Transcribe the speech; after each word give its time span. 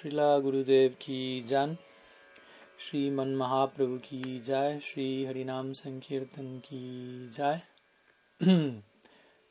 श्रीला 0.00 0.38
गुरुदेव 0.38 0.90
की 1.00 1.18
जन 1.48 1.74
श्रीमन 2.78 3.34
महाप्रभु 3.36 3.96
की 3.98 4.38
जय 4.46 4.78
श्री 4.82 5.04
हरिनाम 5.24 5.72
संकीर्तन 5.72 6.46
की 6.58 6.78
जय 7.36 7.60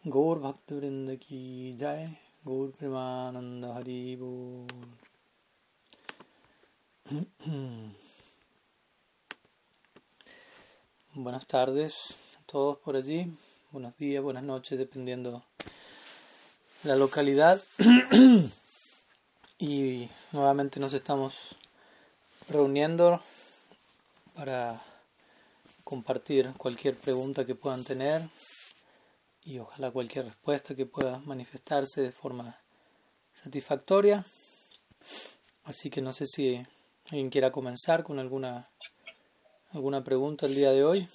गौर 0.06 0.40
भक्त 0.40 0.72
वृंद 0.72 1.14
की 1.18 1.42
जय 1.80 2.08
गौर 2.48 2.72
प्रेमानंद 2.80 3.66
हरि 3.66 4.16
बोल 4.22 4.88
Buenas 11.14 11.46
tardes 11.48 12.00
a 12.38 12.42
todos 12.48 12.78
por 12.78 12.96
allí, 12.96 13.22
buenos 13.72 13.96
días, 13.98 14.24
buenas 14.24 14.44
noches, 14.44 14.80
dependiendo 14.80 15.44
la 16.84 16.96
localidad. 16.96 17.62
Y 19.60 20.10
nuevamente 20.32 20.80
nos 20.80 20.94
estamos 20.94 21.34
reuniendo 22.48 23.22
para 24.34 24.82
compartir 25.84 26.54
cualquier 26.58 26.96
pregunta 26.96 27.46
que 27.46 27.56
puedan 27.56 27.84
tener 27.84 28.22
y 29.44 29.60
ojalá 29.60 29.92
cualquier 29.92 30.26
respuesta 30.26 30.76
que 30.76 30.86
pueda 30.86 31.20
manifestarse 31.20 32.02
de 32.02 32.12
forma 32.12 32.58
satisfactoria. 33.34 34.26
Así 35.66 35.90
que 35.90 36.02
no 36.02 36.14
sé 36.14 36.26
si 36.26 36.66
alguien 37.12 37.30
quiera 37.30 37.52
comenzar 37.52 38.04
con 38.04 38.18
alguna 38.18 38.70
alguna 39.74 40.04
pregunta 40.04 40.46
el 40.46 40.56
día 40.56 40.72
de 40.72 40.84
hoy. 40.84 41.08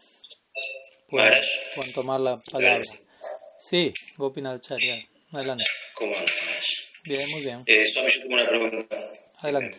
Pueden, 1.08 1.32
pueden 1.74 1.92
tomar 1.94 2.20
la 2.20 2.36
palabra. 2.52 2.80
Sí, 3.60 3.92
Gopinacharya. 4.16 5.02
Adelante. 5.32 5.64
¿Cómo? 5.94 6.12
Bien, 7.06 7.30
muy 7.30 7.40
bien. 7.42 7.60
Eh, 7.66 7.86
Swami, 7.86 8.10
yo 8.10 8.20
tengo 8.22 8.34
una 8.34 8.48
pregunta. 8.48 8.96
Adelante. 9.40 9.78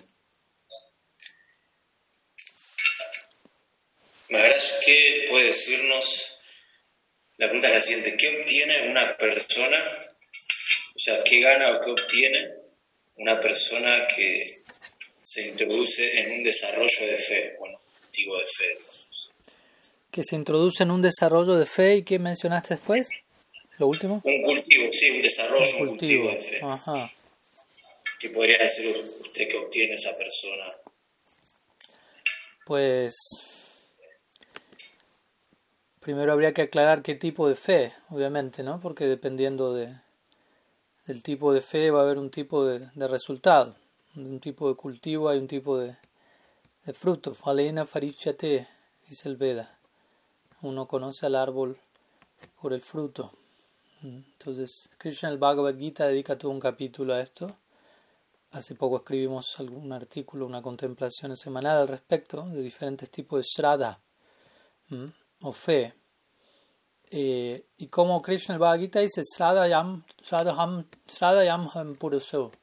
Maharaj, 4.29 4.63
¿qué 4.85 5.25
puede 5.29 5.45
decirnos? 5.45 6.39
La 7.37 7.47
pregunta 7.47 7.67
es 7.69 7.73
la 7.73 7.81
siguiente. 7.81 8.17
¿Qué 8.17 8.41
obtiene 8.41 8.89
una 8.89 9.17
persona? 9.17 9.77
O 10.95 10.99
sea, 10.99 11.19
¿qué 11.19 11.39
gana 11.41 11.75
o 11.77 11.81
qué 11.81 11.91
obtiene 11.91 12.53
una 13.17 13.39
persona 13.39 14.07
que 14.15 14.63
se 15.21 15.49
introduce 15.49 16.19
en 16.19 16.31
un 16.31 16.43
desarrollo 16.43 17.07
de 17.07 17.17
fe? 17.17 17.55
Bueno, 17.59 17.79
cultivo 18.01 18.37
de 18.37 18.45
fe. 18.45 18.77
Que 20.11 20.23
se 20.23 20.35
introduce 20.35 20.83
en 20.83 20.91
un 20.91 21.01
desarrollo 21.01 21.57
de 21.57 21.65
fe 21.65 21.97
y 21.97 22.03
¿qué 22.03 22.19
mencionaste 22.19 22.75
después? 22.75 23.09
¿Lo 23.77 23.87
último? 23.87 24.21
Un 24.23 24.41
cultivo, 24.43 24.93
sí, 24.93 25.09
un 25.09 25.21
desarrollo, 25.21 25.77
un 25.79 25.87
cultivo 25.89 26.29
de 26.29 26.37
fe. 26.39 26.59
Ajá. 26.63 27.11
¿Qué 28.19 28.29
podría 28.29 28.57
decir 28.57 28.95
usted 29.21 29.47
que 29.49 29.57
obtiene 29.57 29.95
esa 29.95 30.15
persona? 30.17 30.65
Pues 32.65 33.15
primero 35.99 36.31
habría 36.31 36.53
que 36.53 36.63
aclarar 36.63 37.01
qué 37.01 37.15
tipo 37.15 37.49
de 37.49 37.55
fe, 37.55 37.93
obviamente, 38.09 38.63
¿no? 38.63 38.79
Porque 38.79 39.05
dependiendo 39.05 39.73
de, 39.73 39.93
del 41.05 41.23
tipo 41.23 41.53
de 41.53 41.61
fe 41.61 41.91
va 41.91 41.99
a 41.99 42.03
haber 42.03 42.17
un 42.17 42.31
tipo 42.31 42.65
de, 42.65 42.87
de 42.93 43.07
resultado. 43.07 43.75
Un 44.15 44.39
tipo 44.39 44.69
de 44.69 44.75
cultivo 44.75 45.29
hay 45.29 45.39
un 45.39 45.47
tipo 45.47 45.77
de, 45.77 45.97
de 46.85 46.93
fruto. 46.93 47.35
Falena 47.35 47.85
farichate, 47.85 48.67
dice 49.09 49.29
el 49.29 49.35
Veda. 49.35 49.77
Uno 50.61 50.87
conoce 50.87 51.25
al 51.25 51.35
árbol 51.35 51.77
por 52.61 52.73
el 52.73 52.81
fruto. 52.81 53.31
Entonces, 54.01 54.89
Krishna 54.97 55.29
el 55.29 55.37
Bhagavad 55.37 55.77
Gita 55.77 56.07
dedica 56.07 56.37
todo 56.37 56.51
un 56.51 56.59
capítulo 56.59 57.13
a 57.13 57.21
esto. 57.21 57.57
Hace 58.55 58.73
poco 58.75 58.95
escribimos 58.95 59.59
algún 59.59 59.91
artículo, 59.91 60.45
una 60.45 60.61
contemplación 60.61 61.35
semanal 61.35 61.75
al 61.75 61.87
respecto 61.89 62.47
de 62.47 62.61
diferentes 62.61 63.11
tipos 63.11 63.41
de 63.41 63.43
shraddha 63.43 63.99
o 65.41 65.51
fe. 65.51 65.93
Eh, 67.11 67.65
y 67.75 67.87
como 67.87 68.21
Krishna 68.21 68.55
el 68.55 68.59
Bhagavad 68.59 68.79
Gita 68.79 68.99
dice, 69.01 69.23
Shraddhayam, 69.23 70.05
Shraddham, 70.23 70.87
Shraddhayam 71.05 71.69
ham 71.73 71.95
puruso. 71.97 72.53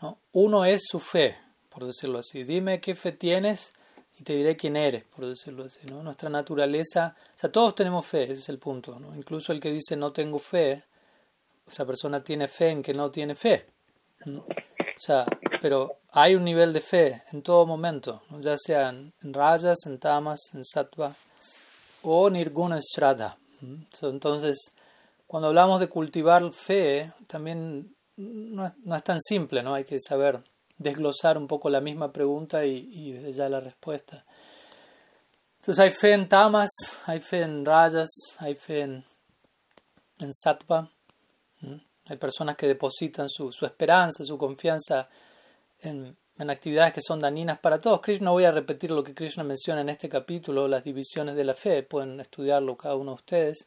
¿no? 0.00 0.20
Uno 0.32 0.64
es 0.64 0.80
su 0.88 0.98
fe, 1.00 1.36
por 1.68 1.84
decirlo 1.84 2.20
así. 2.20 2.44
Dime 2.44 2.80
qué 2.80 2.94
fe 2.94 3.12
tienes 3.12 3.72
y 4.18 4.22
te 4.22 4.32
diré 4.32 4.56
quién 4.56 4.74
eres, 4.74 5.04
por 5.04 5.26
decirlo 5.26 5.64
así. 5.64 5.80
¿no? 5.90 6.02
Nuestra 6.02 6.30
naturaleza, 6.30 7.14
o 7.36 7.38
sea, 7.38 7.52
todos 7.52 7.74
tenemos 7.74 8.06
fe, 8.06 8.22
ese 8.22 8.40
es 8.40 8.48
el 8.48 8.58
punto. 8.58 8.98
¿no? 8.98 9.14
Incluso 9.14 9.52
el 9.52 9.60
que 9.60 9.70
dice 9.70 9.96
no 9.96 10.14
tengo 10.14 10.38
fe, 10.38 10.84
esa 11.70 11.84
persona 11.84 12.24
tiene 12.24 12.48
fe 12.48 12.70
en 12.70 12.82
que 12.82 12.94
no 12.94 13.10
tiene 13.10 13.34
fe. 13.34 13.75
O 14.26 14.42
sea, 14.98 15.24
pero 15.62 15.98
hay 16.10 16.34
un 16.34 16.44
nivel 16.44 16.72
de 16.72 16.80
fe 16.80 17.22
en 17.32 17.42
todo 17.42 17.66
momento, 17.66 18.22
ya 18.40 18.56
sea 18.58 18.88
en 18.88 19.12
rayas, 19.22 19.78
en 19.86 19.98
tamas, 19.98 20.40
en 20.54 20.64
sattva 20.64 21.14
o 22.02 22.30
nirguna 22.30 22.78
shraddha. 22.80 23.36
Entonces, 24.02 24.72
cuando 25.26 25.48
hablamos 25.48 25.80
de 25.80 25.88
cultivar 25.88 26.52
fe, 26.52 27.12
también 27.26 27.94
no 28.16 28.66
es, 28.66 28.72
no 28.78 28.96
es 28.96 29.04
tan 29.04 29.20
simple, 29.20 29.62
¿no? 29.62 29.74
Hay 29.74 29.84
que 29.84 29.98
saber 30.00 30.42
desglosar 30.78 31.38
un 31.38 31.46
poco 31.46 31.70
la 31.70 31.80
misma 31.80 32.12
pregunta 32.12 32.64
y, 32.64 33.32
ya 33.32 33.48
la 33.48 33.60
respuesta. 33.60 34.24
Entonces 35.60 35.82
hay 35.82 35.90
fe 35.90 36.12
en 36.12 36.28
tamas, 36.28 36.70
hay 37.06 37.20
fe 37.20 37.42
en 37.42 37.64
rayas, 37.64 38.10
hay 38.38 38.54
fe 38.54 38.82
en, 38.82 39.04
en 40.20 40.32
sattva. 40.32 40.90
Hay 42.08 42.16
personas 42.16 42.56
que 42.56 42.66
depositan 42.66 43.28
su, 43.28 43.52
su 43.52 43.66
esperanza, 43.66 44.24
su 44.24 44.38
confianza 44.38 45.08
en, 45.80 46.16
en, 46.38 46.50
actividades 46.50 46.92
que 46.92 47.00
son 47.00 47.18
dañinas 47.18 47.58
para 47.58 47.80
todos. 47.80 48.00
Krishna, 48.00 48.30
voy 48.30 48.44
a 48.44 48.52
repetir 48.52 48.90
lo 48.90 49.02
que 49.02 49.14
Krishna 49.14 49.42
menciona 49.42 49.80
en 49.80 49.88
este 49.88 50.08
capítulo, 50.08 50.68
las 50.68 50.84
divisiones 50.84 51.34
de 51.34 51.44
la 51.44 51.54
fe, 51.54 51.82
pueden 51.82 52.20
estudiarlo 52.20 52.76
cada 52.76 52.94
uno 52.94 53.12
de 53.12 53.16
ustedes, 53.16 53.66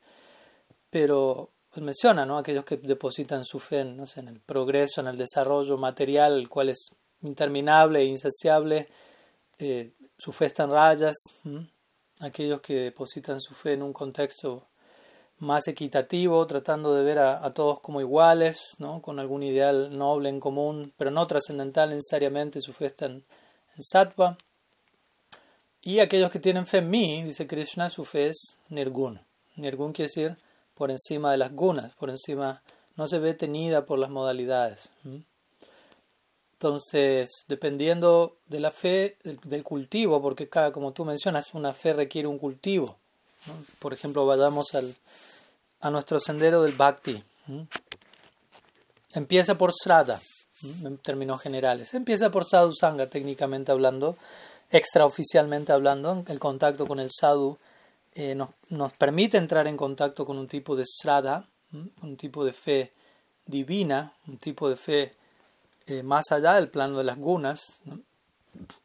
pero 0.90 1.52
él 1.76 1.84
menciona, 1.84 2.26
¿no? 2.26 2.38
Aquellos 2.38 2.66
que 2.66 2.78
depositan 2.78 3.44
su 3.44 3.60
fe 3.60 3.82
en, 3.82 3.98
no 3.98 4.06
en 4.16 4.28
el 4.28 4.40
progreso, 4.40 5.02
en 5.02 5.08
el 5.08 5.18
desarrollo 5.18 5.78
material, 5.78 6.34
el 6.34 6.50
cual 6.50 6.70
es 6.70 6.90
interminable 7.22 8.00
e 8.00 8.06
insaciable, 8.06 8.88
eh, 9.58 9.92
su 10.18 10.32
fe 10.32 10.46
está 10.46 10.64
en 10.64 10.72
rayas. 10.72 11.18
Aquellos 12.20 12.62
que 12.62 12.74
depositan 12.76 13.40
su 13.40 13.54
fe 13.54 13.74
en 13.74 13.84
un 13.84 13.94
contexto 13.94 14.69
más 15.40 15.68
equitativo, 15.68 16.46
tratando 16.48 16.94
de 16.94 17.04
ver 17.04 17.20
a, 17.20 17.54
todos 17.54 17.80
como 17.80 18.02
iguales, 18.02 18.58
¿no? 18.78 19.02
con 19.02 19.20
algún 19.20 19.42
ideal 19.44 19.98
noble 19.98 20.30
en 20.30 20.40
común, 20.40 20.94
pero 20.98 21.12
no 21.12 21.26
trascendental 21.28 21.90
necesariamente, 21.90 22.62
su 22.62 22.74
fe 22.74 22.88
está 22.88 23.06
en, 23.06 23.24
en 23.76 23.84
sattva. 23.84 24.38
Y 25.82 26.00
aquellos 26.00 26.30
que 26.30 26.40
tienen 26.40 26.68
fe 26.68 26.80
en 26.80 26.90
mí, 26.90 27.24
dice 27.24 27.48
Krishna, 27.48 27.90
su 27.90 28.04
fe 28.04 28.28
es 28.28 28.58
nirgun. 28.68 29.22
Nirgun 29.56 29.94
quiere 29.94 30.10
decir 30.10 30.38
por 30.76 30.92
encima 30.92 31.32
de 31.32 31.38
las 31.38 31.54
gunas, 31.54 31.94
por 31.96 32.10
encima, 32.10 32.62
no 32.96 33.08
se 33.08 33.20
ve 33.20 33.34
tenida 33.34 33.86
por 33.86 33.98
las 33.98 34.10
modalidades. 34.10 34.90
Entonces, 36.54 37.46
dependiendo 37.48 38.36
de 38.48 38.60
la 38.60 38.72
fe, 38.72 39.18
del 39.24 39.64
cultivo, 39.64 40.22
porque 40.22 40.50
cada, 40.50 40.74
como 40.74 40.92
tú 40.92 41.06
mencionas, 41.06 41.54
una 41.54 41.74
fe 41.74 41.94
requiere 41.94 42.28
un 42.28 42.38
cultivo. 42.38 42.98
Por 43.80 43.94
ejemplo, 43.94 44.26
vayamos 44.26 44.76
al, 44.76 44.94
a 45.82 45.90
nuestro 45.90 46.20
sendero 46.20 46.64
del 46.64 46.76
bhakti. 46.76 47.24
Empieza 49.14 49.58
por 49.58 49.74
sraddha, 49.74 50.20
en 50.64 50.98
términos 50.98 51.42
generales. 51.42 51.94
Empieza 51.94 52.30
por 52.30 52.46
sadhu 52.46 52.74
sangha, 52.74 53.10
técnicamente 53.10 53.72
hablando, 53.72 54.18
extraoficialmente 54.70 55.72
hablando, 55.72 56.24
el 56.28 56.40
contacto 56.40 56.86
con 56.86 57.00
el 57.00 57.10
sadhu 57.12 57.58
eh, 58.14 58.36
nos, 58.36 58.50
nos, 58.70 58.92
permite 58.94 59.38
entrar 59.38 59.68
en 59.68 59.78
contacto 59.78 60.26
con 60.26 60.38
un 60.38 60.48
tipo 60.48 60.76
de 60.76 60.84
sraddha, 60.86 61.48
un 62.02 62.18
tipo 62.18 62.44
de 62.44 62.52
fe 62.52 62.92
divina, 63.46 64.14
un 64.28 64.38
tipo 64.38 64.70
de 64.70 64.76
fe 64.76 65.14
eh, 65.88 66.04
más 66.04 66.32
allá 66.32 66.54
del 66.54 66.70
plano 66.70 66.98
de 66.98 67.04
las 67.04 67.18
gunas, 67.18 67.62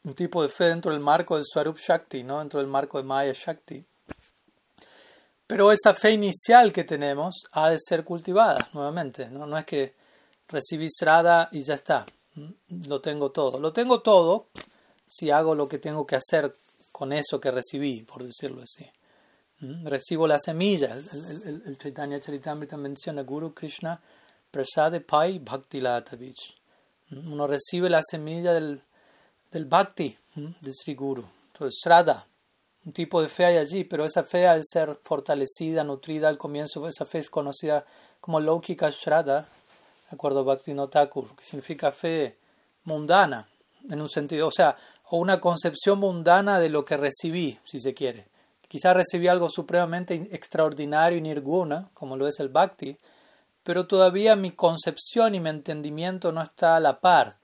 un 0.05 0.15
tipo 0.15 0.43
de 0.43 0.49
fe 0.49 0.65
dentro 0.65 0.93
del 0.93 1.01
marco 1.01 1.37
del 1.37 1.45
Swarup 1.45 1.79
Shakti, 1.79 2.23
¿no? 2.23 2.39
dentro 2.39 2.61
del 2.61 2.69
marco 2.69 2.99
de 2.99 3.05
Maya 3.05 3.33
Shakti. 3.35 3.85
Pero 5.47 5.73
esa 5.73 5.95
fe 5.95 6.13
inicial 6.13 6.73
que 6.73 6.85
tenemos 6.85 7.45
ha 7.53 7.71
de 7.71 7.79
ser 7.79 8.05
cultivada 8.05 8.69
nuevamente, 8.73 9.29
no, 9.29 9.57
es 9.59 9.65
que 9.65 9.95
recibí 10.49 10.89
srada 10.91 11.49
y 11.53 11.63
ya 11.65 11.75
está, 11.75 12.07
lo 12.69 13.01
tengo 13.01 13.31
todo. 13.31 13.61
Lo 13.61 13.73
tengo 13.73 14.01
todo 14.01 14.49
si 15.07 15.31
hago 15.31 15.55
lo 15.55 15.69
que 15.69 15.79
tengo 15.79 16.07
que 16.07 16.17
hacer 16.17 16.57
con 16.91 17.13
eso 17.13 17.41
que 17.41 17.51
recibí, 17.51 18.03
por 18.03 18.25
decirlo 18.25 18.63
así. 18.63 18.91
Recibo 19.61 20.27
la 20.27 20.39
semilla. 20.39 20.95
El, 20.95 21.63
el, 21.67 21.79
Chaitanya 21.79 22.21
Charitamrita 22.21 22.77
menciona 22.77 23.23
Guru 23.23 23.55
Krishna 23.55 24.01
Prasade 24.51 25.01
Pai 25.01 25.39
Bhakti 25.39 25.81
Latavich. 25.81 26.55
Uno 27.11 27.47
recibe 27.47 27.89
la 27.89 28.03
semilla 28.03 28.53
del, 28.53 28.83
del 29.51 29.65
Bhakti, 29.65 30.17
de 30.35 30.73
Sri 30.73 30.95
Guru. 30.95 31.25
Entonces, 31.53 31.81
Shraddha, 31.83 32.27
un 32.85 32.93
tipo 32.93 33.23
de 33.23 33.29
fe 33.29 33.47
hay 33.47 33.57
allí, 33.57 33.85
pero 33.85 34.05
esa 34.05 34.25
fe 34.25 34.41
de 34.41 34.61
ser 34.63 34.99
fortalecida, 35.03 35.85
nutrida 35.85 36.29
al 36.29 36.39
comienzo. 36.39 36.87
Esa 36.87 37.07
fe 37.07 37.19
es 37.19 37.31
conocida 37.31 37.87
como 38.21 38.41
Laukika 38.41 38.91
Shraddha, 38.91 39.41
de 39.41 40.15
acuerdo 40.15 40.41
a 40.41 40.43
Bhakti 40.43 40.75
Thakur, 40.91 41.35
que 41.37 41.45
significa 41.45 41.93
fe 41.93 42.37
mundana. 42.85 43.49
en 43.89 44.01
un 44.01 44.09
sentido, 44.09 44.49
o 44.49 44.51
sea, 44.51 44.77
o 45.11 45.19
una 45.19 45.41
concepción 45.41 45.99
mundana 45.99 46.59
de 46.59 46.71
lo 46.71 46.85
que 46.85 46.97
recibí, 46.97 47.59
si 47.65 47.81
se 47.81 47.93
quiere. 47.93 48.27
Quizás 48.69 48.97
recibí 48.97 49.29
algo 49.29 49.51
supremamente 49.51 50.15
extraordinario 50.33 51.19
y 51.19 51.21
nirguna, 51.21 51.91
como 51.93 52.17
lo 52.17 52.27
es 52.27 52.41
el 52.41 52.49
bhakti, 52.49 52.97
pero 53.63 53.87
todavía 53.87 54.37
mi 54.37 54.53
concepción 54.53 55.35
y 55.35 55.41
mi 55.41 55.51
entendimiento 55.51 56.33
no 56.33 56.43
está 56.43 56.77
a 56.77 56.81
la 56.81 57.01
par 57.01 57.37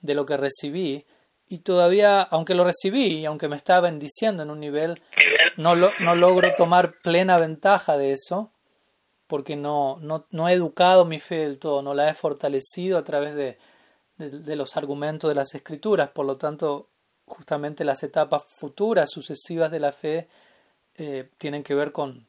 de 0.00 0.14
lo 0.14 0.26
que 0.26 0.36
recibí 0.36 1.04
y 1.52 1.58
todavía, 1.58 2.22
aunque 2.22 2.54
lo 2.54 2.64
recibí 2.64 3.18
y 3.18 3.26
aunque 3.26 3.46
me 3.46 3.56
está 3.56 3.78
bendiciendo 3.82 4.42
en 4.42 4.50
un 4.50 4.58
nivel, 4.58 4.98
no, 5.58 5.74
no 5.74 6.14
logro 6.14 6.48
tomar 6.56 6.94
plena 7.02 7.36
ventaja 7.36 7.98
de 7.98 8.14
eso 8.14 8.50
porque 9.26 9.54
no, 9.54 9.98
no, 10.00 10.24
no, 10.30 10.48
he 10.48 10.54
educado 10.54 11.04
mi 11.04 11.20
fe 11.20 11.40
del 11.40 11.58
todo, 11.58 11.82
no 11.82 11.92
la 11.92 12.08
he 12.08 12.14
fortalecido 12.14 12.96
a 12.96 13.04
través 13.04 13.34
de, 13.34 13.58
de, 14.16 14.56
los 14.56 14.78
argumentos 14.78 15.28
de 15.28 15.34
las 15.34 15.54
escrituras, 15.54 16.08
por 16.08 16.24
lo 16.24 16.38
tanto, 16.38 16.88
justamente 17.26 17.84
las 17.84 18.02
etapas 18.02 18.44
futuras, 18.46 19.10
sucesivas 19.10 19.70
de 19.70 19.80
la 19.80 19.92
fe, 19.92 20.28
eh, 20.94 21.28
tienen 21.36 21.62
que 21.62 21.74
ver 21.74 21.92
con, 21.92 22.26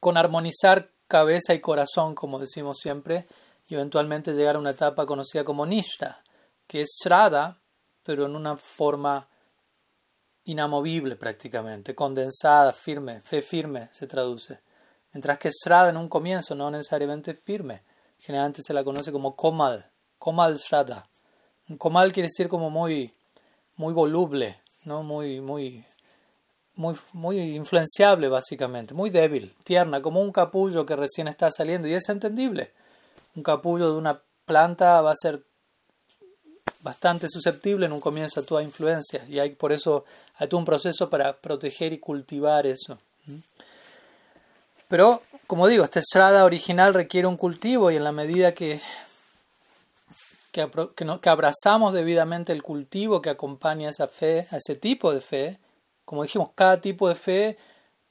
con 0.00 0.16
armonizar 0.16 0.88
cabeza 1.06 1.52
y 1.52 1.60
corazón, 1.60 2.14
como 2.14 2.38
decimos 2.38 2.78
siempre, 2.78 3.26
y 3.68 3.74
eventualmente 3.74 4.32
llegar 4.32 4.56
a 4.56 4.58
una 4.58 4.70
etapa 4.70 5.04
conocida 5.04 5.44
como 5.44 5.66
Nishta, 5.66 6.22
que 6.66 6.80
es 6.80 6.96
Srada, 6.98 7.58
pero 8.02 8.26
en 8.26 8.36
una 8.36 8.56
forma 8.56 9.28
inamovible 10.44 11.16
prácticamente, 11.16 11.94
condensada, 11.94 12.72
firme, 12.72 13.20
fe 13.22 13.42
firme 13.42 13.88
se 13.92 14.06
traduce. 14.06 14.60
Mientras 15.12 15.38
que 15.38 15.50
Srada 15.52 15.90
en 15.90 15.96
un 15.96 16.08
comienzo 16.08 16.54
no 16.54 16.70
necesariamente 16.70 17.34
firme, 17.34 17.82
generalmente 18.18 18.62
se 18.62 18.74
la 18.74 18.82
conoce 18.84 19.12
como 19.12 19.36
Komal, 19.36 19.90
Komal 20.18 20.58
Srada. 20.58 21.08
Komal 21.78 22.12
quiere 22.12 22.28
decir 22.28 22.48
como 22.48 22.70
muy, 22.70 23.14
muy 23.76 23.92
voluble, 23.92 24.60
¿no? 24.84 25.02
muy, 25.02 25.40
muy 25.40 25.84
muy, 26.74 26.94
muy 27.12 27.38
influenciable 27.54 28.28
básicamente, 28.28 28.94
muy 28.94 29.10
débil, 29.10 29.54
tierna, 29.64 30.00
como 30.00 30.20
un 30.20 30.32
capullo 30.32 30.86
que 30.86 30.96
recién 30.96 31.28
está 31.28 31.50
saliendo 31.50 31.88
y 31.88 31.94
es 31.94 32.08
entendible. 32.08 32.72
Un 33.36 33.42
capullo 33.42 33.92
de 33.92 33.98
una 33.98 34.22
planta 34.44 35.00
va 35.00 35.12
a 35.12 35.16
ser 35.16 35.44
bastante 36.82 37.28
susceptible 37.28 37.86
en 37.86 37.92
un 37.92 38.00
comienzo 38.00 38.40
a 38.40 38.42
toda 38.42 38.62
influencia 38.62 39.24
y 39.28 39.38
hay 39.38 39.50
por 39.50 39.72
eso 39.72 40.04
hay 40.36 40.48
todo 40.48 40.58
un 40.58 40.64
proceso 40.64 41.08
para 41.08 41.32
proteger 41.36 41.92
y 41.92 41.98
cultivar 41.98 42.66
eso. 42.66 42.98
Pero, 44.88 45.22
como 45.46 45.68
digo, 45.68 45.84
esta 45.84 46.00
estrada 46.00 46.44
original 46.44 46.94
requiere 46.94 47.26
un 47.26 47.36
cultivo 47.36 47.90
y 47.90 47.96
en 47.96 48.04
la 48.04 48.12
medida 48.12 48.52
que, 48.52 48.80
que, 50.50 50.68
que 50.96 51.30
abrazamos 51.30 51.92
debidamente 51.92 52.52
el 52.52 52.62
cultivo 52.62 53.22
que 53.22 53.30
acompaña 53.30 53.90
esa 53.90 54.08
fe, 54.08 54.48
a 54.50 54.56
ese 54.56 54.74
tipo 54.74 55.14
de 55.14 55.20
fe, 55.20 55.58
como 56.04 56.24
dijimos, 56.24 56.50
cada 56.54 56.80
tipo 56.80 57.08
de 57.08 57.14
fe 57.14 57.58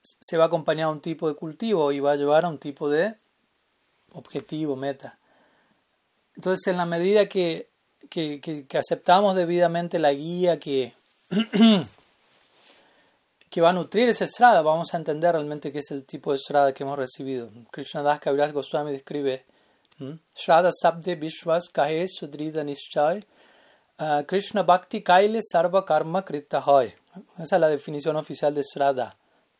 se 0.02 0.38
va 0.38 0.46
a 0.46 0.48
acompañar 0.48 0.86
a 0.86 0.92
un 0.92 1.02
tipo 1.02 1.28
de 1.28 1.36
cultivo 1.36 1.92
y 1.92 2.00
va 2.00 2.14
a 2.14 2.16
llevar 2.16 2.46
a 2.46 2.50
un 2.50 2.58
tipo 2.58 2.90
de 2.90 3.16
objetivo, 4.14 4.76
meta. 4.76 5.20
Entonces, 6.36 6.66
en 6.68 6.78
la 6.78 6.86
medida 6.86 7.28
que, 7.28 7.71
que, 8.12 8.68
aceptamos 8.78 9.36
debidamente 9.36 9.98
la 9.98 10.12
guía 10.12 10.60
que, 10.60 10.94
que 13.50 13.62
va 13.62 13.69
a 13.69 13.74
nutrir 13.74 14.10
esa 14.10 14.25
estrada, 14.25 14.62
vamos 14.62 14.94
a 14.94 14.98
entender 14.98 15.31
realmente 15.31 15.72
qué 15.72 15.80
es 15.80 15.92
el 15.92 16.04
tipo 16.04 16.31
de 16.31 16.38
estrada 16.38 16.74
que 16.74 16.84
hemos 16.84 16.98
recibido. 16.98 17.50
Krishna 17.72 18.04
Das 18.04 18.19
Kaviraj 18.19 18.52
Goswami 18.52 18.92
describe 18.92 19.46
Shrada 20.36 20.72
Sabde 20.72 21.16
Vishwas 21.16 21.69
Kahe 21.72 22.08
Sudrida 22.10 22.66
Nishchay 22.66 23.24
ah, 24.00 24.24
Krishna 24.28 24.63
Bhakti 24.63 25.02
Kaile 25.02 25.40
Sarva 25.42 25.86
Karma 25.86 26.25
Krita 26.25 26.62
Hoy. 26.66 26.94
Esa 27.38 27.56
es 27.56 27.62
la 27.62 27.69
definición 27.69 28.18
oficial 28.18 28.54
de 28.54 28.63
Srada 28.63 29.16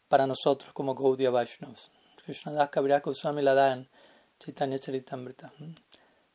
para 0.10 0.28
nosotros 0.28 0.74
como 0.74 0.94
Gaudiya 0.94 1.30
Vaishnavas. 1.30 1.90
Das 2.28 2.70
Kaviraj 2.70 3.02
Goswami 3.02 3.42
la 3.42 3.54
da 3.54 3.72
en 3.72 3.88
Chaitanya 4.40 4.78
Charitamrita. 4.78 5.54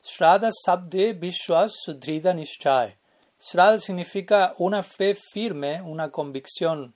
Srada 0.09 0.51
Sabde 0.51 1.11
Vishwas 1.11 1.73
Sudrida 1.83 2.33
Nishchay. 2.33 2.95
Srada 3.37 3.77
significa 3.81 4.53
una 4.57 4.81
fe 4.81 5.15
firme, 5.15 5.81
una 5.81 6.09
convicción 6.11 6.93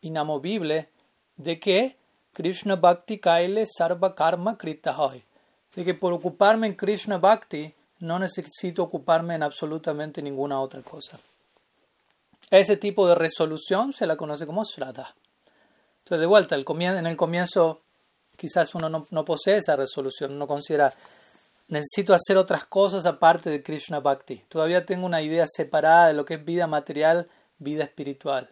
inamovible 0.00 0.90
de 1.36 1.58
que 1.58 1.96
Krishna 2.32 2.76
Bhakti 2.76 3.18
Kaile 3.18 3.66
Sarva 3.66 4.14
Karma 4.14 4.56
Krita 4.56 4.96
Hoy. 4.96 5.24
De 5.74 5.84
que 5.84 5.94
por 5.94 6.12
ocuparme 6.12 6.68
en 6.68 6.74
Krishna 6.74 7.18
Bhakti 7.18 7.74
no 7.98 8.20
necesito 8.20 8.84
ocuparme 8.84 9.34
en 9.34 9.42
absolutamente 9.42 10.22
ninguna 10.22 10.60
otra 10.60 10.82
cosa. 10.82 11.18
Ese 12.48 12.76
tipo 12.76 13.08
de 13.08 13.16
resolución 13.16 13.92
se 13.92 14.06
la 14.06 14.16
conoce 14.16 14.46
como 14.46 14.62
Shraddha. 14.62 15.16
Entonces, 15.98 16.20
de 16.20 16.26
vuelta, 16.26 16.54
en 16.54 17.06
el 17.06 17.16
comienzo 17.16 17.80
quizás 18.36 18.74
uno 18.74 18.88
no, 18.88 19.24
posee 19.24 19.58
esa 19.58 19.76
resolución, 19.76 20.38
no 20.38 20.46
considera, 20.46 20.94
necesito 21.70 22.12
hacer 22.12 22.36
otras 22.36 22.64
cosas 22.66 23.06
aparte 23.06 23.48
de 23.48 23.62
Krishna 23.62 24.00
Bhakti. 24.00 24.44
Todavía 24.48 24.84
tengo 24.84 25.06
una 25.06 25.22
idea 25.22 25.46
separada 25.48 26.08
de 26.08 26.14
lo 26.14 26.24
que 26.24 26.34
es 26.34 26.44
vida 26.44 26.66
material, 26.66 27.28
vida 27.58 27.84
espiritual. 27.84 28.50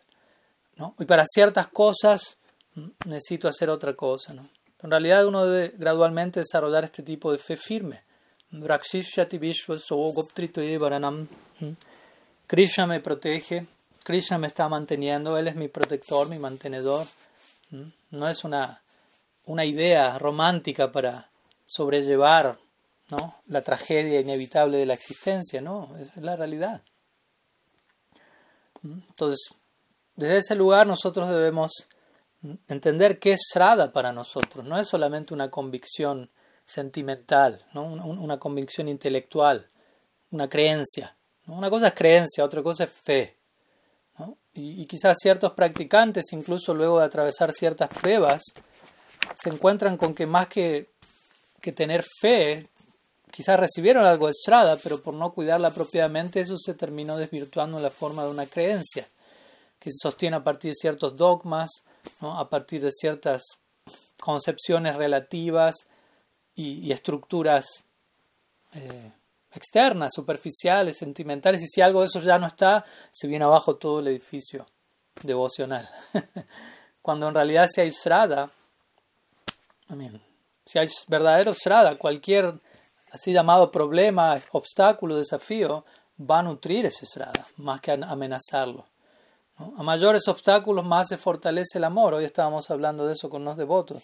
¿no? 0.77 0.95
Y 0.99 1.05
para 1.05 1.27
ciertas 1.27 1.67
cosas 1.67 2.39
mm, 2.75 2.87
necesito 3.07 3.49
hacer 3.49 3.71
otra 3.71 3.95
cosa. 3.95 4.35
¿no? 4.35 4.49
En 4.83 4.91
realidad 4.91 5.27
uno 5.27 5.45
debe 5.47 5.75
gradualmente 5.77 6.41
desarrollar 6.41 6.85
este 6.85 7.03
tipo 7.03 7.33
de 7.33 7.39
fe 7.39 7.57
firme. 7.57 8.03
Krishna 12.47 12.87
me 12.87 13.01
protege, 13.01 13.67
Krishna 14.05 14.39
me 14.39 14.47
está 14.47 14.69
manteniendo, 14.69 15.37
Él 15.37 15.49
es 15.49 15.57
mi 15.57 15.69
protector, 15.69 16.29
mi 16.31 16.39
mantenedor. 16.39 17.07
No 18.11 18.29
es 18.29 18.45
una, 18.45 18.81
una 19.45 19.67
idea 19.67 20.19
romántica 20.19 20.91
para 20.91 21.29
sobrellevar 21.67 22.57
¿no? 23.11 23.43
la 23.47 23.63
tragedia 23.63 24.21
inevitable 24.21 24.79
de 24.79 24.87
la 24.87 24.95
existencia, 24.95 25.61
no, 25.61 25.97
es 25.99 26.17
la 26.17 26.37
realidad. 26.37 26.83
Entonces, 28.83 29.51
desde 30.15 30.39
ese 30.39 30.55
lugar 30.55 30.87
nosotros 30.87 31.29
debemos 31.29 31.73
entender 32.69 33.19
qué 33.19 33.33
es 33.33 33.41
Srada 33.53 33.93
para 33.93 34.13
nosotros, 34.13 34.65
no 34.65 34.79
es 34.79 34.87
solamente 34.89 35.35
una 35.35 35.51
convicción 35.51 36.31
sentimental, 36.69 37.65
¿no? 37.73 37.85
una, 37.85 38.39
convicción 38.39 38.89
intelectual, 38.89 39.71
una 40.31 40.49
creencia. 40.49 41.17
Una 41.47 41.71
cosa 41.71 41.89
es 41.89 41.95
creencia, 41.95 42.45
otra 42.45 42.63
cosa 42.63 42.85
es 42.85 42.91
fe. 42.91 43.39
Y, 44.53 44.85
quizás 44.87 45.17
ciertos 45.19 45.53
practicantes, 45.53 46.27
incluso 46.33 46.75
luego 46.75 46.99
de 46.99 47.07
atravesar 47.07 47.53
ciertas 47.53 47.89
pruebas, 47.89 48.43
se 49.35 49.49
encuentran 49.49 49.97
con 49.97 50.15
que 50.15 50.27
más 50.27 50.49
que, 50.49 50.91
que 51.63 51.73
tener 51.73 52.05
fe, 52.21 52.69
quizás 53.31 53.59
recibieron 53.59 54.07
algo 54.07 54.29
de 54.29 54.35
pero 54.83 55.03
por 55.03 55.15
no 55.15 55.33
cuidarla 55.33 55.71
propiamente, 55.71 56.41
eso 56.41 56.57
se 56.57 56.75
terminó 56.75 57.17
desvirtuando 57.17 57.77
en 57.77 57.83
la 57.83 57.91
forma 57.91 58.25
de 58.25 58.31
una 58.31 58.47
creencia, 58.47 59.07
que 59.79 59.91
se 59.91 59.99
sostiene 60.03 60.37
a 60.37 60.45
partir 60.45 60.71
de 60.71 60.75
ciertos 60.75 61.17
dogmas, 61.17 61.71
a 62.21 62.49
partir 62.49 62.83
de 62.83 62.91
ciertas 62.91 63.43
concepciones 64.21 64.97
relativas 64.97 65.75
y, 66.55 66.91
estructuras 66.91 67.67
eh, 68.73 69.13
externas, 69.53 70.13
superficiales, 70.15 70.97
sentimentales, 70.99 71.63
y 71.63 71.67
si 71.69 71.81
algo 71.81 72.01
de 72.01 72.07
eso 72.07 72.21
ya 72.21 72.39
no 72.39 72.47
está, 72.47 72.85
se 73.13 73.29
viene 73.29 73.45
abajo 73.45 73.77
todo 73.77 74.01
el 74.01 74.09
edificio 74.09 74.67
devocional. 75.23 75.89
Cuando 77.03 77.29
en 77.29 77.35
realidad 77.35 77.69
si 77.73 77.81
hay 77.81 77.93
srada, 77.93 78.51
si 80.67 80.79
hay 80.79 80.89
verdadero 81.07 81.55
srada, 81.55 81.97
cualquier 81.97 82.61
así 83.13 83.33
llamado 83.33 83.71
problema, 83.71 84.39
obstáculo, 84.53 85.17
desafío, 85.17 85.85
va 86.19 86.41
a 86.41 86.43
nutrir 86.43 86.87
ese 86.87 87.07
srada, 87.07 87.47
más 87.57 87.81
que 87.81 87.93
amenazarlo. 87.93 88.87
A 89.59 89.83
mayores 89.83 90.29
obstáculos, 90.29 90.85
más 90.85 91.09
se 91.09 91.17
fortalece 91.17 91.79
el 91.79 91.85
amor. 91.85 92.15
Hoy 92.15 92.25
estábamos 92.25 92.71
hablando 92.71 93.07
de 93.07 93.15
eso 93.15 93.29
con 93.29 93.45
los 93.45 93.57
devotos. 93.57 94.03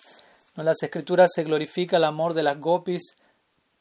En 0.56 0.64
las 0.64 0.82
escrituras 0.82 1.30
se 1.32 1.44
glorifica 1.44 1.96
el 1.96 2.04
amor 2.04 2.34
de 2.34 2.42
las 2.42 2.58
gopis 2.58 3.16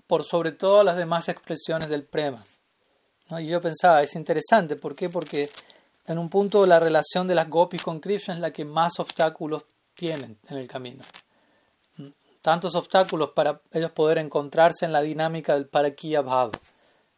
por 0.06 0.24
sobre 0.24 0.52
todas 0.52 0.86
las 0.86 0.98
demás 0.98 1.30
expresiones 1.30 1.90
del 1.90 2.04
prema. 2.04 2.44
Y 3.40 3.48
yo 3.48 3.62
pensaba, 3.62 4.04
es 4.04 4.16
interesante, 4.16 4.76
¿por 4.76 4.96
qué? 4.96 5.10
Porque 5.10 5.50
en 6.06 6.20
un 6.20 6.30
punto 6.30 6.66
la 6.66 6.80
relación 6.80 7.26
de 7.26 7.36
las 7.36 7.50
gopis 7.50 7.82
con 7.82 8.00
Krishna 8.00 8.36
es 8.36 8.40
la 8.40 8.52
que 8.52 8.66
más 8.66 9.00
obstáculos 9.00 9.64
tienen 9.96 10.38
en 10.50 10.58
el 10.58 10.68
camino. 10.68 11.04
Tantos 12.44 12.76
obstáculos 12.76 13.30
para 13.34 13.62
ellos 13.72 13.92
poder 13.92 14.18
encontrarse 14.18 14.84
en 14.84 14.92
la 14.92 15.02
dinámica 15.02 15.54
del 15.54 15.66
Parakiya 15.66 16.20
Bhav. 16.22 16.52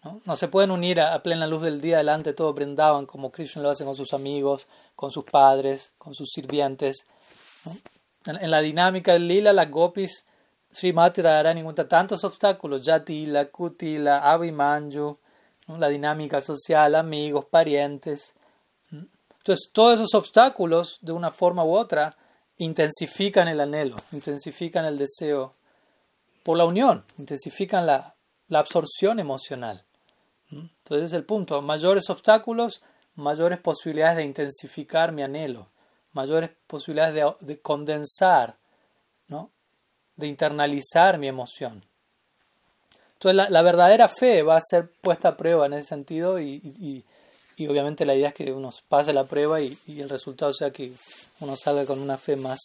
¿no? 0.03 0.21
no 0.23 0.35
se 0.35 0.47
pueden 0.47 0.69
unir 0.69 1.01
a, 1.01 1.17
plena 1.23 1.47
luz 1.47 1.63
del 1.63 1.81
día 1.81 1.97
delante 1.97 2.29
de 2.29 2.33
todo 2.35 2.53
brindaban 2.53 3.07
como 3.07 3.31
Krishna 3.31 3.63
lo 3.63 3.71
hace 3.71 3.83
con 3.83 3.95
sus 3.95 4.13
amigos, 4.13 4.67
con 4.95 5.09
sus 5.09 5.25
padres, 5.25 5.93
con 5.97 6.13
sus 6.13 6.29
sirvientes. 6.29 7.07
En, 8.27 8.51
la 8.51 8.61
dinámica 8.61 9.13
del 9.13 9.27
lila, 9.27 9.51
las 9.51 9.71
gopis 9.71 10.25
Srimati 10.71 11.23
Radharani 11.23 11.61
encuentra 11.61 11.87
tantos 11.87 12.23
obstáculos, 12.23 12.83
Yatila, 12.83 13.45
Kutila, 13.45 14.31
Abhimanyu, 14.31 15.17
la 15.69 15.87
dinámica 15.87 16.39
social, 16.39 16.93
amigos, 16.93 17.45
parientes. 17.45 18.35
Entonces, 18.91 19.71
todos 19.73 19.95
esos 19.95 20.13
obstáculos, 20.13 20.99
de 21.01 21.13
una 21.13 21.31
forma 21.31 21.63
u 21.63 21.75
otra, 21.75 22.15
intensifican 22.57 23.47
el 23.47 23.59
anhelo, 23.59 23.97
intensifican 24.11 24.85
el 24.85 24.97
deseo 24.97 25.53
por 26.43 26.57
la 26.57 26.65
unión, 26.65 27.03
intensifican 27.17 27.85
la, 27.85 28.15
la 28.47 28.59
absorción 28.59 29.19
emocional. 29.19 29.83
Entonces, 30.51 31.07
es 31.07 31.13
el 31.13 31.25
punto. 31.25 31.61
Mayores 31.61 32.09
obstáculos, 32.09 32.83
mayores 33.15 33.59
posibilidades 33.59 34.17
de 34.17 34.23
intensificar 34.23 35.11
mi 35.11 35.23
anhelo, 35.23 35.69
mayores 36.13 36.51
posibilidades 36.67 37.15
de, 37.15 37.45
de 37.45 37.59
condensar, 37.61 38.57
¿no? 39.27 39.51
de 40.15 40.27
internalizar 40.27 41.17
mi 41.17 41.27
emoción. 41.27 41.85
Entonces 43.15 43.49
la, 43.49 43.61
verdadera 43.61 44.09
fe 44.09 44.43
va 44.43 44.57
a 44.57 44.61
ser 44.61 44.91
puesta 45.01 45.29
a 45.29 45.37
prueba 45.37 45.65
en 45.65 45.73
ese 45.73 45.89
sentido 45.89 46.39
y, 46.39 47.05
obviamente 47.67 48.05
la 48.05 48.15
idea 48.15 48.29
es 48.29 48.33
que 48.33 48.51
uno 48.51 48.71
pase 48.89 49.13
la 49.13 49.23
prueba 49.23 49.61
y, 49.61 49.77
el 49.87 50.09
resultado 50.09 50.53
sea 50.53 50.71
que 50.71 50.91
uno 51.39 51.55
salga 51.55 51.85
con 51.85 51.99
una 51.99 52.17
fe 52.17 52.35
más, 52.35 52.59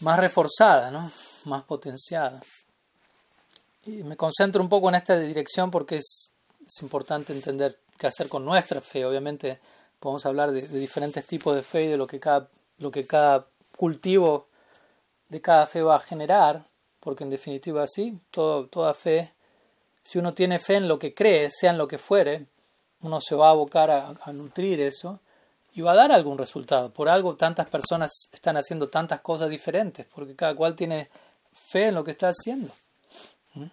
más 0.00 0.18
reforzada, 0.18 0.90
¿no? 0.90 1.10
más 1.44 1.64
potenciada. 1.64 2.42
Y 3.86 4.02
me 4.02 4.16
concentro 4.16 4.62
un 4.62 4.68
poco 4.68 4.88
en 4.88 4.96
esta 4.96 5.18
dirección 5.18 5.70
porque 5.70 5.96
es, 5.96 6.30
importante 6.80 7.32
entender 7.32 7.78
qué 7.98 8.06
hacer 8.06 8.28
con 8.28 8.44
nuestra 8.44 8.80
fe. 8.80 9.04
Obviamente 9.04 9.60
podemos 10.00 10.24
hablar 10.26 10.52
de, 10.52 10.62
diferentes 10.68 11.26
tipos 11.26 11.54
de 11.54 11.62
fe 11.62 11.84
y 11.84 11.88
de 11.88 11.96
lo 11.96 12.06
que 12.06 12.20
cada, 12.20 12.48
lo 12.78 12.90
que 12.90 13.06
cada 13.06 13.46
cultivo 13.76 14.48
de 15.28 15.40
cada 15.40 15.66
fe 15.66 15.82
va 15.82 15.96
a 15.96 16.00
generar, 16.00 16.66
porque 17.00 17.24
en 17.24 17.30
definitiva 17.30 17.86
sí, 17.86 18.18
todo, 18.30 18.66
toda 18.66 18.94
fe, 18.94 19.32
si 20.02 20.18
uno 20.18 20.34
tiene 20.34 20.58
fe 20.58 20.76
en 20.76 20.88
lo 20.88 20.98
que 20.98 21.14
cree, 21.14 21.50
sea 21.50 21.70
en 21.70 21.78
lo 21.78 21.88
que 21.88 21.98
fuere, 21.98 22.46
uno 23.04 23.20
se 23.20 23.34
va 23.34 23.48
a 23.48 23.50
abocar 23.50 23.90
a, 23.90 24.32
nutrir 24.32 24.80
eso 24.80 25.20
y 25.74 25.82
va 25.82 25.92
a 25.92 25.96
dar 25.96 26.10
algún 26.10 26.38
resultado. 26.38 26.90
Por 26.90 27.08
algo 27.08 27.36
tantas 27.36 27.68
personas 27.68 28.10
están 28.32 28.56
haciendo 28.56 28.88
tantas 28.88 29.20
cosas 29.20 29.50
diferentes, 29.50 30.06
porque 30.06 30.34
cada 30.34 30.54
cual 30.54 30.74
tiene 30.74 31.10
fe 31.52 31.88
en 31.88 31.94
lo 31.94 32.02
que 32.02 32.12
está 32.12 32.28
haciendo. 32.28 32.72
¿Mm? 33.54 33.66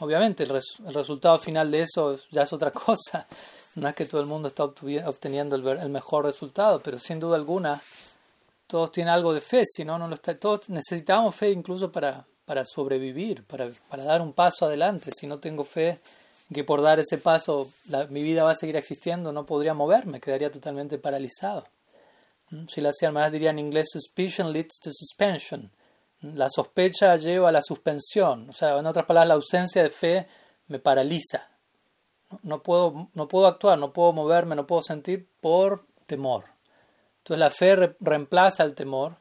Obviamente 0.00 0.44
el, 0.44 0.62
resultado 0.94 1.38
final 1.38 1.70
de 1.70 1.82
eso 1.82 2.18
ya 2.30 2.42
es 2.42 2.52
otra 2.52 2.70
cosa. 2.86 3.26
No 3.74 3.88
es 3.88 3.94
que 3.94 4.06
todo 4.06 4.20
el 4.22 4.26
mundo 4.26 4.48
está 4.48 4.64
obteniendo 4.64 5.54
el, 5.54 5.66
el 5.66 5.90
mejor 5.90 6.24
resultado, 6.24 6.80
pero 6.80 6.98
sin 6.98 7.20
duda 7.20 7.36
alguna 7.36 7.80
todos 8.66 8.92
tienen 8.92 9.12
algo 9.12 9.34
de 9.34 9.40
fe, 9.40 9.64
si 9.64 9.84
no, 9.84 9.98
no 9.98 10.08
lo 10.08 10.14
está. 10.14 10.38
Todos 10.38 10.68
necesitamos 10.70 11.34
fe 11.34 11.50
incluso 11.50 11.92
para, 11.92 12.26
para 12.44 12.64
sobrevivir, 12.64 13.44
para, 13.44 13.70
para, 13.88 14.04
dar 14.04 14.20
un 14.20 14.32
paso 14.32 14.66
adelante. 14.66 15.10
Si 15.12 15.26
no 15.26 15.38
tengo 15.38 15.64
fe 15.64 16.00
que 16.52 16.64
por 16.64 16.82
dar 16.82 16.98
ese 16.98 17.18
paso 17.18 17.70
mi 18.10 18.22
vida 18.22 18.44
va 18.44 18.52
a 18.52 18.54
seguir 18.54 18.76
existiendo, 18.76 19.32
no 19.32 19.44
podría 19.44 19.74
moverme, 19.74 20.20
quedaría 20.20 20.50
totalmente 20.50 20.98
paralizado. 20.98 21.66
¿Mm? 22.50 22.66
Si 22.68 22.80
la 22.80 22.90
más 23.12 23.32
diría 23.32 23.50
en 23.50 23.58
inglés, 23.58 23.88
suspicion 23.92 24.52
leads 24.52 24.78
to 24.80 24.90
suspension. 24.92 25.70
¿Mm? 26.20 26.36
La 26.36 26.48
sospecha 26.48 27.16
lleva 27.16 27.50
a 27.50 27.52
la 27.52 27.62
suspensión. 27.62 28.48
O 28.48 28.52
sea, 28.52 28.78
en 28.78 28.86
otras 28.86 29.04
palabras, 29.06 29.28
la 29.28 29.34
ausencia 29.34 29.82
de 29.82 29.90
fe 29.90 30.26
me 30.68 30.78
paraliza. 30.78 31.48
No, 32.42 32.62
puedo, 32.62 33.10
no 33.14 33.28
puedo 33.28 33.46
actuar, 33.46 33.78
no 33.78 33.92
puedo 33.92 34.12
moverme, 34.12 34.54
no 34.54 34.66
puedo 34.66 34.82
sentir 34.82 35.28
por 35.40 35.86
temor. 36.06 36.46
Entonces 37.18 37.38
la 37.38 37.50
fe 37.50 37.96
reemplaza 38.00 38.64
el 38.64 38.74
temor 38.74 39.16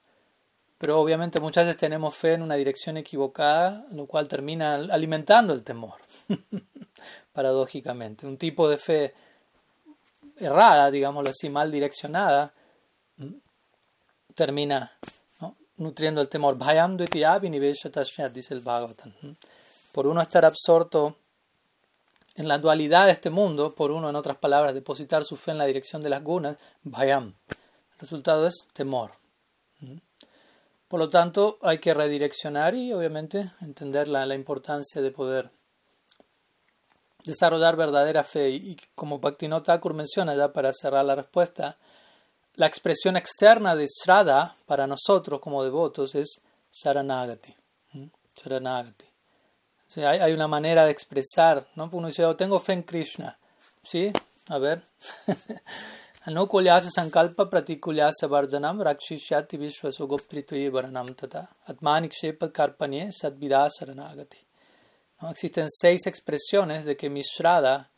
pero 0.78 1.00
obviamente 1.00 1.40
muchas 1.40 1.66
veces 1.66 1.80
tenemos 1.80 2.16
fe 2.16 2.34
en 2.34 2.44
una 2.44 2.56
dirección 2.56 2.98
equivocada, 2.98 3.86
lo 3.92 4.06
cual 4.06 4.28
termina 4.28 4.76
alimentando 4.76 5.54
el 5.54 5.64
temor, 5.64 5.96
paradójicamente. 7.38 8.26
Un 8.26 8.36
tipo 8.36 8.68
de 8.68 8.80
fe 8.80 9.14
errada, 10.38 10.90
digámoslo 10.90 11.30
así, 11.30 11.52
mal 11.52 11.72
direccionada, 11.72 12.52
termina 14.34 14.98
nutriendo 15.76 16.20
el 16.20 16.30
temor. 16.30 16.58
dice 16.58 18.54
el 18.56 18.62
Bhagavatam. 18.62 19.14
Por 19.92 20.08
uno 20.08 20.20
estar 20.20 20.46
absorto 20.46 21.18
en 22.34 22.48
la 22.48 22.58
dualidad 22.58 23.06
de 23.06 23.12
este 23.12 23.30
mundo, 23.30 23.76
por 23.76 23.92
uno, 23.92 24.10
en 24.10 24.16
otras 24.16 24.38
palabras, 24.38 24.74
depositar 24.74 25.24
su 25.24 25.36
fe 25.36 25.52
en 25.52 25.60
la 25.60 25.66
dirección 25.66 26.02
de 26.02 26.10
las 26.10 26.24
gunas, 26.24 26.58
bhayam. 26.82 27.36
El 27.50 28.00
resultado 28.00 28.48
es 28.48 28.68
temor. 28.74 29.12
Por 30.88 31.00
lo 31.00 31.12
tanto, 31.12 31.60
hay 31.62 31.78
que 31.78 31.94
redireccionar 31.94 32.74
y 32.74 32.94
obviamente 32.94 33.52
entender 33.62 34.08
la, 34.08 34.34
importancia 34.34 35.04
de 35.04 35.12
poder 35.12 35.52
desarrollar 37.28 37.76
verdadera 37.76 38.24
fe. 38.24 38.50
Y 38.50 38.78
como 38.96 39.20
Bhaktivinoda 39.20 39.64
Thakur 39.64 39.94
menciona, 39.94 40.36
ya 40.36 40.52
para 40.52 40.72
cerrar 40.74 41.06
la 41.06 41.16
respuesta, 41.16 41.78
la 42.56 42.66
expresión 42.66 43.16
externa 43.16 43.76
de 43.76 43.86
Shraddha 43.86 44.56
para 44.66 44.88
nosotros 44.88 45.40
como 45.40 45.64
devotos 45.64 46.16
es 46.16 46.42
Sharanagati. 46.72 47.56
Sharanagati. 48.36 49.06
O 49.06 49.90
sea, 49.90 50.10
hay, 50.10 50.34
una 50.34 50.48
manera 50.48 50.86
de 50.86 50.92
expresar, 50.92 51.68
¿no? 51.76 51.90
Uno 51.92 52.08
dice, 52.08 52.26
oh, 52.26 52.36
tengo 52.36 52.60
fe 52.60 52.74
en 52.74 52.84
Krishna. 52.84 53.38
¿Sí? 53.84 54.12
A 54.50 54.58
ver. 54.58 54.82
Anukulyasa 56.28 56.90
sankalpa 56.92 57.50
pratikulyasa 57.50 58.28
varjanam 58.28 58.82
rakshishyati 58.82 59.58
vishvasugopritvi 59.58 60.70
varanam 60.70 61.16
tata 61.16 61.48
atmanik 61.70 62.12
shepa 62.12 62.52
karpanye 62.52 63.12
sadvidasa. 63.14 63.86
Existen 65.30 65.68
seis 65.70 66.06
expresiones 66.06 66.86
de 66.86 66.96
que 66.96 67.10
mi 67.10 67.22
Shraddha 67.22 67.90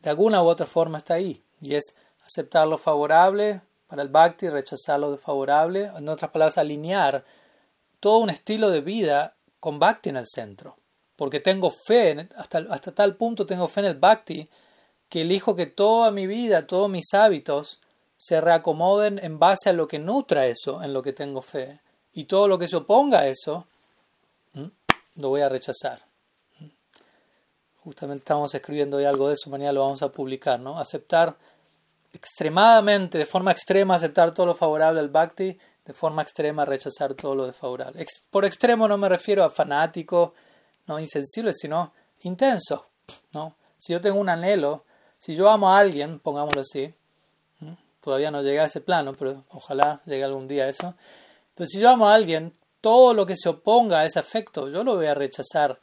de 0.00 0.10
alguna 0.10 0.42
u 0.42 0.46
otra 0.46 0.66
forma 0.66 0.98
está 0.98 1.14
ahí, 1.14 1.42
y 1.60 1.74
es 1.74 1.94
aceptar 2.24 2.66
lo 2.66 2.78
favorable 2.78 3.60
para 3.88 4.02
el 4.02 4.08
bhakti, 4.08 4.48
rechazar 4.48 5.00
lo 5.00 5.12
desfavorable, 5.12 5.90
en 5.96 6.08
otras 6.08 6.30
palabras, 6.30 6.58
alinear 6.58 7.24
todo 8.00 8.18
un 8.18 8.30
estilo 8.30 8.70
de 8.70 8.80
vida 8.80 9.34
con 9.60 9.78
bhakti 9.78 10.10
en 10.10 10.16
el 10.16 10.26
centro. 10.26 10.76
Porque 11.16 11.40
tengo 11.40 11.70
fe, 11.70 12.28
hasta, 12.36 12.58
hasta 12.70 12.94
tal 12.94 13.16
punto 13.16 13.46
tengo 13.46 13.68
fe 13.68 13.80
en 13.80 13.86
el 13.86 13.98
bhakti, 13.98 14.48
que 15.08 15.22
elijo 15.22 15.54
que 15.54 15.66
toda 15.66 16.10
mi 16.10 16.26
vida, 16.26 16.66
todos 16.66 16.90
mis 16.90 17.14
hábitos 17.14 17.80
se 18.18 18.40
reacomoden 18.40 19.18
en 19.22 19.38
base 19.38 19.70
a 19.70 19.72
lo 19.72 19.86
que 19.86 19.98
nutra 19.98 20.46
eso, 20.46 20.82
en 20.82 20.92
lo 20.92 21.02
que 21.02 21.12
tengo 21.12 21.42
fe. 21.42 21.80
Y 22.12 22.24
todo 22.24 22.48
lo 22.48 22.58
que 22.58 22.66
se 22.66 22.76
oponga 22.76 23.20
a 23.20 23.26
eso, 23.28 23.66
lo 25.16 25.28
voy 25.28 25.42
a 25.42 25.48
rechazar. 25.48 26.05
Justamente 27.86 28.22
estamos 28.22 28.52
escribiendo 28.52 28.96
hoy 28.96 29.04
algo 29.04 29.28
de 29.28 29.34
eso, 29.34 29.48
mañana 29.48 29.70
lo 29.70 29.82
vamos 29.82 30.02
a 30.02 30.08
publicar, 30.08 30.58
¿no? 30.58 30.76
Aceptar 30.76 31.36
extremadamente, 32.12 33.16
de 33.16 33.26
forma 33.26 33.52
extrema, 33.52 33.94
aceptar 33.94 34.34
todo 34.34 34.46
lo 34.46 34.56
favorable 34.56 34.98
al 34.98 35.08
bhakti, 35.08 35.56
de 35.84 35.92
forma 35.92 36.22
extrema 36.22 36.64
rechazar 36.64 37.14
todo 37.14 37.36
lo 37.36 37.46
desfavorable. 37.46 38.04
Por 38.28 38.44
extremo 38.44 38.88
no 38.88 38.98
me 38.98 39.08
refiero 39.08 39.44
a 39.44 39.50
fanático, 39.50 40.34
no 40.88 40.98
insensible, 40.98 41.52
sino 41.52 41.92
intenso, 42.22 42.86
¿no? 43.32 43.54
Si 43.78 43.92
yo 43.92 44.00
tengo 44.00 44.18
un 44.18 44.30
anhelo 44.30 44.82
si 45.20 45.36
yo 45.36 45.48
amo 45.48 45.70
a 45.70 45.78
alguien, 45.78 46.18
pongámoslo 46.18 46.62
así, 46.62 46.92
todavía 48.00 48.32
no 48.32 48.42
llegué 48.42 48.58
a 48.58 48.64
ese 48.64 48.80
plano, 48.80 49.14
pero 49.14 49.44
ojalá 49.50 50.00
llegue 50.06 50.24
algún 50.24 50.48
día 50.48 50.64
a 50.64 50.70
eso. 50.70 50.94
Pero 51.54 51.68
si 51.68 51.78
yo 51.78 51.88
amo 51.88 52.08
a 52.08 52.14
alguien, 52.14 52.52
todo 52.80 53.14
lo 53.14 53.26
que 53.26 53.36
se 53.36 53.48
oponga 53.48 54.00
a 54.00 54.04
ese 54.06 54.18
afecto, 54.18 54.68
yo 54.68 54.82
lo 54.82 54.96
voy 54.96 55.06
a 55.06 55.14
rechazar 55.14 55.78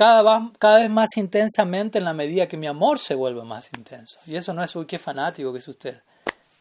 cada, 0.00 0.78
vez 0.78 0.88
más 0.88 1.14
intensamente 1.18 1.98
en 1.98 2.04
la 2.04 2.14
medida 2.14 2.48
que 2.48 2.56
mi 2.56 2.66
amor 2.66 2.98
se 2.98 3.14
vuelva 3.14 3.44
más 3.44 3.68
intenso. 3.76 4.18
Y 4.26 4.34
eso 4.34 4.54
no 4.54 4.64
es, 4.64 4.74
uy, 4.74 4.86
qué 4.86 4.98
fanático 4.98 5.52
que 5.52 5.58
es 5.58 5.68
usted. 5.68 6.00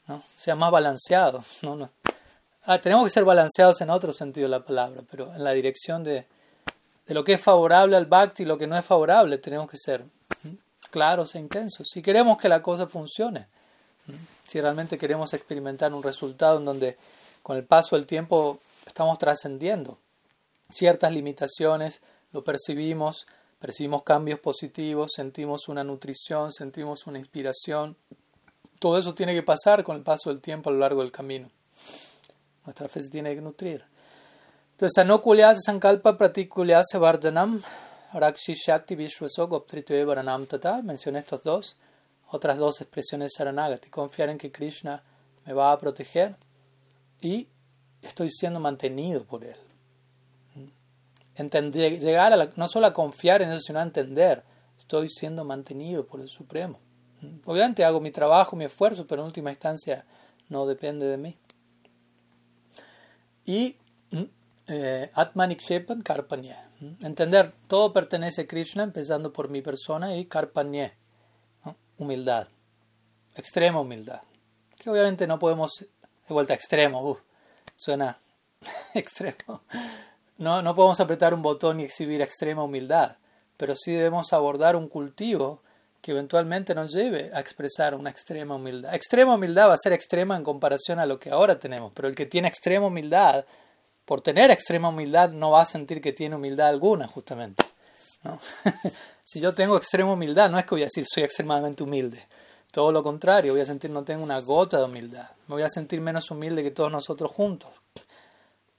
¿no? 0.07 0.21
Sea 0.37 0.57
más 0.57 0.69
balanceado. 0.69 1.41
¿no? 1.61 1.77
no. 1.77 1.89
Ah, 2.65 2.81
tenemos 2.81 3.05
que 3.05 3.11
ser 3.11 3.23
balanceados 3.23 3.79
en 3.79 3.91
otro 3.91 4.11
sentido 4.11 4.47
de 4.47 4.51
la 4.51 4.65
palabra, 4.65 5.03
pero 5.09 5.33
en 5.33 5.41
la 5.41 5.53
dirección 5.53 6.03
de, 6.03 6.27
de 7.07 7.13
lo 7.13 7.23
que 7.23 7.35
es 7.35 7.41
favorable 7.41 7.95
al 7.95 8.07
bhakti 8.07 8.43
y 8.43 8.45
lo 8.45 8.57
que 8.57 8.67
no 8.67 8.77
es 8.77 8.83
favorable, 8.83 9.37
tenemos 9.37 9.69
que 9.69 9.77
ser 9.77 10.03
claros 10.91 11.33
e 11.35 11.39
intensos. 11.39 11.87
Si 11.89 12.01
queremos 12.01 12.37
que 12.37 12.49
la 12.49 12.61
cosa 12.61 12.87
funcione, 12.87 13.47
si 14.45 14.59
realmente 14.59 14.97
queremos 14.97 15.33
experimentar 15.33 15.93
un 15.93 16.03
resultado 16.03 16.57
en 16.57 16.65
donde 16.65 16.97
con 17.41 17.55
el 17.55 17.63
paso 17.63 17.95
del 17.95 18.05
tiempo 18.05 18.59
estamos 18.85 19.17
trascendiendo 19.17 19.97
ciertas 20.69 21.13
limitaciones, 21.13 22.01
lo 22.31 22.43
percibimos, 22.43 23.25
percibimos 23.59 24.03
cambios 24.03 24.39
positivos, 24.39 25.11
sentimos 25.15 25.67
una 25.67 25.83
nutrición, 25.83 26.51
sentimos 26.51 27.07
una 27.07 27.19
inspiración. 27.19 27.95
Todo 28.79 28.97
eso 28.97 29.13
tiene 29.13 29.33
que 29.33 29.43
pasar 29.43 29.83
con 29.83 29.97
el 29.97 30.03
paso 30.03 30.29
del 30.29 30.41
tiempo 30.41 30.69
a 30.69 30.73
lo 30.73 30.79
largo 30.79 31.01
del 31.01 31.11
camino. 31.11 31.49
Nuestra 32.65 32.87
fe 32.87 33.01
se 33.01 33.09
tiene 33.09 33.35
que 33.35 33.41
nutrir. 33.41 33.83
Entonces, 34.71 34.97
anokulyasa 34.97 35.59
sankalpa 35.65 36.17
se 36.83 36.97
varjanam 36.97 37.61
Rakshishati 38.13 38.95
Vishwaso 38.95 39.47
Goptritve 39.47 40.05
Varanam 40.05 40.45
Tata, 40.47 40.81
mencioné 40.81 41.19
estos 41.19 41.43
dos, 41.43 41.77
otras 42.31 42.57
dos 42.57 42.81
expresiones 42.81 43.33
Saranagati, 43.35 43.89
confiar 43.89 44.29
en 44.29 44.37
que 44.37 44.51
Krishna 44.51 45.03
me 45.45 45.53
va 45.53 45.71
a 45.71 45.77
proteger 45.77 46.35
y 47.21 47.47
estoy 48.01 48.31
siendo 48.31 48.59
mantenido 48.59 49.25
por 49.25 49.43
él. 49.43 49.68
Entender, 51.39 52.01
llegar 52.01 52.51
no 52.57 52.67
solo 52.67 52.87
a 52.87 52.93
confiar 52.93 53.41
en 53.41 53.49
eso, 53.49 53.61
sino 53.61 53.79
a 53.79 53.83
entender, 53.83 54.43
estoy 54.77 55.09
siendo 55.09 55.45
mantenido 55.45 56.05
por 56.05 56.19
el 56.19 56.27
Supremo. 56.27 56.81
Obviamente 57.45 57.85
hago 57.85 58.01
mi 58.01 58.11
trabajo, 58.11 58.57
mi 58.57 58.65
esfuerzo, 58.65 59.07
pero 59.07 59.21
en 59.21 59.27
última 59.27 59.49
instancia 59.49 60.05
no 60.49 60.65
depende 60.65 61.05
de 61.05 61.17
mí. 61.17 61.37
Y 63.45 63.77
eh, 64.67 65.09
Atmanik 65.13 65.61
Shepan 65.61 66.01
Karpanye. 66.01 66.57
Entender, 67.01 67.53
todo 67.69 67.93
pertenece 67.93 68.41
a 68.41 68.47
Krishna, 68.47 68.83
empezando 68.83 69.31
por 69.31 69.47
mi 69.47 69.61
persona, 69.61 70.17
y 70.17 70.25
Karpanye, 70.25 70.91
humildad, 71.97 72.49
extrema 73.33 73.79
humildad. 73.79 74.23
Que 74.77 74.89
obviamente 74.89 75.25
no 75.25 75.39
podemos, 75.39 75.79
de 75.79 76.33
vuelta 76.33 76.53
extremo, 76.53 77.09
uh, 77.09 77.17
suena 77.77 78.19
extremo. 78.93 79.63
No, 80.39 80.61
no 80.61 80.73
podemos 80.73 80.99
apretar 81.01 81.33
un 81.33 81.41
botón 81.41 81.81
y 81.81 81.83
exhibir 81.83 82.21
extrema 82.21 82.63
humildad, 82.63 83.17
pero 83.57 83.75
sí 83.75 83.91
debemos 83.91 84.31
abordar 84.31 84.77
un 84.77 84.87
cultivo 84.87 85.61
que 86.01 86.11
eventualmente 86.11 86.73
nos 86.73 86.93
lleve 86.93 87.29
a 87.33 87.41
expresar 87.41 87.93
una 87.93 88.09
extrema 88.09 88.55
humildad. 88.55 88.95
Extrema 88.95 89.35
humildad 89.35 89.67
va 89.67 89.73
a 89.73 89.77
ser 89.77 89.91
extrema 89.91 90.37
en 90.37 90.45
comparación 90.45 90.97
a 90.97 91.05
lo 91.05 91.19
que 91.19 91.29
ahora 91.29 91.59
tenemos, 91.59 91.91
pero 91.93 92.07
el 92.07 92.15
que 92.15 92.25
tiene 92.25 92.47
extrema 92.47 92.87
humildad, 92.87 93.43
por 94.05 94.21
tener 94.21 94.49
extrema 94.49 94.87
humildad, 94.87 95.29
no 95.29 95.51
va 95.51 95.63
a 95.63 95.65
sentir 95.65 95.99
que 95.99 96.13
tiene 96.13 96.37
humildad 96.37 96.69
alguna, 96.69 97.09
justamente. 97.09 97.65
¿no? 98.23 98.39
si 99.25 99.41
yo 99.41 99.53
tengo 99.53 99.75
extrema 99.75 100.13
humildad, 100.13 100.49
no 100.49 100.57
es 100.57 100.63
que 100.63 100.71
voy 100.71 100.83
a 100.83 100.85
decir 100.85 101.05
soy 101.05 101.23
extremadamente 101.23 101.83
humilde. 101.83 102.25
Todo 102.71 102.93
lo 102.93 103.03
contrario, 103.03 103.51
voy 103.51 103.61
a 103.61 103.65
sentir 103.65 103.91
no 103.91 104.05
tengo 104.05 104.23
una 104.23 104.39
gota 104.39 104.77
de 104.77 104.85
humildad. 104.85 105.31
Me 105.47 105.55
voy 105.55 105.63
a 105.63 105.69
sentir 105.69 105.99
menos 105.99 106.31
humilde 106.31 106.63
que 106.63 106.71
todos 106.71 106.93
nosotros 106.93 107.29
juntos. 107.31 107.71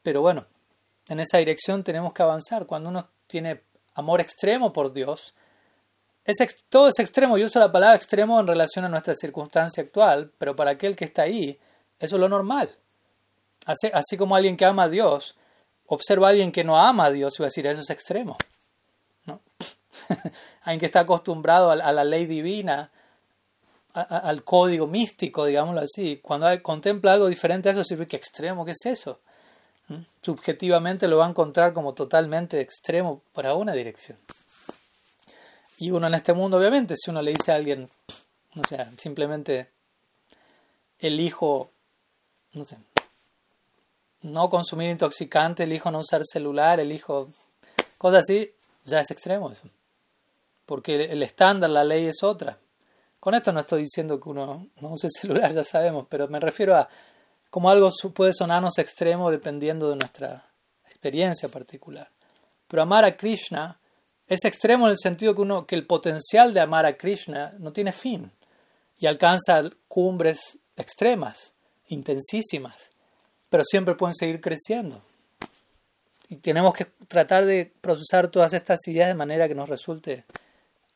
Pero 0.02 0.22
bueno, 0.22 0.46
en 1.10 1.18
esa 1.18 1.38
dirección 1.38 1.82
tenemos 1.82 2.12
que 2.12 2.22
avanzar. 2.22 2.66
Cuando 2.66 2.88
uno 2.88 3.08
tiene 3.26 3.64
amor 3.94 4.20
extremo 4.20 4.72
por 4.72 4.92
Dios, 4.92 5.34
todo 6.68 6.88
es 6.88 6.98
extremo. 7.00 7.36
Yo 7.36 7.46
uso 7.46 7.58
la 7.58 7.72
palabra 7.72 7.96
extremo 7.96 8.38
en 8.38 8.46
relación 8.46 8.84
a 8.84 8.88
nuestra 8.88 9.16
circunstancia 9.16 9.82
actual, 9.82 10.30
pero 10.38 10.54
para 10.54 10.70
aquel 10.70 10.94
que 10.94 11.04
está 11.04 11.22
ahí, 11.22 11.58
eso 11.98 12.14
es 12.14 12.20
lo 12.20 12.28
normal. 12.28 12.76
Así, 13.66 14.16
como 14.16 14.36
alguien 14.36 14.56
que 14.56 14.64
ama 14.64 14.84
a 14.84 14.88
Dios, 14.88 15.36
observa 15.86 16.28
a 16.28 16.30
alguien 16.30 16.52
que 16.52 16.62
no 16.62 16.78
ama 16.78 17.06
a 17.06 17.10
Dios 17.10 17.34
y 17.34 17.42
va 17.42 17.46
a 17.46 17.48
decir, 17.50 17.66
eso 17.66 17.80
es 17.80 17.90
extremo. 17.90 18.36
¿No? 19.24 19.40
alguien 20.62 20.78
que 20.78 20.86
está 20.86 21.00
acostumbrado 21.00 21.72
a, 21.72 21.92
la 21.92 22.04
ley 22.04 22.26
divina, 22.26 22.92
al 23.94 24.44
código 24.44 24.86
místico, 24.86 25.44
digámoslo 25.44 25.80
así, 25.80 26.20
cuando 26.22 26.46
contempla 26.62 27.14
algo 27.14 27.26
diferente 27.26 27.68
a 27.68 27.72
eso, 27.72 27.82
sirve 27.82 28.06
que 28.06 28.16
extremo, 28.16 28.64
¿qué 28.64 28.70
es 28.70 28.86
eso? 28.86 29.18
Subjetivamente 30.22 31.08
lo 31.08 31.18
va 31.18 31.26
a 31.26 31.30
encontrar 31.30 31.72
como 31.72 31.94
totalmente 31.94 32.60
extremo 32.60 33.22
para 33.32 33.54
una 33.54 33.72
dirección. 33.72 34.18
Y 35.78 35.90
uno 35.90 36.06
en 36.06 36.14
este 36.14 36.32
mundo, 36.32 36.58
obviamente, 36.58 36.94
si 36.96 37.10
uno 37.10 37.22
le 37.22 37.32
dice 37.32 37.52
a 37.52 37.56
alguien, 37.56 37.88
no 38.54 38.62
sé, 38.68 38.86
simplemente 38.98 39.70
elijo, 40.98 41.70
no 42.52 42.64
sé, 42.64 42.76
no 44.22 44.50
consumir 44.50 44.90
intoxicante, 44.90 45.62
elijo 45.64 45.90
no 45.90 46.00
usar 46.00 46.22
celular, 46.24 46.80
elijo 46.80 47.30
cosas 47.96 48.24
así, 48.24 48.52
ya 48.84 49.00
es 49.00 49.10
extremo 49.10 49.50
eso. 49.50 49.68
Porque 50.66 51.04
el 51.04 51.22
estándar, 51.22 51.70
la 51.70 51.84
ley 51.84 52.06
es 52.06 52.22
otra. 52.22 52.58
Con 53.18 53.34
esto 53.34 53.52
no 53.52 53.60
estoy 53.60 53.82
diciendo 53.82 54.20
que 54.20 54.28
uno 54.28 54.68
no 54.80 54.88
use 54.90 55.08
celular, 55.20 55.52
ya 55.52 55.64
sabemos, 55.64 56.06
pero 56.08 56.28
me 56.28 56.40
refiero 56.40 56.76
a 56.76 56.88
como 57.50 57.68
algo 57.68 57.90
puede 58.14 58.32
sonarnos 58.32 58.78
extremo 58.78 59.30
dependiendo 59.30 59.90
de 59.90 59.96
nuestra 59.96 60.50
experiencia 60.86 61.48
particular. 61.48 62.08
Pero 62.68 62.82
amar 62.82 63.04
a 63.04 63.16
Krishna 63.16 63.78
es 64.26 64.44
extremo 64.44 64.86
en 64.86 64.92
el 64.92 64.98
sentido 64.98 65.34
que, 65.34 65.66
que 65.66 65.74
el 65.74 65.86
potencial 65.86 66.54
de 66.54 66.60
amar 66.60 66.86
a 66.86 66.96
Krishna 66.96 67.52
no 67.58 67.72
tiene 67.72 67.92
fin 67.92 68.30
y 68.98 69.06
alcanza 69.06 69.62
cumbres 69.88 70.58
extremas, 70.76 71.52
intensísimas, 71.88 72.90
pero 73.48 73.64
siempre 73.64 73.96
pueden 73.96 74.14
seguir 74.14 74.40
creciendo. 74.40 75.02
Y 76.28 76.36
tenemos 76.36 76.74
que 76.74 76.84
tratar 77.08 77.44
de 77.44 77.72
procesar 77.80 78.28
todas 78.28 78.52
estas 78.52 78.86
ideas 78.86 79.08
de 79.08 79.14
manera 79.14 79.48
que 79.48 79.54
nos 79.54 79.68
resulte 79.68 80.24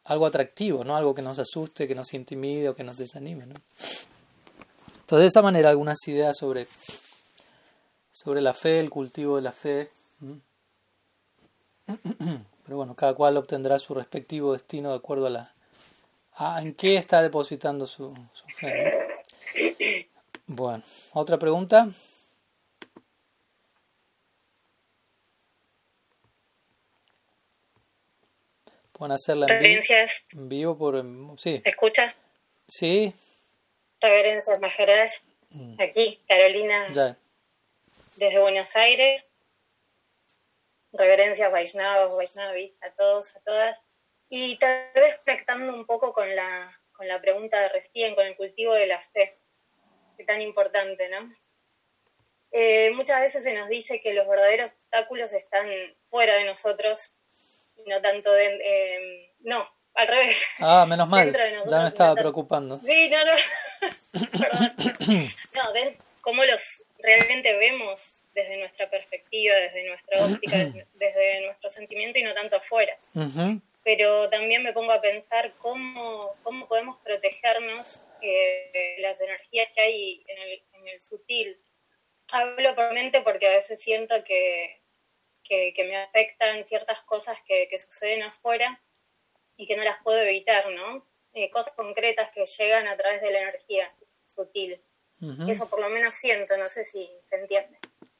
algo 0.05 0.26
atractivo, 0.26 0.85
no 0.85 0.96
algo 0.96 1.14
que 1.14 1.22
nos 1.22 1.38
asuste, 1.40 1.88
que 1.88 1.94
nos 1.94 2.14
intimide 2.14 2.68
o 2.68 2.76
que 2.76 2.85
nos 2.85 2.96
desanime. 2.96 3.46
¿no? 3.46 3.55
Entonces, 5.05 5.25
de 5.25 5.27
esa 5.27 5.43
manera, 5.43 5.69
algunas 5.69 5.99
ideas 6.09 6.35
sobre, 6.35 6.67
sobre 8.11 8.40
la 8.40 8.55
fe, 8.55 8.81
el 8.81 8.88
cultivo 8.88 9.37
de 9.37 9.43
la 9.43 9.53
fe. 9.53 9.90
Pero 11.85 12.77
bueno, 12.79 12.95
cada 12.97 13.12
cual 13.12 13.37
obtendrá 13.37 13.79
su 13.79 13.93
respectivo 13.93 14.55
destino 14.55 14.93
de 14.93 14.97
acuerdo 14.97 15.27
a 15.27 15.31
la 15.31 15.53
a 16.37 16.62
en 16.62 16.73
qué 16.73 16.97
está 16.97 17.23
depositando 17.23 17.87
su, 17.87 18.14
fe. 18.59 19.21
Bueno, 20.47 20.83
otra 21.12 21.38
pregunta. 21.38 21.87
Pueden 28.93 29.12
hacerla 29.12 29.49
en 29.51 29.62
vivo, 29.62 29.83
en 30.33 30.49
vivo 30.49 30.79
por 30.79 31.05
sí. 31.38 31.61
¿Se 31.62 31.69
escucha? 31.69 32.14
Sí. 32.67 33.14
Reverencias 34.05 34.61
Maharaj. 34.61 35.11
Mm. 35.51 35.81
Aquí, 35.81 36.23
Carolina. 36.29 37.17
Desde 38.17 38.40
Buenos 38.40 38.77
Aires 38.77 39.27
reverencias 40.95 41.51
Vaishnavas, 41.51 42.17
Vaishnavis, 42.17 42.73
a 42.83 42.90
todos, 42.93 43.37
a 43.37 43.40
todas. 43.40 43.81
Y 44.29 44.57
tal 44.57 44.90
vez 44.95 45.19
conectando 45.25 45.75
un 45.75 45.87
poco 45.87 46.12
con 46.12 46.35
la, 46.35 46.81
con 46.93 47.07
la 47.07 47.21
pregunta 47.21 47.61
de 47.61 47.69
recién, 47.69 48.14
con 48.14 48.27
el 48.27 48.37
cultivo 48.37 48.73
de 48.73 48.87
la 48.87 49.01
fe, 49.01 49.38
que 50.17 50.25
tan 50.25 50.40
importante, 50.40 51.09
¿no? 51.09 51.29
Eh, 52.53 52.93
muchas 52.93 53.21
veces 53.21 53.43
se 53.43 53.53
nos 53.53 53.69
dice 53.69 54.01
que 54.01 54.14
los 54.14 54.29
verdaderos 54.29 54.73
obstáculos 54.73 55.33
están 55.33 55.69
fuera 56.09 56.35
de 56.35 56.45
nosotros 56.45 57.17
y 57.77 57.90
no 57.90 58.01
tanto 58.01 58.33
de... 58.33 58.61
Eh, 58.62 59.35
no, 59.40 59.69
al 59.94 60.09
revés. 60.09 60.44
Ah, 60.59 60.87
menos 60.88 61.09
mal. 61.09 61.33
ya 61.68 61.80
me 61.80 61.88
estaba 61.88 62.14
preocupando. 62.14 62.80
Sí, 62.85 63.11
no, 63.11 63.24
no. 63.24 64.30
Perdón. 64.38 64.74
No, 65.54 65.72
de, 65.72 65.96
cómo 66.24 66.42
los 66.44 66.85
realmente 66.98 67.54
vemos 67.57 68.24
desde 68.33 68.57
nuestra 68.57 68.88
perspectiva, 68.90 69.54
desde 69.54 69.87
nuestra 69.87 70.24
óptica, 70.24 70.57
desde, 70.94 71.46
nuestro 71.46 71.70
sentimiento 71.70 72.18
y 72.18 72.22
no 72.22 72.35
tanto 72.35 72.57
afuera. 72.57 72.96
Pero 73.85 74.30
también 74.30 74.62
me 74.62 74.72
pongo 74.72 74.92
a 74.92 75.02
pensar 75.02 75.52
cómo, 75.59 76.35
cómo 76.42 76.66
podemos 76.66 76.96
protegernos 77.04 78.02
eh, 78.22 78.70
de 78.72 79.02
las 79.02 79.20
energías 79.20 79.68
que 79.74 79.80
hay 79.83 80.24
en 80.26 80.38
el, 80.38 80.62
en 80.72 80.88
el 80.88 81.00
sutil. 81.00 81.59
Hablo 82.33 82.74
por 82.74 82.94
mente 82.94 83.20
porque 83.20 83.46
a 83.46 83.50
veces 83.50 83.83
siento 83.83 84.24
que, 84.24 84.80
que, 85.44 85.85
me 85.85 85.96
afectan 85.98 86.66
ciertas 86.66 87.02
cosas 87.02 87.38
que, 87.46 87.68
que, 87.68 87.78
suceden 87.78 88.22
afuera 88.22 88.80
y 89.57 89.67
que 89.67 89.77
no 89.77 89.85
las 89.85 90.03
puedo 90.03 90.19
evitar, 90.19 90.71
¿no? 90.71 91.05
Eh, 91.33 91.51
cosas 91.51 91.75
concretas 91.75 92.31
que 92.31 92.45
llegan 92.47 92.87
a 92.87 92.97
través 92.97 93.21
de 93.21 93.31
la 93.33 93.40
energía 93.40 93.93
sutil. 94.25 94.81
Eso 95.49 95.71
por 95.71 95.81
lo 95.81 95.88
menos 95.88 96.14
siento, 96.14 96.55
no 96.59 96.69
sé 96.69 96.85
si 96.85 97.11
se 97.27 97.37
entiende 97.37 97.79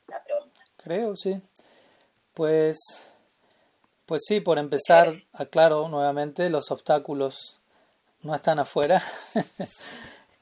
la 0.09 0.25
pregunta. 0.25 0.65
Creo, 0.79 1.15
sí. 1.17 1.39
Pues, 2.33 2.79
pues 4.07 4.23
sí, 4.27 4.41
por 4.41 4.59
empezar, 4.59 5.13
aclaro 5.35 5.87
nuevamente, 5.89 6.49
los 6.49 6.71
obstáculos 6.71 7.61
no 8.23 8.35
están 8.35 8.59
afuera. 8.59 9.03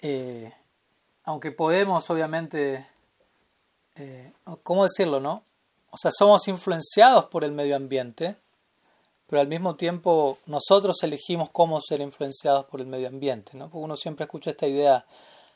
Eh, 0.04 0.52
aunque 1.22 1.52
podemos, 1.52 2.10
obviamente, 2.10 2.84
eh, 3.94 4.32
¿cómo 4.64 4.82
decirlo, 4.82 5.20
no? 5.20 5.44
O 5.90 5.96
sea, 5.96 6.10
somos 6.10 6.48
influenciados 6.48 7.26
por 7.26 7.44
el 7.44 7.52
medio 7.52 7.76
ambiente, 7.76 8.34
pero 9.32 9.40
al 9.40 9.48
mismo 9.48 9.76
tiempo 9.76 10.40
nosotros 10.44 11.02
elegimos 11.02 11.48
cómo 11.48 11.80
ser 11.80 12.02
influenciados 12.02 12.66
por 12.66 12.82
el 12.82 12.86
medio 12.86 13.08
ambiente, 13.08 13.56
¿no? 13.56 13.70
Porque 13.70 13.82
uno 13.82 13.96
siempre 13.96 14.24
escucha 14.24 14.50
esta 14.50 14.66
idea 14.66 15.06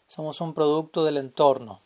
somos 0.07 0.41
un 0.41 0.55
producto 0.55 1.05
del 1.05 1.19
entorno. 1.19 1.83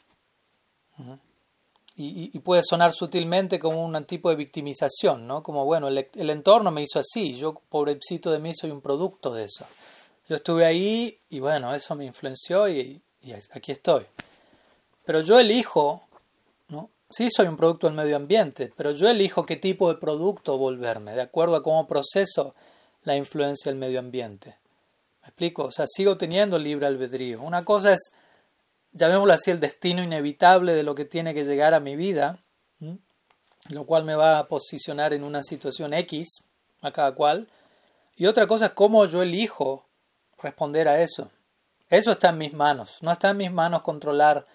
Y, 1.96 2.38
puede 2.38 2.62
sonar 2.62 2.92
sutilmente 2.92 3.59
como 3.59 3.85
un 3.85 4.05
tipo 4.05 4.31
de 4.31 4.37
victimización, 4.37 5.26
¿no? 5.26 5.42
Como, 5.42 5.64
bueno, 5.64 5.88
el, 5.88 6.31
entorno 6.31 6.70
me 6.70 6.83
hizo 6.83 7.00
así, 7.00 7.37
yo, 7.37 7.55
pobrecito 7.68 8.31
de 8.31 8.38
mí, 8.38 8.55
soy 8.55 8.70
un 8.70 8.81
producto 8.81 9.35
de 9.35 9.46
eso. 9.46 9.66
Yo 10.29 10.37
estuve 10.37 10.66
ahí 10.66 11.18
y 11.29 11.40
bueno, 11.40 11.74
eso 11.74 11.96
me 11.96 12.05
influenció 12.05 12.68
y, 12.68 13.03
y 13.20 13.33
aquí 13.33 13.72
estoy. 13.72 14.07
Pero 15.05 15.22
yo 15.22 15.40
elijo. 15.40 16.07
Sí 17.11 17.29
soy 17.29 17.49
un 17.49 17.57
producto 17.57 17.88
del 17.88 17.96
medio 17.96 18.14
ambiente, 18.14 18.73
pero 18.77 18.92
yo 18.92 19.09
elijo 19.09 19.44
qué 19.44 19.57
tipo 19.57 19.92
de 19.92 19.99
producto 19.99 20.57
volverme, 20.57 21.12
de 21.12 21.23
acuerdo 21.23 21.57
a 21.57 21.62
cómo 21.62 21.88
proceso 21.88 22.55
la 23.03 23.16
influencia 23.16 23.68
del 23.68 23.81
medio 23.81 23.99
ambiente. 23.99 24.57
¿Me 25.23 25.29
explico? 25.29 25.64
O 25.64 25.70
sea, 25.73 25.87
sigo 25.88 26.16
teniendo 26.16 26.57
libre 26.57 26.87
albedrío. 26.87 27.42
Una 27.42 27.64
cosa 27.64 27.94
es, 27.94 28.12
llamémoslo 28.92 29.33
así, 29.33 29.51
el 29.51 29.59
destino 29.59 30.05
inevitable 30.05 30.73
de 30.73 30.85
lo 30.85 30.94
que 30.94 31.05
tiene 31.05 31.35
que 31.35 31.44
llegar 31.44 31.75
a 31.75 31.81
mi 31.81 31.96
vida, 31.96 32.38
lo 33.70 33.87
cual 33.87 34.05
me 34.05 34.14
va 34.14 34.38
a 34.38 34.46
posicionar 34.46 35.12
en 35.12 35.25
una 35.25 35.42
situación 35.42 35.92
X 35.94 36.44
a 36.81 36.92
cada 36.92 37.12
cual. 37.16 37.49
Y 38.14 38.27
otra 38.27 38.46
cosa 38.46 38.66
es 38.66 38.73
cómo 38.73 39.05
yo 39.07 39.23
elijo 39.23 39.85
responder 40.40 40.87
a 40.87 41.03
eso. 41.03 41.29
Eso 41.88 42.12
está 42.12 42.29
en 42.29 42.38
mis 42.38 42.53
manos. 42.53 42.99
No 43.01 43.11
está 43.11 43.31
en 43.31 43.38
mis 43.38 43.51
manos 43.51 43.83
controlar 43.83 44.46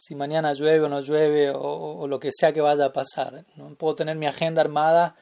si 0.00 0.14
mañana 0.14 0.54
llueve 0.54 0.86
o 0.86 0.88
no 0.88 1.00
llueve 1.00 1.52
o, 1.54 2.06
lo 2.08 2.18
que 2.18 2.30
sea 2.32 2.54
que 2.54 2.62
vaya 2.62 2.86
a 2.86 2.92
pasar. 2.92 3.44
¿no? 3.56 3.74
Puedo 3.74 3.96
tener 3.96 4.16
mi 4.16 4.26
agenda 4.26 4.62
armada, 4.62 5.14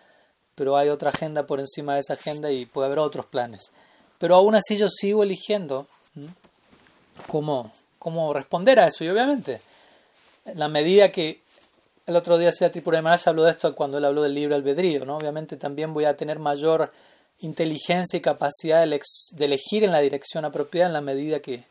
pero 0.55 0.77
hay 0.77 0.89
otra 0.89 1.11
agenda 1.11 1.47
por 1.47 1.59
encima 1.59 1.95
de 1.95 2.01
esa 2.01 2.13
agenda 2.13 2.53
y 2.53 2.65
puede 2.65 2.87
haber 2.87 3.01
otros 3.01 3.27
planes. 3.27 3.73
Pero 4.19 4.37
aún 4.37 4.55
así 4.55 4.77
yo 4.77 4.89
sigo 4.89 5.25
eligiendo 5.25 5.89
cómo, 7.27 7.73
cómo 7.99 8.33
responder 8.33 8.79
a 8.79 8.87
eso. 8.87 9.03
Y 9.03 9.09
obviamente, 9.09 9.61
en 10.45 10.61
la 10.61 10.69
medida 10.69 11.11
que 11.11 11.41
el 12.07 12.15
otro 12.15 12.39
día 12.39 12.53
Sri 12.53 12.71
Tripura 12.71 13.03
Maharaj 13.03 13.27
habló 13.27 13.43
de 13.43 13.51
esto 13.51 13.75
cuando 13.75 13.99
él 13.99 14.05
habló 14.05 14.23
del 14.23 14.35
libre 14.35 14.55
albedrío, 14.55 15.05
¿no? 15.05 15.17
Obviamente 15.17 15.57
también 15.57 15.93
voy 15.93 16.05
a 16.05 16.17
tener 16.17 16.39
mayor 16.39 16.93
inteligencia 17.41 18.17
y 18.17 18.21
capacidad 18.21 18.87
de, 18.87 19.01
elegir 19.45 19.83
en 19.83 19.91
la 19.91 19.99
dirección 19.99 20.45
apropiada 20.45 20.87
en 20.87 20.93
la 20.93 21.01
medida 21.01 21.41
que, 21.41 21.65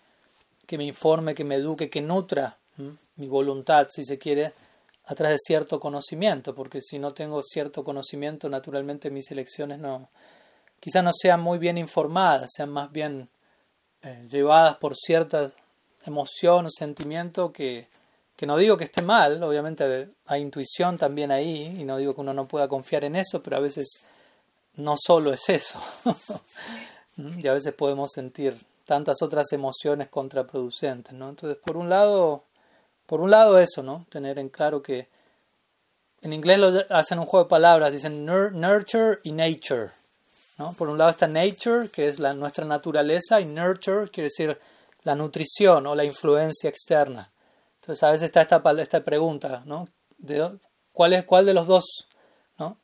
que 0.66 0.78
me 0.78 0.84
informe, 0.84 1.36
que 1.36 1.46
me 1.46 1.56
eduque, 1.56 1.90
que 1.90 2.02
nutra 2.02 2.58
mi 3.16 3.28
voluntad, 3.28 3.88
si 3.90 4.04
se 4.04 4.18
quiere, 4.18 4.54
a 5.06 5.16
través 5.16 5.36
de 5.36 5.46
cierto 5.46 5.80
conocimiento, 5.80 6.54
porque 6.54 6.82
si 6.82 7.00
no 7.00 7.12
tengo 7.12 7.42
cierto 7.42 7.84
conocimiento, 7.84 8.50
naturalmente 8.50 9.10
mis 9.10 9.32
elecciones 9.32 9.80
no, 9.80 10.10
quizás 10.80 11.04
no 11.04 11.12
sean 11.14 11.42
muy 11.42 11.58
bien 11.58 11.78
informadas, 11.78 12.52
sean 12.54 12.70
más 12.70 12.92
bien 12.92 13.30
eh, 14.02 14.26
llevadas 14.30 14.78
por 14.78 14.96
cierta 14.96 15.52
emoción 16.06 16.66
o 16.66 16.70
sentimiento 16.70 17.52
que, 17.52 17.88
que 18.36 18.46
no 18.46 18.58
digo 18.58 18.78
que 18.78 18.84
esté 18.84 19.02
mal, 19.02 19.42
obviamente 19.44 20.10
hay 20.26 20.42
intuición 20.42 20.98
también 20.98 21.32
ahí, 21.32 21.78
y 21.80 21.84
no 21.84 21.98
digo 21.98 22.14
que 22.14 22.22
uno 22.22 22.34
no 22.34 22.48
pueda 22.48 22.68
confiar 22.68 23.04
en 23.04 23.16
eso, 23.16 23.42
pero 23.42 23.58
a 23.58 23.62
veces 23.62 23.88
no 24.76 24.96
solo 24.98 25.34
es 25.34 25.50
eso. 25.50 25.80
y 27.18 27.48
a 27.48 27.54
veces 27.54 27.74
podemos 27.74 28.12
sentir 28.12 28.56
tantas 28.86 29.22
otras 29.22 29.52
emociones 29.52 30.08
contraproducentes, 30.08 31.14
¿no? 31.14 31.30
Entonces, 31.30 31.58
por 31.64 31.76
un 31.76 31.90
lado, 31.90 32.44
por 33.08 33.22
un 33.22 33.32
lado 33.32 33.58
eso, 33.58 33.82
¿no? 33.82 34.06
Tener 34.10 34.38
en 34.38 34.50
claro 34.50 34.84
que 34.84 35.08
en 36.22 36.34
inglés 36.34 36.60
lo 36.60 36.72
hacen 36.90 37.20
un 37.20 37.26
juego 37.26 37.46
de 37.46 37.50
palabras, 37.50 37.92
dicen 37.92 38.26
nurture 38.26 39.20
y 39.24 39.32
nature, 39.32 39.92
¿no? 40.58 40.74
Por 40.74 40.90
un 40.90 40.98
lado 40.98 41.12
está 41.12 41.26
nature, 41.26 41.90
que 41.90 42.10
es 42.10 42.20
la, 42.20 42.34
nuestra 42.34 42.66
naturaleza, 42.66 43.40
y 43.40 43.46
nurture 43.46 44.10
quiere 44.10 44.30
decir 44.30 44.60
la 45.04 45.16
nutrición 45.16 45.88
o 45.88 45.96
la 45.96 46.04
influencia 46.04 46.70
externa. 46.70 47.32
Entonces, 47.80 48.04
a 48.04 48.12
veces 48.12 48.26
está 48.26 48.42
esta, 48.42 48.62
esta 48.78 49.04
pregunta, 49.06 49.64
¿no? 49.66 49.88
¿cuál, 50.92 51.14
es, 51.14 51.24
¿Cuál 51.24 51.46
de 51.46 51.54
los 51.54 51.68
dos 51.68 51.86
¿no? 52.58 52.78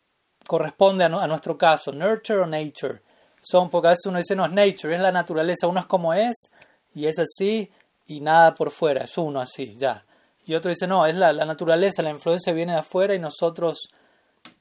corresponde 0.48 1.04
a, 1.04 1.08
a 1.08 1.28
nuestro 1.28 1.58
caso, 1.58 1.92
nurture 1.92 2.40
o 2.40 2.46
nature? 2.46 3.02
Son, 3.42 3.70
porque 3.70 3.88
a 3.88 3.90
veces 3.90 4.06
uno 4.06 4.20
dice, 4.20 4.38
no, 4.38 4.46
es 4.46 4.54
nature, 4.54 4.96
es 4.96 5.02
la 5.02 5.12
naturaleza, 5.12 5.68
uno 5.68 5.82
es 5.82 5.86
como 5.86 6.14
es, 6.14 6.54
y 6.96 7.08
es 7.08 7.20
así, 7.20 7.70
y 8.08 8.22
nada 8.22 8.54
por 8.54 8.72
fuera, 8.72 9.04
es 9.04 9.18
uno 9.18 9.42
así, 9.42 9.76
ya. 9.76 10.06
Y 10.46 10.56
otro 10.56 10.70
dice, 10.70 10.88
no, 10.88 11.06
es 11.06 11.16
la, 11.16 11.34
naturaleza, 11.34 12.02
la 12.02 12.10
influencia 12.10 12.52
viene 12.54 12.74
de 12.74 12.80
afuera 12.80 13.16
y 13.16 13.20
nosotros 13.20 13.90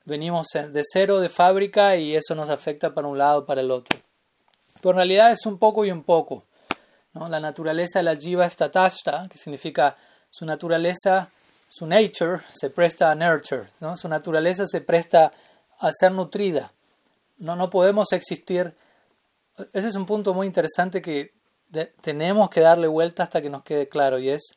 venimos 0.04 0.48
de 0.52 0.82
cero, 0.84 1.20
de 1.20 1.28
fábrica, 1.28 1.96
y 1.96 2.14
eso 2.14 2.34
nos 2.34 2.48
afecta 2.48 2.94
para 2.94 3.08
un 3.08 3.18
lado 3.18 3.44
para 3.44 3.60
el 3.60 3.70
otro. 3.70 3.98
Pero 4.80 4.90
en 4.90 4.96
realidad 4.96 5.32
es 5.32 5.44
un 5.44 5.58
poco 5.58 5.84
y 5.84 5.90
un 5.90 6.04
poco. 6.04 6.44
¿no? 7.14 7.28
La 7.28 7.40
naturaleza 7.40 7.98
de 7.98 8.04
la 8.04 8.16
jiva 8.16 8.46
es 8.46 8.56
tatashta, 8.56 9.26
que 9.28 9.38
significa 9.38 9.96
su 10.30 10.44
naturaleza, 10.44 11.30
su 11.68 11.86
nature, 11.86 12.42
se 12.52 12.70
presta 12.70 13.10
a 13.10 13.14
nurture. 13.14 13.68
¿no? 13.80 13.96
Su 13.96 14.08
naturaleza 14.08 14.66
se 14.66 14.80
presta 14.80 15.32
a 15.80 15.90
ser 15.92 16.12
nutrida. 16.12 16.72
No, 17.38 17.56
no 17.56 17.70
podemos 17.70 18.12
existir. 18.12 18.72
Ese 19.72 19.88
es 19.88 19.96
un 19.96 20.06
punto 20.06 20.32
muy 20.32 20.46
interesante 20.46 21.02
que 21.02 21.32
tenemos 22.00 22.50
que 22.50 22.60
darle 22.60 22.86
vuelta 22.86 23.24
hasta 23.24 23.42
que 23.42 23.50
nos 23.50 23.64
quede 23.64 23.88
claro, 23.88 24.18
y 24.18 24.28
es 24.28 24.56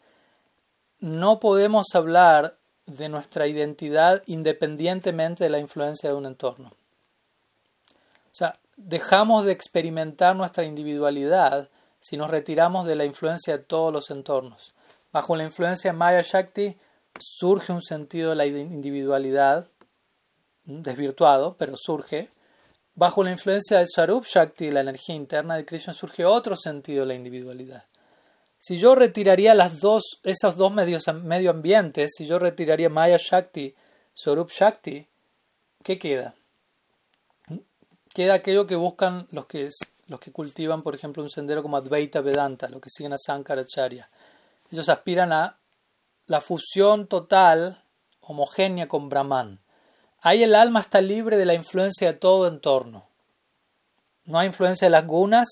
no 1.00 1.40
podemos 1.40 1.88
hablar 1.94 2.58
de 2.86 3.10
nuestra 3.10 3.48
identidad 3.48 4.24
independientemente 4.28 5.44
de 5.44 5.50
la 5.50 5.60
influencia 5.60 6.10
de 6.10 6.16
un 6.16 6.26
entorno. 6.26 6.70
O 6.70 8.38
sea, 8.38 8.60
dejamos 8.76 9.46
de 9.46 9.52
experimentar 9.52 10.36
nuestra 10.36 10.66
individualidad 10.66 11.70
si 12.00 12.18
nos 12.18 12.30
retiramos 12.30 12.86
de 12.86 12.96
la 12.96 13.06
influencia 13.06 13.58
de 13.58 13.64
todos 13.64 13.92
los 13.92 14.12
entornos. 14.12 14.74
Bajo 15.12 15.36
la 15.36 15.46
influencia 15.46 15.92
de 15.92 15.98
Maya 15.98 16.22
Shakti 16.22 16.78
surge 17.20 17.72
un 17.72 17.82
sentido 17.82 18.32
de 18.32 18.36
la 18.36 18.46
individualidad 18.46 19.70
desvirtuado, 20.66 21.56
pero 21.58 21.76
surge. 21.78 22.30
Bajo 22.96 23.24
la 23.24 23.32
influencia 23.32 23.80
de 23.80 23.88
Swarup 23.88 24.26
Shakti, 24.26 24.72
la 24.72 24.82
energía 24.82 25.16
interna 25.16 25.56
de 25.56 25.66
Krishna, 25.66 25.94
surge 25.94 26.26
otro 26.26 26.56
sentido 26.56 27.02
de 27.02 27.08
la 27.08 27.16
individualidad. 27.16 27.86
Si 28.68 28.80
yo 28.80 28.96
retiraría 28.96 29.54
las 29.54 29.80
dos, 29.80 30.20
esos 30.24 30.58
dos 30.58 30.74
medios, 30.74 31.06
medio 31.22 31.52
ambientes, 31.52 32.14
si 32.18 32.26
yo 32.26 32.40
retiraría 32.40 32.90
Maya 32.90 33.20
Shakti, 33.22 33.76
Swarup 34.16 34.50
Shakti, 34.50 35.08
¿qué 35.84 36.00
queda? 36.00 36.34
Queda 38.12 38.34
aquello 38.34 38.66
que 38.66 38.76
buscan 38.76 39.28
los 39.30 39.46
que, 39.46 39.70
los 40.08 40.20
que 40.20 40.32
cultivan, 40.32 40.82
por 40.82 40.96
ejemplo, 40.96 41.22
un 41.22 41.30
sendero 41.30 41.62
como 41.62 41.78
Advaita 41.78 42.22
Vedanta, 42.22 42.68
los 42.68 42.82
que 42.82 42.90
siguen 42.90 43.14
a 43.14 43.20
Sankaracharya. 43.20 44.10
Ellos 44.72 44.90
aspiran 44.90 45.32
a 45.32 45.58
la 46.26 46.42
fusión 46.42 47.06
total, 47.06 47.84
homogénea 48.22 48.88
con 48.88 49.10
Brahman. 49.10 49.60
Ahí 50.22 50.42
el 50.42 50.56
alma 50.56 50.80
está 50.80 51.02
libre 51.02 51.38
de 51.38 51.46
la 51.46 51.54
influencia 51.54 52.12
de 52.12 52.18
todo 52.18 52.48
entorno. 52.48 53.06
No 54.24 54.40
hay 54.40 54.48
influencia 54.48 54.88
de 54.88 54.92
las 54.92 55.06
gunas 55.06 55.50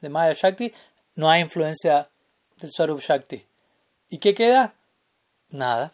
de 0.00 0.08
Maya 0.08 0.32
Shakti, 0.36 0.72
no 1.14 1.30
hay 1.30 1.40
influencia 1.40 2.10
del 2.60 2.70
Swarup 2.70 3.00
Shakti. 3.00 3.44
¿Y 4.10 4.18
qué 4.18 4.34
queda? 4.34 4.74
Nada. 5.50 5.92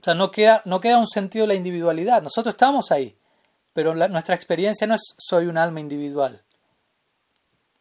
O 0.00 0.04
sea, 0.04 0.14
no 0.14 0.30
queda, 0.30 0.62
no 0.64 0.80
queda 0.80 0.98
un 0.98 1.08
sentido 1.08 1.44
de 1.44 1.48
la 1.48 1.54
individualidad. 1.54 2.22
Nosotros 2.22 2.54
estamos 2.54 2.90
ahí, 2.90 3.16
pero 3.72 3.94
nuestra 3.94 4.34
experiencia 4.34 4.86
no 4.86 4.94
es 4.94 5.14
soy 5.18 5.46
un 5.46 5.58
alma 5.58 5.80
individual. 5.80 6.42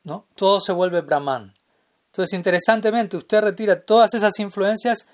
¿no? 0.04 0.26
Todo 0.36 0.60
se 0.60 0.72
vuelve 0.72 1.02
Brahman. 1.02 1.54
Entonces, 2.08 2.34
interesantemente, 2.34 3.18
usted 3.18 3.42
retira 3.42 3.82
todas 3.82 4.14
esas 4.14 4.38
influencias 4.40 5.08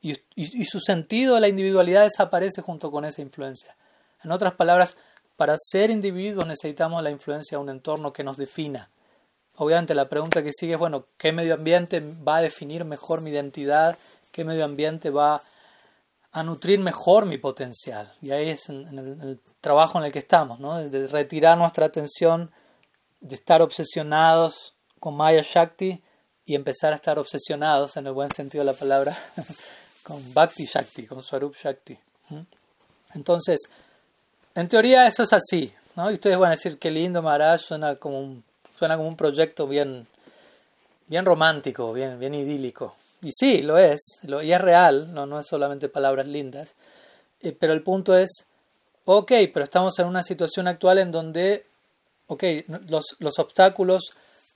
y, 0.00 0.16
y, 0.34 0.64
su 0.64 0.80
sentido 0.80 1.34
de 1.34 1.40
la 1.40 1.48
individualidad 1.48 2.04
desaparece 2.04 2.62
junto 2.62 2.90
con 2.90 3.04
esa 3.04 3.20
influencia. 3.20 3.76
En 4.22 4.30
otras 4.30 4.54
palabras, 4.54 4.96
para 5.36 5.56
ser 5.58 5.90
individuos 5.90 6.46
necesitamos 6.46 7.02
la 7.02 7.10
influencia 7.10 7.58
de 7.58 7.62
un 7.62 7.70
entorno 7.70 8.12
que 8.12 8.24
nos 8.24 8.36
defina, 8.36 8.90
Obviamente 9.58 9.94
la 9.94 10.08
pregunta 10.08 10.42
que 10.42 10.52
sigue 10.52 10.74
es, 10.74 10.78
bueno, 10.78 11.06
¿qué 11.16 11.32
medio 11.32 11.54
ambiente 11.54 12.00
va 12.00 12.36
a 12.36 12.42
definir 12.42 12.84
mejor 12.84 13.20
mi 13.20 13.30
identidad? 13.30 13.98
¿Qué 14.30 14.44
medio 14.44 14.64
ambiente 14.64 15.10
va 15.10 15.42
a 16.30 16.42
nutrir 16.44 16.78
mejor 16.78 17.26
mi 17.26 17.38
potencial? 17.38 18.12
Y 18.22 18.30
ahí 18.30 18.50
es 18.50 18.68
el, 18.68 19.40
trabajo 19.60 19.98
en 19.98 20.04
el 20.04 20.12
que 20.12 20.20
estamos, 20.20 20.60
¿no? 20.60 20.78
De 20.78 21.08
retirar 21.08 21.58
nuestra 21.58 21.86
atención, 21.86 22.52
de 23.20 23.34
estar 23.34 23.60
obsesionados 23.60 24.76
con 25.00 25.16
Maya 25.16 25.42
Shakti 25.42 26.04
y 26.46 26.54
empezar 26.54 26.92
a 26.92 26.96
estar 26.96 27.18
obsesionados, 27.18 27.96
en 27.96 28.06
el 28.06 28.12
buen 28.12 28.30
sentido 28.30 28.64
de 28.64 28.72
la 28.72 28.78
palabra, 28.78 29.18
con 30.04 30.22
Bhakti 30.34 30.66
Shakti, 30.66 31.04
con 31.06 31.20
Swarup 31.20 31.56
Shakti. 31.56 31.98
Entonces, 33.12 33.68
en 34.54 34.68
teoría 34.68 35.08
eso 35.08 35.24
es 35.24 35.32
así, 35.32 35.74
¿no? 35.96 36.08
Y 36.12 36.14
ustedes 36.14 36.38
van 36.38 36.52
a 36.52 36.54
decir, 36.54 36.78
qué 36.78 36.92
lindo 36.92 37.22
Maharaj, 37.22 37.60
suena 37.60 37.96
como 37.96 38.20
un 38.20 38.47
Suena 38.78 38.96
como 38.96 39.08
un 39.08 39.16
proyecto 39.16 39.66
bien, 39.66 40.06
bien 41.08 41.24
romántico, 41.24 41.92
bien, 41.92 42.18
bien 42.20 42.34
idílico. 42.34 42.94
Y 43.22 43.32
sí, 43.32 43.62
lo 43.62 43.76
es, 43.76 44.20
y 44.22 44.52
es 44.52 44.60
real, 44.60 45.12
no, 45.12 45.26
no 45.26 45.40
es 45.40 45.46
solamente 45.48 45.88
palabras 45.88 46.28
lindas. 46.28 46.76
Eh, 47.40 47.50
pero 47.58 47.72
el 47.72 47.82
punto 47.82 48.16
es, 48.16 48.46
ok, 49.04 49.32
pero 49.52 49.64
estamos 49.64 49.98
en 49.98 50.06
una 50.06 50.22
situación 50.22 50.68
actual 50.68 50.98
en 50.98 51.10
donde, 51.10 51.66
ok, 52.28 52.44
los, 52.88 53.16
los 53.18 53.40
obstáculos 53.40 54.10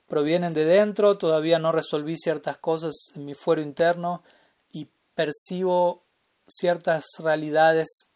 provienen 0.06 0.54
de 0.54 0.66
dentro, 0.66 1.18
todavía 1.18 1.58
no 1.58 1.72
resolví 1.72 2.16
ciertas 2.16 2.58
cosas 2.58 2.92
en 3.16 3.24
mi 3.24 3.34
fuero 3.34 3.60
interno 3.60 4.22
y 4.70 4.86
percibo 5.16 6.04
ciertas 6.46 7.04
realidades 7.18 8.06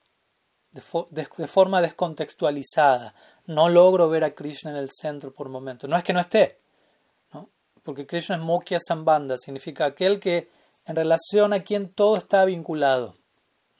de 0.70 1.46
forma 1.48 1.80
descontextualizada 1.80 3.14
no 3.46 3.68
logro 3.68 4.09
ver 4.09 4.24
a 4.24 4.35
Krishna 4.35 4.70
en 4.70 4.76
el 4.76 4.90
centro 4.90 5.32
por 5.32 5.48
momento. 5.48 5.88
No 5.88 5.96
es 5.96 6.02
que 6.02 6.12
no 6.12 6.20
esté, 6.20 6.59
¿no? 7.32 7.48
porque 7.82 8.06
Krishna 8.06 8.37
es 8.37 8.42
Mokya 8.42 8.78
Sambandha, 8.80 9.38
significa 9.38 9.87
aquel 9.87 10.20
que 10.20 10.48
en 10.85 10.96
relación 10.96 11.52
a 11.52 11.62
quien 11.62 11.88
todo 11.88 12.16
está 12.16 12.44
vinculado. 12.44 13.16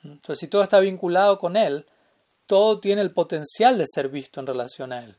Entonces, 0.03 0.39
si 0.39 0.47
todo 0.47 0.63
está 0.63 0.79
vinculado 0.79 1.37
con 1.37 1.57
él, 1.57 1.85
todo 2.45 2.79
tiene 2.79 3.01
el 3.01 3.11
potencial 3.11 3.77
de 3.77 3.85
ser 3.87 4.09
visto 4.09 4.39
en 4.39 4.47
relación 4.47 4.93
a 4.93 5.03
él. 5.03 5.15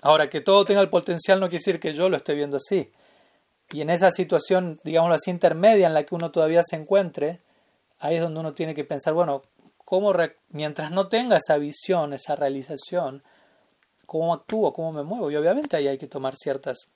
Ahora, 0.00 0.28
que 0.28 0.40
todo 0.40 0.64
tenga 0.64 0.80
el 0.80 0.90
potencial 0.90 1.40
no 1.40 1.48
quiere 1.48 1.58
decir 1.64 1.80
que 1.80 1.94
yo 1.94 2.08
lo 2.08 2.16
esté 2.16 2.34
viendo 2.34 2.56
así. 2.56 2.92
Y 3.70 3.80
en 3.80 3.90
esa 3.90 4.10
situación, 4.10 4.80
digamos 4.84 5.12
así, 5.12 5.30
intermedia 5.30 5.86
en 5.86 5.94
la 5.94 6.04
que 6.04 6.14
uno 6.14 6.30
todavía 6.30 6.62
se 6.64 6.76
encuentre, 6.76 7.40
ahí 7.98 8.16
es 8.16 8.22
donde 8.22 8.40
uno 8.40 8.52
tiene 8.52 8.74
que 8.74 8.84
pensar, 8.84 9.14
bueno, 9.14 9.42
¿cómo 9.84 10.12
mientras 10.50 10.90
no 10.90 11.08
tenga 11.08 11.36
esa 11.36 11.56
visión, 11.56 12.12
esa 12.12 12.36
realización, 12.36 13.22
cómo 14.12 14.34
actúo, 14.34 14.74
cómo 14.74 14.92
me 14.92 15.02
muevo. 15.02 15.30
Y 15.30 15.36
obviamente 15.36 15.74
ahí 15.74 15.88
hay 15.88 15.96
que 15.96 16.06
tomar 16.06 16.36
ciertas 16.36 16.88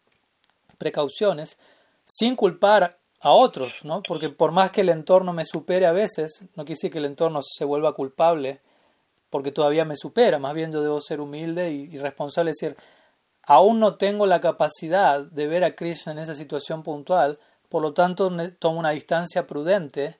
precauciones 0.76 1.57
sin 2.05 2.37
culpar 2.37 2.98
a 3.20 3.31
otros, 3.31 3.72
¿no? 3.85 4.02
Porque 4.02 4.29
por 4.29 4.52
más 4.52 4.70
que 4.70 4.83
el 4.83 4.90
entorno 4.90 5.33
me 5.33 5.46
supere 5.46 5.87
a 5.87 5.92
veces, 5.92 6.42
no 6.57 6.64
quiere 6.64 6.74
decir 6.74 6.92
que 6.92 6.98
el 6.98 7.07
entorno 7.07 7.40
se 7.42 7.64
vuelva 7.64 7.94
culpable 7.94 8.61
porque 9.31 9.50
todavía 9.50 9.87
me 9.87 9.96
supera, 9.96 10.38
más 10.38 10.52
bien 10.52 10.70
yo 10.72 10.83
debo 10.83 11.00
ser 11.00 11.22
humilde 11.22 11.72
y, 11.72 11.96
responsable, 11.96 12.50
es 12.50 12.59
decir, 12.61 12.76
aún 13.42 13.81
no 13.81 13.94
tengo 13.94 14.26
la 14.26 14.42
capacidad 14.42 15.24
de 15.24 15.46
ver 15.46 15.64
a 15.64 15.74
Krishna 15.74 16.12
en 16.12 16.18
esa 16.18 16.35
situación 16.35 16.83
puntual, 16.83 17.38
por 17.70 17.81
lo 17.81 17.94
tanto 17.94 18.31
tomo 18.59 18.79
una 18.79 18.90
distancia 18.90 19.46
prudente 19.46 20.18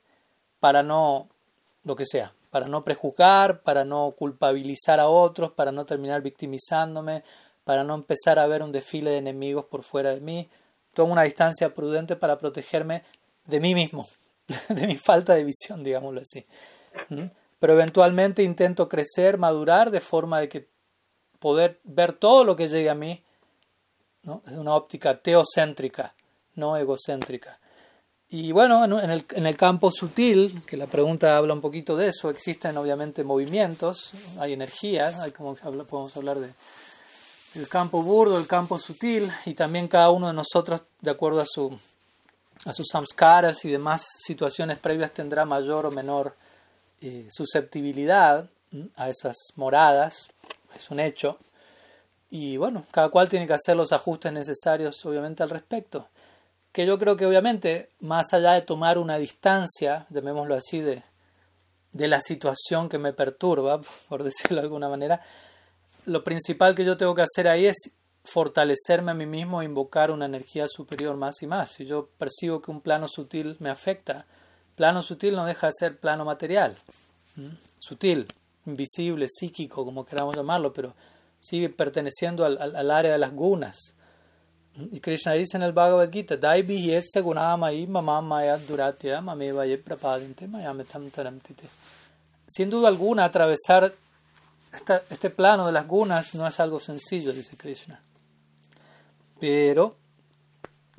para 0.61 0.83
no, 0.83 1.29
lo 1.85 1.95
que 1.95 2.07
sea, 2.07 2.33
para 2.57 2.69
no 2.69 2.85
prejuzgar, 2.85 3.61
para 3.61 3.85
no 3.85 4.13
culpabilizar 4.13 4.99
a 4.99 5.09
otros, 5.09 5.53
para 5.53 5.73
no 5.73 5.85
terminar 5.85 6.23
victimizándome, 6.23 7.23
para 7.65 7.85
no 7.85 7.95
empezar 7.95 8.39
a 8.39 8.47
ver 8.47 8.63
un 8.63 8.73
desfile 8.73 9.11
de 9.11 9.19
enemigos 9.19 9.67
por 9.67 9.83
fuera 9.83 10.15
de 10.15 10.23
mí. 10.23 10.49
Tomo 10.95 11.13
una 11.13 11.25
distancia 11.25 11.75
prudente 11.75 12.17
para 12.17 12.39
protegerme 12.39 13.05
de 13.45 13.61
mí 13.61 13.75
mismo, 13.75 14.09
de 14.71 14.87
mi 14.87 14.97
falta 14.97 15.35
de 15.35 15.45
visión, 15.45 15.85
digámoslo 15.85 16.23
así. 16.23 16.47
¿Mm? 17.11 17.27
Pero 17.61 17.75
eventualmente 17.75 18.43
intento 18.43 18.89
crecer, 18.89 19.37
madurar, 19.37 19.91
de 19.91 20.01
forma 20.01 20.41
de 20.41 20.49
que 20.49 20.67
poder 21.39 21.79
ver 21.85 22.15
todo 22.15 22.43
lo 22.43 22.57
que 22.57 22.69
llegue 22.69 22.89
a 22.89 22.95
mí 22.95 23.23
es 24.47 24.53
una 24.53 24.75
óptica 24.75 25.21
teocéntrica, 25.21 26.15
no 26.55 26.75
egocéntrica. 26.79 27.61
Y 28.39 28.53
bueno, 28.53 28.85
en 28.85 29.11
el, 29.11 29.25
en 29.31 29.47
el 29.47 29.57
campo 29.57 29.91
sutil, 29.91 30.63
que 30.67 30.77
la 30.77 30.87
pregunta 30.87 31.39
habla 31.39 31.55
un 31.55 31.63
poquito 31.63 31.97
de 31.97 32.09
eso, 32.09 32.29
existen 32.29 32.77
obviamente 32.77 33.25
movimientos, 33.25 34.11
hay 34.39 34.53
energía, 34.53 35.23
hay 35.23 35.31
como 35.31 35.55
podemos 35.55 36.15
hablar 36.19 36.41
de 36.41 36.53
el 37.55 37.67
campo 37.67 38.03
burdo, 38.03 38.37
el 38.37 38.47
campo 38.47 38.77
sutil, 38.77 39.33
y 39.47 39.55
también 39.55 39.89
cada 39.89 40.11
uno 40.11 40.27
de 40.27 40.35
nosotros, 40.35 40.83
de 41.01 41.11
acuerdo 41.11 41.41
a, 41.41 41.47
su, 41.47 41.79
a 42.67 42.75
sus 42.75 42.89
samskaras 42.93 43.65
y 43.65 43.71
demás 43.71 44.05
situaciones 44.23 44.79
previas, 44.81 45.13
tendrá 45.13 45.47
mayor 45.47 45.87
o 45.87 45.91
menor 45.91 46.37
eh, 47.01 47.29
susceptibilidad 47.31 48.51
a 48.97 49.09
esas 49.09 49.37
moradas, 49.55 50.29
es 50.77 50.91
un 50.91 51.01
hecho. 51.01 51.39
Y 52.31 52.59
bueno, 52.59 52.85
cada 52.91 53.09
cual 53.09 53.31
tiene 53.31 53.47
que 53.47 53.55
hacer 53.55 53.79
los 53.79 53.93
ajustes 53.93 54.31
necesarios, 54.31 55.03
obviamente, 55.07 55.43
al 55.43 55.49
respecto 55.49 56.09
que 56.77 56.85
yo 56.85 56.99
creo 56.99 57.17
que 57.17 57.25
obviamente, 57.25 57.89
más 58.01 58.35
allá 58.35 58.53
de 58.53 58.61
tomar 58.61 58.99
una 58.99 59.17
distancia, 59.17 60.07
llamémoslo 60.11 60.55
así, 60.55 60.81
de, 60.81 61.03
de 61.93 62.07
la 62.07 62.21
situación 62.21 62.91
que 62.91 62.99
me 62.99 63.15
perturba, 63.15 63.81
por 64.11 64.23
decirlo 64.23 64.57
de 64.57 64.65
alguna 64.65 64.91
manera, 64.91 65.23
lo 66.05 66.23
principal 66.23 66.75
que 66.75 66.85
yo 66.85 66.99
tengo 66.99 67.15
que 67.15 67.23
hacer 67.23 67.49
ahí 67.49 67.65
es 67.65 67.77
fortalecerme 68.25 69.13
a 69.13 69.15
mí 69.15 69.25
mismo 69.25 69.63
e 69.63 69.65
invocar 69.65 70.11
una 70.11 70.27
energía 70.27 70.69
superior 70.69 71.17
más 71.17 71.41
y 71.41 71.47
más. 71.47 71.71
Si 71.71 71.87
yo 71.87 72.11
percibo 72.19 72.61
que 72.61 72.71
un 72.71 72.83
plano 72.83 73.09
sutil 73.09 73.57
me 73.59 73.71
afecta, 73.71 74.27
plano 74.75 75.03
sutil 75.03 75.35
no 75.35 75.47
deja 75.47 75.69
de 75.69 75.73
ser 75.79 75.99
plano 75.99 76.27
material, 76.27 76.77
sutil, 77.79 78.27
invisible, 78.67 79.29
psíquico, 79.31 79.83
como 79.83 80.05
queramos 80.05 80.37
llamarlo, 80.37 80.75
pero 80.75 80.93
sigue 81.41 81.71
perteneciendo 81.71 82.45
al, 82.45 82.61
al 82.61 82.91
área 82.91 83.13
de 83.13 83.19
las 83.19 83.33
gunas. 83.33 83.96
Y 84.79 85.01
Krishna 85.01 85.33
dice 85.33 85.57
en 85.57 85.63
el 85.63 85.73
Bhagavad 85.73 86.11
Gita, 86.11 86.37
Dai 86.37 86.63
bihiyesya 86.63 87.23
gunamai 87.23 87.87
mamam 87.87 88.27
maya 88.27 88.59
duratya 88.59 89.23
mameva 89.23 89.67
ye 89.67 89.79
prapadinte 89.79 90.47
mayametam 90.47 91.11
taramtite. 91.11 91.65
Sin 92.47 92.69
duda 92.69 92.89
alguna, 92.89 93.25
atravesar 93.25 93.93
esta, 94.73 95.03
este 95.09 95.31
plano 95.31 95.67
de 95.67 95.73
las 95.73 95.87
gunas 95.89 96.35
no 96.35 96.47
es 96.47 96.61
algo 96.61 96.79
sencillo, 96.79 97.33
dice 97.33 97.57
Krishna. 97.57 98.01
Pero 99.41 99.97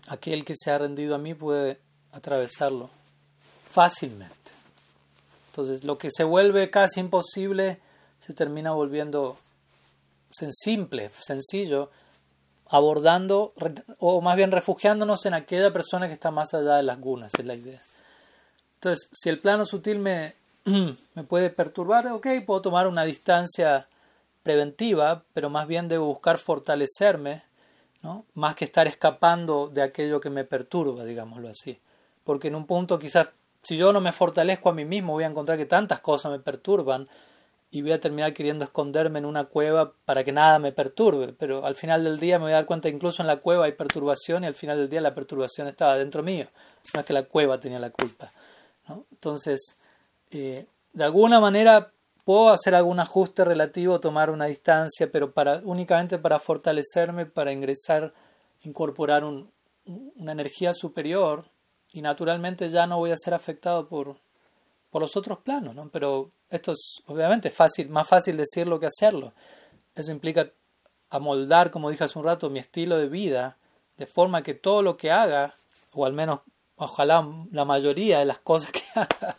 aquel 0.08 0.44
que 0.44 0.56
se 0.56 0.72
ha 0.72 0.78
rendido 0.80 1.16
a 1.16 1.20
mí 1.20 1.36
puede 1.36 1.80
atravesarlo 2.12 2.90
fácilmente. 3.70 4.36
Entonces, 5.52 5.84
lo 5.84 5.98
que 5.98 6.10
se 6.12 6.24
vuelve 6.24 6.70
casi 6.70 7.00
imposible 7.00 7.80
se 8.26 8.34
termina 8.34 8.72
volviendo 8.72 9.38
simple, 10.32 11.12
sencillo, 11.20 11.90
abordando 12.70 13.54
o 14.00 14.22
más 14.22 14.36
bien 14.36 14.52
refugiándonos 14.52 15.26
en 15.26 15.34
aquella 15.34 15.72
persona 15.72 16.08
que 16.08 16.14
está 16.14 16.32
más 16.32 16.54
allá 16.54 16.76
de 16.76 16.84
las 16.84 17.00
gunas, 17.00 17.34
es 17.38 17.46
la 17.46 17.56
idea. 17.56 17.82
Entonces, 18.76 19.10
si 19.12 19.30
el 19.30 19.40
plano 19.40 19.66
sutil 19.66 20.00
me, 20.00 20.36
me 21.16 21.24
puede 21.24 21.50
perturbar, 21.50 22.08
ok, 22.08 22.28
puedo 22.46 22.62
tomar 22.62 22.88
una 22.88 23.04
distancia 23.04 23.88
preventiva, 24.44 25.24
pero 25.34 25.50
más 25.50 25.68
bien 25.68 25.88
debo 25.88 26.06
buscar 26.06 26.38
fortalecerme, 26.38 27.44
¿no? 28.02 28.26
más 28.34 28.56
que 28.56 28.66
estar 28.66 28.88
escapando 28.88 29.68
de 29.68 29.82
aquello 29.82 30.22
que 30.22 30.30
me 30.30 30.44
perturba, 30.44 31.04
digámoslo 31.04 31.50
así. 31.50 31.80
Porque 32.24 32.48
en 32.48 32.56
un 32.56 32.66
punto 32.66 33.00
quizás, 33.00 33.30
si 33.64 33.76
yo 33.76 33.92
no 33.92 34.00
me 34.00 34.12
fortalezco 34.12 34.70
a 34.70 34.74
mí 34.74 34.86
mismo, 34.86 35.14
voy 35.14 35.24
a 35.24 35.28
encontrar 35.28 35.58
que 35.58 35.66
tantas 35.66 36.00
cosas 36.00 36.32
me 36.32 36.40
perturban 36.40 37.10
y 37.70 37.82
voy 37.82 37.92
a 37.92 38.00
terminar 38.00 38.34
queriendo 38.34 38.64
esconderme 38.64 39.20
en 39.20 39.26
una 39.26 39.46
cueva 39.46 39.94
para 40.06 40.24
que 40.24 40.32
nada 40.32 40.58
me 40.60 40.72
perturbe, 40.72 41.34
pero 41.34 41.66
al 41.66 41.76
final 41.76 42.04
del 42.04 42.20
día 42.20 42.40
me 42.40 42.46
voy 42.46 42.54
a 42.54 42.56
dar 42.56 42.66
cuenta 42.66 42.88
incluso 42.88 43.22
en 43.22 43.28
la 43.28 43.38
cueva 43.38 43.66
hay 43.66 43.74
perturbación 43.74 44.44
y 44.44 44.48
al 44.48 44.56
final 44.56 44.78
del 44.78 44.90
día 44.90 45.02
la 45.02 45.14
perturbación 45.14 45.68
estaba 45.68 45.98
dentro 45.98 46.24
mío, 46.24 46.48
no 46.94 47.02
es 47.02 47.06
que 47.06 47.14
la 47.14 47.24
cueva 47.24 47.60
tenía 47.60 47.80
la 47.80 47.90
culpa. 47.90 48.32
Entonces, 49.12 49.78
eh, 50.32 50.66
de 50.94 51.04
alguna 51.04 51.42
manera 51.42 51.92
puedo 52.24 52.50
hacer 52.50 52.74
algún 52.74 53.00
ajuste 53.00 53.44
relativo, 53.44 54.00
tomar 54.00 54.30
una 54.30 54.46
distancia, 54.46 55.12
pero 55.12 55.32
para, 55.32 55.62
únicamente 55.64 56.18
para 56.18 56.40
fortalecerme, 56.40 57.26
para 57.26 57.52
ingresar, 57.52 58.14
incorporar 58.64 59.26
un, 59.26 59.52
una 60.16 60.32
energía 60.32 60.74
superior 60.74 61.46
y 61.92 62.02
naturalmente 62.02 62.70
ya 62.70 62.88
no 62.88 62.98
voy 62.98 63.12
a 63.12 63.18
ser 63.18 63.34
afectado 63.34 63.88
por, 63.88 64.18
por 64.98 65.04
los 65.04 65.16
otros 65.16 65.38
planos, 65.38 65.76
¿no? 65.76 65.90
Pero 65.90 66.32
esto 66.50 66.72
es 66.72 67.04
obviamente 67.06 67.52
fácil, 67.52 67.88
más 67.88 68.08
fácil 68.08 68.36
decirlo 68.36 68.80
que 68.80 68.88
hacerlo. 68.88 69.32
Eso 69.94 70.10
implica 70.10 70.50
amoldar, 71.12 71.70
como 71.70 71.92
dije 71.92 72.04
hace 72.04 72.18
un 72.18 72.26
rato, 72.26 72.50
mi 72.50 72.58
estilo 72.58 72.98
de 72.98 73.08
vida, 73.08 73.58
de 73.96 74.08
forma 74.08 74.42
que 74.42 74.56
todo 74.56 74.82
lo 74.82 74.98
que 74.98 75.12
haga, 75.12 75.54
o 75.94 76.04
al 76.04 76.14
menos 76.14 76.40
ojalá 76.78 77.24
la 77.52 77.64
mayoría 77.64 78.18
de 78.18 78.26
las 78.26 78.40
cosas 78.40 78.72
que 78.72 78.82
haga, 78.96 79.38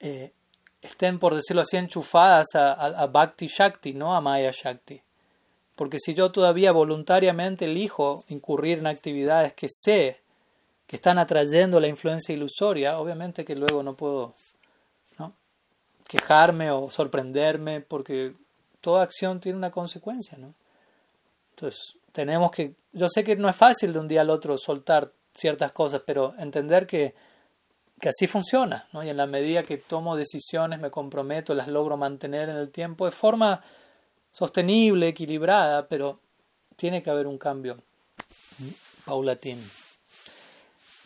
eh, 0.00 0.32
estén, 0.80 1.20
por 1.20 1.36
decirlo 1.36 1.62
así, 1.62 1.76
enchufadas 1.76 2.56
a, 2.56 2.72
a, 2.72 3.06
Bhakti 3.06 3.46
Shakti, 3.46 3.94
no 3.94 4.16
a 4.16 4.20
Maya 4.20 4.50
Shakti. 4.52 5.00
Porque 5.76 6.00
si 6.00 6.12
yo 6.12 6.32
todavía 6.32 6.72
voluntariamente 6.72 7.66
elijo 7.66 8.24
incurrir 8.26 8.80
en 8.80 8.88
actividades 8.88 9.52
que 9.52 9.68
sé 9.70 10.22
que 10.88 10.96
están 10.96 11.18
atrayendo 11.18 11.78
la 11.78 11.86
influencia 11.86 12.34
ilusoria, 12.34 12.98
obviamente 12.98 13.44
que 13.44 13.54
luego 13.54 13.84
no 13.84 13.94
puedo 13.94 14.34
quejarme 16.12 16.70
o 16.70 16.90
sorprenderme, 16.90 17.80
porque 17.80 18.34
toda 18.82 19.02
acción 19.02 19.40
tiene 19.40 19.56
una 19.56 19.70
consecuencia, 19.70 20.36
¿no? 20.36 20.52
Entonces, 21.54 21.96
tenemos 22.12 22.50
que, 22.50 22.74
yo 22.92 23.08
sé 23.08 23.24
que 23.24 23.34
no 23.34 23.48
es 23.48 23.56
fácil 23.56 23.94
de 23.94 23.98
un 23.98 24.08
día 24.08 24.20
al 24.20 24.28
otro 24.28 24.58
soltar 24.58 25.10
ciertas 25.34 25.72
cosas, 25.72 26.02
pero 26.04 26.34
entender 26.38 26.86
que, 26.86 27.14
que 27.98 28.10
así 28.10 28.26
funciona, 28.26 28.86
¿no? 28.92 29.02
Y 29.02 29.08
en 29.08 29.16
la 29.16 29.26
medida 29.26 29.62
que 29.62 29.78
tomo 29.78 30.14
decisiones, 30.14 30.80
me 30.80 30.90
comprometo, 30.90 31.54
las 31.54 31.68
logro 31.68 31.96
mantener 31.96 32.50
en 32.50 32.56
el 32.56 32.70
tiempo 32.70 33.06
de 33.06 33.12
forma 33.12 33.62
sostenible, 34.32 35.08
equilibrada, 35.08 35.88
pero 35.88 36.20
tiene 36.76 37.02
que 37.02 37.08
haber 37.08 37.26
un 37.26 37.38
cambio 37.38 37.78
paulatino. 39.06 39.62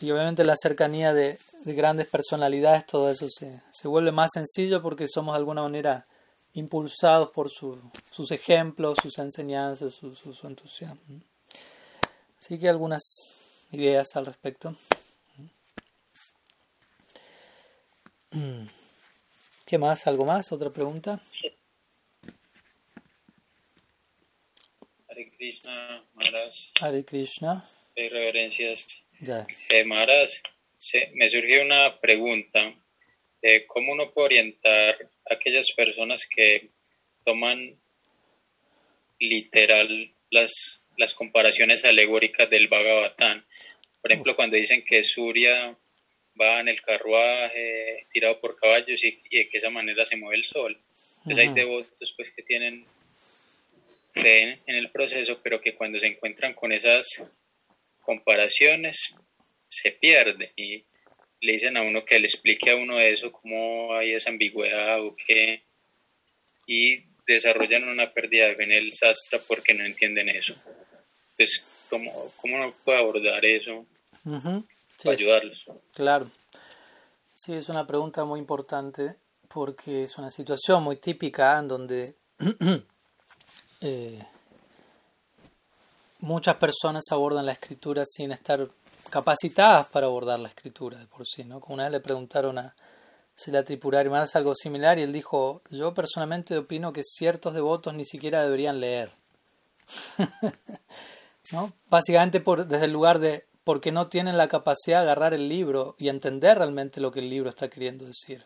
Y 0.01 0.11
obviamente 0.11 0.43
la 0.43 0.55
cercanía 0.61 1.13
de, 1.13 1.39
de 1.63 1.73
grandes 1.73 2.07
personalidades, 2.07 2.85
todo 2.85 3.09
eso 3.09 3.27
se, 3.29 3.61
se, 3.71 3.87
vuelve 3.87 4.11
más 4.11 4.31
sencillo 4.33 4.81
porque 4.81 5.07
somos 5.07 5.33
de 5.33 5.39
alguna 5.39 5.61
manera 5.61 6.07
impulsados 6.53 7.29
por 7.31 7.49
su, 7.49 7.79
sus 8.11 8.31
ejemplos, 8.31 8.97
sus 9.01 9.17
enseñanzas, 9.19 9.93
su, 9.93 10.15
su, 10.15 10.33
su, 10.33 10.47
entusiasmo. 10.47 11.21
Así 12.39 12.57
que 12.57 12.69
algunas 12.69 13.03
ideas 13.71 14.15
al 14.15 14.25
respecto. 14.25 14.75
¿Qué 19.65 19.77
más? 19.77 20.07
¿Algo 20.07 20.25
más? 20.25 20.51
¿Otra 20.51 20.69
pregunta? 20.69 21.21
Hare 25.09 25.31
Krishna, 25.31 26.03
Maharaj. 26.13 26.55
Hare 26.79 27.03
Krishna. 27.03 27.69
Reverencias. 27.95 29.01
Ya. 29.19 29.47
Eh, 29.69 29.83
Maharaj, 29.83 30.29
me 31.13 31.29
surge 31.29 31.61
una 31.61 31.99
pregunta. 31.99 32.73
¿Cómo 33.67 33.93
uno 33.93 34.11
puede 34.13 34.25
orientar 34.25 35.09
a 35.29 35.33
aquellas 35.33 35.71
personas 35.71 36.27
que 36.27 36.69
toman 37.23 37.79
literal 39.19 40.13
las, 40.29 40.81
las 40.97 41.13
comparaciones 41.13 41.85
alegóricas 41.85 42.49
del 42.49 42.67
Bhagavatam? 42.67 43.45
Por 44.01 44.11
ejemplo, 44.11 44.35
cuando 44.35 44.57
dicen 44.57 44.83
que 44.85 45.03
Surya 45.03 45.77
va 46.39 46.59
en 46.59 46.67
el 46.67 46.81
carruaje 46.81 48.07
tirado 48.11 48.39
por 48.39 48.55
caballos 48.55 49.03
y, 49.03 49.11
de 49.29 49.49
que 49.49 49.57
esa 49.57 49.69
manera 49.69 50.05
se 50.05 50.17
mueve 50.17 50.37
el 50.37 50.43
sol. 50.43 50.79
Entonces 51.19 51.47
hay 51.47 51.53
devotos 51.53 52.13
pues 52.15 52.31
que 52.31 52.43
tienen 52.43 52.85
creen 54.13 54.61
en 54.65 54.75
el 54.75 54.89
proceso, 54.91 55.39
pero 55.43 55.61
que 55.61 55.75
cuando 55.75 55.99
se 55.99 56.07
encuentran 56.07 56.53
con 56.53 56.71
esas 56.71 57.23
comparaciones 58.01 59.15
se 59.81 59.91
pierde 59.91 60.53
y 60.55 60.85
le 61.41 61.53
dicen 61.53 61.77
a 61.77 61.81
uno 61.81 62.03
que 62.03 62.19
le 62.19 62.25
explique 62.25 62.71
a 62.71 62.75
uno 62.75 62.99
eso, 62.99 63.31
cómo 63.31 63.93
hay 63.93 64.13
esa 64.13 64.29
ambigüedad 64.29 65.01
o 65.03 65.15
qué, 65.15 65.63
y 66.65 67.03
desarrollan 67.27 67.87
una 67.87 68.11
pérdida 68.13 68.47
de 68.47 68.55
fe 68.55 68.63
en 68.63 68.71
el 68.71 68.93
sastra 68.93 69.39
porque 69.47 69.73
no 69.73 69.83
entienden 69.83 70.29
eso. 70.29 70.55
Entonces, 71.29 71.65
¿cómo, 71.89 72.31
cómo 72.37 72.55
uno 72.55 72.73
puede 72.83 72.97
abordar 72.97 73.45
eso 73.45 73.85
para 74.23 75.15
ayudarlos? 75.15 75.65
Claro. 75.93 76.31
Sí, 77.33 77.53
es 77.53 77.69
una 77.69 77.85
pregunta 77.85 78.25
muy 78.25 78.39
importante 78.39 79.15
porque 79.47 80.03
es 80.05 80.17
una 80.17 80.31
situación 80.31 80.83
muy 80.83 80.95
típica 80.95 81.59
en 81.59 81.67
donde 81.67 82.15
eh, 83.81 84.25
muchas 86.19 86.55
personas 86.55 87.03
abordan 87.11 87.45
la 87.45 87.51
escritura 87.51 88.03
sin 88.05 88.31
estar 88.31 88.67
capacitadas 89.09 89.87
para 89.87 90.07
abordar 90.07 90.39
la 90.39 90.49
escritura 90.49 90.97
de 90.97 91.07
por 91.07 91.25
sí, 91.25 91.43
¿no? 91.43 91.59
Como 91.59 91.75
una 91.75 91.83
vez 91.83 91.91
le 91.91 91.99
preguntaron 91.99 92.57
a 92.57 92.75
Sila 93.35 93.63
Tripurari 93.63 94.09
Maharaj 94.09 94.35
algo 94.35 94.55
similar 94.55 94.97
y 94.97 95.03
él 95.03 95.13
dijo, 95.13 95.61
yo 95.69 95.93
personalmente 95.93 96.57
opino 96.57 96.91
que 96.91 97.03
ciertos 97.03 97.53
devotos 97.53 97.93
ni 97.93 98.05
siquiera 98.05 98.43
deberían 98.43 98.79
leer. 98.79 99.11
¿No? 101.51 101.71
Básicamente 101.89 102.39
por, 102.39 102.65
desde 102.65 102.85
el 102.85 102.91
lugar 102.91 103.19
de 103.19 103.45
porque 103.63 103.91
no 103.91 104.07
tienen 104.07 104.37
la 104.37 104.47
capacidad 104.47 104.99
de 104.99 105.03
agarrar 105.03 105.33
el 105.33 105.49
libro 105.49 105.95
y 105.97 106.09
entender 106.09 106.57
realmente 106.57 107.01
lo 107.01 107.11
que 107.11 107.19
el 107.19 107.29
libro 107.29 107.49
está 107.49 107.67
queriendo 107.67 108.05
decir. 108.05 108.45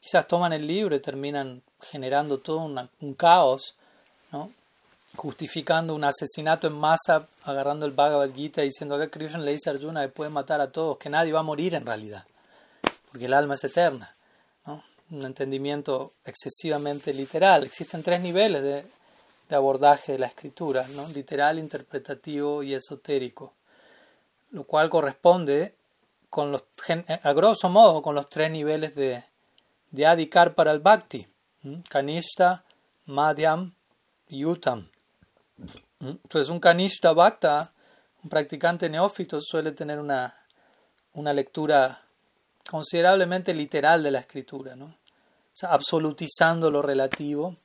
Quizás 0.00 0.26
toman 0.26 0.52
el 0.52 0.66
libro 0.66 0.96
y 0.96 1.00
terminan 1.00 1.62
generando 1.80 2.38
todo 2.38 2.58
un 2.58 3.14
caos, 3.14 3.76
¿no? 4.32 4.50
Justificando 5.16 5.94
un 5.94 6.04
asesinato 6.04 6.66
en 6.66 6.74
masa, 6.74 7.28
agarrando 7.44 7.86
el 7.86 7.92
Bhagavad 7.92 8.32
Gita 8.34 8.62
y 8.62 8.66
diciendo 8.66 8.98
que 8.98 9.10
Krishna 9.10 9.38
le 9.38 9.52
dice 9.52 9.70
a 9.70 9.72
Arjuna 9.72 10.02
que 10.02 10.08
puede 10.08 10.30
matar 10.30 10.60
a 10.60 10.70
todos, 10.70 10.98
que 10.98 11.10
nadie 11.10 11.32
va 11.32 11.40
a 11.40 11.44
morir 11.44 11.74
en 11.74 11.86
realidad, 11.86 12.24
porque 13.10 13.26
el 13.26 13.34
alma 13.34 13.54
es 13.54 13.64
eterna. 13.64 14.14
Un 15.10 15.26
entendimiento 15.26 16.14
excesivamente 16.24 17.12
literal. 17.12 17.64
Existen 17.64 18.02
tres 18.02 18.22
niveles 18.22 18.62
de, 18.62 18.86
de 19.46 19.56
abordaje 19.56 20.12
de 20.12 20.18
la 20.18 20.26
escritura, 20.26 20.88
¿no? 20.88 21.06
literal, 21.08 21.58
interpretativo 21.58 22.62
y 22.62 22.72
esotérico, 22.72 23.52
lo 24.52 24.64
cual 24.64 24.88
corresponde 24.88 25.74
con 26.30 26.50
los, 26.50 26.64
a 27.22 27.32
grosso 27.34 27.68
modo 27.68 28.00
con 28.00 28.14
los 28.14 28.30
tres 28.30 28.50
niveles 28.50 28.94
de, 28.94 29.22
de 29.90 30.06
adikar 30.06 30.54
para 30.54 30.72
el 30.72 30.80
bhakti, 30.80 31.26
kanishta, 31.90 32.64
madhyam 33.04 33.74
y 34.28 34.46
utam. 34.46 34.88
Entonces, 36.00 36.48
un 36.48 36.60
kanishta 36.60 37.12
bhakta, 37.12 37.72
un 38.22 38.30
practicante 38.30 38.88
neófito, 38.88 39.40
suele 39.40 39.72
tener 39.72 39.98
una, 39.98 40.34
una 41.14 41.32
lectura 41.32 42.02
considerablemente 42.68 43.54
literal 43.54 44.02
de 44.02 44.10
la 44.10 44.20
escritura, 44.20 44.76
¿no? 44.76 44.96
Absolutizando 45.62 46.70
lo 46.70 46.82
relativo, 46.82 47.56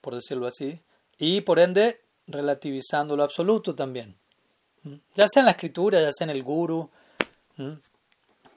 por 0.00 0.14
decirlo 0.14 0.46
así, 0.46 0.80
y 1.18 1.40
por 1.40 1.58
ende 1.58 2.02
relativizando 2.26 3.16
lo 3.16 3.24
absoluto 3.24 3.74
también. 3.74 4.16
Ya 5.14 5.26
sea 5.28 5.40
en 5.40 5.46
la 5.46 5.52
escritura, 5.52 6.00
ya 6.00 6.12
sea 6.12 6.26
en 6.26 6.30
el 6.30 6.42
guru. 6.42 6.88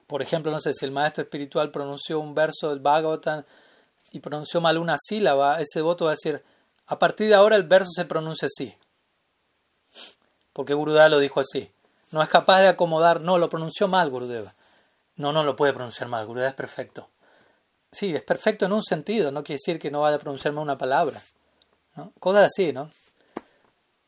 Por 0.06 0.22
ejemplo, 0.22 0.52
no 0.52 0.60
sé, 0.60 0.74
si 0.74 0.84
el 0.84 0.92
maestro 0.92 1.24
espiritual 1.24 1.70
pronunció 1.70 2.20
un 2.20 2.34
verso 2.34 2.68
del 2.70 2.80
Bhagavatam 2.80 3.42
y 4.12 4.20
pronunció 4.20 4.60
mal 4.60 4.78
una 4.78 4.96
sílaba, 4.98 5.60
ese 5.60 5.80
voto 5.82 6.04
va 6.04 6.12
a 6.12 6.14
decir, 6.14 6.42
a 6.90 6.98
partir 6.98 7.28
de 7.28 7.34
ahora 7.34 7.56
el 7.56 7.64
verso 7.64 7.90
se 7.94 8.04
pronuncia 8.04 8.46
así 8.46 8.76
porque 10.52 10.74
Gurudeva 10.74 11.08
lo 11.08 11.18
dijo 11.18 11.40
así. 11.40 11.70
No 12.10 12.22
es 12.22 12.28
capaz 12.28 12.60
de 12.60 12.68
acomodar, 12.68 13.20
no, 13.20 13.38
lo 13.38 13.48
pronunció 13.48 13.88
mal 13.88 14.10
Gurudeva. 14.10 14.54
No, 15.16 15.32
no 15.32 15.44
lo 15.44 15.56
puede 15.56 15.72
pronunciar 15.72 16.08
mal, 16.08 16.26
Gurudeva 16.26 16.50
es 16.50 16.54
perfecto. 16.54 17.08
Sí, 17.92 18.14
es 18.14 18.22
perfecto 18.22 18.66
en 18.66 18.72
un 18.72 18.82
sentido, 18.82 19.30
no 19.30 19.42
quiere 19.42 19.58
decir 19.64 19.78
que 19.78 19.90
no 19.90 20.02
vaya 20.02 20.16
a 20.16 20.20
pronunciar 20.20 20.54
mal 20.54 20.62
una 20.62 20.78
palabra. 20.78 21.20
¿no? 21.96 22.12
Cosas 22.20 22.50
así, 22.52 22.72
¿no? 22.72 22.90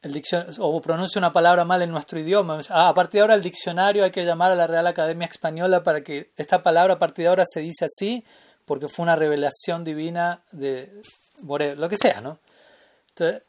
El 0.02 0.20
o 0.58 0.80
pronuncia 0.80 1.18
una 1.18 1.32
palabra 1.32 1.64
mal 1.64 1.80
en 1.80 1.90
nuestro 1.90 2.18
idioma. 2.18 2.60
Ah, 2.70 2.88
a 2.88 2.94
partir 2.94 3.18
de 3.18 3.20
ahora 3.22 3.34
el 3.34 3.42
diccionario 3.42 4.02
hay 4.02 4.10
que 4.10 4.24
llamar 4.24 4.50
a 4.50 4.56
la 4.56 4.66
Real 4.66 4.86
Academia 4.86 5.28
Española 5.28 5.84
para 5.84 6.02
que 6.02 6.32
esta 6.36 6.62
palabra 6.62 6.94
a 6.94 6.98
partir 6.98 7.24
de 7.24 7.28
ahora 7.28 7.44
se 7.46 7.60
dice 7.60 7.84
así 7.84 8.24
porque 8.64 8.88
fue 8.88 9.04
una 9.04 9.16
revelación 9.16 9.84
divina 9.84 10.42
de 10.50 11.02
lo 11.40 11.88
que 11.88 11.96
sea, 11.96 12.20
¿no? 12.20 12.40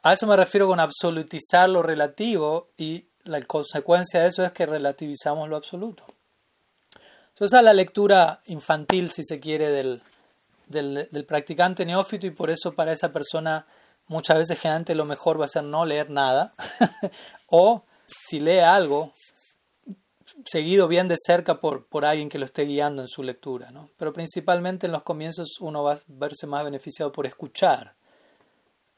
A 0.02 0.14
eso 0.14 0.28
me 0.28 0.36
refiero 0.36 0.68
con 0.68 0.80
absolutizar 0.80 1.70
lo 1.70 1.82
relativo 1.82 2.70
y 2.78 3.08
la 3.24 3.42
consecuencia 3.44 4.22
de 4.22 4.28
eso 4.28 4.44
es 4.44 4.52
que 4.52 4.66
relativizamos 4.66 5.48
lo 5.50 5.56
absoluto. 5.56 6.06
Entonces, 7.30 7.54
esa 7.54 7.60
es 7.60 7.64
la 7.64 7.74
lectura 7.74 8.42
infantil, 8.46 9.10
si 9.10 9.24
se 9.24 9.40
quiere, 9.40 9.70
del, 9.70 10.02
del, 10.68 11.26
practicante 11.26 11.86
neófito 11.86 12.28
y 12.28 12.32
por 12.32 12.50
eso 12.50 12.74
para 12.74 12.92
esa 12.92 13.12
persona 13.12 13.66
muchas 14.08 14.38
veces 14.38 14.60
generalmente 14.60 14.96
lo 14.96 15.06
mejor 15.06 15.40
va 15.40 15.46
a 15.46 15.50
ser 15.50 15.64
no 15.64 15.86
leer 15.86 16.10
nada 16.10 16.54
o 17.48 17.86
si 18.06 18.40
lee 18.40 18.60
algo 18.60 19.14
seguido 20.46 20.88
bien 20.88 21.08
de 21.08 21.16
cerca 21.18 21.60
por, 21.60 21.88
por 21.88 22.06
alguien 22.06 22.28
que 22.28 22.38
lo 22.38 22.46
esté 22.46 22.64
guiando 22.64 23.02
en 23.02 23.08
su 23.08 23.24
lectura. 23.24 23.72
¿no? 23.72 23.90
Pero 23.98 24.12
principalmente 24.14 24.88
en 24.88 24.92
los 24.92 25.04
comienzos 25.04 25.58
uno 25.62 25.84
va 25.84 25.94
a 25.94 26.00
verse 26.08 26.48
más 26.48 26.64
beneficiado 26.64 27.12
por 27.12 27.26
escuchar 27.26 27.96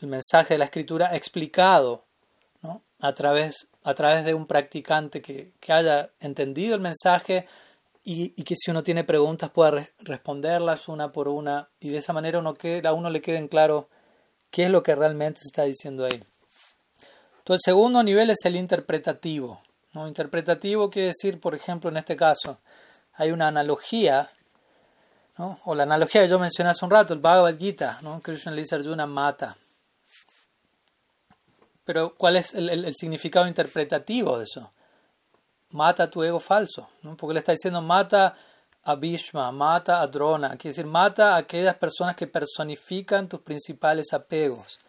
el 0.05 0.11
mensaje 0.11 0.53
de 0.53 0.57
la 0.59 0.65
escritura 0.65 1.15
explicado 1.15 2.05
¿no? 2.61 2.81
a, 2.99 3.13
través, 3.13 3.67
a 3.83 3.93
través 3.93 4.23
de 4.23 4.33
un 4.33 4.47
practicante 4.47 5.21
que, 5.21 5.53
que 5.59 5.73
haya 5.73 6.11
entendido 6.19 6.75
el 6.75 6.81
mensaje 6.81 7.47
y, 8.07 8.29
que 8.43 8.55
si 8.55 8.69
uno 8.69 8.83
tiene 8.83 9.03
preguntas 9.03 9.49
pueda 9.49 9.89
responderlas 9.99 10.87
una 10.87 11.11
por 11.11 11.27
una 11.27 11.69
y 11.79 11.89
de 11.89 11.97
esa 11.97 12.13
manera 12.13 12.37
uno 12.37 12.53
que, 12.53 12.81
a 12.85 12.93
uno 12.93 13.09
le 13.09 13.19
quede 13.19 13.37
en 13.37 13.47
claro 13.47 13.89
qué 14.51 14.65
es 14.65 14.69
lo 14.69 14.83
que 14.83 14.93
realmente 14.93 15.39
se 15.41 15.47
está 15.47 15.63
diciendo 15.63 16.05
ahí. 16.05 16.23
Entonces, 17.39 17.67
el 17.67 17.73
segundo 17.73 18.03
nivel 18.03 18.29
es 18.29 18.45
el 18.45 18.55
interpretativo. 18.55 19.59
¿no? 19.93 20.07
Interpretativo 20.07 20.91
quiere 20.91 21.07
decir, 21.09 21.39
por 21.39 21.55
ejemplo, 21.55 21.89
en 21.89 21.97
este 21.97 22.15
caso, 22.15 22.59
hay 23.13 23.31
una 23.31 23.47
analogía, 23.47 24.29
¿no? 25.37 25.59
o 25.65 25.73
la 25.73 25.83
analogía 25.83 26.21
que 26.21 26.29
yo 26.29 26.37
mencioné 26.37 26.69
hace 26.69 26.85
un 26.85 26.91
rato, 26.91 27.13
el 27.13 27.19
Bhagavad 27.19 27.57
Gita, 27.57 27.97
¿no? 28.03 28.21
Krishna 28.21 28.51
le 28.51 28.61
dice 28.61 28.75
Arjuna 28.75 29.07
mata. 29.07 29.57
Pero 31.85 32.15
¿cuál 32.15 32.35
es 32.35 32.55
el, 32.55 32.93
significado 32.95 33.47
interpretativo 33.47 34.39
de 34.39 34.43
eso? 34.43 34.73
Mata 35.69 36.09
tu 36.09 36.23
ego 36.23 36.39
falso, 36.39 36.89
¿no? 37.03 37.15
porque 37.15 37.35
le 37.35 37.39
está 37.39 37.51
diciendo 37.51 37.81
mata 37.81 38.35
a 38.83 38.95
Bhishma, 38.95 39.51
mata 39.51 40.01
a 40.01 40.07
Drona, 40.07 40.49
quiere 40.57 40.69
decir 40.69 40.85
mata 40.85 41.35
a 41.35 41.37
aquellas 41.37 41.75
personas 41.75 42.15
que 42.15 42.27
personifican 42.27 43.29
tus 43.29 43.41
principales 43.41 44.13
apegos. 44.13 44.79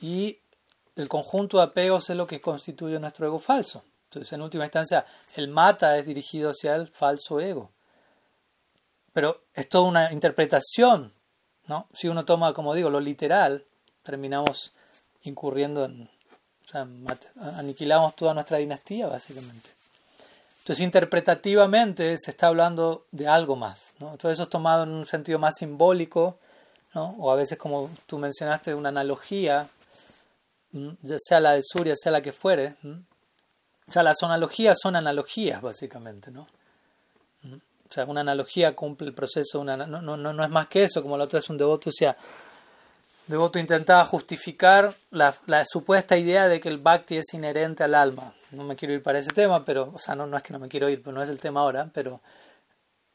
Y 0.00 0.38
el 0.94 1.08
conjunto 1.08 1.58
de 1.58 1.64
apegos 1.64 2.10
es 2.10 2.16
lo 2.16 2.26
que 2.26 2.40
constituye 2.40 2.98
nuestro 2.98 3.26
ego 3.26 3.38
falso. 3.38 3.82
Entonces, 4.04 4.32
en 4.32 4.42
última 4.42 4.64
instancia, 4.64 5.04
el 5.34 5.48
mata 5.48 5.98
es 5.98 6.06
dirigido 6.06 6.50
hacia 6.50 6.76
el 6.76 6.88
falso 6.88 7.40
ego. 7.40 7.70
Pero 9.12 9.44
es 9.54 9.68
toda 9.68 9.84
una 9.84 10.12
interpretación, 10.12 11.12
¿no? 11.66 11.88
Si 11.92 12.08
uno 12.08 12.24
toma, 12.24 12.52
como 12.52 12.74
digo, 12.74 12.90
lo 12.90 13.00
literal, 13.00 13.64
terminamos 14.02 14.74
incurriendo 15.22 15.84
en, 15.84 16.08
o 16.66 16.70
sea, 16.70 16.86
aniquilamos 17.56 18.16
toda 18.16 18.34
nuestra 18.34 18.58
dinastía, 18.58 19.06
básicamente. 19.06 19.70
Entonces, 20.58 20.84
interpretativamente 20.84 22.16
se 22.18 22.32
está 22.32 22.48
hablando 22.48 23.06
de 23.12 23.28
algo 23.28 23.54
más. 23.54 23.80
¿no? 24.00 24.16
Todo 24.16 24.32
eso 24.32 24.42
es 24.42 24.48
tomado 24.48 24.82
en 24.82 24.90
un 24.90 25.06
sentido 25.06 25.38
más 25.38 25.54
simbólico, 25.56 26.38
o 26.94 27.30
a 27.30 27.36
veces, 27.36 27.58
como 27.58 27.90
tú 28.06 28.18
mencionaste, 28.18 28.74
una 28.74 28.88
analogía, 28.88 29.68
ya 30.72 31.16
sea 31.18 31.40
la 31.40 31.52
de 31.52 31.62
Surya, 31.62 31.94
sea 31.94 32.10
la 32.10 32.22
que 32.22 32.32
fuere. 32.32 32.74
O 33.86 33.92
sea, 33.92 34.02
las 34.02 34.22
analogías 34.22 34.78
son 34.80 34.96
analogías, 34.96 35.60
básicamente. 35.60 36.30
¿no? 36.30 36.48
O 37.88 37.92
sea, 37.92 38.04
una 38.06 38.22
analogía 38.22 38.74
cumple 38.74 39.08
el 39.08 39.14
proceso, 39.14 39.60
una, 39.60 39.76
no, 39.76 40.00
no, 40.00 40.16
no, 40.16 40.44
es 40.44 40.50
más 40.50 40.66
que 40.66 40.84
eso, 40.84 41.02
como 41.02 41.16
la 41.16 41.24
otra 41.24 41.38
es 41.38 41.48
un 41.48 41.58
devoto, 41.58 41.90
o 41.90 41.92
sea, 41.92 42.16
Devoto 43.26 43.58
intentaba 43.58 44.04
justificar 44.04 44.94
la, 45.10 45.34
supuesta 45.66 46.16
idea 46.16 46.46
de 46.46 46.60
que 46.60 46.68
el 46.68 46.78
bhakti 46.78 47.16
es 47.16 47.34
inherente 47.34 47.82
al 47.82 47.96
alma. 47.96 48.32
No 48.52 48.62
me 48.62 48.76
quiero 48.76 48.94
ir 48.94 49.02
para 49.02 49.18
ese 49.18 49.32
tema, 49.32 49.64
pero, 49.64 49.90
o 49.92 49.98
sea, 49.98 50.14
no, 50.14 50.36
es 50.36 50.42
que 50.44 50.52
no 50.52 50.60
me 50.60 50.68
quiero 50.68 50.88
ir, 50.88 51.02
pero 51.02 51.12
no 51.12 51.22
es 51.22 51.28
el 51.28 51.40
tema 51.40 51.60
ahora, 51.60 51.90
pero 51.92 52.20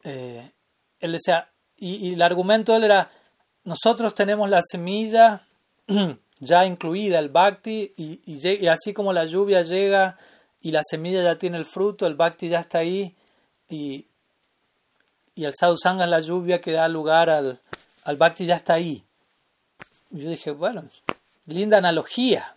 eh, 0.03 0.51
él 0.99 1.11
decía, 1.13 1.47
y, 1.77 2.13
el 2.13 2.21
argumento 2.21 2.73
de 2.73 2.79
él 2.79 2.83
era, 2.85 3.09
nosotros 3.63 4.13
tenemos 4.13 4.49
la 4.49 4.61
semilla 4.61 5.47
ya 6.39 6.65
incluida, 6.65 7.17
el 7.17 7.29
bhakti, 7.29 7.93
y, 7.95 8.19
y, 8.25 8.67
así 8.67 8.93
como 8.93 9.13
la 9.13 9.23
lluvia 9.23 9.61
llega 9.61 10.17
y 10.59 10.71
la 10.71 10.81
semilla 10.83 11.23
ya 11.23 11.37
tiene 11.37 11.57
el 11.57 11.65
fruto, 11.65 12.05
el 12.05 12.15
bhakti 12.15 12.49
ya 12.49 12.59
está 12.59 12.79
ahí, 12.79 13.15
y, 13.69 14.07
y 15.35 15.45
el 15.45 15.53
sadhusanga 15.55 16.03
es 16.03 16.09
la 16.09 16.19
lluvia 16.19 16.59
que 16.59 16.73
da 16.73 16.89
lugar 16.89 17.29
al, 17.29 17.61
al 18.03 18.17
bhakti 18.17 18.45
ya 18.45 18.57
está 18.57 18.73
ahí 18.73 19.05
yo 20.11 20.29
dije, 20.29 20.51
bueno, 20.51 20.83
linda 21.45 21.77
analogía. 21.77 22.55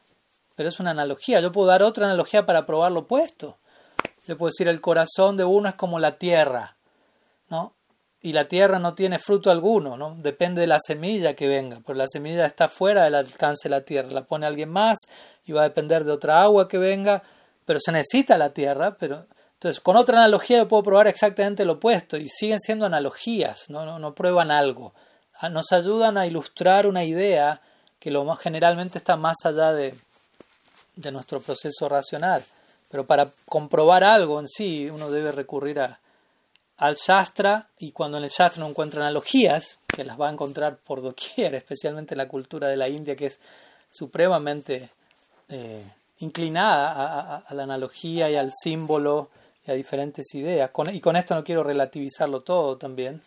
pero 0.57 0.69
es 0.69 0.79
una 0.79 0.91
analogía. 0.91 1.41
Yo 1.41 1.51
puedo 1.53 1.69
dar 1.69 1.83
otra 1.83 2.07
analogía 2.07 2.47
para 2.47 2.67
probar 2.67 2.93
lo 2.93 3.01
opuesto. 3.01 3.59
Yo 4.27 4.39
puedo 4.39 4.51
decir 4.51 4.69
el 4.69 4.81
corazón 4.81 5.37
de 5.37 5.45
uno 5.45 5.69
es 5.69 5.75
como 5.75 5.99
la 5.99 6.19
tierra, 6.19 6.77
¿no? 7.49 7.75
Y 8.23 8.33
la 8.33 8.49
tierra 8.49 8.79
no 8.79 8.95
tiene 8.95 9.19
fruto 9.19 9.51
alguno, 9.51 9.97
¿no? 9.97 10.17
Depende 10.19 10.63
de 10.63 10.67
la 10.67 10.79
semilla 10.81 11.35
que 11.35 11.49
venga, 11.49 11.81
pero 11.85 11.99
la 11.99 12.07
semilla 12.09 12.47
está 12.47 12.69
fuera 12.69 13.05
del 13.05 13.17
alcance 13.17 13.69
de 13.69 13.71
la 13.71 13.83
tierra. 13.83 14.11
La 14.11 14.25
pone 14.25 14.47
alguien 14.47 14.71
más 14.71 14.99
y 15.45 15.53
va 15.53 15.61
a 15.61 15.69
depender 15.69 16.05
de 16.05 16.13
otra 16.13 16.43
agua 16.43 16.69
que 16.69 16.79
venga, 16.79 17.23
pero 17.67 17.81
se 17.81 17.93
necesita 17.93 18.39
la 18.39 18.51
tierra, 18.51 18.97
pero 18.99 19.27
entonces, 19.65 19.81
con 19.81 19.97
otra 19.97 20.19
analogía 20.19 20.59
yo 20.59 20.69
puedo 20.69 20.83
probar 20.83 21.07
exactamente 21.07 21.65
lo 21.65 21.75
opuesto 21.75 22.19
y 22.19 22.29
siguen 22.29 22.61
siendo 22.61 22.85
analogías, 22.85 23.71
no, 23.71 23.87
no, 23.87 23.99
no 23.99 24.15
prueban 24.15 24.51
algo. 24.51 24.93
Nos 25.49 25.73
ayudan 25.73 26.19
a 26.19 26.27
ilustrar 26.27 26.87
una 26.87 27.05
idea 27.05 27.61
que 27.99 28.11
lo 28.11 28.25
más 28.25 28.39
generalmente 28.39 28.99
está 28.99 29.17
más 29.17 29.37
allá 29.45 29.73
de, 29.73 29.95
de 30.97 31.11
nuestro 31.11 31.41
proceso 31.41 31.89
racional. 31.89 32.45
Pero 32.91 33.07
para 33.07 33.31
comprobar 33.47 34.05
algo 34.05 34.39
en 34.41 34.49
sí, 34.49 34.89
uno 34.91 35.11
debe 35.11 35.33
recurrir 35.33 35.81
a, 35.81 35.99
al 36.77 36.97
Shastra 36.97 37.69
y 37.79 37.93
cuando 37.93 38.19
en 38.19 38.25
el 38.25 38.31
Shastra 38.31 38.61
no 38.61 38.69
encuentra 38.69 39.01
analogías, 39.01 39.79
que 39.87 40.05
las 40.05 40.21
va 40.21 40.29
a 40.29 40.33
encontrar 40.33 40.77
por 40.77 41.03
doquier, 41.03 41.55
especialmente 41.55 42.15
en 42.15 42.19
la 42.19 42.29
cultura 42.29 42.69
de 42.69 42.77
la 42.77 42.89
India, 42.89 43.17
que 43.17 43.27
es 43.27 43.41
supremamente 43.91 44.91
eh, 45.49 45.85
inclinada 46.19 47.45
a, 47.47 47.55
la 47.55 47.63
analogía 47.63 48.31
y 48.31 48.37
al 48.37 48.53
símbolo 48.53 49.31
y 49.67 49.71
a 49.71 49.75
diferentes 49.75 50.35
ideas. 50.35 50.71
y 50.93 51.01
con 51.01 51.17
esto 51.17 51.35
no 51.35 51.45
quiero 51.45 51.63
relativizarlo 51.63 52.41
todo 52.41 52.77
también. 52.77 53.23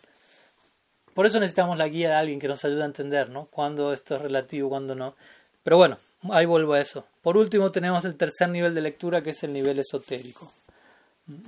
Por 1.18 1.26
eso 1.26 1.40
necesitamos 1.40 1.76
la 1.76 1.88
guía 1.88 2.10
de 2.10 2.14
alguien 2.14 2.38
que 2.38 2.46
nos 2.46 2.64
ayude 2.64 2.82
a 2.82 2.86
entender, 2.86 3.28
¿no? 3.28 3.46
Cuándo 3.46 3.92
esto 3.92 4.14
es 4.14 4.22
relativo, 4.22 4.68
cuándo 4.68 4.94
no. 4.94 5.16
Pero 5.64 5.76
bueno, 5.76 5.98
ahí 6.30 6.46
vuelvo 6.46 6.74
a 6.74 6.80
eso. 6.80 7.06
Por 7.22 7.36
último 7.36 7.72
tenemos 7.72 8.04
el 8.04 8.14
tercer 8.14 8.48
nivel 8.50 8.72
de 8.72 8.82
lectura 8.82 9.20
que 9.20 9.30
es 9.30 9.42
el 9.42 9.52
nivel 9.52 9.80
esotérico. 9.80 10.52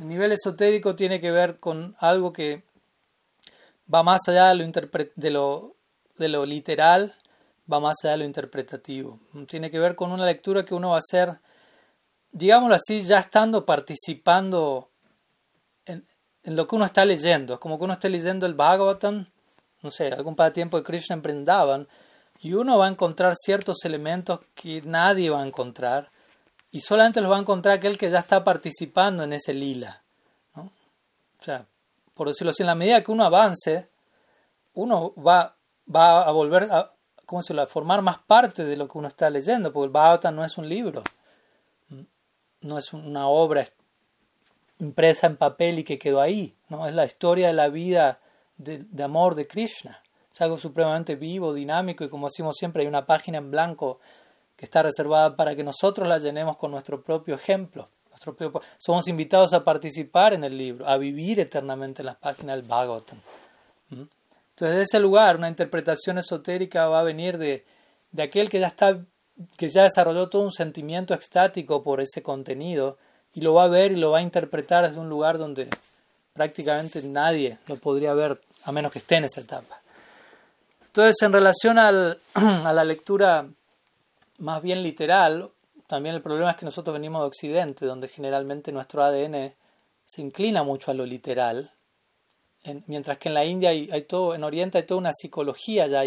El 0.01 0.09
nivel 0.09 0.33
esotérico 0.33 0.97
tiene 0.97 1.21
que 1.21 1.31
ver 1.31 1.61
con 1.61 1.95
algo 2.01 2.33
que 2.33 2.65
va 3.95 4.03
más 4.03 4.23
allá 4.27 4.49
de 4.49 4.57
lo, 4.57 4.67
de 5.15 5.31
lo, 5.31 5.77
de 6.19 6.29
lo 6.29 6.47
literal, 6.47 7.15
va 7.73 7.79
más 7.79 7.99
allá 8.03 8.11
de 8.11 8.19
lo 8.19 8.25
interpretativo. 8.25 9.21
Tiene 9.47 9.71
que 9.71 9.79
ver 9.79 9.95
con 9.95 10.11
una 10.11 10.27
lectura 10.27 10.65
que 10.65 10.75
uno 10.75 10.89
va 10.91 10.97
a 10.97 10.99
hacer 10.99 11.39
digámoslo 12.33 12.75
así, 12.75 13.03
ya 13.03 13.21
estando 13.21 13.65
participando 13.65 14.89
en, 15.87 16.05
lo 16.43 16.67
que 16.67 16.75
uno 16.75 16.87
está 16.87 17.05
leyendo. 17.05 17.55
Es 17.55 17.61
como 17.61 17.79
que 17.79 17.85
uno 17.85 17.93
esté 17.93 18.09
leyendo 18.09 18.47
el 18.47 18.55
Bhagavatam, 18.55 19.27
no 19.83 19.91
sé, 19.91 20.09
algún 20.13 20.37
tiempo 20.53 20.77
de 20.77 20.85
Krishna 20.85 21.15
emprendaban, 21.15 21.89
y 22.41 22.55
uno 22.55 22.79
va 22.79 22.87
a 22.87 22.91
encontrar 22.91 23.35
ciertos 23.37 23.85
elementos 23.85 24.41
que 24.55 24.83
nadie 24.83 25.31
va 25.31 25.43
a 25.43 25.47
encontrar, 25.47 26.11
y 26.71 26.81
solamente 26.81 27.21
los 27.21 27.31
va 27.31 27.37
a 27.37 27.41
encontrar 27.41 27.79
aquel 27.79 27.99
que 27.99 28.11
ya 28.11 28.21
está 28.21 28.45
participando 28.45 29.25
en 29.25 29.33
ese 29.33 29.53
lila. 29.53 30.03
¿no? 30.55 30.71
O 31.41 31.45
sea, 31.45 31.67
por 32.15 32.29
decirlo 32.29 32.51
así, 32.51 32.63
en 32.63 32.69
la 32.69 32.75
medida 32.75 33.03
que 33.03 33.11
uno 33.13 33.25
avance, 33.25 33.89
uno 34.75 35.13
va, 35.15 35.57
va 35.95 36.23
a 36.23 36.31
volver 36.31 36.69
a, 36.71 36.93
¿cómo 37.27 37.43
se 37.43 37.59
a 37.59 37.67
formar 37.67 38.03
más 38.03 38.19
parte 38.19 38.65
de 38.65 38.77
lo 38.77 38.89
que 38.89 38.99
uno 38.99 39.09
está 39.09 39.29
leyendo, 39.31 39.73
porque 39.73 39.87
el 39.87 39.93
Bhagavatam 39.93 40.35
no 40.35 40.45
es 40.45 40.57
un 40.57 40.69
libro 40.69 41.03
no 42.61 42.79
es 42.79 42.93
una 42.93 43.29
obra 43.29 43.67
impresa 44.79 45.27
en 45.27 45.37
papel 45.37 45.79
y 45.79 45.85
que 45.85 45.99
quedó 45.99 46.21
ahí, 46.21 46.55
no 46.69 46.87
es 46.87 46.95
la 46.95 47.05
historia 47.05 47.49
de 47.49 47.53
la 47.53 47.69
vida 47.69 48.21
de, 48.61 49.03
amor 49.03 49.35
de 49.35 49.47
Krishna. 49.47 50.03
Es 50.33 50.41
algo 50.41 50.59
supremamente 50.59 51.17
vivo, 51.17 51.53
dinámico 51.53 52.05
y 52.05 52.09
como 52.09 52.29
decimos 52.29 52.57
siempre 52.57 52.83
hay 52.83 52.89
una 52.89 53.07
página 53.07 53.39
en 53.39 53.51
blanco 53.51 54.01
que 54.57 54.65
está 54.65 54.83
reservada 54.83 55.35
para 55.37 55.55
que 55.57 55.65
nosotros 55.65 56.07
la 56.07 56.19
llenemos 56.19 56.57
con 56.57 56.71
nuestro 56.71 57.03
propio 57.03 57.35
ejemplo. 57.35 57.89
Nuestro 58.11 58.37
propio, 58.37 58.61
somos 58.79 59.09
invitados 59.09 59.53
a 59.55 59.65
participar 59.65 60.35
en 60.35 60.45
el 60.45 60.57
libro, 60.57 60.87
a 60.87 60.99
vivir 60.99 61.41
eternamente 61.41 62.03
en 62.03 62.07
las 62.07 62.17
páginas 62.17 62.57
del 62.57 62.67
Bhagavatam. 62.67 63.19
¿Mm? 63.89 64.03
Entonces, 64.51 64.77
de 64.77 64.83
ese 64.83 65.01
lugar, 65.01 65.37
una 65.37 65.49
interpretación 65.49 66.19
esotérica 66.19 66.89
va 66.89 67.01
a 67.01 67.05
venir 67.05 67.39
de, 67.39 67.65
de 68.13 68.23
aquel 68.23 68.51
que 68.51 68.61
ya 68.61 68.67
está 68.67 69.01
que 69.57 69.69
ya 69.69 69.85
desarrolló 69.85 70.29
todo 70.29 70.43
un 70.43 70.53
sentimiento 70.53 71.15
extático 71.15 71.83
por 71.83 72.01
ese 72.01 72.23
contenido 72.23 72.99
y 73.33 73.41
lo 73.41 73.55
va 73.55 73.65
a 73.65 73.69
ver 73.69 73.93
y 73.93 73.97
lo 73.97 74.11
va 74.11 74.19
a 74.19 74.23
interpretar 74.23 74.87
desde 74.87 75.01
un 75.01 75.09
lugar 75.09 75.39
donde 75.39 75.69
prácticamente 76.33 77.03
nadie 77.03 77.59
lo 77.67 77.77
podría 77.77 78.15
ver 78.15 78.41
a 78.65 78.73
menos 78.73 78.93
que 78.93 78.99
esté 78.99 79.17
en 79.17 79.25
esa 79.25 79.41
etapa. 79.41 79.81
Entonces, 80.87 81.17
en 81.23 81.33
relación 81.33 81.79
al, 81.79 82.21
a 82.35 82.73
la 82.73 82.85
lectura 82.85 83.47
más 84.39 84.63
bien 84.63 84.83
literal, 84.83 85.51
también 85.87 86.15
el 86.15 86.23
problema 86.23 86.53
es 86.53 86.57
que 86.57 86.65
nosotros 86.65 86.95
venimos 86.95 87.23
de 87.23 87.27
Occidente, 87.29 87.87
donde 87.87 88.09
generalmente 88.09 88.73
nuestro 88.73 89.03
ADN 89.03 89.55
se 90.05 90.23
inclina 90.23 90.63
mucho 90.63 90.91
a 90.91 90.95
lo 90.95 91.07
literal, 91.07 91.71
mientras 92.87 93.19
que 93.19 93.29
en 93.29 93.35
la 93.35 93.45
India 93.45 93.71
hay, 93.71 93.89
hay, 93.93 94.03
todo, 94.03 94.35
en 94.35 94.45
Oriente 94.45 94.79
hay 94.79 94.85
toda 94.85 94.99
una 94.99 95.13
psicología 95.13 95.87
ya 95.87 96.03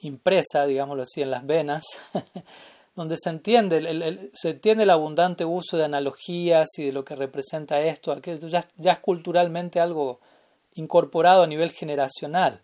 impresa, 0.00 0.66
digámoslo 0.66 1.04
así, 1.04 1.22
en 1.22 1.30
las 1.30 1.46
venas, 1.46 1.84
donde 2.96 3.16
se 3.18 3.30
entiende 3.30 3.78
el, 3.78 4.30
se 4.34 4.50
entiende 4.50 4.84
el 4.84 4.90
abundante 4.90 5.44
uso 5.44 5.76
de 5.76 5.84
analogías 5.84 6.68
y 6.78 6.84
de 6.86 6.92
lo 6.92 7.04
que 7.04 7.16
representa 7.16 7.80
esto, 7.80 8.12
aquello, 8.12 8.48
ya, 8.48 8.66
ya 8.76 8.92
es 8.92 8.98
culturalmente 8.98 9.80
algo 9.80 10.20
incorporado 10.74 11.42
a 11.42 11.46
nivel 11.46 11.70
generacional. 11.70 12.62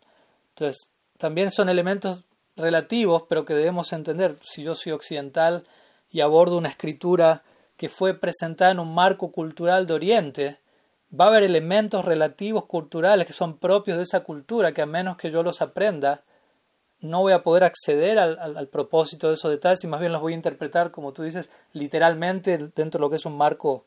Entonces, 0.51 0.89
también 1.19 1.51
son 1.51 1.69
elementos 1.69 2.25
relativos, 2.57 3.25
pero 3.29 3.45
que 3.45 3.55
debemos 3.55 3.93
entender. 3.93 4.39
Si 4.43 4.63
yo 4.63 4.75
soy 4.75 4.93
occidental 4.93 5.65
y 6.11 6.21
abordo 6.21 6.57
una 6.57 6.69
escritura 6.69 7.43
que 7.77 7.89
fue 7.89 8.15
presentada 8.15 8.71
en 8.71 8.81
un 8.81 8.95
marco 8.95 9.31
cultural 9.31 9.87
de 9.87 9.95
Oriente, 9.95 10.61
va 11.19 11.27
a 11.27 11.29
haber 11.29 11.43
elementos 11.43 12.05
relativos 12.05 12.65
culturales 12.65 13.27
que 13.27 13.33
son 13.33 13.59
propios 13.59 13.97
de 13.99 14.05
esa 14.05 14.21
cultura, 14.21 14.73
que 14.73 14.83
a 14.83 14.87
menos 14.87 15.17
que 15.17 15.31
yo 15.31 15.43
los 15.43 15.61
aprenda, 15.61 16.23
no 17.01 17.21
voy 17.21 17.33
a 17.33 17.43
poder 17.43 17.65
acceder 17.65 18.19
al, 18.19 18.69
propósito 18.69 19.29
de 19.29 19.35
esos 19.35 19.51
detalles 19.51 19.85
y 19.85 19.87
más 19.87 20.01
bien 20.01 20.13
los 20.13 20.21
voy 20.21 20.33
a 20.33 20.37
interpretar, 20.37 20.91
como 20.91 21.13
tú 21.13 21.23
dices, 21.23 21.51
literalmente 21.73 22.57
dentro 22.75 22.99
de 22.99 23.01
lo 23.01 23.11
que 23.11 23.17
es 23.17 23.27
un 23.27 23.37
marco 23.37 23.85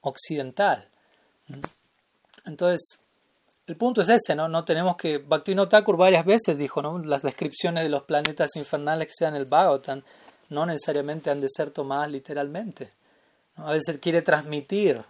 occidental. 0.00 0.88
Entonces, 2.46 3.03
el 3.66 3.76
punto 3.76 4.02
es 4.02 4.08
ese, 4.08 4.34
¿no? 4.34 4.48
No 4.48 4.64
tenemos 4.64 4.96
que... 4.96 5.18
Bhaktivinoda 5.18 5.68
Thakur 5.68 5.96
varias 5.96 6.24
veces 6.24 6.58
dijo, 6.58 6.82
¿no? 6.82 6.98
Las 6.98 7.22
descripciones 7.22 7.84
de 7.84 7.88
los 7.88 8.02
planetas 8.02 8.56
infernales 8.56 9.06
que 9.08 9.14
sean 9.14 9.34
el 9.36 9.46
Bhagavatam 9.46 10.02
no 10.50 10.66
necesariamente 10.66 11.30
han 11.30 11.40
de 11.40 11.48
ser 11.48 11.70
tomadas 11.70 12.10
literalmente. 12.10 12.92
A 13.56 13.70
veces 13.70 13.98
quiere 13.98 14.22
transmitir 14.22 15.02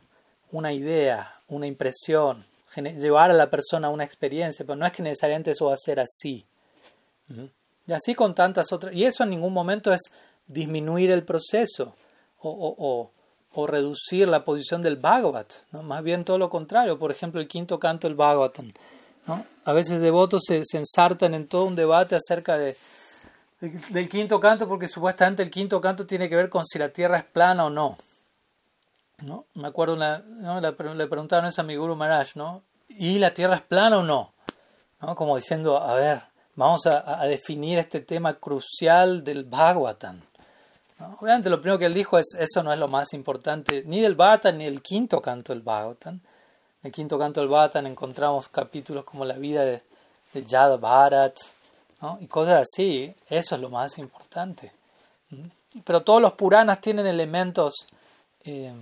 una 0.53 0.73
idea, 0.73 1.41
una 1.49 1.67
impresión, 1.67 2.47
llevar 2.77 3.31
a 3.31 3.35
la 3.35 3.51
persona 3.51 3.89
a 3.89 3.91
una 3.91 4.05
experiencia, 4.05 4.65
pero 4.65 4.77
no 4.77 4.87
es 4.87 4.93
que 4.93 5.03
necesariamente 5.03 5.51
eso 5.51 5.67
va 5.67 5.75
a 5.75 5.79
ser 5.79 5.99
así. 5.99 6.45
Y 7.87 7.93
así 7.93 8.15
con 8.15 8.35
tantas 8.35 8.73
otras. 8.73 8.95
Y 8.95 9.05
eso 9.05 9.25
en 9.25 9.31
ningún 9.31 9.53
momento 9.53 9.93
es 9.93 10.03
disminuir 10.47 11.11
el 11.11 11.25
proceso 11.25 11.95
o, 12.41 13.11
reducir 13.67 14.29
la 14.29 14.45
posición 14.45 14.83
del 14.83 14.97
Bhagavat. 14.97 15.53
¿no? 15.73 15.83
Más 15.83 16.03
bien 16.03 16.25
todo 16.25 16.39
lo 16.39 16.51
contrario. 16.51 16.99
Por 16.99 17.11
ejemplo, 17.11 17.41
el 17.41 17.49
quinto 17.49 17.79
canto 17.79 18.07
del 18.09 18.17
Bhagavatam. 18.17 18.73
¿no? 19.27 19.45
A 19.65 19.73
veces 19.73 20.01
devotos 20.01 20.43
se, 20.47 20.63
ensartan 20.77 21.35
en 21.35 21.47
todo 21.47 21.65
un 21.65 21.77
debate 21.77 22.17
acerca 22.17 22.59
de, 22.59 22.77
del 23.61 24.09
quinto 24.09 24.41
canto 24.41 24.69
porque 24.69 24.89
supuestamente 24.89 25.43
el 25.43 25.51
quinto 25.51 25.81
canto 25.81 26.07
tiene 26.07 26.29
que 26.29 26.37
ver 26.37 26.49
con 26.49 26.65
si 26.65 26.79
la 26.79 26.89
tierra 26.89 27.19
es 27.19 27.25
plana 27.25 27.67
o 27.67 27.71
no. 27.71 27.97
¿no? 29.23 29.47
Me 29.55 29.69
acuerdo, 29.69 29.97
¿no? 29.97 30.61
le, 30.61 30.73
preguntaron 30.73 31.47
eso 31.47 31.61
a 31.61 31.65
mi 31.65 31.77
Guru 31.77 31.97
Maharaj, 31.97 32.35
¿no? 32.35 32.63
¿Y 32.89 33.19
la 33.19 33.33
tierra 33.33 33.57
es 33.57 33.63
plana 33.63 33.99
o 33.99 34.03
no? 34.03 34.33
¿no? 35.01 35.15
Como 35.15 35.37
diciendo, 35.37 35.79
a 35.79 35.95
ver, 35.95 36.23
vamos 36.55 36.87
a, 36.87 37.25
definir 37.27 37.79
este 37.79 38.01
tema 38.01 38.35
crucial 38.35 39.25
del 39.25 39.45
Bhagavatam. 39.45 40.21
Obviamente 41.21 41.51
lo 41.51 41.61
primero 41.61 41.79
que 41.79 41.87
él 41.87 41.95
dijo 41.95 42.19
es, 42.19 42.35
eso 42.39 42.63
no 42.63 42.73
es 42.73 42.79
lo 42.79 42.89
más 42.89 43.13
importante, 43.15 43.83
ni 43.87 44.01
del 44.01 44.15
Bhagavatam 44.15 44.59
ni 44.59 44.65
del 44.65 44.83
quinto 44.83 45.21
canto 45.21 45.53
del 45.53 45.63
Bhagavatam. 45.63 46.15
En 46.15 46.89
el 46.89 46.93
quinto 46.93 47.19
canto 47.19 47.41
del 47.41 47.49
Bhagavatam 47.49 47.87
encontramos 47.87 48.49
capítulos 48.49 49.05
como 49.05 49.25
la 49.25 49.35
vida 49.35 49.65
de, 49.65 49.83
de 50.33 50.45
Yada 50.45 50.77
Bharat 50.77 51.37
y 52.21 52.27
cosas 52.27 52.63
así, 52.63 53.15
eso 53.29 53.55
es 53.55 53.61
lo 53.61 53.71
más 53.71 53.99
importante. 53.99 54.73
Pero 55.85 56.03
todos 56.03 56.21
los 56.21 56.33
Puranas 56.33 56.81
tienen 56.81 57.07
elementos 57.07 57.87
eh, 58.45 58.73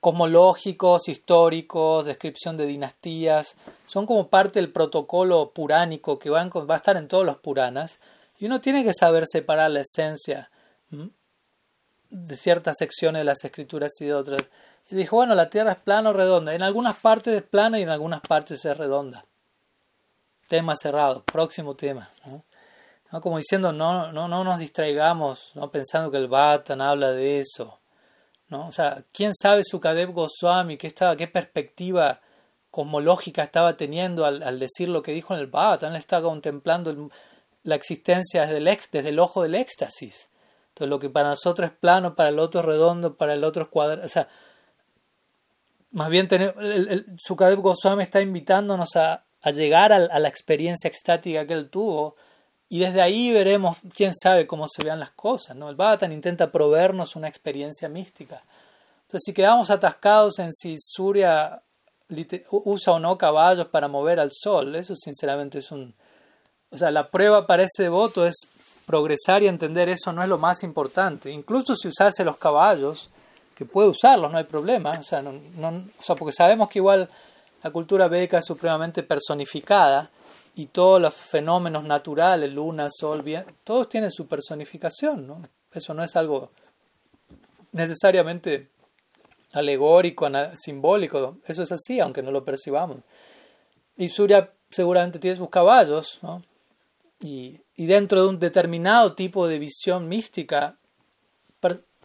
cosmológicos, 0.00 1.08
históricos, 1.08 2.04
descripción 2.04 2.56
de 2.56 2.66
dinastías, 2.66 3.54
son 3.86 4.06
como 4.06 4.28
parte 4.28 4.58
del 4.58 4.72
protocolo 4.72 5.50
puránico 5.50 6.18
que 6.18 6.30
va, 6.30 6.42
a 6.42 6.76
estar 6.76 6.96
en 6.96 7.08
todos 7.08 7.24
los 7.24 7.36
Puranas, 7.36 7.98
y 8.38 8.46
uno 8.46 8.60
tiene 8.60 8.84
que 8.84 8.92
saber 8.92 9.24
separar 9.26 9.70
la 9.70 9.80
esencia 9.80 10.50
de 12.10 12.36
ciertas 12.36 12.76
secciones 12.78 13.20
de 13.20 13.24
las 13.24 13.44
escrituras 13.44 13.92
y 14.00 14.06
de 14.06 14.14
otras. 14.14 14.42
Y 14.88 14.94
dijo, 14.94 15.16
bueno, 15.16 15.34
la 15.34 15.50
Tierra 15.50 15.72
es 15.72 15.78
plana 15.78 16.10
o 16.10 16.12
redonda. 16.12 16.54
En 16.54 16.62
algunas 16.62 16.96
partes 16.96 17.34
es 17.34 17.42
plana 17.42 17.78
y 17.78 17.82
en 17.82 17.88
algunas 17.88 18.20
partes 18.20 18.64
es 18.64 18.76
redonda. 18.76 19.24
Tema 20.48 20.76
cerrado, 20.76 21.24
próximo 21.24 21.74
tema. 21.74 22.10
¿no? 22.24 22.44
como 23.20 23.38
diciendo, 23.38 23.72
no, 23.72 24.12
no, 24.12 24.28
no 24.28 24.44
nos 24.44 24.58
distraigamos 24.58 25.52
¿no? 25.54 25.70
pensando 25.70 26.10
que 26.10 26.18
el 26.18 26.28
Bhattan 26.28 26.80
habla 26.80 27.12
de 27.12 27.40
eso. 27.40 27.80
¿no? 28.48 28.68
O 28.68 28.72
sea, 28.72 29.04
¿quién 29.12 29.32
sabe 29.34 29.62
Sukadev 29.64 30.12
Goswami 30.12 30.76
qué, 30.76 30.86
estaba, 30.86 31.16
qué 31.16 31.26
perspectiva 31.26 32.20
cosmológica 32.70 33.42
estaba 33.42 33.76
teniendo 33.76 34.24
al, 34.24 34.58
decir 34.58 34.88
lo 34.88 35.02
que 35.02 35.12
dijo 35.12 35.34
en 35.34 35.40
el 35.40 35.46
Bhattan? 35.46 35.92
Él 35.92 35.98
estaba 35.98 36.28
contemplando 36.28 37.10
la 37.66 37.74
existencia 37.74 38.42
desde 38.42 38.58
el, 38.58 38.78
desde 38.92 39.08
el 39.08 39.18
ojo 39.18 39.42
del 39.42 39.56
éxtasis. 39.56 40.28
Entonces, 40.68 40.88
lo 40.88 41.00
que 41.00 41.10
para 41.10 41.30
nosotros 41.30 41.70
es 41.70 41.76
plano, 41.76 42.14
para 42.14 42.28
el 42.28 42.38
otro 42.38 42.60
es 42.60 42.66
redondo, 42.66 43.16
para 43.16 43.34
el 43.34 43.42
otro 43.42 43.64
es 43.64 43.68
cuadrado. 43.68 44.06
O 44.06 44.08
sea, 44.08 44.28
más 45.90 46.08
bien, 46.08 46.28
tener, 46.28 46.54
el, 46.60 47.06
Sukadev 47.18 47.60
Goswami 47.60 48.04
está 48.04 48.20
invitándonos 48.20 48.94
a, 48.94 49.24
llegar 49.52 49.92
a, 49.92 49.98
la 50.18 50.28
experiencia 50.28 50.88
extática 50.88 51.46
que 51.46 51.54
él 51.54 51.70
tuvo 51.70 52.16
y 52.68 52.80
desde 52.80 53.00
ahí 53.00 53.32
veremos, 53.32 53.78
quién 53.94 54.12
sabe 54.14 54.46
cómo 54.46 54.66
se 54.68 54.84
vean 54.84 55.00
las 55.00 55.12
cosas. 55.12 55.56
¿no? 55.56 55.68
El 55.68 55.76
Bhattan 55.76 56.12
intenta 56.12 56.52
proveernos 56.52 57.16
una 57.16 57.28
experiencia 57.28 57.88
mística. 57.88 58.42
Entonces, 59.02 59.22
si 59.24 59.32
quedamos 59.32 59.70
atascados 59.70 60.38
en 60.38 60.52
si 60.52 60.76
Surya 60.78 61.62
usa 62.50 62.92
o 62.92 62.98
no 63.00 63.18
caballos 63.18 63.66
para 63.68 63.88
mover 63.88 64.20
al 64.20 64.30
sol, 64.32 64.74
eso 64.76 64.94
sinceramente 64.94 65.58
es 65.58 65.72
un... 65.72 65.94
O 66.76 66.78
sea, 66.78 66.90
la 66.90 67.08
prueba 67.08 67.46
para 67.46 67.62
ese 67.64 67.84
devoto 67.84 68.26
es 68.26 68.36
progresar 68.84 69.42
y 69.42 69.48
entender 69.48 69.88
eso 69.88 70.12
no 70.12 70.22
es 70.22 70.28
lo 70.28 70.38
más 70.38 70.62
importante. 70.62 71.30
Incluso 71.30 71.74
si 71.74 71.88
usase 71.88 72.24
los 72.24 72.36
caballos, 72.36 73.08
que 73.56 73.64
puede 73.64 73.88
usarlos, 73.88 74.30
no 74.30 74.36
hay 74.36 74.44
problema. 74.44 75.00
O 75.00 75.02
sea, 75.02 75.22
porque 76.14 76.32
sabemos 76.32 76.68
que 76.68 76.78
igual 76.78 77.08
la 77.62 77.70
cultura 77.70 78.06
védica 78.08 78.38
es 78.38 78.44
supremamente 78.44 79.02
personificada 79.02 80.10
y 80.54 80.66
todos 80.66 81.00
los 81.00 81.14
fenómenos 81.14 81.84
naturales, 81.84 82.52
luna, 82.52 82.88
sol, 82.90 83.22
bien, 83.22 83.46
todos 83.64 83.88
tienen 83.88 84.10
su 84.10 84.26
personificación, 84.26 85.26
¿no? 85.26 85.42
Eso 85.72 85.94
no 85.94 86.04
es 86.04 86.14
algo 86.14 86.50
necesariamente 87.72 88.68
alegórico, 89.52 90.28
simbólico, 90.54 91.38
eso 91.46 91.62
es 91.62 91.72
así, 91.72 91.98
aunque 92.00 92.22
no 92.22 92.30
lo 92.30 92.44
percibamos. 92.44 92.98
Y 93.96 94.08
Surya 94.08 94.52
seguramente 94.70 95.18
tiene 95.18 95.36
sus 95.36 95.48
caballos, 95.48 96.18
¿no? 96.20 96.42
Y, 97.20 97.60
dentro 97.76 98.22
de 98.22 98.28
un 98.28 98.38
determinado 98.38 99.14
tipo 99.14 99.48
de 99.48 99.58
visión 99.58 100.08
mística, 100.08 100.76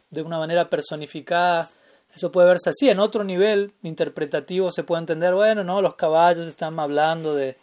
de 0.09 0.21
una 0.21 0.37
manera 0.37 0.69
personificada, 0.69 1.69
eso 2.13 2.31
puede 2.31 2.47
verse 2.47 2.69
así. 2.69 2.89
En 2.89 2.99
otro 2.99 3.23
nivel 3.23 3.73
interpretativo 3.83 4.71
se 4.71 4.83
puede 4.83 5.01
entender, 5.01 5.33
bueno, 5.33 5.63
no, 5.63 5.81
los 5.81 5.95
caballos 5.95 6.47
están 6.47 6.77
hablando 6.79 7.33
de 7.33 7.57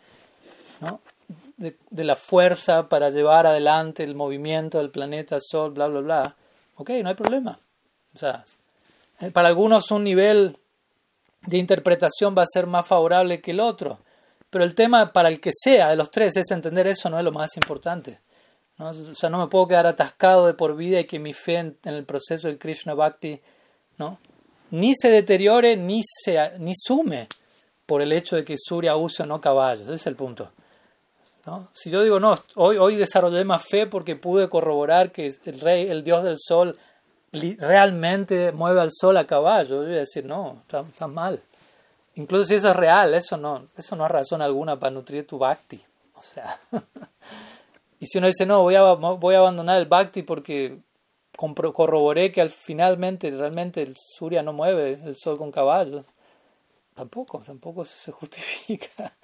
¿no? 0.80 1.00
de, 1.58 1.76
de, 1.90 2.04
la 2.04 2.16
fuerza 2.16 2.88
para 2.88 3.10
llevar 3.10 3.46
adelante 3.46 4.04
el 4.04 4.14
movimiento 4.14 4.78
del 4.78 4.90
planeta 4.90 5.38
Sol, 5.40 5.72
bla, 5.72 5.88
bla, 5.88 6.00
bla. 6.00 6.36
Ok, 6.76 6.90
no 7.02 7.08
hay 7.10 7.14
problema. 7.14 7.58
O 8.14 8.18
sea, 8.18 8.44
eh, 9.20 9.30
para 9.30 9.48
algunos 9.48 9.90
un 9.90 10.04
nivel 10.04 10.56
de 11.46 11.58
interpretación 11.58 12.34
va 12.36 12.42
a 12.42 12.52
ser 12.52 12.66
más 12.66 12.86
favorable 12.86 13.40
que 13.40 13.50
el 13.50 13.60
otro, 13.60 14.00
pero 14.50 14.64
el 14.64 14.74
tema 14.74 15.12
para 15.12 15.28
el 15.28 15.40
que 15.40 15.50
sea 15.52 15.90
de 15.90 15.96
los 15.96 16.10
tres 16.10 16.36
es 16.36 16.50
entender 16.50 16.86
eso 16.86 17.10
no 17.10 17.18
es 17.18 17.24
lo 17.24 17.32
más 17.32 17.56
importante. 17.56 18.20
¿no? 18.78 18.90
O 18.90 19.14
sea, 19.14 19.28
no 19.30 19.38
me 19.38 19.48
puedo 19.48 19.68
quedar 19.68 19.86
atascado 19.86 20.46
de 20.46 20.54
por 20.54 20.76
vida 20.76 21.00
y 21.00 21.04
que 21.04 21.18
mi 21.18 21.34
fe 21.34 21.56
en, 21.56 21.78
en 21.84 21.94
el 21.94 22.04
proceso 22.04 22.48
del 22.48 22.58
Krishna 22.58 22.94
Bhakti 22.94 23.40
¿no? 23.98 24.18
ni 24.70 24.94
se 24.94 25.10
deteriore 25.10 25.76
ni, 25.76 26.02
se, 26.04 26.58
ni 26.58 26.72
sume 26.74 27.28
por 27.86 28.02
el 28.02 28.12
hecho 28.12 28.36
de 28.36 28.44
que 28.44 28.56
Surya 28.58 28.96
use 28.96 29.22
o 29.22 29.26
no 29.26 29.40
caballos. 29.40 29.86
Ese 29.86 29.94
es 29.94 30.06
el 30.06 30.16
punto. 30.16 30.50
Si 31.72 31.90
yo 31.90 32.02
digo, 32.02 32.20
no, 32.20 32.36
hoy, 32.56 32.76
hoy 32.76 32.96
desarrollé 32.96 33.42
más 33.42 33.64
fe 33.64 33.86
porque 33.86 34.16
pude 34.16 34.50
corroborar 34.50 35.12
que 35.12 35.34
el 35.46 35.60
rey, 35.60 35.88
el 35.88 36.04
dios 36.04 36.22
del 36.22 36.36
sol, 36.38 36.78
realmente 37.32 38.52
mueve 38.52 38.82
al 38.82 38.90
sol 38.92 39.16
a 39.16 39.26
caballo, 39.26 39.76
yo 39.76 39.82
voy 39.82 39.96
a 39.96 40.00
decir, 40.00 40.26
no, 40.26 40.62
está, 40.66 41.06
mal. 41.06 41.40
Incluso 42.18 42.46
si 42.46 42.56
eso 42.56 42.70
es 42.70 42.76
real, 42.76 43.14
eso 43.14 43.36
no, 43.36 43.68
eso 43.76 43.94
no 43.94 44.04
es 44.04 44.10
razón 44.10 44.42
alguna 44.42 44.78
para 44.78 44.90
nutrir 44.90 45.24
tu 45.24 45.38
bhakti. 45.38 45.80
O 46.14 46.20
sea, 46.22 46.58
y 48.00 48.06
si 48.06 48.18
uno 48.18 48.26
dice, 48.26 48.44
no, 48.44 48.62
voy 48.62 48.74
a, 48.74 48.80
a 48.80 49.38
abandonar 49.38 49.78
el 49.78 49.86
bhakti 49.86 50.22
porque 50.22 50.80
corroboré 51.36 52.32
que 52.32 52.40
al 52.40 52.50
finalmente 52.50 53.30
realmente 53.30 53.82
el 53.82 53.94
surya 53.96 54.42
no 54.42 54.52
mueve 54.52 54.98
el 55.04 55.16
sol 55.16 55.38
con 55.38 55.52
caballos, 55.52 56.06
tampoco, 56.96 57.38
tampoco 57.38 57.84
se 57.84 58.10
justifica. 58.20 59.14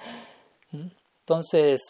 ¿Mm? 0.71 0.87
Entonces, 1.23 1.81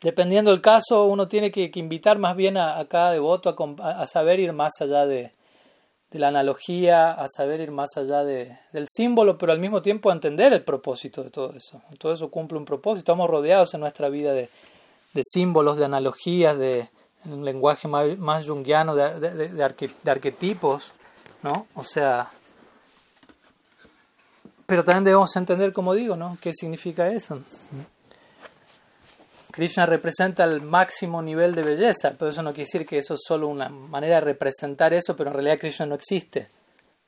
dependiendo 0.00 0.50
del 0.50 0.62
caso, 0.62 1.04
uno 1.04 1.28
tiene 1.28 1.50
que, 1.50 1.70
invitar 1.74 2.16
más 2.16 2.34
bien 2.34 2.56
a, 2.56 2.82
cada 2.86 3.12
devoto 3.12 3.54
a, 3.82 4.06
saber 4.06 4.40
ir 4.40 4.54
más 4.54 4.72
allá 4.80 5.04
de, 5.04 5.32
la 6.12 6.28
analogía, 6.28 7.10
a 7.10 7.26
saber 7.28 7.60
ir 7.60 7.70
más 7.70 7.96
allá 7.96 8.24
de, 8.24 8.58
del 8.72 8.86
símbolo, 8.88 9.36
pero 9.36 9.52
al 9.52 9.58
mismo 9.58 9.82
tiempo 9.82 10.08
a 10.08 10.14
entender 10.14 10.52
el 10.52 10.62
propósito 10.62 11.22
de 11.22 11.30
todo 11.30 11.52
eso. 11.54 11.82
Todo 11.98 12.14
eso 12.14 12.30
cumple 12.30 12.56
un 12.56 12.64
propósito. 12.64 13.00
Estamos 13.00 13.28
rodeados 13.28 13.74
en 13.74 13.80
nuestra 13.80 14.08
vida 14.08 14.32
de, 14.32 14.48
símbolos, 15.22 15.76
de 15.76 15.84
analogías, 15.84 16.56
de 16.56 16.88
un 17.26 17.44
lenguaje 17.44 17.88
más, 17.88 18.16
más 18.16 18.46
junguiano, 18.46 18.94
de, 18.94 19.90
arquetipos, 20.06 20.92
¿no? 21.42 21.66
O 21.74 21.84
sea, 21.84 22.30
pero 24.64 24.84
también 24.84 25.04
debemos 25.04 25.34
entender, 25.36 25.72
como 25.72 25.92
digo, 25.94 26.16
¿no? 26.16 26.38
¿Qué 26.40 26.52
significa 26.54 27.08
eso? 27.08 27.42
Krishna 29.58 29.86
representa 29.86 30.44
el 30.44 30.60
máximo 30.62 31.20
nivel 31.20 31.52
de 31.52 31.64
belleza, 31.64 32.14
pero 32.16 32.30
eso 32.30 32.44
no 32.44 32.50
quiere 32.50 32.66
decir 32.66 32.86
que 32.86 32.98
eso 32.98 33.14
es 33.14 33.20
solo 33.26 33.48
una 33.48 33.68
manera 33.68 34.14
de 34.14 34.20
representar 34.20 34.94
eso, 34.94 35.16
pero 35.16 35.30
en 35.30 35.34
realidad 35.34 35.58
Krishna 35.58 35.84
no 35.84 35.96
existe. 35.96 36.48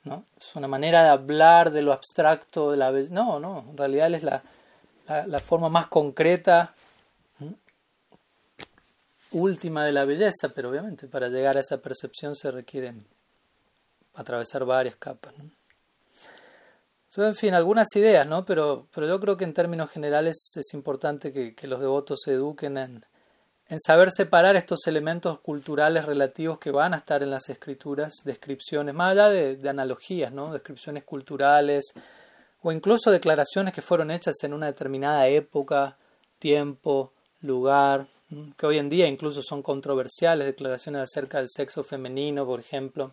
¿no? 0.03 0.25
Es 0.37 0.53
una 0.57 0.67
manera 0.67 1.01
de 1.01 1.09
hablar 1.11 1.71
de 1.71 1.81
lo 1.81 1.93
abstracto 1.93 2.71
de 2.71 2.75
la 2.75 2.91
belleza. 2.91 3.13
No, 3.13 3.39
no, 3.39 3.67
en 3.69 3.77
realidad 3.77 4.07
él 4.07 4.15
es 4.15 4.23
la, 4.23 4.43
la, 5.27 5.39
forma 5.39 5.69
más 5.69 5.87
concreta, 5.87 6.75
última 9.31 9.85
de 9.85 9.93
la 9.93 10.03
belleza, 10.03 10.49
pero 10.53 10.71
obviamente 10.71 11.07
para 11.07 11.29
llegar 11.29 11.55
a 11.55 11.61
esa 11.61 11.77
percepción 11.77 12.35
se 12.35 12.51
requieren 12.51 13.05
atravesar 14.15 14.65
varias 14.65 14.97
capas. 14.97 15.33
En 17.17 17.35
fin, 17.35 17.53
algunas 17.53 17.87
ideas, 17.95 18.25
¿no? 18.25 18.45
Pero, 18.45 18.87
pero 18.93 19.07
yo 19.07 19.19
creo 19.19 19.35
que 19.35 19.43
en 19.43 19.53
términos 19.53 19.89
generales 19.89 20.53
es 20.55 20.73
importante 20.73 21.31
que, 21.33 21.67
los 21.67 21.81
devotos 21.81 22.19
se 22.23 22.33
eduquen 22.33 22.77
en, 22.77 23.05
en, 23.67 23.79
saber 23.79 24.11
separar 24.11 24.55
estos 24.55 24.87
elementos 24.87 25.39
culturales 25.41 26.05
relativos 26.05 26.57
que 26.57 26.71
van 26.71 26.93
a 26.93 26.97
estar 26.97 27.21
en 27.21 27.31
las 27.31 27.49
escrituras, 27.49 28.13
descripciones, 28.23 28.95
más 28.95 29.11
allá 29.11 29.29
de, 29.29 29.57
de 29.57 29.69
analogías, 29.69 30.31
¿no? 30.31 30.53
Descripciones 30.53 31.03
culturales 31.03 31.93
o 32.61 32.71
incluso 32.71 33.11
declaraciones 33.11 33.73
que 33.73 33.81
fueron 33.81 34.11
hechas 34.11 34.35
en 34.43 34.53
una 34.53 34.67
determinada 34.67 35.27
época, 35.27 35.97
tiempo, 36.39 37.11
lugar, 37.41 38.07
que 38.57 38.65
hoy 38.65 38.77
en 38.77 38.89
día 38.89 39.07
incluso 39.07 39.41
son 39.41 39.61
controversiales, 39.61 40.47
declaraciones 40.47 41.01
acerca 41.01 41.39
del 41.39 41.49
sexo 41.49 41.83
femenino, 41.83 42.45
por 42.45 42.61
ejemplo 42.61 43.11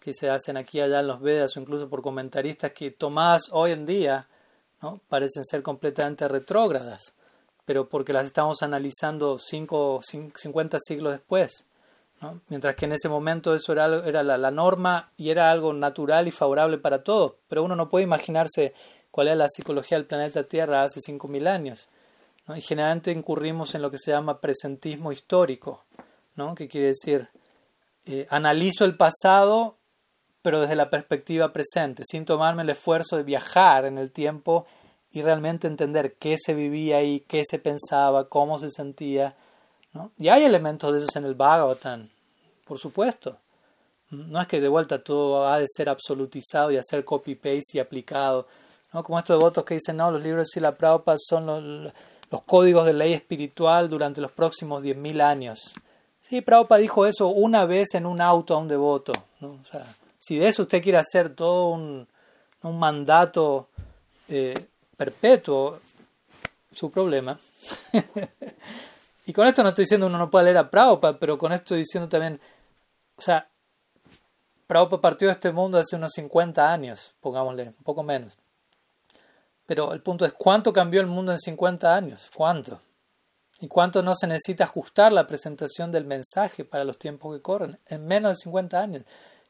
que 0.00 0.14
se 0.14 0.30
hacen 0.30 0.56
aquí 0.56 0.78
y 0.78 0.80
allá 0.82 1.00
en 1.00 1.06
los 1.06 1.20
Vedas 1.20 1.56
o 1.56 1.60
incluso 1.60 1.88
por 1.88 2.02
comentaristas 2.02 2.72
que 2.72 2.90
tomadas 2.90 3.48
hoy 3.50 3.72
en 3.72 3.86
día 3.86 4.28
¿no? 4.82 5.00
parecen 5.08 5.44
ser 5.44 5.62
completamente 5.62 6.28
retrógradas, 6.28 7.14
pero 7.64 7.88
porque 7.88 8.12
las 8.12 8.26
estamos 8.26 8.62
analizando 8.62 9.38
cinco, 9.38 10.00
50 10.02 10.78
siglos 10.80 11.12
después. 11.12 11.64
¿no? 12.20 12.40
Mientras 12.48 12.74
que 12.74 12.86
en 12.86 12.92
ese 12.92 13.08
momento 13.08 13.54
eso 13.54 13.72
era, 13.72 13.86
era 14.06 14.22
la, 14.22 14.38
la, 14.38 14.50
norma 14.50 15.10
y 15.16 15.30
era 15.30 15.50
algo 15.50 15.72
natural 15.72 16.26
y 16.26 16.30
favorable 16.30 16.78
para 16.78 17.02
todos, 17.02 17.34
pero 17.48 17.62
uno 17.62 17.76
no 17.76 17.90
puede 17.90 18.04
imaginarse 18.04 18.74
cuál 19.10 19.28
es 19.28 19.36
la 19.36 19.48
psicología 19.48 19.98
del 19.98 20.06
planeta 20.06 20.44
Tierra 20.44 20.82
hace 20.82 21.00
5.000 21.00 21.48
años. 21.48 21.88
¿no? 22.46 22.56
Y 22.56 22.60
generalmente 22.60 23.12
incurrimos 23.12 23.74
en 23.74 23.82
lo 23.82 23.90
que 23.90 23.98
se 23.98 24.10
llama 24.10 24.40
presentismo 24.40 25.12
histórico, 25.12 25.84
¿no? 26.34 26.54
que 26.54 26.68
quiere 26.68 26.88
decir, 26.88 27.28
eh, 28.06 28.26
analizo 28.30 28.84
el 28.84 28.96
pasado 28.96 29.77
pero 30.42 30.60
desde 30.60 30.76
la 30.76 30.90
perspectiva 30.90 31.52
presente, 31.52 32.04
sin 32.06 32.24
tomarme 32.24 32.62
el 32.62 32.70
esfuerzo 32.70 33.16
de 33.16 33.22
viajar 33.22 33.84
en 33.84 33.98
el 33.98 34.10
tiempo 34.10 34.66
y 35.12 35.22
realmente 35.22 35.66
entender 35.66 36.14
qué 36.14 36.36
se 36.38 36.54
vivía 36.54 36.98
ahí, 36.98 37.20
qué 37.26 37.42
se 37.48 37.58
pensaba, 37.58 38.28
cómo 38.28 38.58
se 38.58 38.70
sentía. 38.70 39.34
¿no? 39.92 40.12
Y 40.18 40.28
hay 40.28 40.44
elementos 40.44 40.92
de 40.92 40.98
esos 40.98 41.16
en 41.16 41.24
el 41.24 41.34
Bhagavatam, 41.34 42.08
por 42.64 42.78
supuesto. 42.78 43.36
No 44.10 44.40
es 44.40 44.46
que 44.46 44.60
de 44.60 44.68
vuelta 44.68 45.02
todo 45.02 45.46
ha 45.46 45.58
de 45.58 45.66
ser 45.68 45.88
absolutizado 45.88 46.70
y 46.70 46.76
hacer 46.76 47.04
copy-paste 47.04 47.76
y 47.76 47.78
aplicado. 47.78 48.46
¿no? 48.92 49.02
Como 49.02 49.18
estos 49.18 49.38
devotos 49.38 49.64
que 49.64 49.74
dicen, 49.74 49.96
no, 49.96 50.10
los 50.10 50.22
libros 50.22 50.48
de 50.54 50.60
la 50.60 50.76
Prabhupada 50.76 51.18
son 51.20 51.46
los, 51.46 51.92
los, 52.30 52.42
códigos 52.44 52.86
de 52.86 52.94
ley 52.94 53.12
espiritual 53.12 53.90
durante 53.90 54.20
los 54.20 54.32
próximos 54.32 54.82
10.000 54.82 55.20
años. 55.20 55.74
Sí, 56.22 56.40
Prabhupada 56.40 56.80
dijo 56.80 57.06
eso 57.06 57.28
una 57.28 57.66
vez 57.66 57.94
en 57.94 58.06
un 58.06 58.20
auto 58.20 58.54
a 58.54 58.58
un 58.58 58.68
devoto. 58.68 59.12
¿no? 59.40 59.58
O 59.62 59.64
sea, 59.70 59.84
si 60.28 60.36
de 60.36 60.46
eso 60.48 60.64
usted 60.64 60.82
quiere 60.82 60.98
hacer 60.98 61.30
todo 61.30 61.68
un, 61.68 62.06
un 62.62 62.78
mandato 62.78 63.70
eh, 64.28 64.52
perpetuo, 64.94 65.80
su 66.72 66.90
problema. 66.90 67.38
Y 69.24 69.34
con 69.34 69.46
esto 69.46 69.62
no 69.62 69.68
estoy 69.68 69.84
diciendo 69.84 70.06
uno 70.06 70.16
no 70.16 70.30
puede 70.30 70.46
leer 70.46 70.56
a 70.56 70.70
Prabhupada, 70.70 71.18
pero 71.18 71.36
con 71.36 71.52
esto 71.52 71.64
estoy 71.64 71.78
diciendo 71.80 72.08
también, 72.08 72.40
o 73.14 73.20
sea, 73.20 73.46
Prabhupada 74.66 75.02
partió 75.02 75.28
de 75.28 75.32
este 75.32 75.52
mundo 75.52 75.76
hace 75.76 75.96
unos 75.96 76.12
50 76.12 76.72
años, 76.72 77.14
pongámosle, 77.20 77.64
un 77.64 77.84
poco 77.84 78.02
menos. 78.02 78.38
Pero 79.66 79.92
el 79.92 80.00
punto 80.00 80.24
es, 80.24 80.32
¿cuánto 80.32 80.72
cambió 80.72 81.02
el 81.02 81.08
mundo 81.08 81.32
en 81.32 81.38
50 81.38 81.94
años? 81.94 82.30
¿Cuánto? 82.34 82.80
¿Y 83.60 83.68
cuánto 83.68 84.02
no 84.02 84.14
se 84.14 84.26
necesita 84.26 84.64
ajustar 84.64 85.12
la 85.12 85.26
presentación 85.26 85.92
del 85.92 86.06
mensaje 86.06 86.64
para 86.64 86.84
los 86.84 86.98
tiempos 86.98 87.36
que 87.36 87.42
corren? 87.42 87.78
En 87.84 88.06
menos 88.06 88.30
de 88.30 88.36
50 88.36 88.80
años. 88.80 89.04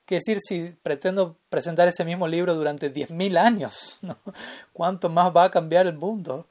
¿Qué 0.09 0.15
decir 0.15 0.39
si 0.41 0.75
pretendo 0.83 1.37
presentar 1.51 1.87
ese 1.87 2.03
mismo 2.03 2.27
libro 2.27 2.55
durante 2.55 2.91
10.000 2.91 3.37
años? 3.37 3.99
¿Cuánto 4.73 5.11
más 5.11 5.37
va 5.37 5.45
a 5.45 5.51
cambiar 5.51 5.87
el 5.87 5.99
mundo? 5.99 6.47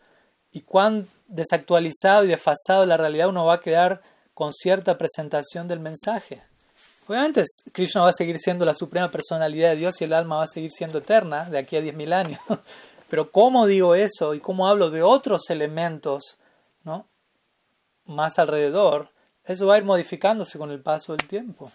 ¿Y 0.52 0.62
cuán 0.62 1.08
desactualizado 1.28 2.24
y 2.24 2.28
desfasado 2.28 2.86
la 2.86 2.98
realidad 2.98 3.30
uno 3.30 3.46
va 3.46 3.56
a 3.56 3.60
quedar 3.60 4.04
con 4.36 4.54
cierta 4.54 5.00
presentación 5.00 5.68
del 5.68 5.80
mensaje? 5.80 6.44
Obviamente 7.08 7.46
Krishna 7.72 8.04
va 8.04 8.10
a 8.10 8.14
seguir 8.14 8.38
siendo 8.38 8.64
la 8.64 8.76
suprema 8.76 9.10
personalidad 9.10 9.72
de 9.72 9.78
Dios 9.78 10.00
y 10.02 10.04
el 10.04 10.14
alma 10.14 10.38
va 10.38 10.44
a 10.44 10.48
seguir 10.48 10.70
siendo 10.70 11.00
eterna 11.00 11.50
de 11.50 11.58
aquí 11.58 11.78
a 11.78 11.82
10.000 11.82 12.14
años. 12.14 12.40
Pero 13.10 13.32
cómo 13.32 13.66
digo 13.66 13.96
eso 13.96 14.36
y 14.36 14.40
cómo 14.40 14.68
hablo 14.68 14.92
de 14.92 15.02
otros 15.02 15.50
elementos 15.50 16.38
¿no? 16.84 17.08
más 18.06 18.38
alrededor, 18.38 19.10
eso 19.46 19.66
va 19.66 19.74
a 19.74 19.78
ir 19.80 19.84
modificándose 19.84 20.60
con 20.60 20.70
el 20.70 20.80
paso 20.80 21.14
del 21.14 21.28
tiempo. 21.28 21.72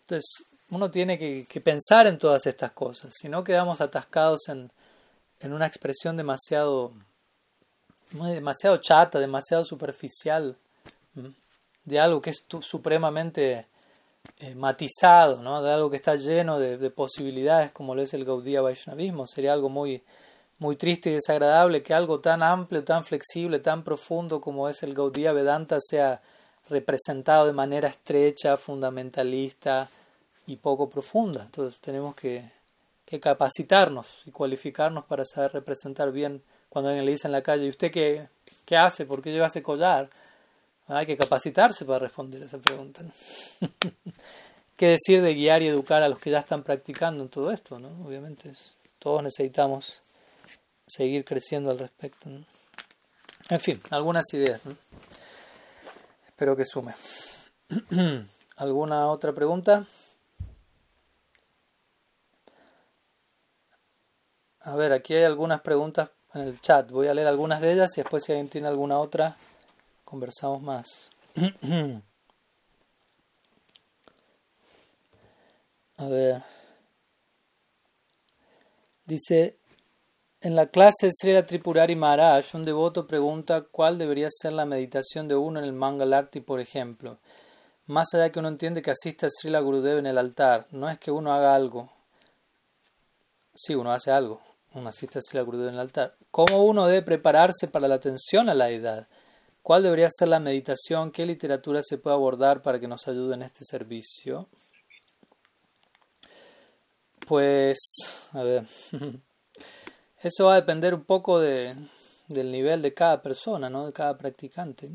Entonces, 0.00 0.46
uno 0.70 0.90
tiene 0.90 1.18
que, 1.18 1.60
pensar 1.60 2.06
en 2.06 2.18
todas 2.18 2.46
estas 2.46 2.72
cosas, 2.72 3.14
si 3.18 3.28
no 3.28 3.44
quedamos 3.44 3.80
atascados 3.80 4.48
en, 4.48 4.70
una 5.42 5.66
expresión 5.66 6.16
demasiado, 6.16 6.92
demasiado 8.12 8.76
chata, 8.76 9.18
demasiado 9.18 9.64
superficial, 9.64 10.56
de 11.84 11.98
algo 11.98 12.20
que 12.20 12.30
es 12.30 12.44
supremamente 12.60 13.66
eh, 14.38 14.54
matizado, 14.54 15.42
¿no? 15.42 15.62
de 15.62 15.72
algo 15.72 15.90
que 15.90 15.96
está 15.96 16.14
lleno 16.16 16.58
de, 16.58 16.90
posibilidades 16.90 17.72
como 17.72 17.94
lo 17.94 18.02
es 18.02 18.12
el 18.12 18.24
Gaudiya 18.24 18.60
Vaishnavismo. 18.60 19.26
Sería 19.26 19.54
algo 19.54 19.70
muy, 19.70 20.02
muy 20.58 20.76
triste 20.76 21.10
y 21.10 21.14
desagradable 21.14 21.82
que 21.82 21.94
algo 21.94 22.20
tan 22.20 22.42
amplio, 22.42 22.84
tan 22.84 23.04
flexible, 23.04 23.58
tan 23.60 23.82
profundo 23.82 24.40
como 24.40 24.68
es 24.68 24.82
el 24.82 24.94
Gaudiya 24.94 25.32
Vedanta 25.32 25.78
sea 25.80 26.20
representado 26.68 27.46
de 27.46 27.54
manera 27.54 27.88
estrecha, 27.88 28.58
fundamentalista, 28.58 29.88
y 30.50 30.56
poco 30.56 30.90
profunda. 30.90 31.44
Entonces 31.44 31.80
tenemos 31.80 32.14
que, 32.16 32.50
capacitarnos 33.20 34.06
y 34.24 34.30
cualificarnos 34.30 35.04
para 35.04 35.24
saber 35.24 35.52
representar 35.52 36.12
bien 36.12 36.42
cuando 36.68 36.90
alguien 36.90 37.04
le 37.04 37.12
dice 37.12 37.26
en 37.26 37.32
la 37.32 37.42
calle, 37.42 37.66
¿y 37.66 37.68
usted 37.68 37.90
qué, 37.90 38.28
qué 38.64 38.76
hace? 38.76 39.04
¿Por 39.04 39.20
qué 39.20 39.32
lleva 39.32 39.48
ese 39.48 39.62
collar? 39.62 40.08
Hay 40.86 41.06
que 41.06 41.16
capacitarse 41.16 41.84
para 41.84 42.00
responder 42.00 42.42
esa 42.42 42.58
pregunta. 42.58 43.02
¿Qué 44.76 44.86
decir 44.86 45.22
de 45.22 45.34
guiar 45.34 45.62
y 45.62 45.68
educar 45.68 46.02
a 46.02 46.08
los 46.08 46.18
que 46.18 46.30
ya 46.30 46.38
están 46.38 46.62
practicando 46.62 47.24
en 47.24 47.28
todo 47.28 47.50
esto? 47.50 47.78
¿no? 47.78 47.88
Obviamente 48.06 48.52
todos 48.98 49.22
necesitamos 49.22 50.00
seguir 50.86 51.24
creciendo 51.24 51.70
al 51.70 51.78
respecto. 51.78 52.28
En 52.28 53.60
fin, 53.60 53.80
algunas 53.90 54.24
ideas. 54.34 54.60
Espero 56.28 56.56
que 56.56 56.64
sume. 56.64 56.94
¿Alguna 58.56 59.08
otra 59.08 59.32
pregunta? 59.32 59.86
A 64.62 64.76
ver, 64.76 64.92
aquí 64.92 65.14
hay 65.14 65.24
algunas 65.24 65.62
preguntas 65.62 66.10
en 66.34 66.42
el 66.42 66.60
chat. 66.60 66.90
Voy 66.90 67.08
a 67.08 67.14
leer 67.14 67.28
algunas 67.28 67.60
de 67.60 67.72
ellas 67.72 67.90
y 67.96 68.02
después 68.02 68.24
si 68.24 68.32
alguien 68.32 68.48
tiene 68.48 68.68
alguna 68.68 68.98
otra, 68.98 69.36
conversamos 70.04 70.62
más. 70.62 71.10
a 75.96 76.08
ver. 76.08 76.42
Dice, 79.06 79.56
en 80.42 80.56
la 80.56 80.66
clase 80.66 81.10
Srila 81.10 81.46
Tripurari 81.46 81.96
Maharaj, 81.96 82.54
un 82.54 82.62
devoto 82.62 83.06
pregunta 83.06 83.62
cuál 83.62 83.98
debería 83.98 84.28
ser 84.30 84.52
la 84.52 84.66
meditación 84.66 85.26
de 85.26 85.36
uno 85.36 85.58
en 85.58 85.64
el 85.64 85.72
Mangalarti, 85.72 86.40
por 86.40 86.60
ejemplo. 86.60 87.18
Más 87.86 88.14
allá 88.14 88.30
que 88.30 88.38
uno 88.38 88.48
entiende 88.48 88.82
que 88.82 88.92
asiste 88.92 89.26
a 89.26 89.30
Srila 89.30 89.60
Gurudev 89.60 89.98
en 89.98 90.06
el 90.06 90.18
altar, 90.18 90.66
no 90.70 90.88
es 90.88 90.98
que 90.98 91.10
uno 91.10 91.32
haga 91.32 91.54
algo. 91.54 91.90
Sí, 93.54 93.74
uno 93.74 93.90
hace 93.92 94.12
algo, 94.12 94.40
una 94.74 94.92
cita 94.92 95.20
la 95.32 95.44
cruz 95.44 95.68
en 95.68 95.74
el 95.74 95.80
altar. 95.80 96.16
¿Cómo 96.30 96.64
uno 96.64 96.86
debe 96.86 97.02
prepararse 97.02 97.66
para 97.66 97.88
la 97.88 97.96
atención 97.96 98.48
a 98.48 98.54
la 98.54 98.70
edad? 98.70 99.08
¿Cuál 99.62 99.82
debería 99.82 100.08
ser 100.10 100.28
la 100.28 100.40
meditación? 100.40 101.10
¿Qué 101.10 101.26
literatura 101.26 101.82
se 101.84 101.98
puede 101.98 102.14
abordar 102.14 102.62
para 102.62 102.78
que 102.78 102.88
nos 102.88 103.06
ayude 103.08 103.34
en 103.34 103.42
este 103.42 103.64
servicio? 103.64 104.48
Pues, 107.26 107.78
a 108.32 108.42
ver, 108.42 108.66
eso 110.22 110.46
va 110.46 110.54
a 110.54 110.60
depender 110.60 110.94
un 110.94 111.04
poco 111.04 111.40
de, 111.40 111.76
del 112.28 112.50
nivel 112.50 112.82
de 112.82 112.94
cada 112.94 113.22
persona, 113.22 113.68
¿no? 113.68 113.86
de 113.86 113.92
cada 113.92 114.16
practicante. 114.16 114.90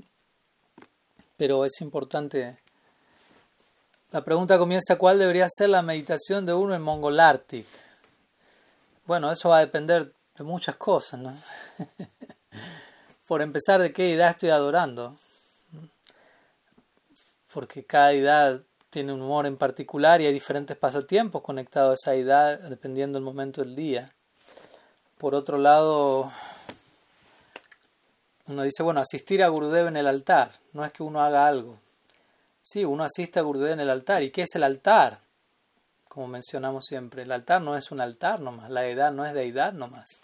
Pero 1.37 1.65
es 1.65 1.81
importante. 1.81 2.59
La 4.11 4.23
pregunta 4.23 4.57
comienza: 4.57 4.97
¿cuál 4.97 5.19
debería 5.19 5.47
ser 5.49 5.69
la 5.69 5.81
meditación 5.81 6.45
de 6.45 6.53
uno 6.53 6.73
en 6.73 6.81
Mongolartic? 6.81 7.67
Bueno, 9.05 9.31
eso 9.31 9.49
va 9.49 9.57
a 9.57 9.65
depender 9.65 10.11
de 10.35 10.43
muchas 10.43 10.77
cosas, 10.77 11.19
¿no? 11.19 11.37
Por 13.27 13.43
empezar, 13.43 13.79
de 13.81 13.93
qué 13.93 14.13
edad 14.13 14.31
estoy 14.31 14.49
adorando. 14.49 15.15
Porque 17.53 17.85
cada 17.85 18.13
edad 18.13 18.61
tiene 18.89 19.13
un 19.13 19.21
humor 19.21 19.45
en 19.45 19.57
particular 19.57 20.21
y 20.21 20.25
hay 20.25 20.33
diferentes 20.33 20.75
pasatiempos 20.75 21.41
conectados 21.43 21.91
a 21.91 21.93
esa 21.93 22.15
edad 22.15 22.59
dependiendo 22.61 23.17
del 23.17 23.23
momento 23.23 23.61
del 23.61 23.75
día. 23.75 24.11
Por 25.19 25.35
otro 25.35 25.57
lado, 25.57 26.31
uno 28.47 28.63
dice, 28.63 28.81
bueno, 28.81 29.01
asistir 29.01 29.43
a 29.43 29.49
Gurudev 29.49 29.87
en 29.87 29.97
el 29.97 30.07
altar, 30.07 30.51
no 30.73 30.83
es 30.83 30.91
que 30.91 31.03
uno 31.03 31.21
haga 31.21 31.47
algo. 31.47 31.77
Sí, 32.63 32.83
uno 32.83 33.03
asiste 33.03 33.39
a 33.39 33.43
Gurudev 33.43 33.73
en 33.73 33.81
el 33.81 33.89
altar. 33.91 34.23
¿Y 34.23 34.31
qué 34.31 34.41
es 34.41 34.55
el 34.55 34.63
altar? 34.63 35.19
Como 36.15 36.29
mencionamos 36.29 36.85
siempre. 36.85 37.23
El 37.23 37.31
altar 37.33 37.61
no 37.61 37.75
es 37.75 37.91
un 37.91 37.99
altar 37.99 38.39
nomás, 38.39 38.71
la 38.71 38.87
edad 38.87 39.11
no 39.11 39.25
es 39.25 39.33
deidad 39.33 39.73
nomás. 39.73 40.21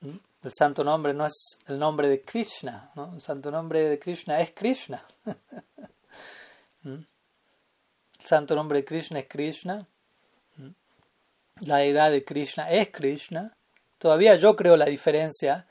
¿Mm? 0.00 0.16
El 0.42 0.52
santo 0.56 0.82
nombre 0.82 1.12
no 1.12 1.26
es 1.26 1.58
el 1.66 1.78
nombre 1.78 2.08
de 2.08 2.22
Krishna, 2.22 2.90
¿no? 2.94 3.12
el 3.14 3.20
santo 3.20 3.50
nombre 3.50 3.86
de 3.86 3.98
Krishna 3.98 4.40
es 4.40 4.52
Krishna. 4.52 5.04
¿Mm? 6.84 6.94
El 6.94 8.26
santo 8.26 8.54
nombre 8.54 8.78
de 8.78 8.84
Krishna 8.86 9.18
es 9.18 9.28
Krishna. 9.28 9.86
¿Mm? 10.56 10.70
La 11.66 11.76
deidad 11.76 12.10
de 12.10 12.24
Krishna 12.24 12.70
es 12.70 12.88
Krishna. 12.88 13.54
Todavía 13.98 14.36
yo 14.36 14.56
creo 14.56 14.74
la 14.78 14.86
diferencia, 14.86 15.66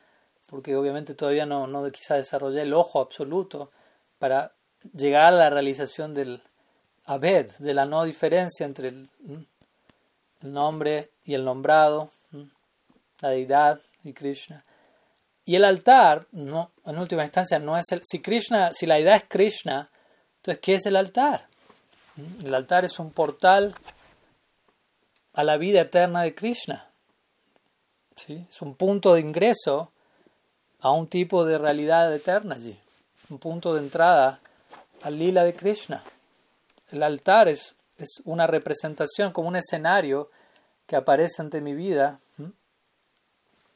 porque 0.46 0.76
obviamente 0.76 1.16
todavía 1.16 1.48
no, 1.48 1.66
no 1.66 1.92
quizá 1.92 2.18
desarrollé 2.18 2.62
el 2.62 2.74
ojo 2.76 3.02
absoluto 3.02 3.72
para 4.20 4.54
llegar 4.94 5.24
a 5.24 5.32
la 5.32 5.50
realización 5.50 6.14
del, 6.14 6.44
Abed, 7.06 7.52
de 7.58 7.74
la 7.74 7.86
no 7.86 8.06
diferencia 8.06 8.66
entre 8.66 8.90
el, 8.90 9.10
nombre 10.42 11.12
y 11.26 11.34
el 11.34 11.44
nombrado, 11.44 12.12
la 13.20 13.30
deidad 13.30 13.82
y 14.04 14.14
Krishna. 14.14 14.64
Y 15.46 15.56
el 15.56 15.66
altar, 15.66 16.28
no, 16.32 16.72
en 16.86 16.98
última 16.98 17.24
instancia, 17.24 17.60
no 17.60 17.78
es 17.78 17.86
el. 17.92 18.02
Si 18.04 18.22
Krishna, 18.22 18.72
si 18.74 18.86
la 18.86 18.96
deidad 18.96 19.18
es 19.18 19.26
Krishna, 19.28 19.90
entonces 20.38 20.62
¿qué 20.62 20.76
es 20.76 20.86
el 20.86 20.96
altar? 20.96 21.48
El 22.44 22.54
altar 22.54 22.86
es 22.86 23.00
un 23.00 23.12
portal 23.12 23.76
a 25.34 25.44
la 25.44 25.58
vida 25.58 25.82
eterna 25.82 26.24
de 26.24 26.34
Krishna. 26.34 26.88
¿Sí? 28.16 28.46
Es 28.50 28.62
un 28.62 28.76
punto 28.76 29.16
de 29.16 29.22
ingreso 29.22 29.92
a 30.80 30.92
un 30.92 31.08
tipo 31.08 31.44
de 31.44 31.58
realidad 31.58 32.14
eterna 32.14 32.56
allí. 32.56 32.78
Un 33.30 33.40
punto 33.40 33.74
de 33.74 33.82
entrada 33.82 34.40
al 35.02 35.18
lila 35.18 35.44
de 35.44 35.54
Krishna 35.56 36.04
el 36.94 37.02
altar 37.02 37.48
es, 37.48 37.74
es 37.98 38.22
una 38.24 38.46
representación, 38.46 39.34
como 39.34 39.48
un 39.48 39.56
escenario 39.56 40.30
que 40.86 40.96
aparece 40.96 41.42
ante 41.42 41.60
mi 41.60 41.74
vida, 41.74 42.20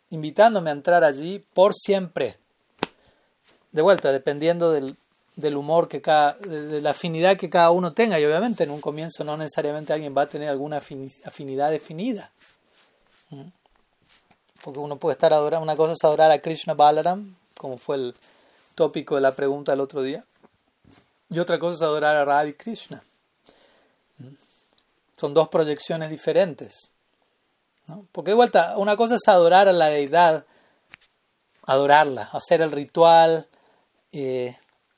invitándome 0.09 0.69
a 0.69 0.73
entrar 0.73 1.03
allí 1.03 1.43
por 1.53 1.73
siempre. 1.73 2.37
De 3.71 3.81
vuelta, 3.81 4.11
dependiendo 4.11 4.71
del, 4.71 4.95
del 5.35 5.57
humor 5.57 5.87
que 5.87 6.01
cada, 6.01 6.33
de, 6.33 6.79
la 6.79 6.91
afinidad 6.91 7.37
que 7.37 7.49
cada 7.49 7.71
uno 7.71 7.93
tenga. 7.93 8.19
Y 8.19 8.25
obviamente 8.25 8.63
en 8.63 8.71
un 8.71 8.81
comienzo 8.81 9.23
no 9.23 9.35
necesariamente 9.35 9.93
alguien 9.93 10.15
va 10.15 10.23
a 10.23 10.29
tener 10.29 10.49
alguna 10.49 10.77
afinidad 10.77 11.71
definida. 11.71 12.31
Porque 14.63 14.79
uno 14.79 14.97
puede 14.97 15.13
estar 15.13 15.33
adorando, 15.33 15.63
una 15.63 15.75
cosa 15.75 15.93
es 15.93 16.03
adorar 16.03 16.31
a 16.31 16.39
Krishna 16.39 16.75
Balaram, 16.75 17.35
como 17.57 17.77
fue 17.77 17.95
el 17.97 18.15
tópico 18.75 19.15
de 19.15 19.21
la 19.21 19.33
pregunta 19.33 19.71
del 19.71 19.81
otro 19.81 20.03
día. 20.03 20.23
Y 21.29 21.39
otra 21.39 21.59
cosa 21.59 21.75
es 21.75 21.81
adorar 21.81 22.15
a 22.15 22.23
Radha 22.23 22.53
Krishna. 22.53 23.03
Son 25.17 25.33
dos 25.33 25.49
proyecciones 25.49 26.09
diferentes. 26.09 26.91
Porque 28.11 28.31
de 28.31 28.35
vuelta, 28.35 28.77
una 28.77 28.95
cosa 28.95 29.15
es 29.15 29.27
adorar 29.27 29.67
a 29.67 29.73
la 29.73 29.87
deidad, 29.87 30.45
adorarla, 31.63 32.29
hacer 32.33 32.61
el 32.61 32.71
ritual, 32.71 33.47
eh, 34.11 34.57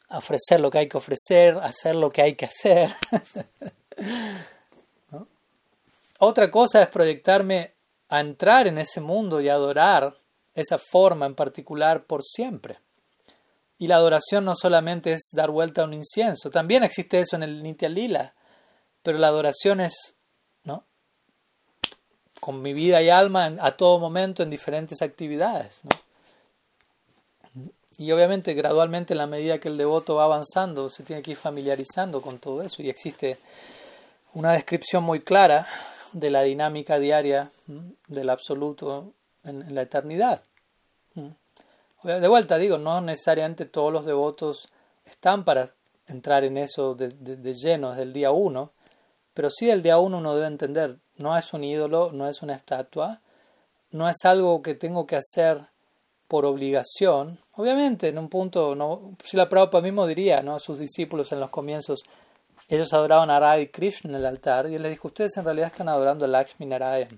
ofrecer 0.10 0.60
lo 0.60 0.72
que 0.72 0.80
hay 0.80 0.90
que 0.90 0.98
ofrecer, 0.98 1.58
hacer 1.58 1.96
lo 1.96 2.10
que 2.10 2.22
hay 2.22 2.36
que 2.36 2.46
hacer. 2.46 2.94
Otra 6.20 6.52
cosa 6.52 6.82
es 6.82 6.90
proyectarme 6.90 7.74
a 8.10 8.20
entrar 8.20 8.68
en 8.68 8.78
ese 8.78 9.02
mundo 9.02 9.40
y 9.40 9.50
adorar 9.50 10.18
esa 10.54 10.78
forma 10.78 11.26
en 11.26 11.36
particular 11.36 12.06
por 12.06 12.24
siempre. 12.24 12.80
Y 13.78 13.88
la 13.88 13.96
adoración 13.96 14.44
no 14.44 14.56
solamente 14.56 15.14
es 15.14 15.30
dar 15.32 15.52
vuelta 15.52 15.84
a 15.84 15.86
un 15.86 15.94
incienso, 15.94 16.50
también 16.50 16.84
existe 16.84 17.20
eso 17.20 17.38
en 17.38 17.44
el 17.44 17.64
Nitya 17.64 17.88
Lila, 17.88 18.34
pero 19.04 19.18
la 19.18 19.28
adoración 19.28 19.82
es, 19.82 20.16
¿no? 20.64 20.86
Con 22.40 22.62
mi 22.62 22.74
vida 22.74 23.02
y 23.02 23.10
alma 23.10 23.56
a 23.60 23.72
todo 23.78 24.00
momento 24.00 24.44
en 24.44 24.50
diferentes 24.50 25.02
actividades, 25.02 25.82
Y 27.98 28.12
obviamente 28.14 28.54
gradualmente 28.54 29.14
en 29.14 29.18
la 29.18 29.28
medida 29.28 29.60
que 29.60 29.68
el 29.68 29.78
devoto 29.78 30.16
va 30.16 30.24
avanzando 30.24 30.90
se 30.90 31.04
tiene 31.04 31.22
que 31.22 31.32
ir 31.32 31.38
familiarizando 31.38 32.22
con 32.22 32.40
todo 32.40 32.62
eso 32.64 32.82
y 32.82 32.90
existe 32.90 33.38
una 34.34 34.54
descripción 34.54 35.04
muy 35.04 35.20
clara 35.20 35.68
de 36.14 36.30
la 36.30 36.44
dinámica 36.44 36.98
diaria 36.98 37.52
del 38.08 38.30
absoluto 38.30 39.12
en 39.44 39.76
la 39.76 39.82
eternidad. 39.82 40.44
De 42.04 42.28
vuelta 42.28 42.58
digo, 42.58 42.78
no 42.78 43.02
necesariamente 43.02 43.66
todos 43.66 43.92
los 43.92 44.06
devotos 44.06 44.70
están 45.06 45.44
para 45.44 45.70
entrar 46.08 46.44
en 46.46 46.58
eso 46.58 46.96
de, 46.96 47.10
lleno 47.54 47.90
desde 47.90 48.04
el 48.04 48.14
día 48.14 48.32
uno, 48.32 48.72
pero 49.40 49.50
sí 49.50 49.70
el 49.70 49.82
día 49.82 50.00
uno 50.00 50.18
uno 50.18 50.36
debe 50.36 50.48
entender, 50.48 50.98
no 51.16 51.38
es 51.38 51.54
un 51.54 51.64
ídolo, 51.64 52.12
no 52.12 52.28
es 52.28 52.42
una 52.42 52.56
estatua, 52.56 53.22
no 53.90 54.10
es 54.10 54.26
algo 54.26 54.62
que 54.62 54.76
tengo 54.76 55.08
que 55.08 55.16
hacer 55.16 55.62
por 56.28 56.46
obligación. 56.46 57.40
Obviamente, 57.56 58.10
en 58.10 58.18
un 58.18 58.28
punto, 58.28 58.76
no, 58.76 59.16
si 59.24 59.38
la 59.38 59.48
Prabhupada 59.48 59.82
mismo 59.82 60.06
diría 60.08 60.44
¿no? 60.44 60.58
a 60.58 60.60
sus 60.60 60.78
discípulos 60.78 61.32
en 61.32 61.40
los 61.40 61.52
comienzos, 61.52 62.04
ellos 62.68 62.92
adoraban 62.92 63.30
a 63.30 63.40
Radha 63.40 63.66
Krishna 63.72 64.10
en 64.10 64.18
el 64.18 64.26
altar, 64.26 64.70
y 64.70 64.76
él 64.76 64.82
les 64.82 64.92
dijo, 64.92 65.08
ustedes 65.08 65.38
en 65.38 65.46
realidad 65.46 65.68
están 65.68 65.88
adorando 65.88 66.26
a 66.26 66.28
Lakshmi 66.28 66.66
Narayan. 66.66 67.18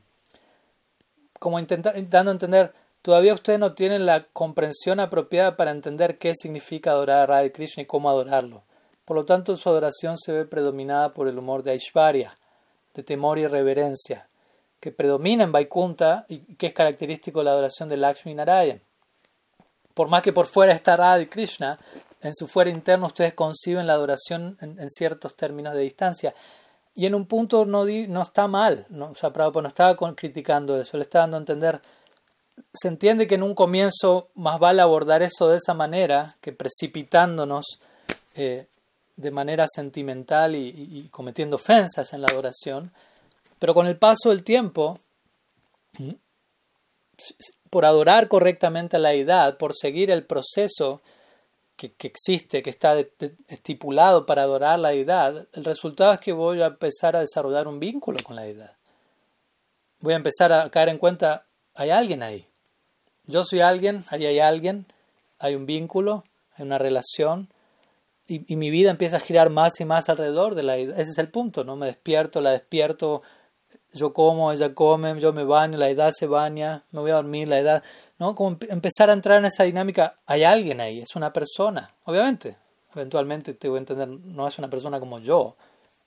Como 1.40 1.58
intentando 1.58 2.30
entender, 2.30 2.72
Todavía 3.02 3.34
ustedes 3.34 3.58
no 3.58 3.74
tienen 3.74 4.06
la 4.06 4.26
comprensión 4.26 5.00
apropiada 5.00 5.58
para 5.58 5.72
entender 5.72 6.20
qué 6.20 6.36
significa 6.36 6.92
adorar 6.92 7.22
a 7.22 7.26
Radha 7.26 7.52
Krishna 7.52 7.82
y 7.82 7.88
cómo 7.88 8.12
adorarlo. 8.12 8.62
Por 9.06 9.16
lo 9.18 9.26
tanto, 9.26 9.58
su 9.58 9.70
adoración 9.70 10.18
se 10.18 10.32
ve 10.32 10.46
predominada 10.46 11.14
por 11.14 11.28
el 11.28 11.38
humor 11.38 11.64
de 11.64 11.72
Aishvarya, 11.72 12.38
de 12.94 13.04
temor 13.04 13.40
y 13.40 13.48
reverencia, 13.48 14.28
que 14.80 14.92
predomina 14.92 15.44
en 15.44 15.52
Vaikunta 15.52 16.26
y 16.28 16.56
que 16.56 16.68
es 16.68 16.74
característico 16.74 17.40
de 17.40 17.46
la 17.46 17.52
adoración 17.52 17.90
de 17.90 17.98
Lakshmi 17.98 18.34
Narayan. 18.34 18.82
Por 19.94 20.08
más 20.08 20.22
que 20.22 20.34
por 20.34 20.46
fuera 20.46 20.74
está 20.74 20.96
Radha 20.96 21.30
Krishna, 21.30 21.80
en 22.22 22.34
su 22.34 22.48
fuera 22.48 22.70
interno 22.70 23.08
ustedes 23.08 23.34
conciben 23.34 23.88
la 23.88 23.94
adoración 23.94 24.58
en, 24.62 24.90
ciertos 24.90 25.36
términos 25.36 25.74
de 25.74 25.82
distancia. 25.82 26.34
Y 26.96 27.06
en 27.06 27.16
un 27.16 27.26
punto 27.26 27.66
no, 27.66 27.86
no 27.86 28.22
está 28.22 28.48
mal, 28.48 28.86
¿no? 28.90 29.12
o 29.12 29.16
sea, 29.16 29.32
Prabhupada 29.32 29.64
no 29.64 29.70
estaba 29.70 30.16
criticando 30.16 30.80
eso, 30.80 30.98
le 30.98 31.04
está 31.04 31.20
dando 31.20 31.38
a 31.38 31.40
entender 31.40 31.82
se 32.74 32.88
entiende 32.88 33.28
que 33.28 33.36
en 33.36 33.44
un 33.44 33.56
comienzo 33.56 34.30
más 34.36 34.60
vale 34.60 34.82
abordar 34.82 35.22
eso 35.24 35.50
de 35.50 35.58
esa 35.58 35.74
manera 35.74 36.38
que 36.42 36.54
precipitándonos 36.54 37.80
eh, 38.36 38.68
de 39.22 39.32
manera 39.32 39.66
sentimental 39.68 40.56
y, 40.56 41.08
cometiendo 41.12 41.56
ofensas 41.56 42.14
en 42.14 42.22
la 42.22 42.28
adoración, 42.28 42.92
pero 43.60 43.74
con 43.74 43.88
el 43.88 43.98
paso 43.98 44.30
del 44.30 44.44
tiempo, 44.44 45.00
por 47.70 47.86
adorar 47.86 48.28
correctamente 48.28 48.98
a 48.98 49.00
la 49.00 49.14
edad, 49.14 49.58
por 49.58 49.76
seguir 49.76 50.12
el 50.12 50.26
proceso 50.26 51.02
que, 51.76 51.94
existe, 52.00 52.62
que 52.62 52.70
está 52.70 53.00
estipulado 53.48 54.26
para 54.26 54.44
adorar 54.44 54.80
la 54.80 54.90
deidad, 54.90 55.48
el 55.54 55.66
resultado 55.66 56.14
es 56.14 56.20
que 56.20 56.34
voy 56.34 56.62
a 56.62 56.68
empezar 56.68 57.16
a 57.16 57.22
desarrollar 57.22 57.68
un 57.68 57.80
vínculo 57.80 58.20
con 58.24 58.36
la 58.36 58.44
deidad. 58.44 58.76
Voy 60.00 60.14
a 60.14 60.18
empezar 60.18 60.52
a 60.52 60.70
caer 60.70 60.90
en 60.90 60.98
cuenta, 60.98 61.46
hay 61.76 61.92
alguien 61.92 62.24
ahí 62.24 62.48
yo 63.26 63.44
soy 63.44 63.62
alguien, 63.62 64.04
ahí 64.10 64.26
hay 64.26 64.40
alguien, 64.40 64.86
hay 65.40 65.56
un 65.56 65.66
vínculo, 65.66 66.24
hay 66.56 66.66
una 66.66 66.78
relación, 66.78 67.48
y, 68.32 68.56
mi 68.56 68.70
vida 68.70 68.92
empieza 68.92 69.18
a 69.18 69.20
girar 69.20 69.50
más 69.50 69.80
y 69.80 69.86
más 69.86 70.08
alrededor 70.10 70.56
de 70.56 70.64
la 70.64 70.78
Ese 70.78 71.02
es 71.02 71.18
el 71.18 71.30
punto, 71.30 71.64
¿no? 71.64 71.76
Me 71.76 71.88
despierto, 71.88 72.40
la 72.40 72.52
despierto, 72.52 73.22
yo 73.94 74.14
como, 74.14 74.52
ella 74.52 74.74
come, 74.74 75.20
yo 75.20 75.34
me 75.34 75.44
baño, 75.44 75.78
la 75.78 75.90
edad 75.90 76.14
se 76.18 76.28
baña, 76.28 76.84
me 76.92 77.02
voy 77.02 77.12
a 77.12 77.16
dormir, 77.16 77.48
la 77.48 77.60
edad, 77.60 77.84
¿no? 78.20 78.36
Como 78.36 78.58
empezar 78.70 79.10
a 79.10 79.14
entrar 79.14 79.40
en 79.40 79.46
esa 79.46 79.64
dinámica, 79.64 80.18
hay 80.26 80.44
alguien 80.44 80.80
ahí, 80.80 81.00
es 81.00 81.16
una 81.16 81.34
persona, 81.34 81.94
obviamente, 82.06 82.58
eventualmente 82.96 83.54
te 83.54 83.68
voy 83.68 83.78
a 83.78 83.80
entender, 83.80 84.08
no 84.08 84.48
es 84.48 84.58
una 84.58 84.70
persona 84.70 85.00
como 85.00 85.20
yo, 85.20 85.58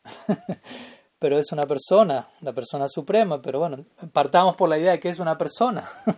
pero 1.19 1.39
es 1.39 1.53
una 1.53 1.65
persona, 1.65 2.29
la 2.41 2.53
persona 2.53 2.89
suprema, 2.89 3.43
pero 3.43 3.59
bueno, 3.59 3.85
partamos 4.13 4.57
por 4.57 4.69
la 4.69 4.79
idea 4.79 4.93
de 4.93 5.01
que 5.01 5.11
es 5.11 5.19
una 5.19 5.37
persona. 5.37 5.89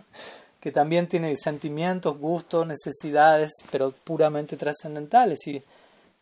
que 0.59 0.71
también 0.71 1.07
tiene 1.07 1.35
sentimientos, 1.37 2.17
gustos, 2.17 2.67
necesidades, 2.67 3.51
pero 3.71 3.91
puramente 3.91 4.57
trascendentales. 4.57 5.45
Y, 5.47 5.63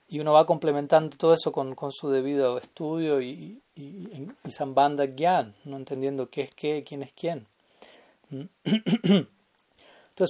y 0.07 0.19
uno 0.19 0.33
va 0.33 0.45
complementando 0.45 1.17
todo 1.17 1.33
eso 1.33 1.51
con, 1.51 1.75
con 1.75 1.91
su 1.91 2.09
debido 2.09 2.57
estudio 2.57 3.21
y, 3.21 3.61
y, 3.75 3.81
y, 3.81 4.29
y 4.43 5.15
Gyan, 5.15 5.55
no 5.65 5.77
entendiendo 5.77 6.29
qué 6.29 6.41
es 6.41 6.53
qué, 6.53 6.83
quién 6.83 7.03
es 7.03 7.13
quién. 7.13 7.47
Entonces 8.29 9.27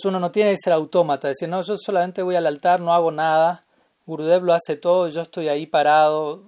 uno 0.06 0.20
no 0.20 0.32
tiene 0.32 0.52
que 0.52 0.58
ser 0.58 0.74
autómata, 0.74 1.28
decir, 1.28 1.48
no, 1.48 1.62
yo 1.62 1.78
solamente 1.78 2.24
voy 2.24 2.36
al 2.36 2.48
altar, 2.48 2.80
no 2.80 2.94
hago 2.94 3.12
nada, 3.12 3.64
Gurudev 4.08 4.44
lo 4.44 4.54
hace 4.54 4.78
todo, 4.78 5.08
yo 5.10 5.22
estoy 5.22 5.48
ahí 5.48 5.68
parado, 5.68 6.44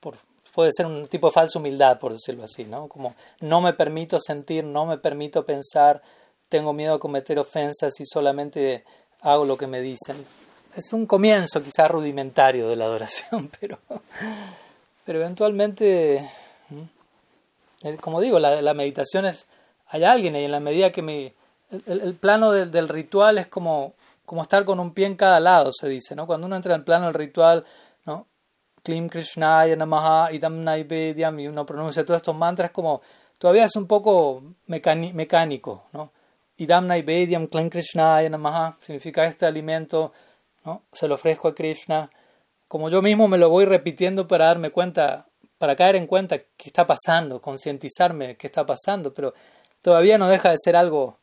por, 0.00 0.16
puede 0.54 0.70
ser 0.72 0.86
un 0.86 1.08
tipo 1.08 1.28
de 1.28 1.32
falsa 1.32 1.58
humildad, 1.58 1.98
por 1.98 2.12
decirlo 2.12 2.44
así, 2.44 2.64
¿no? 2.64 2.88
Como 2.88 3.14
no 3.40 3.60
me 3.60 3.74
permito 3.74 4.18
sentir, 4.18 4.64
no 4.64 4.86
me 4.86 4.98
permito 4.98 5.44
pensar, 5.44 6.02
tengo 6.48 6.72
miedo 6.72 6.94
a 6.94 7.00
cometer 7.00 7.38
ofensas 7.38 8.00
y 8.00 8.04
solamente 8.06 8.84
hago 9.20 9.44
lo 9.44 9.56
que 9.56 9.66
me 9.66 9.80
dicen. 9.80 10.24
Es 10.76 10.92
un 10.92 11.06
comienzo 11.06 11.62
quizás 11.62 11.90
rudimentario 11.90 12.68
de 12.68 12.76
la 12.76 12.84
adoración, 12.84 13.50
pero, 13.60 13.78
pero 15.04 15.18
eventualmente, 15.18 16.30
como 18.00 18.20
digo, 18.20 18.38
la, 18.38 18.74
meditación 18.74 19.26
es, 19.26 19.46
hay 19.88 20.04
alguien 20.04 20.36
y 20.36 20.44
en 20.44 20.52
la 20.52 20.60
medida 20.60 20.92
que 20.92 21.02
me, 21.02 21.34
el, 21.86 22.14
plano 22.14 22.52
del, 22.52 22.70
del, 22.70 22.88
ritual 22.88 23.38
es 23.38 23.48
como, 23.48 23.94
como 24.24 24.42
estar 24.42 24.64
con 24.64 24.78
un 24.78 24.94
pie 24.94 25.06
en 25.06 25.16
cada 25.16 25.40
lado, 25.40 25.72
se 25.72 25.88
dice, 25.88 26.14
¿no? 26.14 26.26
Cuando 26.26 26.46
uno 26.46 26.56
entra 26.56 26.74
en 26.74 26.80
el 26.80 26.84
plano 26.84 27.06
del 27.06 27.14
ritual, 27.14 27.64
¿no? 28.06 28.26
Klim 28.82 29.08
Krishnaya 29.08 29.76
Namaha 29.76 30.32
Idam 30.32 30.62
Naivedyam 30.62 31.38
y 31.40 31.48
uno 31.48 31.66
pronuncia 31.66 32.04
todos 32.04 32.18
estos 32.18 32.36
mantras 32.36 32.70
como 32.70 33.02
todavía 33.38 33.64
es 33.64 33.76
un 33.76 33.86
poco 33.86 34.42
mecánico, 34.66 35.84
¿no? 35.92 36.12
Idam 36.58 36.86
Naivedyam 36.86 37.46
Klim 37.48 37.70
Krishnaya 37.70 38.28
Namaha 38.30 38.76
significa 38.80 39.24
este 39.24 39.46
alimento, 39.46 40.12
¿no? 40.64 40.82
Se 40.92 41.08
lo 41.08 41.14
ofrezco 41.14 41.48
a 41.48 41.54
Krishna. 41.54 42.10
Como 42.68 42.88
yo 42.88 43.02
mismo 43.02 43.28
me 43.28 43.38
lo 43.38 43.48
voy 43.48 43.64
repitiendo 43.64 44.28
para 44.28 44.46
darme 44.46 44.70
cuenta, 44.70 45.28
para 45.58 45.76
caer 45.76 45.96
en 45.96 46.06
cuenta 46.06 46.38
qué 46.38 46.68
está 46.68 46.86
pasando, 46.86 47.40
concientizarme 47.40 48.36
qué 48.36 48.46
está 48.46 48.64
pasando, 48.64 49.12
pero 49.12 49.34
todavía 49.82 50.18
no 50.18 50.28
deja 50.28 50.50
de 50.50 50.56
ser 50.62 50.76
algo 50.76 51.18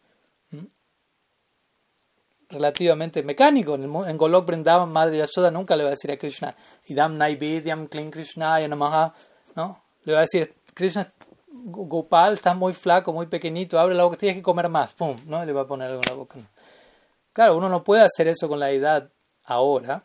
relativamente 2.49 3.23
mecánico. 3.23 3.75
En, 3.75 4.17
Golok 4.17 4.45
Brindavan, 4.45 4.91
Madre 4.91 5.17
Yashoda 5.17 5.51
nunca 5.51 5.75
le 5.75 5.83
va 5.83 5.89
a 5.89 5.91
decir 5.91 6.11
a 6.11 6.17
Krishna, 6.17 6.55
Idam 6.85 7.17
Naivedyam 7.17 7.87
Klin 7.87 8.11
Krishna 8.11 8.65
Namaha, 8.67 9.13
¿no? 9.55 9.83
Le 10.03 10.13
va 10.13 10.19
a 10.19 10.21
decir, 10.21 10.55
Krishna, 10.73 11.11
Gopal, 11.47 12.33
estás 12.33 12.55
muy 12.55 12.73
flaco, 12.73 13.11
muy 13.11 13.27
pequeñito, 13.27 13.79
abre 13.79 13.95
la 13.95 14.03
boca, 14.03 14.17
tienes 14.17 14.37
que 14.37 14.43
comer 14.43 14.69
más, 14.69 14.93
pum, 14.93 15.17
¿no? 15.25 15.43
Le 15.43 15.51
va 15.51 15.61
a 15.61 15.67
poner 15.67 15.89
algo 15.89 16.01
en 16.03 16.09
la 16.09 16.15
boca. 16.15 16.37
Claro, 17.33 17.57
uno 17.57 17.69
no 17.69 17.83
puede 17.83 18.03
hacer 18.03 18.27
eso 18.27 18.47
con 18.47 18.59
la 18.59 18.71
edad 18.71 19.09
ahora, 19.47 20.03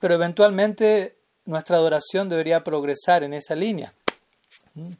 pero 0.00 0.14
eventualmente 0.14 1.16
nuestra 1.44 1.76
adoración 1.76 2.28
debería 2.28 2.64
progresar 2.64 3.22
en 3.22 3.34
esa 3.34 3.54
línea. 3.54 3.94
¿Mm? 4.74 4.90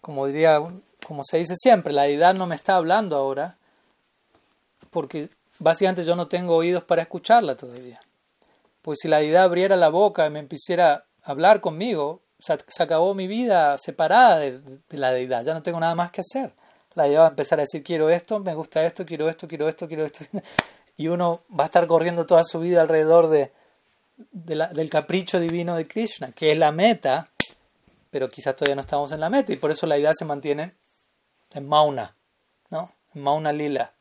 Como 0.00 0.26
diría, 0.26 0.58
como 1.06 1.22
se 1.22 1.38
dice 1.38 1.54
siempre, 1.56 1.92
la 1.92 2.08
edad 2.08 2.34
no 2.34 2.46
me 2.46 2.56
está 2.56 2.74
hablando 2.74 3.16
ahora, 3.16 3.56
porque 4.90 5.28
básicamente 5.60 6.04
yo 6.04 6.16
no 6.16 6.26
tengo 6.26 6.56
oídos 6.56 6.82
para 6.82 7.02
escucharla 7.02 7.54
todavía. 7.54 8.00
Pues 8.80 8.98
si 9.00 9.08
la 9.08 9.18
deidad 9.18 9.44
abriera 9.44 9.76
la 9.76 9.88
boca 9.88 10.26
y 10.26 10.30
me 10.30 10.40
empezara 10.40 11.04
a 11.22 11.30
hablar 11.30 11.60
conmigo, 11.60 12.22
se, 12.40 12.82
acabó 12.82 13.14
mi 13.14 13.28
vida 13.28 13.78
separada 13.78 14.38
de, 14.38 14.60
la 14.90 15.12
deidad, 15.12 15.44
ya 15.44 15.54
no 15.54 15.62
tengo 15.62 15.78
nada 15.78 15.94
más 15.94 16.10
que 16.10 16.22
hacer. 16.22 16.52
La 16.94 17.04
deidad 17.04 17.20
va 17.20 17.26
a 17.26 17.30
empezar 17.30 17.58
a 17.60 17.62
decir, 17.62 17.82
quiero 17.82 18.10
esto, 18.10 18.40
me 18.40 18.54
gusta 18.54 18.84
esto, 18.84 19.06
quiero 19.06 19.28
esto, 19.28 19.46
quiero 19.46 19.68
esto, 19.68 19.86
quiero 19.86 20.04
esto. 20.04 20.24
Y 20.96 21.08
uno 21.08 21.42
va 21.50 21.64
a 21.64 21.66
estar 21.66 21.86
corriendo 21.86 22.26
toda 22.26 22.44
su 22.44 22.58
vida 22.60 22.82
alrededor 22.82 23.28
de, 23.28 23.52
del 24.16 24.90
capricho 24.90 25.40
divino 25.40 25.76
de 25.76 25.88
Krishna, 25.88 26.32
que 26.32 26.52
es 26.52 26.58
la 26.58 26.72
meta, 26.72 27.30
pero 28.10 28.28
quizás 28.28 28.54
todavía 28.54 28.76
no 28.76 28.82
estamos 28.82 29.10
en 29.12 29.20
la 29.20 29.30
meta 29.30 29.52
y 29.52 29.56
por 29.56 29.70
eso 29.70 29.86
la 29.86 29.98
idea 29.98 30.12
se 30.14 30.24
mantiene 30.24 30.74
en 31.52 31.68
Mauna, 31.68 32.14
¿no? 32.70 32.92
En 33.14 33.22
Mauna 33.22 33.52
Lila 33.52 33.92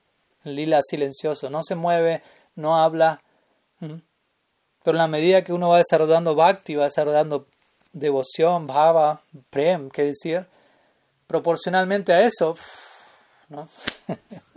lila 0.43 0.81
silencioso, 0.81 1.49
no 1.49 1.61
se 1.63 1.75
mueve, 1.75 2.23
no 2.55 2.77
habla, 2.77 3.21
Pero 3.79 3.99
en 4.85 4.97
la 4.97 5.07
medida 5.07 5.43
que 5.43 5.53
uno 5.53 5.69
va 5.69 5.77
desarrollando 5.77 6.35
bhakti, 6.35 6.75
va 6.75 6.85
desarrollando 6.85 7.47
devoción, 7.93 8.67
bhava, 8.67 9.21
prem, 9.49 9.89
qué 9.89 10.03
decir, 10.03 10.47
proporcionalmente 11.27 12.13
a 12.13 12.21
eso, 12.21 12.55
¿no? 13.49 13.67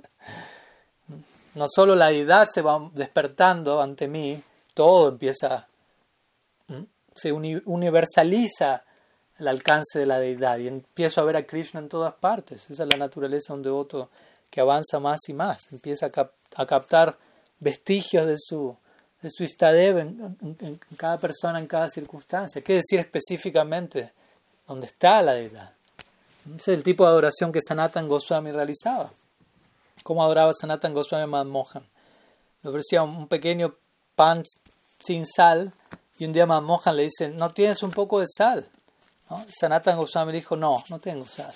no 1.55 1.67
solo 1.69 1.95
la 1.95 2.09
deidad 2.09 2.49
se 2.53 2.63
va 2.63 2.91
despertando 2.95 3.81
ante 3.81 4.09
mí, 4.09 4.43
todo 4.75 5.09
empieza, 5.09 5.69
se 7.15 7.33
universaliza 7.33 8.85
el 9.39 9.49
alcance 9.49 9.99
de 9.99 10.07
la 10.07 10.19
deidad 10.19 10.59
y 10.59 10.69
empiezo 10.69 11.21
a 11.21 11.25
ver 11.25 11.37
a 11.37 11.47
Krishna 11.47 11.81
en 11.81 11.89
todas 11.89 12.15
partes. 12.15 12.69
Esa 12.71 12.85
es 12.85 12.89
la 12.89 12.97
naturaleza 12.97 13.53
de 13.53 13.59
un 13.59 13.63
devoto 13.63 14.11
que 14.51 14.61
avanza 14.61 15.01
más 15.01 15.21
y 15.29 15.33
más, 15.33 15.73
empieza 15.73 16.11
a, 16.57 16.67
captar 16.67 17.17
vestigios 17.59 18.27
de 18.27 18.37
su, 18.39 18.77
de 19.21 19.31
su 19.31 19.43
istadev 19.43 19.99
en, 19.99 20.81
cada 20.97 21.19
persona, 21.19 21.59
en 21.59 21.67
cada 21.67 21.89
circunstancia. 21.89 22.63
¿Qué 22.63 22.75
decir 22.75 23.01
específicamente 23.01 24.13
dónde 24.67 24.87
está 24.87 25.23
la 25.23 25.35
deidad? 25.35 25.73
Ese 26.57 26.73
es 26.73 26.79
el 26.79 26.85
tipo 26.85 27.05
de 27.05 27.11
adoración 27.11 27.51
que 27.51 27.61
Sanatan 27.67 28.07
Goswami 28.07 28.53
realizaba. 28.53 29.11
¿Cómo 30.05 30.23
adoraba 30.23 30.53
Sanatan 30.53 30.93
Goswami 30.93 31.27
Manmohan? 31.27 31.83
Le 32.63 32.69
ofrecía 32.69 33.03
un 33.03 33.27
pequeño 33.27 33.75
pan 34.15 34.45
sin 35.01 35.25
sal 35.27 35.73
y 36.19 36.27
un 36.27 36.33
día 36.35 36.45
Manmohan 36.45 36.95
le 36.95 37.05
dice, 37.05 37.31
¿no 37.31 37.53
tienes 37.53 37.83
un 37.83 37.91
poco 37.91 38.21
de 38.21 38.27
sal? 38.27 38.69
¿No? 39.31 39.47
Sanatan 39.49 39.97
Goswami 39.97 40.35
dijo, 40.35 40.57
no, 40.57 40.85
no 40.91 41.01
tengo 41.01 41.27
sal. 41.27 41.55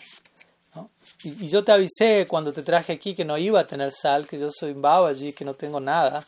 Y, 1.24 1.48
yo 1.48 1.62
te 1.62 1.72
avisé 1.72 2.26
cuando 2.26 2.50
te 2.54 2.62
traje 2.62 2.94
aquí 2.94 3.14
que 3.14 3.26
no 3.26 3.36
iba 3.36 3.60
a 3.60 3.66
tener 3.66 3.92
sal, 3.92 4.26
que 4.26 4.38
yo 4.38 4.50
soy 4.50 4.74
allí, 4.82 5.34
que 5.34 5.44
no 5.44 5.52
tengo 5.52 5.78
nada. 5.78 6.24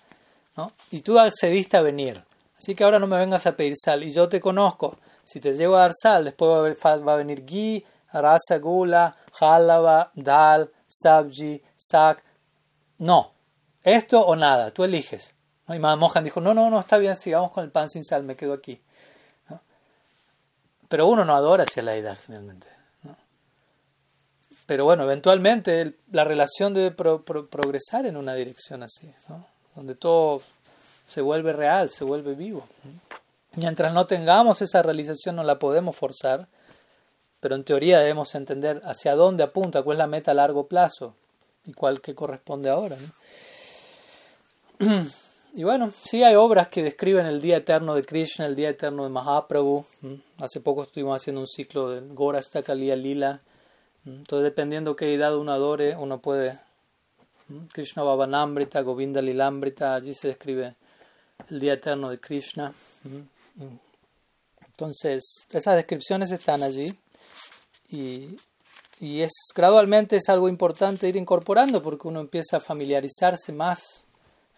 Y 0.90 1.00
tú 1.00 1.18
accediste 1.18 1.78
a 1.78 1.82
venir. 1.82 2.22
Así 2.58 2.74
que 2.74 2.84
ahora 2.84 2.98
no 2.98 3.06
me 3.06 3.16
vengas 3.16 3.46
a 3.46 3.56
pedir 3.56 3.76
sal. 3.82 4.04
Y 4.04 4.12
yo 4.12 4.28
te 4.28 4.42
conozco. 4.42 4.98
Si 5.24 5.40
te 5.40 5.54
llego 5.54 5.76
a 5.76 5.80
dar 5.80 5.92
sal, 5.94 6.24
después 6.26 6.50
va 6.50 6.90
a, 6.90 6.96
va 6.98 7.14
a 7.14 7.16
venir 7.16 7.46
ghee, 7.46 7.82
rasa 8.12 8.58
gula, 8.58 9.16
halava, 9.40 10.10
dal, 10.14 10.70
sabji, 10.86 11.62
sak. 11.80 12.22
No, 12.98 13.32
esto 13.82 14.20
o 14.20 14.36
nada, 14.36 14.70
tú 14.70 14.84
eliges. 14.84 15.34
Y 15.68 15.78
Mamá 15.78 15.96
Mohan 15.96 16.24
dijo, 16.24 16.40
no, 16.40 16.52
no, 16.52 16.68
no, 16.68 16.80
está 16.80 16.98
bien, 16.98 17.16
sigamos 17.16 17.52
con 17.52 17.64
el 17.64 17.70
pan 17.70 17.88
sin 17.88 18.04
sal, 18.04 18.24
me 18.24 18.36
quedo 18.36 18.52
aquí. 18.52 18.80
Pero 20.88 21.06
uno 21.06 21.24
no 21.24 21.34
adora 21.34 21.62
hacia 21.62 21.82
la 21.82 21.94
edad 21.94 22.18
generalmente. 22.26 22.66
Pero 24.66 24.84
bueno, 24.84 25.04
eventualmente 25.04 25.96
la 26.10 26.24
relación 26.24 26.74
debe 26.74 26.90
progresar 26.90 28.06
en 28.06 28.16
una 28.16 28.34
dirección 28.34 28.82
así, 28.82 29.12
donde 29.74 29.94
todo 29.94 30.42
se 31.08 31.20
vuelve 31.20 31.52
real, 31.52 31.90
se 31.90 32.04
vuelve 32.04 32.34
vivo. 32.34 32.66
Mientras 33.54 33.92
no 33.92 34.06
tengamos 34.06 34.62
esa 34.62 34.82
realización 34.82 35.36
no 35.36 35.44
la 35.44 35.58
podemos 35.58 35.96
forzar, 35.96 36.48
pero 37.40 37.54
en 37.54 37.64
teoría 37.64 38.00
debemos 38.00 38.34
entender 38.34 38.80
hacia 38.84 39.14
dónde 39.14 39.44
apunta, 39.44 39.82
cuál 39.82 39.96
es 39.96 39.98
la 39.98 40.06
meta 40.06 40.32
a 40.32 40.34
largo 40.34 40.66
plazo 40.66 41.14
y 41.64 41.72
cuál 41.72 42.00
que 42.00 42.14
corresponde 42.14 42.70
ahora. 42.70 42.96
Y 45.52 45.64
bueno, 45.64 45.92
sí 46.04 46.22
hay 46.22 46.36
obras 46.36 46.68
que 46.68 46.80
describen 46.80 47.26
el 47.26 47.40
día 47.40 47.56
eterno 47.56 47.96
de 47.96 48.04
Krishna, 48.04 48.46
el 48.46 48.54
día 48.54 48.68
eterno 48.68 49.02
de 49.02 49.10
Mahaprabhu. 49.10 49.84
Hace 50.38 50.60
poco 50.60 50.84
estuvimos 50.84 51.20
haciendo 51.20 51.40
un 51.40 51.48
ciclo 51.48 51.90
de 51.90 52.14
Gorasta 52.14 52.62
Kaliya 52.62 52.94
Lila. 52.94 53.40
Entonces, 54.06 54.44
dependiendo 54.44 54.94
qué 54.94 55.12
edad 55.12 55.36
uno 55.36 55.52
adore, 55.52 55.96
uno 55.96 56.20
puede. 56.20 56.60
Krishna 57.72 58.04
Bhavanamrita, 58.04 58.80
Govinda 58.82 59.20
Lilambrita, 59.20 59.96
allí 59.96 60.14
se 60.14 60.28
describe 60.28 60.76
el 61.48 61.58
día 61.58 61.72
eterno 61.72 62.10
de 62.10 62.18
Krishna. 62.18 62.72
Entonces, 64.66 65.46
esas 65.50 65.74
descripciones 65.74 66.30
están 66.30 66.62
allí 66.62 66.94
y, 67.88 68.36
y 69.00 69.22
es 69.22 69.32
gradualmente 69.54 70.16
es 70.16 70.28
algo 70.28 70.48
importante 70.48 71.08
ir 71.08 71.16
incorporando 71.16 71.82
porque 71.82 72.06
uno 72.06 72.20
empieza 72.20 72.58
a 72.58 72.60
familiarizarse 72.60 73.50
más, 73.50 74.04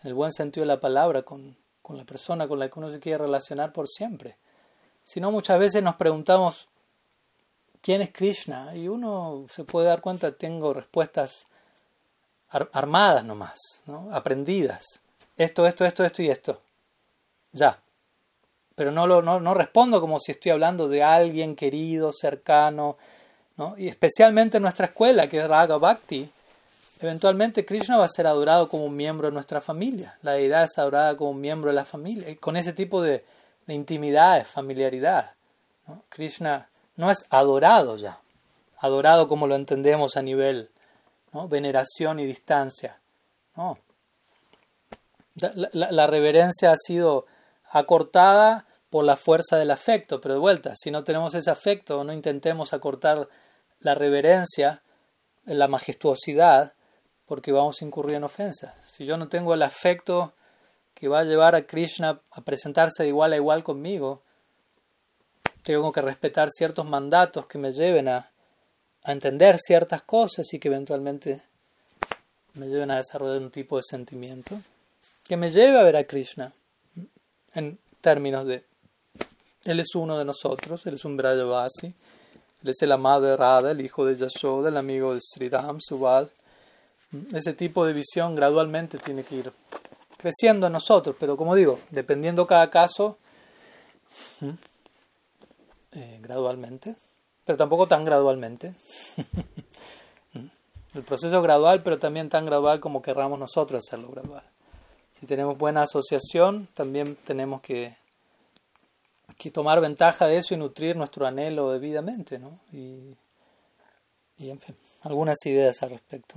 en 0.03 0.09
el 0.09 0.14
buen 0.14 0.32
sentido 0.32 0.62
de 0.62 0.74
la 0.74 0.80
palabra, 0.80 1.22
con, 1.22 1.57
con 1.80 1.97
la 1.97 2.05
persona 2.05 2.49
con 2.49 2.59
la 2.59 2.68
que 2.68 2.78
uno 2.78 2.90
se 2.90 2.99
quiere 2.99 3.18
relacionar 3.18 3.72
por 3.72 3.86
siempre. 3.88 4.36
Si 5.05 5.20
no, 5.20 5.30
muchas 5.30 5.61
veces 5.61 5.80
nos 5.80 5.95
preguntamos 5.95 6.68
quién 7.80 8.03
es 8.03 8.11
Krishna 8.11 8.74
y 8.74 8.88
uno 8.88 9.47
se 9.49 9.62
puede 9.62 9.86
dar 9.86 10.01
cuenta, 10.01 10.32
tengo 10.32 10.74
respuestas 10.74 11.47
armadas 12.49 13.24
nomás, 13.24 13.59
¿no? 13.86 14.09
aprendidas. 14.12 14.84
Esto, 15.36 15.66
esto, 15.68 15.84
esto, 15.84 16.05
esto 16.05 16.20
y 16.20 16.28
esto. 16.28 16.61
Ya. 17.53 17.80
Pero 18.74 18.90
no, 18.90 19.07
lo, 19.07 19.22
no, 19.22 19.38
no 19.38 19.55
respondo 19.55 20.01
como 20.01 20.18
si 20.18 20.32
estoy 20.32 20.51
hablando 20.51 20.88
de 20.88 21.05
alguien 21.05 21.55
querido, 21.55 22.12
cercano, 22.12 22.97
y 23.77 23.89
especialmente 23.89 24.57
en 24.57 24.63
nuestra 24.63 24.87
escuela, 24.87 25.29
que 25.29 25.39
es 25.39 25.49
Raga 25.49 25.77
Bhakti, 25.77 26.31
eventualmente 27.01 27.65
Krishna 27.65 27.97
va 27.97 28.05
a 28.05 28.09
ser 28.09 28.27
adorado 28.27 28.69
como 28.69 28.85
un 28.85 28.97
miembro 28.97 29.29
de 29.29 29.35
nuestra 29.35 29.61
familia. 29.61 30.17
La 30.23 30.33
deidad 30.33 30.65
es 30.65 30.79
adorada 30.79 31.17
como 31.17 31.31
un 31.31 31.41
miembro 31.41 31.71
de 31.71 31.77
la 31.77 31.85
familia, 31.85 32.35
con 32.41 32.57
ese 32.57 32.73
tipo 32.73 33.03
de, 33.03 33.25
de 33.67 33.75
intimidad, 33.75 34.47
familiaridad. 34.47 35.33
Krishna 36.09 36.69
no 36.97 37.11
es 37.11 37.27
adorado 37.31 37.97
ya, 37.97 38.19
adorado 38.79 39.29
como 39.29 39.47
lo 39.47 39.55
entendemos 39.57 40.17
a 40.17 40.23
nivel 40.23 40.71
veneración 41.49 42.21
y 42.21 42.27
distancia. 42.27 42.99
la 45.35 46.07
reverencia 46.07 46.73
ha 46.73 46.77
sido 46.77 47.27
acortada 47.71 48.67
por 48.93 49.07
la 49.07 49.16
fuerza 49.16 49.57
del 49.57 49.70
afecto, 49.70 50.20
pero 50.20 50.34
de 50.34 50.40
vuelta, 50.40 50.74
si 50.76 50.90
no 50.90 51.03
tenemos 51.03 51.34
ese 51.34 51.51
afecto, 51.51 52.05
no 52.05 52.12
intentemos 52.12 52.74
acortar 52.74 53.26
la 53.80 53.95
reverencia, 53.95 54.82
la 55.47 55.66
majestuosidad, 55.66 56.74
porque 57.24 57.53
vamos 57.53 57.80
a 57.80 57.86
incurrir 57.86 58.16
en 58.16 58.24
ofensa. 58.24 58.74
Si 58.86 59.07
yo 59.07 59.16
no 59.16 59.28
tengo 59.28 59.55
el 59.55 59.62
afecto 59.62 60.34
que 60.93 61.09
va 61.09 61.20
a 61.20 61.24
llevar 61.24 61.55
a 61.55 61.66
Krishna 61.66 62.20
a 62.30 62.43
presentarse 62.43 63.05
de 63.05 63.09
igual 63.09 63.32
a 63.32 63.36
igual 63.36 63.64
conmigo, 63.64 64.20
tengo 65.62 65.90
que 65.90 66.03
respetar 66.03 66.51
ciertos 66.51 66.84
mandatos 66.84 67.47
que 67.47 67.57
me 67.57 67.72
lleven 67.72 68.09
a, 68.09 68.30
a 69.05 69.12
entender 69.12 69.57
ciertas 69.59 70.03
cosas 70.03 70.53
y 70.53 70.59
que 70.59 70.68
eventualmente 70.68 71.40
me 72.53 72.68
lleven 72.68 72.90
a 72.90 72.99
desarrollar 72.99 73.40
un 73.40 73.51
tipo 73.51 73.78
de 73.78 73.84
sentimiento 73.88 74.61
que 75.24 75.38
me 75.38 75.51
lleve 75.51 75.80
a 75.80 75.82
ver 75.82 75.97
a 75.97 76.05
Krishna 76.05 76.53
en 77.55 77.78
términos 78.03 78.45
de 78.45 78.70
Él 79.65 79.81
es 79.81 79.95
uno 79.95 80.19
de 80.19 80.25
nosotros, 80.25 80.85
Él 80.87 80.95
es 80.95 81.05
un 81.05 81.17
Brajavasi, 81.17 81.95
él 82.63 82.69
es 82.69 82.81
el 82.83 82.93
amado 82.93 83.23
de 83.23 83.37
Radha, 83.37 83.73
el 83.73 83.81
hijo 83.81 84.07
de 84.07 84.15
Yashoda, 84.15 84.69
el 84.69 84.77
amigo 84.77 85.15
de 85.15 85.21
Sridham, 85.21 85.81
Subal. 85.81 86.31
Ese 87.33 87.55
tipo 87.55 87.85
de 87.85 87.93
visión 87.93 88.37
gradualmente 88.37 88.99
tiene 88.99 89.25
que 89.25 89.35
ir 89.37 89.53
creciendo 90.17 90.69
en 90.69 90.73
nosotros, 90.73 91.17
pero 91.19 91.37
como 91.37 91.57
digo, 91.57 91.81
dependiendo 91.91 92.47
cada 92.47 92.71
caso, 92.71 93.19
eh, 95.93 96.19
gradualmente, 96.23 96.95
pero 97.45 97.59
tampoco 97.59 97.89
tan 97.89 98.05
gradualmente. 98.05 98.75
el 100.95 101.03
proceso 101.03 101.37
es 101.37 101.43
gradual, 101.43 101.83
pero 101.83 101.99
también 101.99 102.29
tan 102.29 102.47
gradual 102.47 102.79
como 102.79 103.03
querramos 103.03 103.41
nosotros 103.41 103.83
hacerlo 103.85 104.09
gradual. 104.13 104.45
Si 105.13 105.27
tenemos 105.27 105.59
buena 105.59 105.83
asociación, 105.83 106.69
también 106.75 107.17
tenemos 107.25 107.61
que 107.61 107.97
que 109.43 109.51
tomar 109.51 109.80
ventaja 109.80 110.28
de 110.28 110.38
eso 110.38 110.55
y 110.55 110.57
nutrir 110.57 110.95
nuestro 110.95 111.26
anhelo 111.26 111.72
debidamente, 111.72 112.38
¿no? 112.38 112.61
Y, 112.72 113.16
en 114.38 114.61
fin, 114.61 114.76
algunas 115.01 115.45
ideas 115.45 115.82
al 115.82 115.90
respecto. 115.90 116.36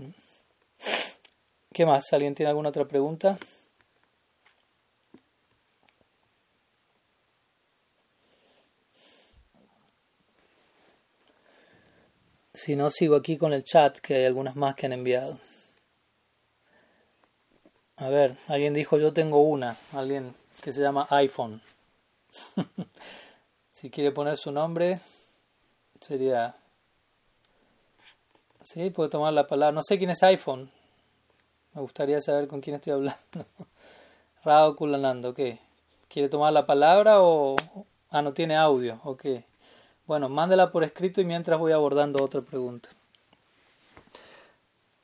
¿Qué 1.72 1.86
más? 1.86 2.12
¿Alguien 2.14 2.34
tiene 2.34 2.50
alguna 2.50 2.70
otra 2.70 2.88
pregunta? 2.88 3.38
Si 12.56 12.76
no, 12.76 12.90
sigo 12.90 13.16
aquí 13.16 13.38
con 13.38 13.54
el 13.54 13.64
chat, 13.64 14.00
que 14.00 14.16
hay 14.16 14.26
algunas 14.26 14.56
más 14.56 14.74
que 14.74 14.88
han 14.88 14.94
enviado. 14.94 15.40
A 17.98 18.10
ver, 18.10 18.36
alguien 18.48 18.74
dijo 18.74 18.98
yo 18.98 19.14
tengo 19.14 19.44
una, 19.44 19.78
alguien 19.94 20.34
que 20.64 20.74
se 20.74 20.82
llama 20.82 21.06
iPhone. 21.12 21.62
si 23.72 23.90
quiere 23.90 24.12
poner 24.12 24.38
su 24.38 24.52
nombre, 24.52 25.00
sería... 26.02 26.56
Sí, 28.64 28.90
puede 28.90 29.10
tomar 29.10 29.34
la 29.34 29.46
palabra. 29.46 29.74
No 29.74 29.82
sé 29.84 29.98
quién 29.98 30.10
es 30.10 30.24
iPhone. 30.24 30.72
Me 31.74 31.82
gustaría 31.82 32.20
saber 32.22 32.48
con 32.48 32.62
quién 32.62 32.78
estoy 32.78 32.94
hablando. 32.94 33.20
Rao 34.44 34.76
Kulanando, 34.76 35.30
ok. 35.30 35.40
¿Quiere 36.08 36.30
tomar 36.30 36.54
la 36.54 36.66
palabra 36.66 37.22
o... 37.22 37.56
Ah, 38.10 38.22
no 38.22 38.34
tiene 38.34 38.56
audio, 38.56 39.00
ok. 39.04 39.26
Bueno, 40.08 40.30
mándela 40.30 40.72
por 40.72 40.84
escrito 40.84 41.20
y 41.20 41.26
mientras 41.26 41.60
voy 41.60 41.72
abordando 41.72 42.24
otra 42.24 42.42
pregunta. 42.42 42.90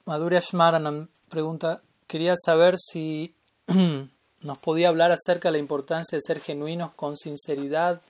Madhurya 0.06 0.40
Shmaranam 0.40 1.10
pregunta, 1.30 1.82
quería 2.08 2.36
saber 2.38 2.78
si 2.78 3.36
nos 4.42 4.58
podía 4.58 4.90
hablar 4.90 5.12
acerca 5.12 5.50
de 5.50 5.54
la 5.54 5.58
importancia 5.60 6.18
de 6.18 6.22
ser 6.22 6.40
genuinos 6.40 6.94
con 6.94 7.18
sinceridad 7.18 8.02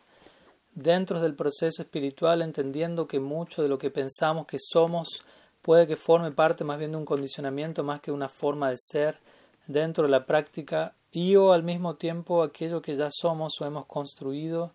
dentro 0.73 1.19
del 1.19 1.36
proceso 1.36 1.82
espiritual, 1.82 2.41
entendiendo 2.41 3.07
que 3.07 3.19
mucho 3.19 3.61
de 3.61 3.69
lo 3.69 3.77
que 3.77 3.91
pensamos 3.91 4.47
que 4.47 4.57
somos 4.59 5.23
puede 5.61 5.88
que 5.88 5.97
forme 5.97 6.32
parte 6.32 6.63
más 6.63 6.79
bien 6.79 6.91
de 6.91 6.97
un 6.97 7.05
condicionamiento 7.05 7.84
más 7.84 8.01
que 8.01 8.11
una 8.11 8.29
forma 8.29 8.69
de 8.69 8.77
ser 8.79 9.19
dentro 9.67 10.05
de 10.05 10.09
la 10.09 10.25
práctica 10.25 10.95
y 11.11 11.36
o 11.36 11.51
al 11.51 11.63
mismo 11.63 11.95
tiempo 11.95 12.41
aquello 12.41 12.82
que 12.82 12.95
ya 12.95 13.09
somos 13.11 13.59
o 13.59 13.65
hemos 13.65 13.86
construido 13.86 14.73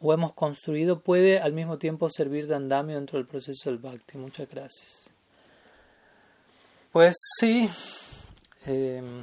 o 0.00 0.12
hemos 0.12 0.32
construido 0.32 1.00
puede 1.00 1.38
al 1.38 1.52
mismo 1.52 1.78
tiempo 1.78 2.08
servir 2.10 2.48
de 2.48 2.56
andamio 2.56 2.96
dentro 2.96 3.18
del 3.18 3.26
proceso 3.26 3.70
del 3.70 3.78
bhakti. 3.78 4.18
Muchas 4.18 4.48
gracias. 4.48 5.10
Pues 6.90 7.14
sí, 7.38 7.70
em, 8.66 9.22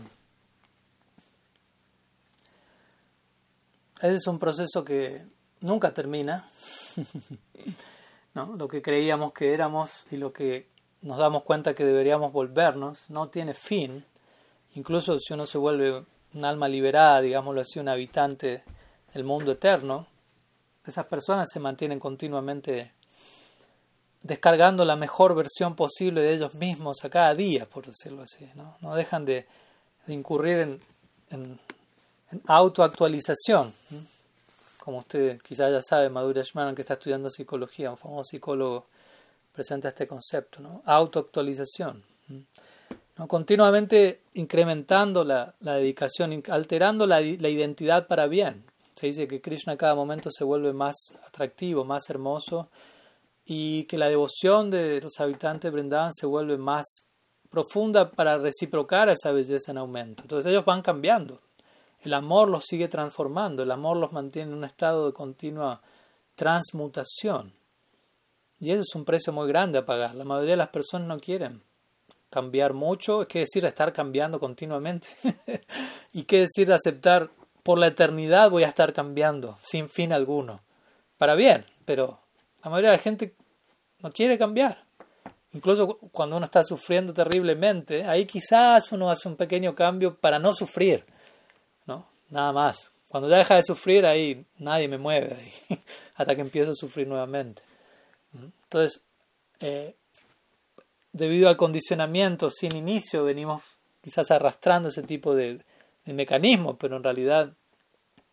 es 4.02 4.28
un 4.28 4.39
proceso 4.39 4.84
que 4.84 5.26
nunca 5.62 5.93
termina. 5.93 6.50
¿no? 8.34 8.56
Lo 8.56 8.68
que 8.68 8.82
creíamos 8.82 9.34
que 9.34 9.54
éramos 9.54 10.06
y 10.12 10.18
lo 10.18 10.32
que 10.32 10.68
nos 11.02 11.18
damos 11.18 11.43
cuenta 11.43 11.74
que 11.74 11.86
deberíamos 11.86 12.32
volvernos 12.32 13.10
no 13.10 13.30
tiene 13.30 13.54
fin. 13.54 14.06
Incluso 14.76 15.18
si 15.20 15.34
uno 15.34 15.45
se 15.45 15.58
vuelve 15.58 16.04
un 16.34 16.45
alma 16.45 16.68
liberada, 16.68 17.22
digámoslo 17.22 17.62
así, 17.62 17.80
un 17.80 17.89
habitante 17.89 18.64
del 19.14 19.24
mundo 19.24 19.52
eterno, 19.54 20.08
esas 20.86 21.06
personas 21.06 21.50
se 21.52 21.60
mantienen 21.60 22.00
continuamente 22.00 22.93
descargando 24.22 24.84
la 24.86 24.95
mejor 24.95 25.34
versión 25.34 25.76
posible 25.76 26.22
de 26.22 26.34
ellos 26.34 26.54
mismos 26.56 27.04
a 27.04 27.10
cada 27.10 27.34
día, 27.34 27.68
por 27.68 27.86
decirlo 27.86 28.24
así. 28.24 28.50
No, 28.56 28.76
no 28.82 28.95
dejan 28.95 29.26
de, 29.26 29.47
incurrir 30.08 30.58
en, 30.58 30.82
en, 31.30 31.60
autoactualización. 32.46 33.74
Como 34.78 35.00
usted 35.00 35.42
quizás 35.42 35.72
ya 35.72 35.82
sabe, 35.82 36.10
Madhurya 36.10 36.44
Shmaran, 36.44 36.76
que 36.76 36.82
está 36.82 36.94
estudiando 36.96 37.30
psicología, 37.30 37.92
un 37.92 37.98
famoso 37.98 38.26
psicólogo, 38.26 38.86
presenta 39.54 39.90
este 39.90 40.08
concepto, 40.08 40.62
¿no? 40.62 40.82
autoactualización. 40.86 42.04
¿no? 43.18 43.28
Continuamente 43.28 44.22
incrementando 44.36 45.24
la, 45.24 45.54
la 45.60 45.76
dedicación, 45.76 46.44
alterando 46.50 47.06
la, 47.06 47.20
la 47.20 47.50
identidad 47.50 48.08
para 48.08 48.28
bien. 48.28 48.64
Se 48.96 49.08
dice 49.08 49.28
que 49.28 49.42
Krishna 49.42 49.74
a 49.74 49.78
cada 49.78 49.96
momento 49.96 50.30
se 50.32 50.44
vuelve 50.44 50.74
más 50.74 50.96
atractivo, 51.26 51.86
más 51.86 52.10
hermoso 52.10 52.70
y 53.46 53.86
que 53.86 53.98
la 53.98 54.10
devoción 54.10 54.70
de 54.70 55.02
los 55.02 55.20
habitantes 55.20 55.64
de 55.64 55.72
Brindavan 55.72 56.14
se 56.14 56.26
vuelve 56.26 56.58
más 56.58 57.10
profunda 57.50 58.12
para 58.12 58.38
reciprocar 58.38 59.10
esa 59.10 59.32
belleza 59.32 59.72
en 59.72 59.80
aumento. 59.80 60.24
Entonces 60.24 60.52
ellos 60.52 60.66
van 60.66 60.82
cambiando. 60.82 61.40
El 62.02 62.14
amor 62.14 62.50
los 62.50 62.66
sigue 62.66 62.88
transformando, 62.88 63.64
el 63.64 63.72
amor 63.72 63.97
los 63.97 64.12
mantiene 64.12 64.52
en 64.52 64.58
un 64.58 64.64
estado 64.64 65.08
de 65.08 65.14
continua 65.14 65.82
transmutación. 66.36 67.54
Y 68.60 68.72
ese 68.72 68.82
es 68.82 68.95
un 68.95 69.06
precio 69.06 69.34
muy 69.34 69.47
grande 69.47 69.80
a 69.80 69.86
pagar. 69.86 70.16
La 70.16 70.26
mayoría 70.26 70.54
de 70.54 70.58
las 70.58 70.70
personas 70.70 71.08
no 71.08 71.20
quieren 71.20 71.62
cambiar 72.30 72.74
mucho, 72.74 73.24
es 73.24 73.28
que 73.28 73.39
decir 73.39 73.66
estar 73.66 73.91
cambiando 73.91 74.39
continuamente. 74.39 75.08
y 76.14 76.24
qué 76.24 76.41
decir 76.41 76.72
aceptar 76.72 77.30
por 77.64 77.78
la 77.78 77.88
eternidad 77.88 78.50
voy 78.50 78.64
a 78.64 78.68
estar 78.68 78.93
cambiando, 78.93 79.58
sin 79.62 79.89
fin 79.89 80.14
alguno. 80.14 80.62
Para 81.18 81.36
bien, 81.36 81.66
pero 81.86 82.20
la 82.64 82.70
mayoría 82.70 82.91
de 82.91 82.97
la 82.97 83.04
gente 83.04 83.36
no 84.00 84.12
quiere 84.12 84.38
cambiar. 84.38 84.84
Incluso 85.54 85.97
cuando 86.12 86.38
uno 86.38 86.45
está 86.45 86.64
sufriendo 86.64 87.14
terriblemente, 87.14 88.06
ahí 88.06 88.26
quizás 88.26 88.91
uno 88.91 89.10
hace 89.10 89.28
un 89.28 89.36
pequeño 89.36 89.74
cambio 89.74 90.16
para 90.16 90.39
no 90.39 90.54
sufrir. 90.54 91.06
Nada 92.30 92.52
más. 92.54 92.92
Cuando 93.08 93.30
ya 93.30 93.38
deja 93.38 93.56
de 93.56 93.64
sufrir, 93.64 94.06
ahí 94.06 94.46
nadie 94.58 94.88
me 94.88 94.98
mueve 94.98 95.54
hasta 96.16 96.36
que 96.36 96.42
empiezo 96.42 96.72
a 96.72 96.76
sufrir 96.76 97.08
nuevamente. 97.08 97.62
Entonces, 98.34 99.02
eh, 99.60 99.96
debido 101.12 101.50
al 101.50 101.58
condicionamiento 101.58 102.50
sin 102.50 102.76
inicio, 102.76 103.24
venimos 103.24 103.64
quizás 104.04 104.30
arrastrando 104.30 104.90
ese 104.90 105.02
tipo 105.02 105.34
de, 105.34 105.60
de 106.06 106.14
mecanismos, 106.14 106.76
pero 106.80 106.98
en 106.98 107.04
realidad 107.04 107.54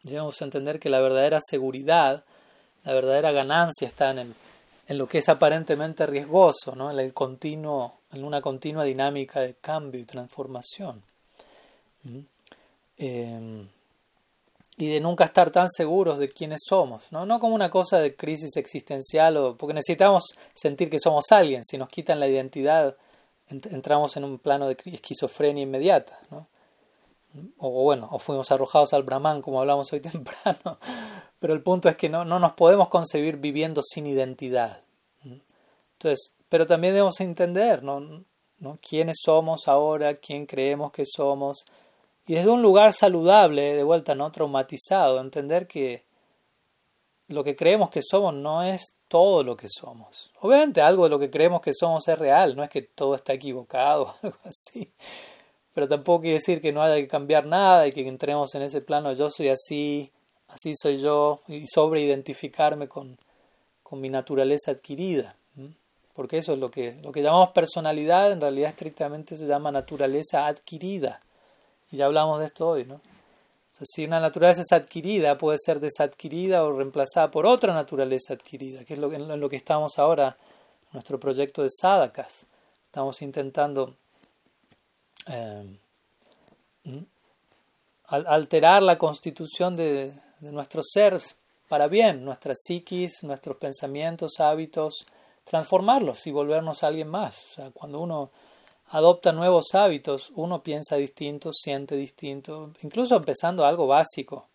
debemos 0.02 0.40
entender 0.42 0.78
que 0.78 0.90
la 0.90 1.00
verdadera 1.00 1.40
seguridad, 1.42 2.24
la 2.84 2.92
verdadera 2.92 3.32
ganancia 3.32 3.88
está 3.88 4.10
en 4.10 4.18
el 4.18 4.34
en 4.88 4.98
lo 4.98 5.08
que 5.08 5.18
es 5.18 5.28
aparentemente 5.28 6.06
riesgoso, 6.06 6.74
¿no? 6.76 6.90
en, 6.90 6.98
el 6.98 7.12
continuo, 7.12 8.00
en 8.12 8.24
una 8.24 8.40
continua 8.40 8.84
dinámica 8.84 9.40
de 9.40 9.54
cambio 9.54 10.00
y 10.00 10.04
transformación. 10.04 11.02
¿Mm? 12.04 12.18
Eh, 12.98 13.66
y 14.76 14.88
de 14.88 15.00
nunca 15.00 15.24
estar 15.24 15.50
tan 15.50 15.68
seguros 15.70 16.18
de 16.18 16.28
quiénes 16.28 16.60
somos, 16.66 17.10
¿no? 17.10 17.24
no 17.24 17.40
como 17.40 17.54
una 17.54 17.70
cosa 17.70 17.98
de 17.98 18.14
crisis 18.14 18.56
existencial, 18.56 19.36
o, 19.36 19.56
porque 19.56 19.74
necesitamos 19.74 20.24
sentir 20.54 20.90
que 20.90 20.98
somos 20.98 21.24
alguien, 21.30 21.64
si 21.64 21.78
nos 21.78 21.88
quitan 21.88 22.20
la 22.20 22.28
identidad 22.28 22.96
entramos 23.48 24.16
en 24.16 24.24
un 24.24 24.38
plano 24.38 24.66
de 24.66 24.76
esquizofrenia 24.86 25.62
inmediata. 25.62 26.18
¿no? 26.30 26.48
o 27.58 27.70
bueno, 27.82 28.08
o 28.10 28.18
fuimos 28.18 28.50
arrojados 28.50 28.92
al 28.92 29.02
Brahman, 29.02 29.42
como 29.42 29.60
hablamos 29.60 29.92
hoy 29.92 30.00
temprano, 30.12 30.78
pero 31.38 31.54
el 31.54 31.62
punto 31.62 31.88
es 31.88 31.96
que 31.96 32.08
no, 32.08 32.24
no 32.24 32.38
nos 32.38 32.52
podemos 32.52 32.88
concebir 32.88 33.36
viviendo 33.36 33.82
sin 33.82 34.06
identidad. 34.06 34.82
Entonces, 35.22 36.34
pero 36.48 36.66
también 36.66 36.94
debemos 36.94 37.20
entender 37.20 37.82
¿no? 37.82 38.24
¿no? 38.58 38.78
quiénes 38.86 39.18
somos 39.22 39.66
ahora, 39.68 40.14
quién 40.14 40.46
creemos 40.46 40.92
que 40.92 41.04
somos, 41.06 41.64
y 42.26 42.34
desde 42.34 42.50
un 42.50 42.62
lugar 42.62 42.92
saludable, 42.92 43.74
de 43.74 43.82
vuelta, 43.82 44.14
no 44.14 44.30
traumatizado, 44.32 45.20
entender 45.20 45.66
que 45.66 46.04
lo 47.28 47.44
que 47.44 47.56
creemos 47.56 47.90
que 47.90 48.02
somos 48.02 48.34
no 48.34 48.62
es 48.62 48.94
todo 49.08 49.42
lo 49.42 49.56
que 49.56 49.68
somos. 49.68 50.32
Obviamente 50.40 50.80
algo 50.80 51.04
de 51.04 51.10
lo 51.10 51.18
que 51.18 51.30
creemos 51.30 51.60
que 51.60 51.72
somos 51.74 52.06
es 52.08 52.18
real, 52.18 52.56
no 52.56 52.62
es 52.62 52.70
que 52.70 52.82
todo 52.82 53.14
está 53.14 53.32
equivocado 53.32 54.02
o 54.22 54.26
algo 54.26 54.38
así 54.44 54.92
pero 55.76 55.88
tampoco 55.88 56.22
quiere 56.22 56.38
decir 56.38 56.62
que 56.62 56.72
no 56.72 56.80
haya 56.80 56.96
que 56.96 57.06
cambiar 57.06 57.44
nada 57.44 57.86
y 57.86 57.92
que 57.92 58.00
entremos 58.08 58.54
en 58.54 58.62
ese 58.62 58.80
plano 58.80 59.12
yo 59.12 59.28
soy 59.28 59.50
así, 59.50 60.10
así 60.48 60.72
soy 60.74 60.96
yo, 60.96 61.42
y 61.48 61.66
sobreidentificarme 61.66 62.88
con, 62.88 63.18
con 63.82 64.00
mi 64.00 64.08
naturaleza 64.08 64.70
adquirida. 64.70 65.36
Porque 66.14 66.38
eso 66.38 66.54
es 66.54 66.58
lo 66.58 66.70
que, 66.70 66.98
lo 67.02 67.12
que 67.12 67.20
llamamos 67.20 67.50
personalidad, 67.50 68.32
en 68.32 68.40
realidad 68.40 68.70
estrictamente 68.70 69.36
se 69.36 69.46
llama 69.46 69.70
naturaleza 69.70 70.46
adquirida. 70.46 71.20
Y 71.90 71.96
ya 71.96 72.06
hablamos 72.06 72.38
de 72.40 72.46
esto 72.46 72.68
hoy, 72.68 72.84
¿no? 72.84 73.00
si 73.84 74.04
una 74.04 74.20
naturaleza 74.20 74.62
es 74.62 74.72
adquirida, 74.72 75.36
puede 75.36 75.58
ser 75.58 75.80
desadquirida 75.80 76.64
o 76.64 76.72
reemplazada 76.72 77.30
por 77.30 77.44
otra 77.44 77.74
naturaleza 77.74 78.32
adquirida, 78.32 78.84
que 78.84 78.94
es 78.94 78.98
lo, 78.98 79.12
en 79.12 79.38
lo 79.38 79.48
que 79.50 79.56
estamos 79.56 79.98
ahora, 79.98 80.38
nuestro 80.92 81.20
proyecto 81.20 81.62
de 81.62 81.68
Sadakas. 81.70 82.46
Estamos 82.86 83.20
intentando 83.20 83.94
eh, 85.26 85.78
alterar 88.06 88.82
la 88.82 88.96
constitución 88.96 89.76
de, 89.76 90.14
nuestro 90.40 90.82
ser 90.82 91.20
para 91.68 91.88
bien, 91.88 92.24
nuestra 92.24 92.54
psiquis, 92.54 93.22
nuestros 93.24 93.56
pensamientos, 93.56 94.38
hábitos, 94.38 95.04
transformarlos 95.44 96.26
y 96.26 96.30
volvernos 96.30 96.82
a 96.82 96.86
alguien 96.86 97.08
más. 97.08 97.36
Cuando 97.74 98.00
uno 98.00 98.30
adopta 98.88 99.32
nuevos 99.32 99.74
hábitos, 99.74 100.32
uno 100.34 100.62
piensa 100.62 100.96
distinto, 100.96 101.52
siente 101.52 101.96
distinto, 101.96 102.72
incluso 102.82 103.16
empezando 103.16 103.64
algo 103.64 103.86
básico. 103.86 104.46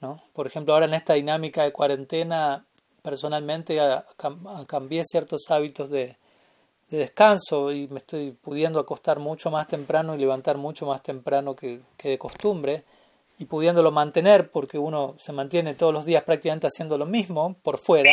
¿no? 0.00 0.22
Por 0.32 0.46
ejemplo, 0.46 0.74
ahora 0.74 0.86
en 0.86 0.94
esta 0.94 1.14
dinámica 1.14 1.62
de 1.62 1.72
cuarentena, 1.72 2.64
personalmente 3.02 3.78
cambié 4.66 5.02
ciertos 5.04 5.50
hábitos 5.50 5.90
de, 5.90 6.16
de 6.90 6.98
descanso 6.98 7.72
y 7.72 7.88
me 7.88 7.98
estoy 7.98 8.32
pudiendo 8.32 8.78
acostar 8.78 9.18
mucho 9.18 9.50
más 9.50 9.66
temprano 9.66 10.14
y 10.14 10.18
levantar 10.18 10.56
mucho 10.56 10.86
más 10.86 11.02
temprano 11.02 11.56
que, 11.56 11.80
de 12.02 12.18
costumbre 12.18 12.84
y 13.38 13.46
pudiéndolo 13.46 13.90
mantener 13.90 14.50
porque 14.50 14.78
uno 14.78 15.16
se 15.18 15.32
mantiene 15.32 15.74
todos 15.74 15.92
los 15.92 16.04
días 16.04 16.22
prácticamente 16.22 16.68
haciendo 16.68 16.96
lo 16.98 17.06
mismo 17.06 17.56
por 17.62 17.78
fuera 17.78 18.12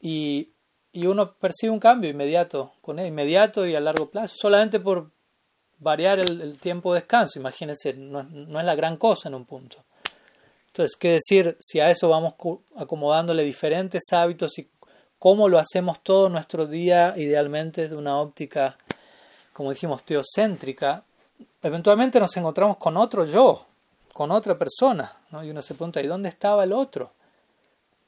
y, 0.00 0.48
y 0.92 1.06
uno 1.06 1.32
percibe 1.34 1.72
un 1.72 1.80
cambio 1.80 2.10
inmediato, 2.10 2.72
con 2.80 2.98
él, 2.98 3.06
inmediato 3.06 3.66
y 3.66 3.74
a 3.74 3.80
largo 3.80 4.10
plazo, 4.10 4.34
solamente 4.36 4.78
por 4.78 5.10
variar 5.78 6.18
el, 6.20 6.58
tiempo 6.58 6.92
de 6.92 7.00
descanso, 7.00 7.38
imagínense, 7.38 7.94
no, 7.94 8.22
no 8.22 8.60
es 8.60 8.66
la 8.66 8.74
gran 8.74 8.96
cosa 8.96 9.28
en 9.28 9.34
un 9.34 9.44
punto. 9.44 9.78
Entonces, 10.68 10.96
¿qué 10.96 11.12
decir 11.12 11.56
si 11.60 11.80
a 11.80 11.90
eso 11.90 12.08
vamos 12.08 12.34
acomodándole 12.76 13.42
diferentes 13.42 14.04
hábitos 14.12 14.58
y 14.58 14.68
cómo 15.18 15.48
lo 15.48 15.58
hacemos 15.58 16.00
todo 16.02 16.28
nuestro 16.28 16.66
día, 16.66 17.14
idealmente 17.16 17.82
desde 17.82 17.96
una 17.96 18.18
óptica, 18.18 18.76
como 19.52 19.70
dijimos, 19.70 20.02
teocéntrica, 20.02 21.04
eventualmente 21.62 22.18
nos 22.18 22.36
encontramos 22.36 22.76
con 22.78 22.96
otro 22.96 23.24
yo, 23.24 23.66
con 24.12 24.30
otra 24.30 24.58
persona, 24.58 25.16
¿no? 25.30 25.44
y 25.44 25.50
uno 25.50 25.62
se 25.62 25.74
pregunta, 25.74 26.00
¿y 26.00 26.06
dónde 26.06 26.28
estaba 26.28 26.64
el 26.64 26.72
otro? 26.72 27.12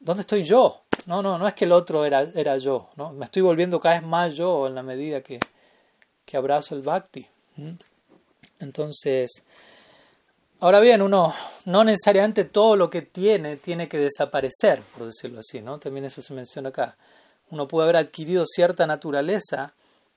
¿Dónde 0.04 0.20
estoy 0.20 0.44
yo? 0.44 0.82
No, 1.06 1.22
no, 1.22 1.38
no 1.38 1.48
es 1.48 1.54
que 1.54 1.64
el 1.64 1.72
otro 1.72 2.04
era, 2.04 2.22
era 2.34 2.56
yo, 2.58 2.90
¿no? 2.96 3.12
me 3.12 3.24
estoy 3.24 3.42
volviendo 3.42 3.80
cada 3.80 3.96
vez 3.96 4.04
más 4.06 4.34
yo 4.34 4.66
en 4.66 4.74
la 4.74 4.82
medida 4.82 5.20
que, 5.22 5.40
que 6.24 6.36
abrazo 6.36 6.74
el 6.76 6.82
bhakti. 6.82 7.26
Entonces, 8.60 9.42
Ahora 10.64 10.80
bien, 10.80 11.02
uno 11.02 11.34
no 11.66 11.84
necesariamente 11.84 12.44
todo 12.44 12.74
lo 12.74 12.88
que 12.88 13.02
tiene 13.02 13.56
tiene 13.56 13.86
que 13.86 13.98
desaparecer, 13.98 14.80
por 14.96 15.04
decirlo 15.04 15.40
así, 15.40 15.60
¿no? 15.60 15.78
También 15.78 16.06
eso 16.06 16.22
se 16.22 16.32
menciona 16.32 16.70
acá. 16.70 16.96
Uno 17.50 17.68
puede 17.68 17.84
haber 17.84 17.96
adquirido 17.96 18.46
cierta 18.46 18.86
naturaleza 18.86 19.74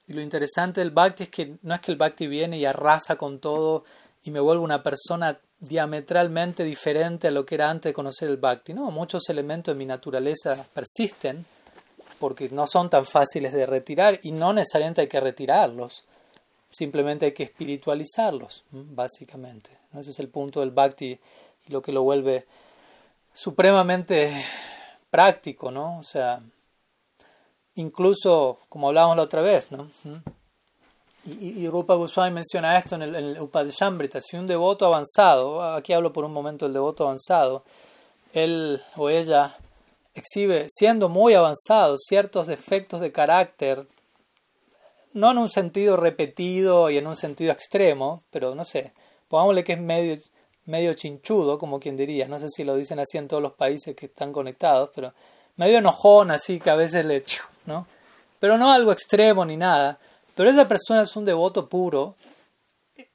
y 0.07 0.13
lo 0.13 0.21
interesante 0.21 0.79
del 0.79 0.91
bhakti 0.91 1.23
es 1.23 1.29
que 1.29 1.57
no 1.63 1.75
es 1.75 1.81
que 1.81 1.91
el 1.91 1.97
bhakti 1.97 2.27
viene 2.27 2.57
y 2.57 2.63
arrasa 2.63 3.17
con 3.17 3.39
todo 3.39 3.83
y 4.23 4.31
me 4.31 4.39
vuelve 4.39 4.63
una 4.63 4.83
persona 4.83 5.37
diametralmente 5.59 6.63
diferente 6.63 7.27
a 7.27 7.31
lo 7.31 7.45
que 7.45 7.55
era 7.55 7.69
antes 7.69 7.89
de 7.89 7.93
conocer 7.93 8.29
el 8.29 8.37
bhakti. 8.37 8.73
No, 8.73 8.91
muchos 8.91 9.29
elementos 9.29 9.73
de 9.73 9.79
mi 9.79 9.85
naturaleza 9.85 10.65
persisten 10.73 11.45
porque 12.19 12.49
no 12.49 12.67
son 12.67 12.89
tan 12.89 13.05
fáciles 13.05 13.53
de 13.53 13.65
retirar 13.65 14.19
y 14.23 14.31
no 14.31 14.53
necesariamente 14.53 15.01
hay 15.01 15.07
que 15.07 15.19
retirarlos, 15.19 16.03
simplemente 16.71 17.25
hay 17.25 17.31
que 17.33 17.43
espiritualizarlos, 17.43 18.63
básicamente. 18.71 19.69
Ese 19.93 20.11
es 20.11 20.19
el 20.19 20.29
punto 20.29 20.59
del 20.61 20.71
bhakti 20.71 21.19
y 21.67 21.71
lo 21.71 21.81
que 21.81 21.91
lo 21.91 22.03
vuelve 22.03 22.45
supremamente 23.33 24.31
práctico, 25.09 25.71
¿no? 25.71 25.99
O 25.99 26.03
sea, 26.03 26.41
incluso, 27.75 28.59
como 28.69 28.87
hablábamos 28.87 29.17
la 29.17 29.23
otra 29.23 29.41
vez, 29.41 29.71
¿no? 29.71 29.89
Y, 31.27 31.63
y 31.63 31.69
Rupa 31.69 31.95
Goswami 31.95 32.31
menciona 32.31 32.77
esto 32.77 32.95
en 32.95 33.01
el, 33.01 33.15
en 33.15 33.25
el 33.25 33.41
Upadeshambrita, 33.41 34.21
si 34.21 34.37
un 34.37 34.47
devoto 34.47 34.85
avanzado, 34.85 35.61
aquí 35.61 35.91
hablo 35.91 36.13
por 36.13 36.23
un 36.23 36.31
momento 36.31 36.65
del 36.65 36.73
devoto 36.73 37.03
avanzado, 37.03 37.63
él 38.33 38.81
o 38.95 39.09
ella 39.09 39.57
exhibe, 40.15 40.67
siendo 40.69 41.09
muy 41.09 41.33
avanzado, 41.33 41.97
ciertos 41.97 42.47
defectos 42.47 43.01
de 43.01 43.11
carácter, 43.11 43.85
no 45.13 45.31
en 45.31 45.37
un 45.37 45.49
sentido 45.49 45.97
repetido 45.97 46.89
y 46.89 46.97
en 46.97 47.07
un 47.07 47.15
sentido 47.15 47.51
extremo, 47.51 48.23
pero 48.31 48.55
no 48.55 48.63
sé, 48.63 48.93
pongámosle 49.27 49.63
que 49.63 49.73
es 49.73 49.81
medio, 49.81 50.17
medio 50.65 50.93
chinchudo, 50.93 51.57
como 51.57 51.79
quien 51.79 51.97
diría, 51.97 52.27
no 52.27 52.39
sé 52.39 52.49
si 52.49 52.63
lo 52.63 52.75
dicen 52.75 52.99
así 52.99 53.17
en 53.17 53.27
todos 53.27 53.43
los 53.43 53.53
países 53.53 53.95
que 53.95 54.05
están 54.07 54.31
conectados, 54.31 54.91
pero 54.93 55.13
medio 55.57 55.79
enojón, 55.79 56.31
así 56.31 56.59
que 56.59 56.69
a 56.69 56.75
veces 56.75 57.05
le... 57.05 57.23
¿no? 57.65 57.85
Pero 58.39 58.57
no 58.57 58.71
algo 58.71 58.91
extremo 58.91 59.43
ni 59.43 59.57
nada, 59.57 59.99
pero 60.37 60.51
esa 60.51 60.67
persona 60.67 61.01
es 61.01 61.15
un 61.15 61.25
devoto 61.25 61.67
puro, 61.67 62.15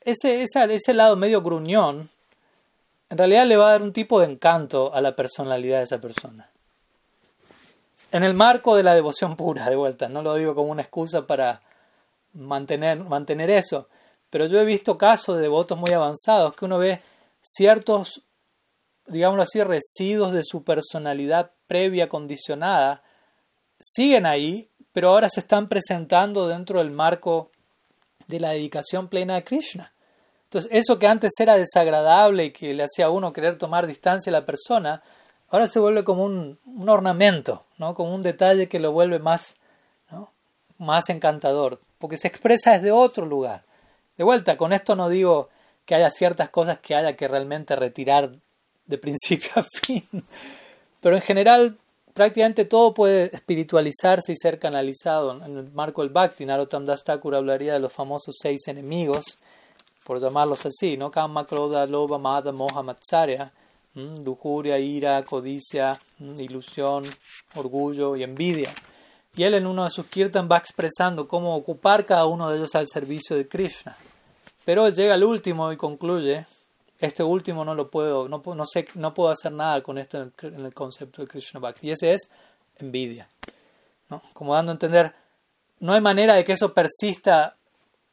ese, 0.00 0.42
ese, 0.42 0.74
ese 0.74 0.92
lado 0.92 1.14
medio 1.14 1.40
gruñón, 1.40 2.10
en 3.08 3.16
realidad 3.16 3.46
le 3.46 3.56
va 3.56 3.68
a 3.68 3.72
dar 3.72 3.82
un 3.82 3.92
tipo 3.92 4.18
de 4.18 4.26
encanto 4.26 4.92
a 4.92 5.00
la 5.00 5.14
personalidad 5.14 5.78
de 5.78 5.84
esa 5.84 6.00
persona. 6.00 6.50
En 8.10 8.24
el 8.24 8.34
marco 8.34 8.74
de 8.74 8.82
la 8.82 8.96
devoción 8.96 9.36
pura, 9.36 9.70
de 9.70 9.76
vuelta, 9.76 10.08
no 10.08 10.20
lo 10.20 10.34
digo 10.34 10.56
como 10.56 10.72
una 10.72 10.82
excusa 10.82 11.24
para 11.24 11.62
mantener, 12.32 12.98
mantener 12.98 13.50
eso, 13.50 13.86
pero 14.28 14.46
yo 14.46 14.58
he 14.58 14.64
visto 14.64 14.98
casos 14.98 15.36
de 15.36 15.42
devotos 15.42 15.78
muy 15.78 15.92
avanzados 15.92 16.56
que 16.56 16.64
uno 16.64 16.78
ve 16.78 17.00
ciertos, 17.40 18.22
digámoslo 19.06 19.44
así, 19.44 19.62
residuos 19.62 20.32
de 20.32 20.42
su 20.42 20.64
personalidad 20.64 21.52
previa 21.68 22.08
condicionada, 22.08 23.04
siguen 23.78 24.26
ahí, 24.26 24.68
pero 24.92 25.08
ahora 25.08 25.28
se 25.28 25.40
están 25.40 25.68
presentando 25.68 26.48
dentro 26.48 26.78
del 26.78 26.90
marco 26.90 27.50
de 28.26 28.40
la 28.40 28.50
dedicación 28.50 29.08
plena 29.08 29.36
a 29.36 29.42
Krishna. 29.42 29.92
Entonces, 30.44 30.70
eso 30.72 30.98
que 30.98 31.06
antes 31.06 31.32
era 31.38 31.56
desagradable 31.56 32.46
y 32.46 32.50
que 32.50 32.74
le 32.74 32.84
hacía 32.84 33.06
a 33.06 33.10
uno 33.10 33.32
querer 33.32 33.56
tomar 33.56 33.86
distancia 33.86 34.30
a 34.30 34.34
la 34.34 34.44
persona, 34.44 35.02
ahora 35.48 35.66
se 35.66 35.78
vuelve 35.78 36.04
como 36.04 36.24
un, 36.24 36.58
un 36.66 36.88
ornamento, 36.88 37.64
¿no? 37.78 37.94
como 37.94 38.14
un 38.14 38.22
detalle 38.22 38.68
que 38.68 38.78
lo 38.78 38.92
vuelve 38.92 39.18
más, 39.18 39.56
más 40.78 41.08
encantador, 41.08 41.80
porque 41.98 42.18
se 42.18 42.28
expresa 42.28 42.72
desde 42.72 42.92
otro 42.92 43.24
lugar. 43.24 43.64
De 44.18 44.24
vuelta, 44.24 44.58
con 44.58 44.74
esto 44.74 44.94
no 44.94 45.08
digo 45.08 45.48
que 45.86 45.94
haya 45.94 46.10
ciertas 46.10 46.50
cosas 46.50 46.78
que 46.78 46.94
haya 46.94 47.16
que 47.16 47.28
realmente 47.28 47.74
retirar 47.74 48.32
de 48.86 48.98
principio 48.98 49.50
a 49.56 49.62
fin, 49.62 50.06
pero 51.00 51.16
en 51.16 51.22
general 51.22 51.78
prácticamente 52.14 52.64
todo 52.64 52.94
puede 52.94 53.34
espiritualizarse 53.34 54.32
y 54.32 54.36
ser 54.36 54.58
canalizado. 54.58 55.44
En 55.44 55.56
el 55.56 55.70
marco 55.72 56.02
del 56.02 56.10
Bhakti, 56.10 56.44
Narottam 56.44 56.84
Das 56.84 57.04
Thakur 57.04 57.34
hablaría 57.34 57.74
de 57.74 57.80
los 57.80 57.92
famosos 57.92 58.36
seis 58.40 58.68
enemigos, 58.68 59.24
por 60.04 60.20
llamarlos 60.20 60.66
así, 60.66 60.96
¿no? 60.96 61.10
Kama, 61.10 61.46
Kroda, 61.46 61.86
Loba, 61.86 62.18
Mada, 62.18 62.52
Moha, 62.52 62.82
Matsarya, 62.82 63.52
lujuria, 63.94 64.78
ira, 64.78 65.22
codicia, 65.24 65.98
ilusión, 66.38 67.04
orgullo 67.54 68.16
y 68.16 68.22
envidia. 68.22 68.70
Y 69.34 69.44
él 69.44 69.54
en 69.54 69.66
uno 69.66 69.84
de 69.84 69.90
sus 69.90 70.06
kirtan 70.06 70.48
va 70.50 70.58
expresando 70.58 71.26
cómo 71.26 71.56
ocupar 71.56 72.04
cada 72.04 72.26
uno 72.26 72.50
de 72.50 72.58
ellos 72.58 72.74
al 72.74 72.88
servicio 72.88 73.36
de 73.36 73.48
Krishna. 73.48 73.96
Pero 74.64 74.86
él 74.86 74.94
llega 74.94 75.14
al 75.14 75.24
último 75.24 75.72
y 75.72 75.76
concluye, 75.76 76.46
este 77.02 77.24
último 77.24 77.64
no 77.64 77.74
lo 77.74 77.90
puedo, 77.90 78.28
no, 78.28 78.40
no, 78.44 78.64
sé, 78.64 78.86
no 78.94 79.12
puedo 79.12 79.30
hacer 79.30 79.50
nada 79.50 79.82
con 79.82 79.98
esto 79.98 80.30
en 80.42 80.64
el, 80.64 80.72
concepto 80.72 81.20
de 81.20 81.26
Krishna 81.26 81.58
Bhakti. 81.58 81.88
Y 81.88 81.90
ese 81.90 82.14
es 82.14 82.30
envidia. 82.78 83.28
¿no? 84.08 84.22
Como 84.32 84.54
dando 84.54 84.70
a 84.70 84.74
entender, 84.74 85.12
no 85.80 85.94
hay 85.94 86.00
manera 86.00 86.34
de 86.34 86.44
que 86.44 86.52
eso 86.52 86.72
persista 86.72 87.56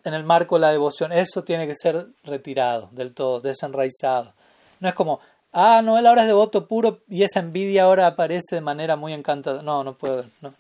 en 0.04 0.16
el 0.16 0.24
marco 0.24 0.56
de 0.56 0.62
la 0.62 0.72
devoción. 0.72 1.12
Eso 1.12 1.44
tiene 1.44 1.68
que 1.68 1.76
ser 1.76 2.08
retirado 2.24 2.90
del 2.92 3.14
todo, 3.14 3.42
desenraizado. 3.42 4.34
No 4.80 4.90
es 4.90 4.96
como, 4.96 5.20
ah, 5.54 5.82
no, 5.84 6.00
él 6.00 6.08
ahora 6.08 6.24
es 6.24 6.28
devoto 6.28 6.66
puro 6.66 7.02
y 7.08 7.22
esa 7.22 7.42
envidia 7.42 7.84
ahora 7.84 8.08
aparece 8.08 8.56
de 8.56 8.62
manera 8.62 8.96
muy 8.96 9.14
encantadora. 9.14 9.62
No, 9.62 9.84
no 9.84 9.94
puede 9.94 10.24
no. 10.42 10.52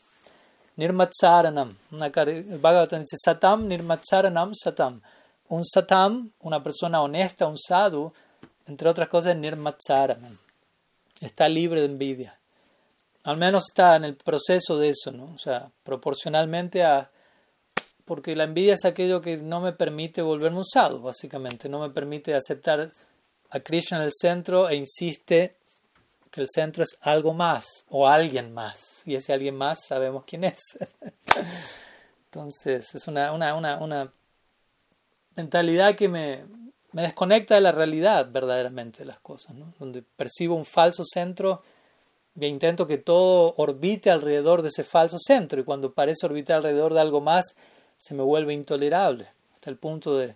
Nirmacharanam. 0.75 1.75
Bhagavatam 1.89 2.99
dice 2.99 3.17
Satam 3.17 3.67
Nirmacharanam 3.67 4.53
Satam. 4.53 5.01
Un 5.49 5.65
Satam, 5.65 6.31
una 6.39 6.63
persona 6.63 7.01
honesta, 7.01 7.47
un 7.47 7.57
sadhu, 7.57 8.13
entre 8.67 8.89
otras 8.89 9.09
cosas, 9.09 9.35
Nirmacharanam. 9.35 10.37
Está 11.21 11.49
libre 11.49 11.81
de 11.81 11.87
envidia. 11.87 12.39
Al 13.23 13.37
menos 13.37 13.65
está 13.69 13.95
en 13.95 14.05
el 14.05 14.15
proceso 14.15 14.77
de 14.77 14.89
eso, 14.89 15.11
¿no? 15.11 15.33
O 15.35 15.37
sea, 15.37 15.69
proporcionalmente 15.83 16.83
a. 16.83 17.11
Porque 18.05 18.35
la 18.35 18.45
envidia 18.45 18.73
es 18.73 18.85
aquello 18.85 19.21
que 19.21 19.37
no 19.37 19.59
me 19.59 19.73
permite 19.73 20.21
volverme 20.21 20.59
un 20.59 20.65
sadhu, 20.65 21.01
básicamente. 21.01 21.69
No 21.69 21.79
me 21.79 21.89
permite 21.89 22.33
aceptar 22.33 22.91
a 23.49 23.59
Krishna 23.59 23.97
en 23.97 24.03
el 24.03 24.11
centro 24.13 24.69
e 24.69 24.75
insiste 24.75 25.55
que 26.31 26.41
el 26.41 26.47
centro 26.47 26.83
es 26.83 26.97
algo 27.01 27.33
más 27.33 27.65
o 27.89 28.07
alguien 28.07 28.53
más. 28.53 29.03
Y 29.05 29.15
ese 29.15 29.33
alguien 29.33 29.55
más 29.55 29.79
sabemos 29.87 30.23
quién 30.25 30.43
es. 30.43 30.59
Entonces, 32.25 32.95
es 32.95 33.07
una, 33.07 33.33
una, 33.33 33.55
una, 33.55 33.77
una 33.77 34.13
mentalidad 35.39 35.95
que 35.95 36.09
me, 36.09 36.43
me, 36.91 37.01
desconecta 37.01 37.55
de 37.55 37.61
la 37.61 37.71
realidad 37.71 38.29
verdaderamente 38.31 38.99
de 38.99 39.05
las 39.05 39.19
cosas, 39.19 39.55
¿no? 39.55 39.73
donde 39.79 40.01
percibo 40.01 40.55
un 40.55 40.65
falso 40.65 41.03
centro 41.05 41.61
e 42.39 42.47
intento 42.47 42.87
que 42.87 42.97
todo 42.97 43.53
orbite 43.57 44.11
alrededor 44.11 44.61
de 44.61 44.69
ese 44.69 44.83
falso 44.83 45.17
centro 45.17 45.59
y 45.59 45.63
cuando 45.63 45.93
parece 45.93 46.25
orbitar 46.25 46.57
alrededor 46.57 46.93
de 46.93 47.01
algo 47.01 47.21
más 47.21 47.55
se 47.97 48.13
me 48.13 48.23
vuelve 48.23 48.53
intolerable 48.53 49.29
hasta 49.53 49.69
el 49.69 49.77
punto 49.77 50.17
de, 50.17 50.35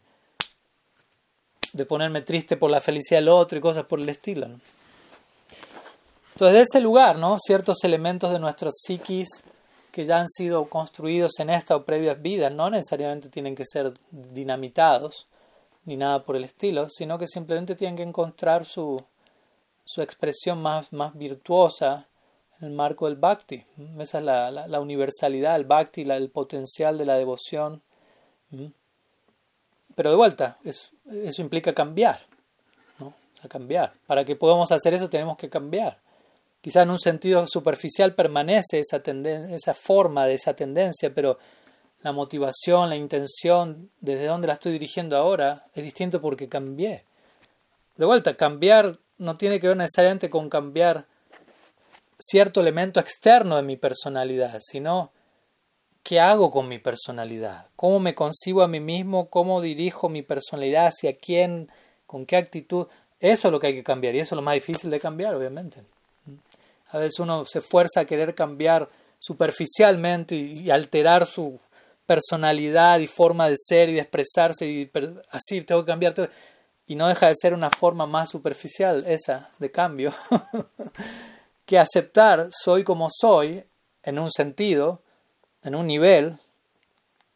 de 1.74 1.86
ponerme 1.86 2.22
triste 2.22 2.56
por 2.56 2.72
la 2.72 2.82
felicidad 2.82 3.20
del 3.20 3.30
otro 3.30 3.58
y 3.58 3.62
cosas 3.62 3.86
por 3.86 4.00
el 4.00 4.08
estilo. 4.10 4.48
Entonces, 6.34 6.56
de 6.56 6.62
ese 6.62 6.82
lugar, 6.82 7.18
¿no? 7.18 7.38
ciertos 7.40 7.84
elementos 7.84 8.32
de 8.32 8.40
nuestros 8.40 8.74
psiquis 8.82 9.28
que 9.94 10.06
ya 10.06 10.20
han 10.20 10.28
sido 10.28 10.66
construidos 10.66 11.40
en 11.40 11.52
esta 11.52 11.76
o 11.76 11.86
previas 11.86 12.20
vidas 12.20 12.52
no 12.52 12.68
necesariamente 12.72 13.30
tienen 13.30 13.54
que 13.54 13.64
ser 13.64 13.94
dinamitados 14.10 15.28
ni 15.86 15.96
nada 15.96 16.24
por 16.24 16.36
el 16.36 16.46
estilo, 16.46 16.88
sino 16.90 17.20
que 17.20 17.28
simplemente 17.28 17.76
tienen 17.76 17.98
que 17.98 18.02
encontrar 18.02 18.66
su, 18.66 19.00
su 19.86 20.02
expresión 20.02 20.64
más, 20.64 20.92
más 20.92 21.16
virtuosa 21.16 22.08
en 22.60 22.70
el 22.70 22.74
marco 22.74 23.06
del 23.06 23.18
bhakti. 23.18 23.64
Esa 24.00 24.18
es 24.18 24.26
la, 24.26 24.50
la, 24.50 24.80
universalidad 24.80 25.54
del 25.54 25.66
bhakti, 25.66 26.02
el 26.02 26.30
potencial 26.32 26.98
de 26.98 27.06
la 27.06 27.16
devoción. 27.16 27.84
Pero 29.94 30.10
de 30.10 30.16
vuelta, 30.16 30.58
eso, 30.64 30.90
implica 31.38 31.72
cambiar. 31.72 32.20
¿no? 32.98 33.14
cambiar. 33.48 33.94
Para 34.08 34.26
que 34.26 34.36
podamos 34.36 34.72
hacer 34.72 34.96
eso 34.96 35.08
tenemos 35.08 35.38
que 35.38 35.52
cambiar. 35.52 36.00
Quizá 36.64 36.84
en 36.84 36.92
un 36.92 37.00
sentido 37.00 37.46
superficial 37.46 38.16
permanece 38.16 38.80
esa, 38.80 39.04
esa 39.06 39.74
forma 39.74 40.26
de 40.26 40.36
esa 40.36 40.56
tendencia, 40.56 41.14
pero 41.14 41.38
la 42.04 42.14
motivación, 42.14 42.90
la 42.90 42.96
intención, 42.96 43.90
desde 44.00 44.28
dónde 44.28 44.48
la 44.48 44.54
estoy 44.54 44.72
dirigiendo 44.72 45.18
ahora, 45.18 45.66
es 45.76 45.84
distinto 45.84 46.22
porque 46.22 46.48
cambié. 46.48 47.04
De 47.98 48.06
vuelta, 48.06 48.38
cambiar 48.38 48.98
no 49.18 49.36
tiene 49.36 49.60
que 49.60 49.68
ver 49.68 49.76
necesariamente 49.76 50.30
con 50.30 50.48
cambiar 50.48 51.06
cierto 52.18 52.62
elemento 52.62 53.02
externo 53.02 53.58
de 53.58 53.64
mi 53.64 53.76
personalidad, 53.76 54.58
sino 54.62 55.12
qué 56.02 56.22
hago 56.22 56.50
con 56.50 56.70
mi 56.70 56.80
personalidad, 56.80 57.68
cómo 57.76 58.00
me 58.00 58.16
concibo 58.16 58.62
a 58.62 58.70
mí 58.70 58.80
mismo, 58.80 59.30
cómo 59.30 59.60
dirijo 59.60 60.08
mi 60.08 60.22
personalidad, 60.22 60.88
hacia 60.88 61.18
quién, 61.18 61.70
con 62.06 62.26
qué 62.26 62.38
actitud. 62.38 62.88
Eso 63.20 63.50
es 63.50 63.52
lo 63.52 63.60
que 63.60 63.68
hay 63.68 63.76
que 63.76 63.84
cambiar 63.84 64.16
y 64.16 64.20
eso 64.20 64.36
es 64.36 64.38
lo 64.38 64.42
más 64.42 64.54
difícil 64.54 64.90
de 64.90 65.02
cambiar, 65.02 65.36
obviamente. 65.36 65.84
A 66.94 67.00
veces 67.00 67.20
uno 67.20 67.44
se 67.46 67.58
esfuerza 67.60 68.02
a 68.02 68.06
querer 68.06 68.36
cambiar 68.36 68.88
superficialmente 69.18 70.36
y, 70.36 70.70
alterar 70.70 71.26
su 71.26 71.60
personalidad 72.06 73.00
y 73.00 73.08
forma 73.08 73.50
de 73.50 73.56
ser 73.58 73.90
y 73.90 73.94
de 73.94 74.02
expresarse 74.02 74.68
y 74.68 74.92
así 75.32 75.62
tengo 75.62 75.82
que 75.82 75.92
cambiar. 75.92 76.30
Y 76.86 76.96
no 76.96 77.08
deja 77.08 77.30
de 77.30 77.36
ser 77.36 77.56
una 77.56 77.72
forma 77.72 78.06
más 78.06 78.30
superficial 78.30 79.06
esa 79.08 79.50
de 79.58 79.72
cambio 79.72 80.14
que 81.66 81.80
aceptar 81.80 82.50
soy 82.52 82.84
como 82.84 83.08
soy 83.10 83.64
en 84.04 84.20
un 84.20 84.32
sentido, 84.32 85.02
en 85.64 85.74
un 85.74 85.88
nivel. 85.88 86.38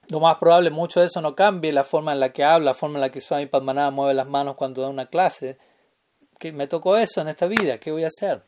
Lo 0.09 0.19
más 0.19 0.38
probable 0.38 0.69
mucho 0.69 0.99
de 0.99 1.07
eso 1.07 1.19
no 1.19 1.35
cambie 1.35 1.73
la 1.73 1.84
forma 1.84 2.13
en 2.13 2.19
la 2.19 2.31
que 2.31 2.43
habla, 2.43 2.65
la 2.65 2.73
forma 2.75 2.97
en 2.97 3.01
la 3.01 3.09
que 3.09 3.21
Swami 3.21 3.47
Padmanabha 3.47 3.89
mueve 3.89 4.13
las 4.13 4.27
manos 4.27 4.55
cuando 4.55 4.84
da 4.84 4.89
una 4.89 5.07
clase. 5.07 5.57
Que 6.38 6.51
me 6.51 6.67
tocó 6.67 6.95
eso 6.95 7.21
en 7.21 7.29
esta 7.29 7.47
vida, 7.47 7.79
¿qué 7.79 7.91
voy 7.91 8.03
a 8.03 8.07
hacer? 8.07 8.43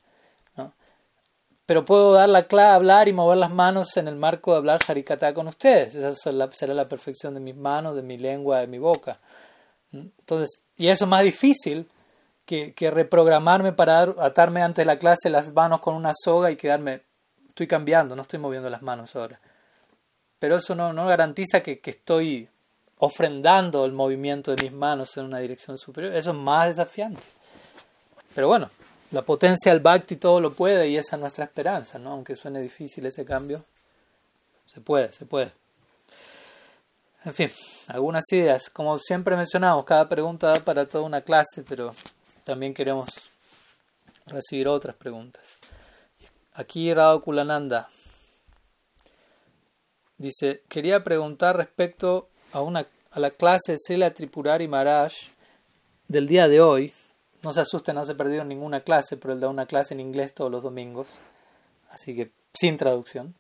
Pero 1.70 1.86
puedo 1.86 2.14
dar 2.14 2.28
la 2.30 2.48
clave, 2.48 2.74
hablar 2.74 3.08
y 3.10 3.14
mover 3.14 3.38
las 3.38 3.54
manos 3.54 3.96
en 3.98 4.08
el 4.08 4.16
marco 4.16 4.54
de 4.54 4.58
hablar 4.58 4.80
Harikata 4.88 5.36
con 5.36 5.48
ustedes. 5.48 5.94
Esa 5.94 6.16
será 6.52 6.74
la 6.74 6.88
perfección 6.88 7.36
de 7.36 7.40
mis 7.40 7.56
manos, 7.56 7.96
de 7.96 8.02
mi 8.02 8.18
lengua, 8.18 8.62
de 8.62 8.66
mi 8.66 8.80
boca. 8.80 9.20
Entonces, 9.94 10.64
y 10.78 10.88
eso 10.88 11.06
es 11.06 11.10
más 11.12 11.22
difícil 11.22 11.88
que, 12.44 12.74
que 12.74 12.90
reprogramarme 12.90 13.72
para 13.72 14.02
atarme 14.18 14.64
antes 14.64 14.78
de 14.78 14.86
la 14.88 14.98
clase 14.98 15.30
las 15.30 15.54
manos 15.54 15.80
con 15.82 15.94
una 15.94 16.14
soga 16.16 16.50
y 16.50 16.56
quedarme, 16.56 17.04
estoy 17.50 17.68
cambiando, 17.68 18.16
no 18.16 18.24
estoy 18.24 18.40
moviendo 18.40 18.68
las 18.72 18.82
manos 18.82 19.16
ahora. 19.16 19.40
Pero 20.40 20.56
eso 20.56 20.74
no, 20.74 20.92
no 20.92 21.06
garantiza 21.06 21.62
que, 21.62 21.80
que 21.80 21.92
estoy 21.92 22.50
ofrendando 22.98 23.86
el 23.86 23.92
movimiento 23.92 24.56
de 24.56 24.64
mis 24.64 24.74
manos 24.74 25.16
en 25.18 25.26
una 25.26 25.38
dirección 25.38 25.78
superior. 25.78 26.16
Eso 26.16 26.32
es 26.32 26.36
más 26.36 26.70
desafiante. 26.70 27.22
Pero 28.34 28.48
bueno, 28.48 28.72
la 29.12 29.24
potencia 29.24 29.72
del 29.72 29.82
Bhakti 29.82 30.18
todo 30.18 30.40
lo 30.40 30.54
puede 30.54 30.88
y 30.90 30.98
esa 30.98 31.16
es 31.16 31.22
nuestra 31.22 31.46
esperanza, 31.46 31.98
¿no? 31.98 32.12
Aunque 32.12 32.36
suene 32.36 32.62
difícil 32.62 33.06
ese 33.06 33.26
cambio, 33.26 33.66
se 34.66 34.82
puede, 34.82 35.12
se 35.12 35.26
puede. 35.26 35.52
En 37.26 37.34
fin, 37.34 37.52
algunas 37.88 38.24
ideas. 38.32 38.70
Como 38.70 38.98
siempre 39.00 39.36
mencionamos, 39.36 39.84
cada 39.84 40.08
pregunta 40.08 40.48
da 40.48 40.60
para 40.60 40.88
toda 40.88 41.04
una 41.04 41.22
clase, 41.22 41.64
pero 41.68 41.94
también 42.44 42.74
queremos 42.74 43.10
recibir 44.28 44.68
otras 44.68 44.96
preguntas. 44.96 45.44
Aquí 46.54 46.94
Radha 46.94 47.20
Kulananda 47.20 47.90
dice, 50.18 50.64
quería 50.70 51.04
preguntar 51.04 51.58
respecto 51.58 52.30
a, 52.54 52.62
una, 52.62 52.88
a 53.12 53.20
la 53.20 53.32
clase 53.32 53.74
de 53.74 53.78
Srila 53.80 54.12
Tripurari 54.14 54.68
Maharaj 54.68 55.14
del 56.08 56.28
día 56.28 56.48
de 56.48 56.62
hoy. 56.62 56.94
No 57.42 57.54
se 57.54 57.62
asusten, 57.62 57.96
no 57.96 58.06
se 58.06 58.16
perdieron 58.16 58.50
ninguna 58.50 58.82
clase, 58.82 59.18
pero 59.18 59.34
él 59.34 59.40
da 59.40 59.48
una 59.48 59.66
clase 59.66 59.94
en 59.94 60.00
inglés 60.00 60.34
todos 60.34 60.52
los 60.52 60.62
domingos, 60.62 61.08
así 61.90 62.16
que 62.16 62.32
sin 62.54 62.78
traducción 62.78 63.36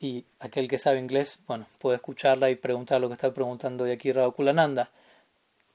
y 0.00 0.24
aquel 0.38 0.68
que 0.68 0.78
sabe 0.78 0.98
inglés, 0.98 1.38
bueno, 1.46 1.66
puede 1.78 1.96
escucharla 1.96 2.50
y 2.50 2.56
preguntar 2.56 3.00
lo 3.00 3.08
que 3.08 3.14
está 3.14 3.32
preguntando 3.32 3.84
hoy 3.84 3.90
aquí 3.90 4.12
Kulananda. 4.36 4.90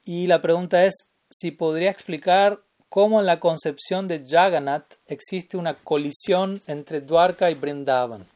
Y 0.04 0.26
la 0.26 0.40
pregunta 0.40 0.84
es 0.84 0.94
si 1.30 1.50
podría 1.50 1.90
explicar 1.90 2.60
cómo 2.88 3.20
en 3.20 3.26
la 3.26 3.40
concepción 3.40 4.08
de 4.08 4.24
Jagannath 4.26 4.94
existe 5.06 5.56
una 5.56 5.74
colisión 5.74 6.62
entre 6.66 7.00
Dwarka 7.00 7.50
y 7.50 7.54
Brindavan. 7.54 8.26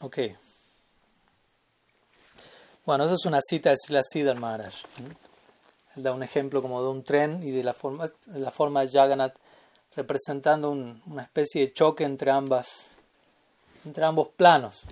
Ok. 0.00 0.18
Bueno, 2.84 3.04
eso 3.04 3.14
es 3.14 3.24
una 3.26 3.40
cita 3.42 3.70
de 3.70 3.76
Srila 3.76 4.02
Siddhar 4.02 4.38
Maharaj. 4.38 4.74
Él 5.96 6.02
da 6.02 6.12
un 6.12 6.22
ejemplo 6.22 6.62
como 6.62 6.82
de 6.82 6.88
un 6.88 7.04
tren 7.04 7.42
y 7.42 7.50
de 7.50 7.64
la 7.64 7.74
forma, 7.74 8.10
la 8.26 8.50
forma 8.50 8.82
de 8.82 8.88
Jagannath 8.88 9.36
representando 9.94 10.70
una 10.70 11.22
especie 11.22 11.66
de 11.66 11.72
choque 11.72 12.04
entre 12.04 12.30
ambas 12.30 12.92
entre 13.84 14.04
ambos 14.04 14.28
planos. 14.28 14.82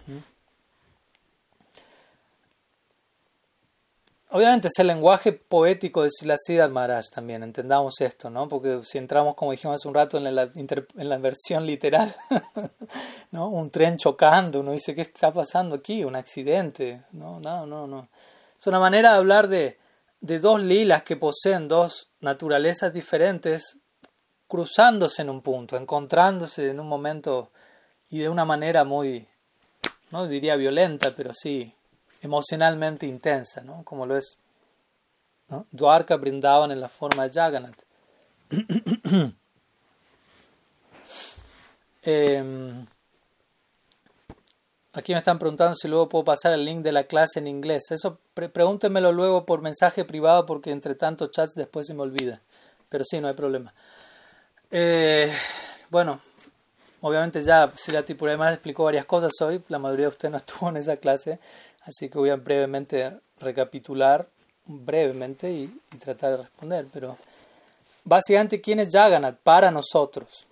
Obviamente 4.33 4.69
es 4.69 4.79
el 4.79 4.87
lenguaje 4.87 5.33
poético 5.33 6.03
de 6.03 6.09
Siddhartha 6.11 6.73
Maharaj 6.73 7.11
también, 7.11 7.43
entendamos 7.43 8.01
esto, 8.01 8.31
¿no? 8.31 8.49
Porque 8.49 8.81
si 8.85 8.99
entramos, 8.99 9.35
como 9.35 9.51
dijimos 9.51 9.75
hace 9.75 9.89
un 9.89 9.95
rato, 9.95 10.19
en 10.19 10.35
la, 10.35 10.43
en 10.55 11.09
la 11.09 11.19
versión 11.19 11.67
literal, 11.67 12.15
¿no? 13.33 13.49
Un 13.49 13.71
tren 13.71 13.97
chocando, 13.97 14.61
uno 14.61 14.71
dice, 14.71 14.95
¿qué 14.95 15.03
está 15.03 15.33
pasando 15.33 15.75
aquí? 15.75 16.05
Un 16.05 16.15
accidente, 16.15 17.03
¿no? 17.11 17.41
No, 17.41 17.67
no, 17.67 17.89
no. 17.89 18.09
Es 18.61 18.67
una 18.69 18.79
manera 18.79 19.11
de 19.13 19.17
hablar 19.17 19.49
de, 19.49 19.79
de 20.21 20.39
dos 20.39 20.63
lilas 20.63 21.03
que 21.03 21.17
poseen 21.17 21.69
dos 21.69 22.09
naturalezas 22.21 22.93
diferentes 22.93 23.77
cruzándose 24.47 25.23
en 25.23 25.31
un 25.31 25.43
punto, 25.43 25.77
encontrándose 25.77 26.71
en 26.71 26.81
un 26.81 26.89
momento 26.89 27.51
y 28.09 28.19
de 28.19 28.29
una 28.29 28.45
manera 28.45 28.85
muy, 28.85 29.29
no 30.11 30.27
diría 30.27 30.57
violenta, 30.57 31.15
pero 31.15 31.33
sí 31.33 31.75
emocionalmente 32.23 33.07
intensa, 33.07 33.63
¿no? 33.63 33.83
como 33.85 34.07
lo 34.07 34.17
es 34.17 34.41
¿no? 35.51 35.67
Dwarka 35.71 36.17
brindaban 36.17 36.71
en 36.71 36.81
la 36.81 36.89
forma 36.89 37.29
de 37.29 37.35
Jagannath. 37.35 37.83
Em, 42.03 42.87
aquí 45.01 45.13
me 45.13 45.19
están 45.19 45.39
preguntando 45.39 45.75
si 45.75 45.89
luego 45.89 46.09
puedo 46.09 46.25
pasar 46.25 46.53
el 46.53 46.65
link 46.65 46.83
de 46.83 46.93
la 46.93 47.05
clase 47.05 47.41
en 47.41 47.47
inglés. 47.47 47.91
Eso 47.91 48.19
pregúntenmelo 48.35 49.13
luego 49.13 49.45
por 49.45 49.61
mensaje 49.61 50.05
privado 50.05 50.47
porque 50.47 50.71
entre 50.71 50.95
tanto 50.95 51.27
chats 51.29 51.55
después 51.55 51.87
se 51.87 51.95
me 51.95 52.03
olvida. 52.03 52.41
Pero 52.89 53.05
sí, 53.05 53.21
no 53.21 53.29
hay 53.29 53.35
problema. 53.35 53.75
Eh, 54.71 55.31
bueno, 55.91 56.21
Obviamente 57.03 57.43
ya 57.43 57.73
Sirati 57.77 58.15
además 58.21 58.53
explicó 58.53 58.85
varias 58.85 59.07
cosas 59.07 59.33
hoy, 59.41 59.63
la 59.69 59.79
mayoría 59.79 60.05
de 60.07 60.11
ustedes 60.11 60.33
no 60.33 60.37
estuvo 60.39 60.69
en 60.69 60.77
esa 60.77 60.99
clase, 60.99 61.39
así 61.83 62.11
que 62.11 62.19
voy 62.19 62.31
a 62.31 62.37
brevemente 62.37 63.19
recapitular 63.39 64.29
brevemente 64.67 65.51
y, 65.51 65.67
tratar 65.99 66.33
de 66.33 66.37
responder. 66.39 66.87
Pero 66.93 67.17
básicamente, 68.05 68.61
¿quién 68.61 68.81
es 68.81 68.91
Jagannath? 68.93 69.39
Para 69.43 69.71
nosotros, 69.71 70.47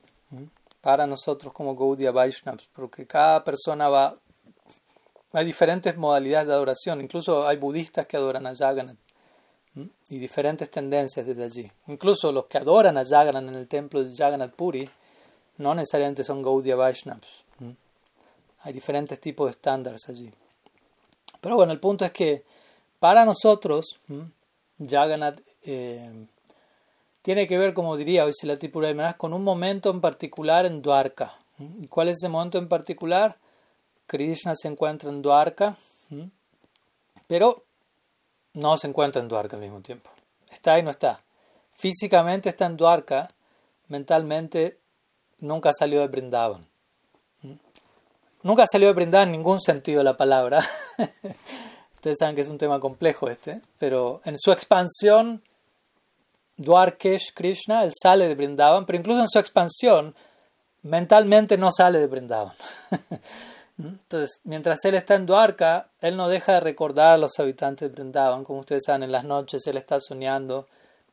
para 0.80 1.06
nosotros 1.06 1.52
como 1.52 1.76
Gaudiya 1.76 2.10
Vaishnavas, 2.10 2.68
porque 2.74 3.06
cada 3.06 3.44
persona 3.44 3.88
va... 3.88 4.16
Hay 5.32 5.44
diferentes 5.44 5.96
modalidades 5.96 6.48
de 6.48 6.54
adoración, 6.54 7.00
incluso 7.00 7.46
hay 7.46 7.56
budistas 7.56 8.06
que 8.06 8.16
adoran 8.16 8.46
a 8.46 8.56
Jagannath 8.56 8.96
y 10.08 10.18
diferentes 10.18 10.70
tendencias 10.70 11.26
desde 11.26 11.44
allí. 11.44 11.70
Incluso 11.86 12.32
los 12.32 12.46
que 12.46 12.58
adoran 12.58 12.96
a 12.96 13.04
Jagannath 13.04 13.48
en 13.48 13.54
el 13.54 13.68
templo 13.68 14.02
de 14.02 14.14
Jagannath 14.16 14.54
Puri 14.54 14.88
no 15.58 15.74
necesariamente 15.74 16.24
son 16.24 16.42
Gaudiya 16.42 16.76
Vaishnavas. 16.76 17.44
Hay 18.62 18.72
diferentes 18.72 19.20
tipos 19.20 19.46
de 19.46 19.50
estándares 19.52 20.08
allí. 20.08 20.32
Pero 21.40 21.56
bueno, 21.56 21.72
el 21.72 21.78
punto 21.78 22.04
es 22.04 22.12
que 22.12 22.44
para 22.98 23.24
nosotros, 23.24 24.00
Jagannath 24.78 25.40
eh, 25.62 26.26
tiene 27.22 27.46
que 27.46 27.58
ver, 27.58 27.74
como 27.74 27.96
diría 27.96 28.24
hoy 28.24 28.32
la 28.42 28.56
Tripura 28.56 29.16
con 29.16 29.32
un 29.32 29.44
momento 29.44 29.90
en 29.90 30.00
particular 30.00 30.66
en 30.66 30.82
Dwarka. 30.82 31.34
¿Y 31.58 31.86
cuál 31.86 32.08
es 32.08 32.18
ese 32.18 32.28
momento 32.28 32.58
en 32.58 32.68
particular? 32.68 33.36
Krishna 34.08 34.54
se 34.56 34.68
encuentra 34.68 35.10
en 35.10 35.20
Dwarka, 35.20 35.76
pero 37.28 37.62
no 38.54 38.78
se 38.78 38.88
encuentra 38.88 39.20
en 39.20 39.28
Dwarka 39.28 39.56
al 39.56 39.62
mismo 39.62 39.82
tiempo. 39.82 40.10
Está 40.50 40.78
y 40.78 40.82
no 40.82 40.90
está. 40.90 41.20
Físicamente 41.76 42.48
está 42.48 42.64
en 42.64 42.78
Dwarka, 42.78 43.30
mentalmente 43.88 44.78
nunca 45.40 45.72
salió 45.78 46.00
de 46.00 46.08
Brindavan. 46.08 46.66
Nunca 48.42 48.64
salió 48.70 48.88
de 48.88 48.94
Brindavan 48.94 49.28
en 49.28 49.32
ningún 49.32 49.60
sentido 49.60 50.02
la 50.02 50.16
palabra. 50.16 50.64
Ustedes 51.94 52.16
saben 52.18 52.34
que 52.34 52.40
es 52.40 52.48
un 52.48 52.58
tema 52.58 52.80
complejo 52.80 53.28
este, 53.28 53.60
pero 53.78 54.22
en 54.24 54.38
su 54.38 54.52
expansión, 54.52 55.42
Dwarkesh 56.56 57.34
Krishna, 57.34 57.84
él 57.84 57.92
sale 57.94 58.26
de 58.26 58.34
Brindavan, 58.34 58.86
pero 58.86 58.98
incluso 58.98 59.20
en 59.20 59.28
su 59.28 59.38
expansión, 59.38 60.14
mentalmente 60.82 61.58
no 61.58 61.70
sale 61.70 61.98
de 61.98 62.06
Brindavan. 62.06 62.54
Entonces, 63.78 64.40
mientras 64.42 64.84
él 64.84 64.96
está 64.96 65.14
en 65.14 65.26
Dwarka, 65.26 65.88
él 66.00 66.16
no 66.16 66.28
deja 66.28 66.54
de 66.54 66.60
recordar 66.60 67.14
a 67.14 67.18
los 67.18 67.38
habitantes 67.38 67.88
de 67.88 67.94
Brindavan. 67.94 68.42
Como 68.44 68.60
ustedes 68.60 68.82
saben, 68.86 69.04
en 69.04 69.12
las 69.12 69.24
noches 69.24 69.66
él 69.66 69.76
está 69.76 70.00
soñando 70.00 70.66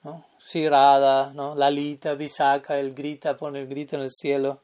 ¿no? 0.06 0.24
Sirada, 0.40 1.34
¿no? 1.34 1.56
Lalita, 1.56 2.14
Visaka, 2.14 2.80
él 2.80 2.94
grita, 2.94 3.36
pone 3.36 3.62
el 3.62 3.68
grito 3.68 3.96
en 3.96 4.04
el 4.04 4.12
cielo, 4.12 4.62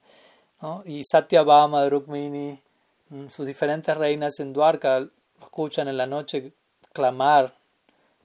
¿no? 0.61 0.83
y 0.85 1.03
Satyabhama, 1.03 1.89
Rukmini, 1.89 2.61
mm, 3.09 3.27
sus 3.27 3.47
diferentes 3.47 3.97
reinas 3.97 4.39
en 4.39 4.53
Dwarka 4.53 5.07
escuchan 5.41 5.87
en 5.87 5.97
la 5.97 6.05
noche 6.05 6.53
clamar 6.93 7.55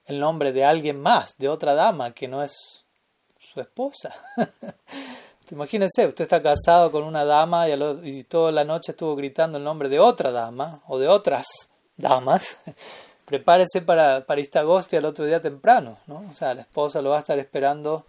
el 0.05 0.19
nombre 0.19 0.53
de 0.53 0.63
alguien 0.63 1.01
más, 1.01 1.35
de 1.37 1.49
otra 1.49 1.73
dama 1.73 2.11
que 2.11 2.27
no 2.27 2.43
es 2.43 2.83
su 3.39 3.59
esposa. 3.59 4.15
Imagínense, 5.51 6.05
usted 6.05 6.23
está 6.23 6.41
casado 6.41 6.91
con 6.91 7.03
una 7.03 7.23
dama 7.23 7.67
y, 7.69 8.23
toda 8.23 8.51
la 8.51 8.63
noche 8.63 8.91
estuvo 8.91 9.15
gritando 9.15 9.57
el 9.57 9.63
nombre 9.63 9.87
de 9.87 9.99
otra 9.99 10.31
dama 10.31 10.81
o 10.87 10.99
de 10.99 11.07
otras 11.07 11.45
damas 11.95 12.57
prepárese 13.25 13.81
para, 13.81 14.25
para 14.25 14.41
este 14.41 14.59
agosto 14.59 14.95
y 14.95 14.99
al 14.99 15.05
otro 15.05 15.25
día 15.25 15.41
temprano, 15.41 15.97
¿no? 16.07 16.25
O 16.29 16.33
sea, 16.33 16.53
la 16.53 16.61
esposa 16.61 17.01
lo 17.01 17.11
va 17.11 17.17
a 17.17 17.19
estar 17.19 17.37
esperando. 17.39 18.05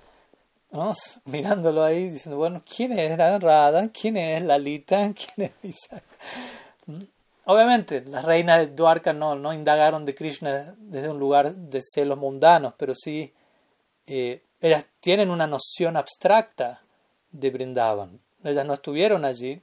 Mirándolo 1.25 1.83
ahí, 1.83 2.11
diciendo, 2.11 2.37
bueno, 2.37 2.63
¿quién 2.65 2.93
es 2.93 3.17
Radha? 3.17 3.89
¿Quién 3.89 4.17
es 4.17 4.43
Lalita? 4.43 5.13
¿Quién 5.35 5.53
es 5.63 5.71
Isaac? 5.71 6.05
¿Mm? 6.87 7.03
Obviamente, 7.47 8.05
las 8.07 8.25
reinas 8.25 8.59
de 8.59 8.67
Dwarka 8.67 9.13
no, 9.13 9.35
no 9.35 9.55
indagaron 9.55 10.05
de 10.05 10.15
Krishna 10.15 10.75
desde 10.77 11.09
un 11.09 11.19
lugar 11.19 11.55
de 11.55 11.81
celos 11.83 12.19
mundanos, 12.19 12.75
pero 12.77 12.95
sí 12.95 13.33
eh, 14.07 14.43
ellas 14.61 14.85
tienen 15.01 15.31
una 15.31 15.47
noción 15.47 15.97
abstracta 15.97 16.83
de 17.31 17.51
Brindavan. 17.51 18.21
Ellas 18.45 18.67
no 18.67 18.75
estuvieron 18.75 19.25
allí, 19.25 19.63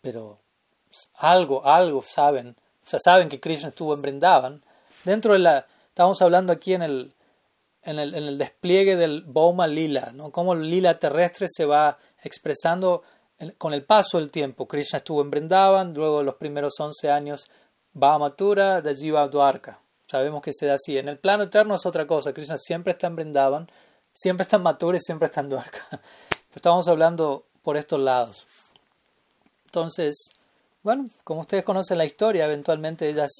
pero 0.00 0.38
algo, 1.14 1.66
algo 1.66 2.02
saben. 2.02 2.56
O 2.84 2.88
sea, 2.88 3.00
saben 3.00 3.28
que 3.28 3.40
Krishna 3.40 3.68
estuvo 3.68 3.94
en 3.94 4.02
Brindavan. 4.02 4.62
Dentro 5.04 5.32
de 5.32 5.40
la... 5.40 5.66
Estamos 5.88 6.22
hablando 6.22 6.52
aquí 6.52 6.74
en 6.74 6.82
el, 6.82 7.14
en 7.82 7.98
el, 7.98 8.14
en 8.14 8.24
el 8.24 8.38
despliegue 8.38 8.96
del 8.96 9.22
Boma 9.22 9.66
Lila, 9.66 10.12
¿no? 10.14 10.30
Cómo 10.30 10.54
el 10.54 10.70
lila 10.70 10.98
terrestre 10.98 11.46
se 11.50 11.66
va 11.66 11.98
expresando 12.22 13.02
con 13.58 13.74
el 13.74 13.84
paso 13.84 14.18
del 14.18 14.30
tiempo. 14.30 14.66
Krishna 14.66 14.98
estuvo 14.98 15.22
en 15.22 15.30
Brindavan, 15.30 15.94
luego 15.94 16.22
los 16.22 16.36
primeros 16.36 16.78
11 16.78 17.10
años 17.10 17.50
va 18.00 18.14
a 18.14 18.18
Mathura, 18.18 18.80
de 18.80 18.90
allí 18.90 19.10
va 19.10 19.22
a 19.22 19.28
Dwarka. 19.28 19.80
Sabemos 20.06 20.42
que 20.42 20.52
se 20.52 20.66
da 20.66 20.74
así. 20.74 20.98
En 20.98 21.08
el 21.08 21.18
plano 21.18 21.44
eterno 21.44 21.74
es 21.74 21.86
otra 21.86 22.06
cosa. 22.06 22.32
Krishna 22.32 22.58
siempre 22.58 22.92
está 22.92 23.06
en 23.06 23.16
Brindavan, 23.16 23.70
siempre 24.12 24.42
está 24.42 24.56
en 24.56 24.96
y 24.96 25.00
siempre 25.00 25.26
está 25.26 25.40
en 25.40 25.50
Dwarka. 25.50 26.00
Estamos 26.54 26.88
hablando 26.88 27.44
por 27.62 27.76
estos 27.76 28.00
lados. 28.00 28.46
Entonces, 29.66 30.32
bueno, 30.82 31.08
como 31.22 31.42
ustedes 31.42 31.64
conocen 31.64 31.98
la 31.98 32.04
historia, 32.04 32.44
eventualmente 32.44 33.08
ellas 33.08 33.30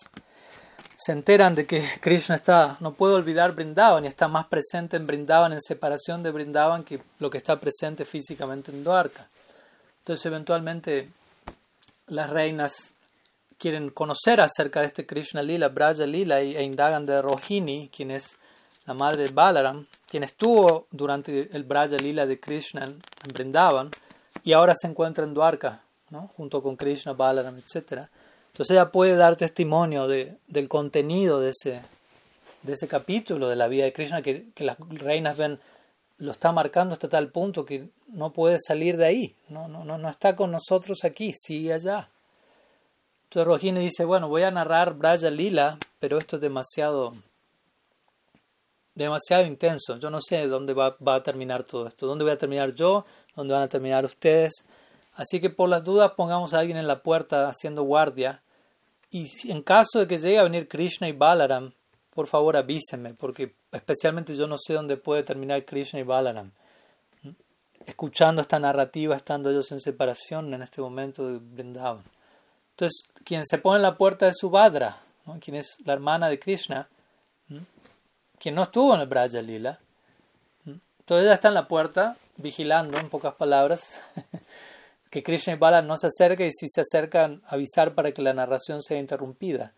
se 0.97 1.13
enteran 1.13 1.55
de 1.55 1.67
que 1.67 1.83
Krishna 2.01 2.37
está, 2.37 2.77
no 2.81 2.93
puede 2.93 3.15
olvidar 3.15 3.53
Brindavan 3.53 4.05
y 4.05 4.09
está 4.09 4.29
más 4.29 4.47
presente 4.47 4.97
en 4.97 5.07
Brindavan, 5.07 5.53
en 5.53 5.61
separación 5.61 6.23
de 6.23 6.31
Brindavan, 6.31 6.85
que 6.85 7.03
lo 7.19 7.31
que 7.31 7.39
está 7.39 7.59
presente 7.59 8.05
físicamente 8.05 8.71
en 8.71 8.85
Dwarka. 8.85 9.29
Entonces, 10.01 10.25
eventualmente, 10.27 11.11
las 12.07 12.31
reinas 12.31 12.93
quieren 13.59 13.91
conocer 13.91 14.41
acerca 14.41 14.81
de 14.81 14.87
este 14.87 15.07
Krishna 15.07 15.43
Lila, 15.43 15.69
Braja 15.69 16.07
Lila, 16.07 16.41
e 16.41 16.63
indagan 16.63 17.07
de 17.07 17.21
Rohini, 17.21 17.89
quien 17.89 18.11
es 18.11 18.37
la 18.87 18.95
madre 18.95 19.25
de 19.25 19.33
Balaram, 19.33 19.87
quien 20.11 20.25
estuvo 20.25 20.87
durante 20.91 21.49
el 21.57 21.63
Braja 21.63 21.97
Lila 21.97 22.27
de 22.27 22.41
Krishna 22.41 22.85
en 22.85 23.33
Brindavan 23.33 23.91
y 24.43 24.53
ahora 24.53 24.75
se 24.75 24.89
encuentra 24.89 25.23
en 25.25 25.35
Dwarka, 25.35 25.83
¿no? 26.11 26.31
junto 26.37 26.63
con 26.63 26.77
Krishna, 26.77 27.13
Balaram, 27.13 27.57
etc. 27.57 28.09
Entonces 28.53 28.73
ella 28.73 28.91
puede 28.91 29.15
dar 29.15 29.37
testimonio 29.37 30.09
de, 30.09 30.37
del 30.49 30.69
contenido 30.69 31.41
de 31.41 31.51
ese, 31.51 31.81
de 32.63 32.73
ese 32.73 32.89
capítulo 32.89 33.49
de 33.49 33.55
la 33.55 33.69
vida 33.69 33.85
de 33.85 33.93
Krishna 33.93 34.21
que, 34.21 34.47
las 34.57 34.77
reinas 34.89 35.37
ven, 35.37 35.61
lo 36.19 36.33
está 36.33 36.51
marcando 36.51 36.95
hasta 36.95 37.09
tal 37.09 37.29
punto 37.29 37.65
que 37.65 37.89
no 38.09 38.33
puede 38.33 38.59
salir 38.59 38.97
de 38.97 39.07
ahí, 39.07 39.35
no, 39.49 39.69
no, 39.69 39.85
no, 39.85 39.97
no 39.97 40.11
está 40.11 40.35
con 40.35 40.51
nosotros 40.51 41.05
aquí, 41.05 41.33
sigue 41.33 41.73
allá. 41.73 42.09
Entonces 43.25 43.47
Rohini 43.47 43.79
dice, 43.79 44.05
bueno, 44.05 44.29
voy 44.29 44.43
a 44.43 44.51
narrar 44.51 44.95
Braja 44.95 45.31
Lila, 45.31 45.79
pero 46.01 46.19
esto 46.19 46.35
es 46.35 46.43
demasiado, 46.43 47.15
demasiado 48.95 49.45
intenso. 49.45 49.99
Yo 49.99 50.11
no 50.11 50.21
sé 50.21 50.47
dónde 50.47 50.75
va, 50.75 50.97
a 51.07 51.23
terminar 51.23 51.65
todo 51.65 51.87
esto. 51.87 52.07
¿Dónde 52.07 52.25
voy 52.25 52.33
a 52.33 52.39
terminar 52.39 52.75
yo? 52.75 53.05
¿Dónde 53.35 53.55
van 53.55 53.63
a 53.63 53.69
terminar 53.69 54.05
ustedes? 54.05 54.65
Así 55.15 55.41
que 55.41 55.51
por 55.51 55.69
las 55.69 55.85
dudas 55.85 56.13
pongamos 56.17 56.55
a 56.55 56.61
alguien 56.61 56.79
en 56.79 56.87
la 56.87 57.03
puerta 57.03 57.49
haciendo 57.49 57.83
guardia. 57.83 58.43
Y 59.11 59.27
en 59.51 59.63
caso 59.63 59.99
de 59.99 60.07
que 60.07 60.19
llegue 60.19 60.39
a 60.39 60.45
venir 60.45 60.69
Krishna 60.69 61.09
y 61.09 61.13
Balaram, 61.13 61.73
por 62.15 62.27
favor 62.27 62.57
avísenme, 62.57 63.15
porque 63.15 63.55
especialmente 63.73 64.37
yo 64.37 64.47
no 64.47 64.57
sé 64.59 64.75
dónde 64.75 64.97
puede 64.97 65.23
terminar 65.23 65.65
Krishna 65.65 66.01
y 66.01 66.05
Balaram. 66.05 66.53
Escuchando 67.87 68.43
esta 68.43 68.59
narrativa, 68.59 69.17
estando 69.17 69.51
ellos 69.51 69.73
en 69.73 69.81
separación 69.81 70.53
en 70.53 70.63
este 70.63 70.81
momento 70.81 71.27
de 71.27 71.39
Vrindavan. 71.39 72.05
Entonces, 72.73 73.03
quien 73.25 73.45
se 73.47 73.59
pone 73.59 73.77
en 73.77 73.83
la 73.83 73.97
puerta 73.97 74.27
de 74.27 74.35
Subhadra, 74.35 75.03
quien 75.41 75.57
es 75.57 75.77
la 75.85 75.95
hermana 75.95 76.29
de 76.29 76.39
Krishna, 76.39 76.89
quien 78.41 78.55
no 78.55 78.65
estuvo 78.65 78.95
en 78.95 79.03
el 79.03 79.07
Braja 79.07 79.43
Lila, 79.43 79.79
entonces 80.65 81.27
ella 81.27 81.35
está 81.35 81.49
en 81.49 81.55
la 81.55 81.69
puerta, 81.69 82.17
vigilando, 82.37 82.99
en 82.99 83.11
pocas 83.11 83.35
palabras, 83.35 84.01
que 85.11 85.23
Krishna 85.23 85.53
y 85.53 85.57
Bala 85.57 85.83
no 85.83 85.97
se 85.99 86.07
acerquen 86.07 86.49
y 86.49 86.53
si 86.53 86.69
se 86.69 86.81
acercan, 86.81 87.43
avisar 87.47 87.95
para 87.95 88.13
que 88.13 88.23
la 88.23 88.33
narración 88.33 88.81
sea 88.81 88.99
interrumpida. 88.99 89.75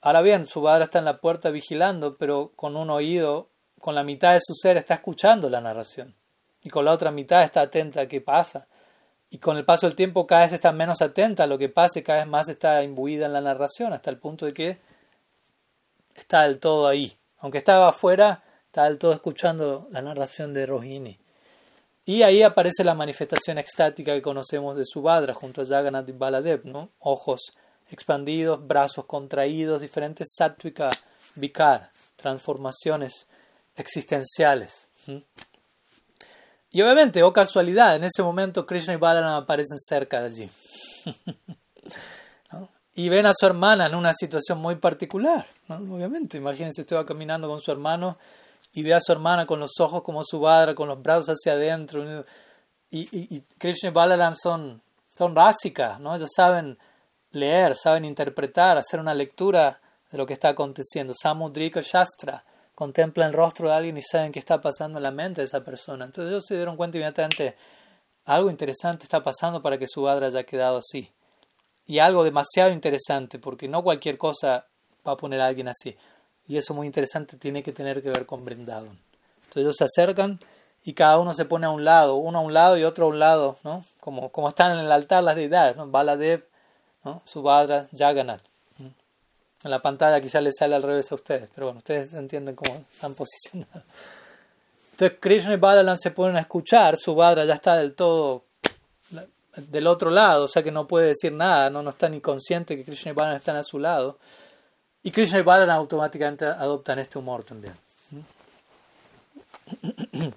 Ahora 0.00 0.20
bien, 0.20 0.46
Subhadra 0.46 0.84
está 0.84 0.98
en 0.98 1.04
la 1.06 1.20
puerta 1.20 1.50
vigilando, 1.50 2.16
pero 2.18 2.52
con 2.54 2.76
un 2.76 2.90
oído, 2.90 3.48
con 3.80 3.94
la 3.94 4.02
mitad 4.02 4.34
de 4.34 4.40
su 4.44 4.54
ser 4.54 4.76
está 4.76 4.94
escuchando 4.94 5.48
la 5.48 5.60
narración 5.60 6.14
y 6.62 6.68
con 6.70 6.84
la 6.84 6.92
otra 6.92 7.10
mitad 7.10 7.42
está 7.42 7.62
atenta 7.62 8.02
a 8.02 8.08
qué 8.08 8.20
pasa 8.20 8.68
y 9.30 9.38
con 9.38 9.56
el 9.56 9.64
paso 9.64 9.86
del 9.86 9.96
tiempo 9.96 10.26
cada 10.26 10.42
vez 10.42 10.52
está 10.52 10.72
menos 10.72 11.00
atenta 11.00 11.44
a 11.44 11.46
lo 11.46 11.56
que 11.56 11.68
pase, 11.68 12.02
cada 12.02 12.18
vez 12.18 12.28
más 12.28 12.48
está 12.48 12.82
imbuida 12.82 13.26
en 13.26 13.32
la 13.32 13.40
narración, 13.40 13.92
hasta 13.92 14.10
el 14.10 14.18
punto 14.18 14.44
de 14.44 14.52
que 14.52 14.78
está 16.14 16.42
del 16.42 16.58
todo 16.58 16.86
ahí. 16.86 17.16
Aunque 17.42 17.58
estaba 17.58 17.88
afuera, 17.88 18.42
del 18.72 18.98
todo 18.98 19.12
escuchando 19.12 19.88
la 19.90 20.00
narración 20.00 20.54
de 20.54 20.64
Rohini. 20.64 21.18
Y 22.04 22.22
ahí 22.22 22.42
aparece 22.42 22.84
la 22.84 22.94
manifestación 22.94 23.58
extática 23.58 24.14
que 24.14 24.22
conocemos 24.22 24.76
de 24.76 24.84
Subhadra 24.84 25.34
junto 25.34 25.62
a 25.62 25.66
Jagannath 25.66 26.08
y 26.08 26.12
Baladev, 26.12 26.64
¿no? 26.64 26.90
Ojos 26.98 27.52
expandidos, 27.90 28.66
brazos 28.66 29.04
contraídos, 29.04 29.82
diferentes 29.82 30.28
sattvika 30.36 30.90
vikar, 31.34 31.90
transformaciones 32.16 33.26
existenciales. 33.76 34.88
Y 36.70 36.80
obviamente, 36.80 37.22
o 37.22 37.28
oh 37.28 37.32
casualidad, 37.32 37.96
en 37.96 38.04
ese 38.04 38.22
momento 38.22 38.66
Krishna 38.66 38.94
y 38.94 38.96
Balaram 38.96 39.34
aparecen 39.34 39.78
cerca 39.78 40.22
de 40.22 40.26
allí. 40.26 40.50
Y 42.94 43.08
ven 43.08 43.26
a 43.26 43.32
su 43.34 43.46
hermana 43.46 43.86
en 43.86 43.94
una 43.94 44.12
situación 44.12 44.58
muy 44.58 44.76
particular. 44.76 45.46
Obviamente, 45.68 46.36
imagínense, 46.36 46.82
usted 46.82 46.96
va 46.96 47.06
caminando 47.06 47.48
con 47.48 47.60
su 47.60 47.70
hermano 47.72 48.18
y 48.72 48.82
ve 48.82 48.94
a 48.94 49.00
su 49.00 49.12
hermana 49.12 49.46
con 49.46 49.60
los 49.60 49.72
ojos 49.80 50.02
como 50.02 50.22
su 50.24 50.40
padre, 50.40 50.74
con 50.74 50.88
los 50.88 51.02
brazos 51.02 51.36
hacia 51.36 51.54
adentro. 51.54 52.24
Y, 52.90 53.40
Krishna 53.58 53.88
y 53.88 53.92
Balaram 53.92 54.34
son, 54.34 54.82
son 55.16 55.32
básicas, 55.32 55.98
¿no? 56.00 56.14
ellos 56.14 56.28
saben 56.34 56.78
leer, 57.30 57.74
saben 57.74 58.04
interpretar, 58.04 58.76
hacer 58.76 59.00
una 59.00 59.14
lectura 59.14 59.80
de 60.10 60.18
lo 60.18 60.26
que 60.26 60.34
está 60.34 60.50
aconteciendo. 60.50 61.14
Samudrika 61.14 61.80
Shastra 61.80 62.44
contemplan 62.74 63.28
el 63.28 63.34
rostro 63.34 63.68
de 63.68 63.74
alguien 63.74 63.96
y 63.96 64.02
saben 64.02 64.32
qué 64.32 64.38
está 64.38 64.60
pasando 64.60 64.98
en 64.98 65.02
la 65.02 65.10
mente 65.10 65.40
de 65.40 65.46
esa 65.46 65.64
persona. 65.64 66.04
Entonces 66.04 66.30
ellos 66.30 66.44
se 66.46 66.56
dieron 66.56 66.76
cuenta 66.76 66.98
inmediatamente, 66.98 67.56
algo 68.26 68.50
interesante 68.50 69.04
está 69.04 69.22
pasando 69.22 69.62
para 69.62 69.78
que 69.78 69.86
su 69.86 70.02
padre 70.02 70.26
haya 70.26 70.44
quedado 70.44 70.78
así. 70.78 71.10
Y 71.86 71.98
algo 71.98 72.24
demasiado 72.24 72.70
interesante, 72.70 73.38
porque 73.38 73.68
no 73.68 73.82
cualquier 73.82 74.18
cosa 74.18 74.66
va 75.06 75.12
a 75.12 75.16
poner 75.16 75.40
a 75.40 75.46
alguien 75.46 75.68
así. 75.68 75.96
Y 76.46 76.56
eso 76.56 76.74
muy 76.74 76.86
interesante 76.86 77.36
tiene 77.36 77.62
que 77.62 77.72
tener 77.72 78.02
que 78.02 78.10
ver 78.10 78.26
con 78.26 78.44
Brindavan. 78.44 78.98
Entonces 79.42 79.62
ellos 79.62 79.76
se 79.76 79.84
acercan 79.84 80.40
y 80.84 80.94
cada 80.94 81.18
uno 81.18 81.34
se 81.34 81.44
pone 81.44 81.66
a 81.66 81.70
un 81.70 81.84
lado, 81.84 82.16
uno 82.16 82.38
a 82.38 82.42
un 82.42 82.54
lado 82.54 82.76
y 82.76 82.84
otro 82.84 83.06
a 83.06 83.08
un 83.08 83.18
lado, 83.18 83.58
¿no? 83.64 83.84
Como, 84.00 84.30
como 84.30 84.48
están 84.48 84.72
en 84.72 84.84
el 84.84 84.90
altar 84.90 85.22
las 85.22 85.36
deidades, 85.36 85.76
¿no? 85.76 85.86
Baladev, 85.88 86.44
¿no? 87.04 87.22
Subhadra, 87.24 87.88
Jagannath. 87.96 88.42
En 89.64 89.70
la 89.70 89.80
pantalla 89.80 90.20
quizás 90.20 90.42
les 90.42 90.56
sale 90.58 90.74
al 90.74 90.82
revés 90.82 91.12
a 91.12 91.14
ustedes, 91.14 91.48
pero 91.54 91.68
bueno, 91.68 91.78
ustedes 91.78 92.12
entienden 92.14 92.56
cómo 92.56 92.84
están 92.92 93.14
posicionados. 93.16 93.84
Entonces 94.92 95.18
Krishna 95.20 95.54
y 95.54 95.56
Balaram 95.56 95.96
se 95.96 96.10
ponen 96.10 96.36
a 96.36 96.40
escuchar, 96.40 96.96
su 96.96 97.14
Badra 97.14 97.44
ya 97.44 97.54
está 97.54 97.76
del 97.76 97.94
todo 97.94 98.44
del 99.56 99.86
otro 99.86 100.10
lado, 100.10 100.44
o 100.44 100.48
sea 100.48 100.62
que 100.62 100.70
no 100.70 100.86
puede 100.86 101.08
decir 101.08 101.32
nada, 101.32 101.68
no, 101.70 101.82
no 101.82 101.90
está 101.90 102.08
ni 102.08 102.20
consciente 102.20 102.76
que 102.76 102.84
Krishna 102.84 103.10
y 103.10 103.14
Balaram 103.14 103.38
están 103.38 103.56
a 103.56 103.64
su 103.64 103.78
lado. 103.78 104.18
Y 105.02 105.10
Krishna 105.10 105.40
y 105.40 105.42
Balaram 105.42 105.76
automáticamente 105.76 106.44
adoptan 106.46 106.98
este 106.98 107.18
humor 107.18 107.44
también. 107.44 107.74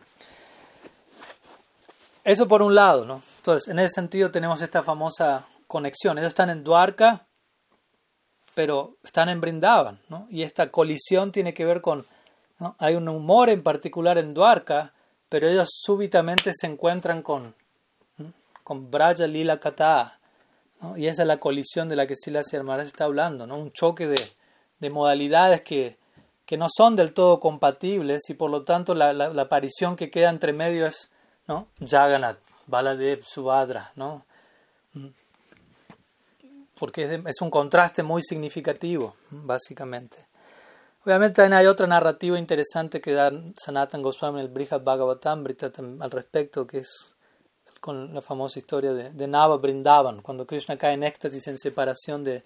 Eso 2.23 2.47
por 2.47 2.61
un 2.61 2.73
lado, 2.73 3.05
¿no? 3.05 3.21
Entonces, 3.37 3.67
en 3.69 3.77
ese 3.79 3.93
sentido 3.95 4.31
tenemos 4.31 4.61
esta 4.61 4.81
famosa 4.81 5.45
conexión. 5.67 6.17
Ellos 6.17 6.29
están 6.29 6.49
en 6.49 6.63
Dwarka, 6.63 7.27
pero 8.55 8.97
están 9.03 9.29
en 9.29 9.39
Brindavan, 9.39 9.99
¿no? 10.09 10.27
Y 10.31 10.41
esta 10.41 10.71
colisión 10.71 11.31
tiene 11.31 11.53
que 11.53 11.65
ver 11.65 11.81
con, 11.81 12.05
¿no? 12.59 12.75
hay 12.79 12.95
un 12.95 13.07
humor 13.07 13.49
en 13.49 13.61
particular 13.61 14.17
en 14.17 14.33
Dwarka, 14.33 14.93
pero 15.29 15.47
ellos 15.47 15.69
súbitamente 15.71 16.51
se 16.55 16.65
encuentran 16.65 17.21
con, 17.21 17.53
con 18.65 18.89
Braja 18.89 19.27
Lila 19.27 19.59
Kata, 19.59 20.19
¿no? 20.81 20.97
y 20.97 21.05
esa 21.05 21.21
es 21.21 21.27
la 21.27 21.39
colisión 21.39 21.87
de 21.87 21.95
la 21.95 22.07
que 22.07 22.15
Silas 22.15 22.51
y 22.51 22.57
está 22.57 23.05
hablando, 23.05 23.45
¿no? 23.45 23.57
Un 23.57 23.71
choque 23.71 24.07
de, 24.07 24.19
de 24.79 24.89
modalidades 24.89 25.61
que, 25.61 25.97
no 26.57 26.65
son 26.75 26.95
del 26.95 27.13
todo 27.13 27.39
compatibles 27.39 28.23
y 28.29 28.33
por 28.33 28.49
lo 28.49 28.63
tanto 28.63 28.95
la, 28.95 29.09
aparición 29.39 29.95
que 29.95 30.09
queda 30.09 30.29
entre 30.29 30.51
medio 30.51 30.87
es, 30.87 31.11
¿no? 31.47 31.67
Jagannath, 31.79 32.39
Baladev, 32.65 33.23
Subhadra, 33.23 33.91
¿no? 33.95 34.25
porque 36.79 37.21
es, 37.25 37.41
un 37.41 37.51
contraste 37.51 38.01
muy 38.01 38.23
significativo, 38.23 39.15
básicamente. 39.29 40.17
Obviamente 41.05 41.43
hay 41.43 41.67
otra 41.67 41.85
narrativa 41.85 42.39
interesante 42.39 42.99
que 42.99 43.13
da 43.13 43.31
Sanatan 43.63 44.01
Goswami 44.01 44.39
en 44.39 44.45
el 44.47 44.51
Brihad 44.51 44.81
Bhagavatam 44.81 45.45
al 46.01 46.11
respecto, 46.11 46.65
que 46.65 46.79
es 46.79 47.14
con 47.85 48.15
la 48.15 48.21
famosa 48.23 48.57
historia 48.57 48.93
de, 48.93 49.11
de 49.11 49.27
Nava 49.27 49.57
Brindavan, 49.57 50.23
cuando 50.23 50.47
Krishna 50.47 50.75
cae 50.75 50.93
en 50.93 51.03
éxtasis 51.03 51.47
en 51.49 51.59
separación 51.59 52.23
de, 52.23 52.41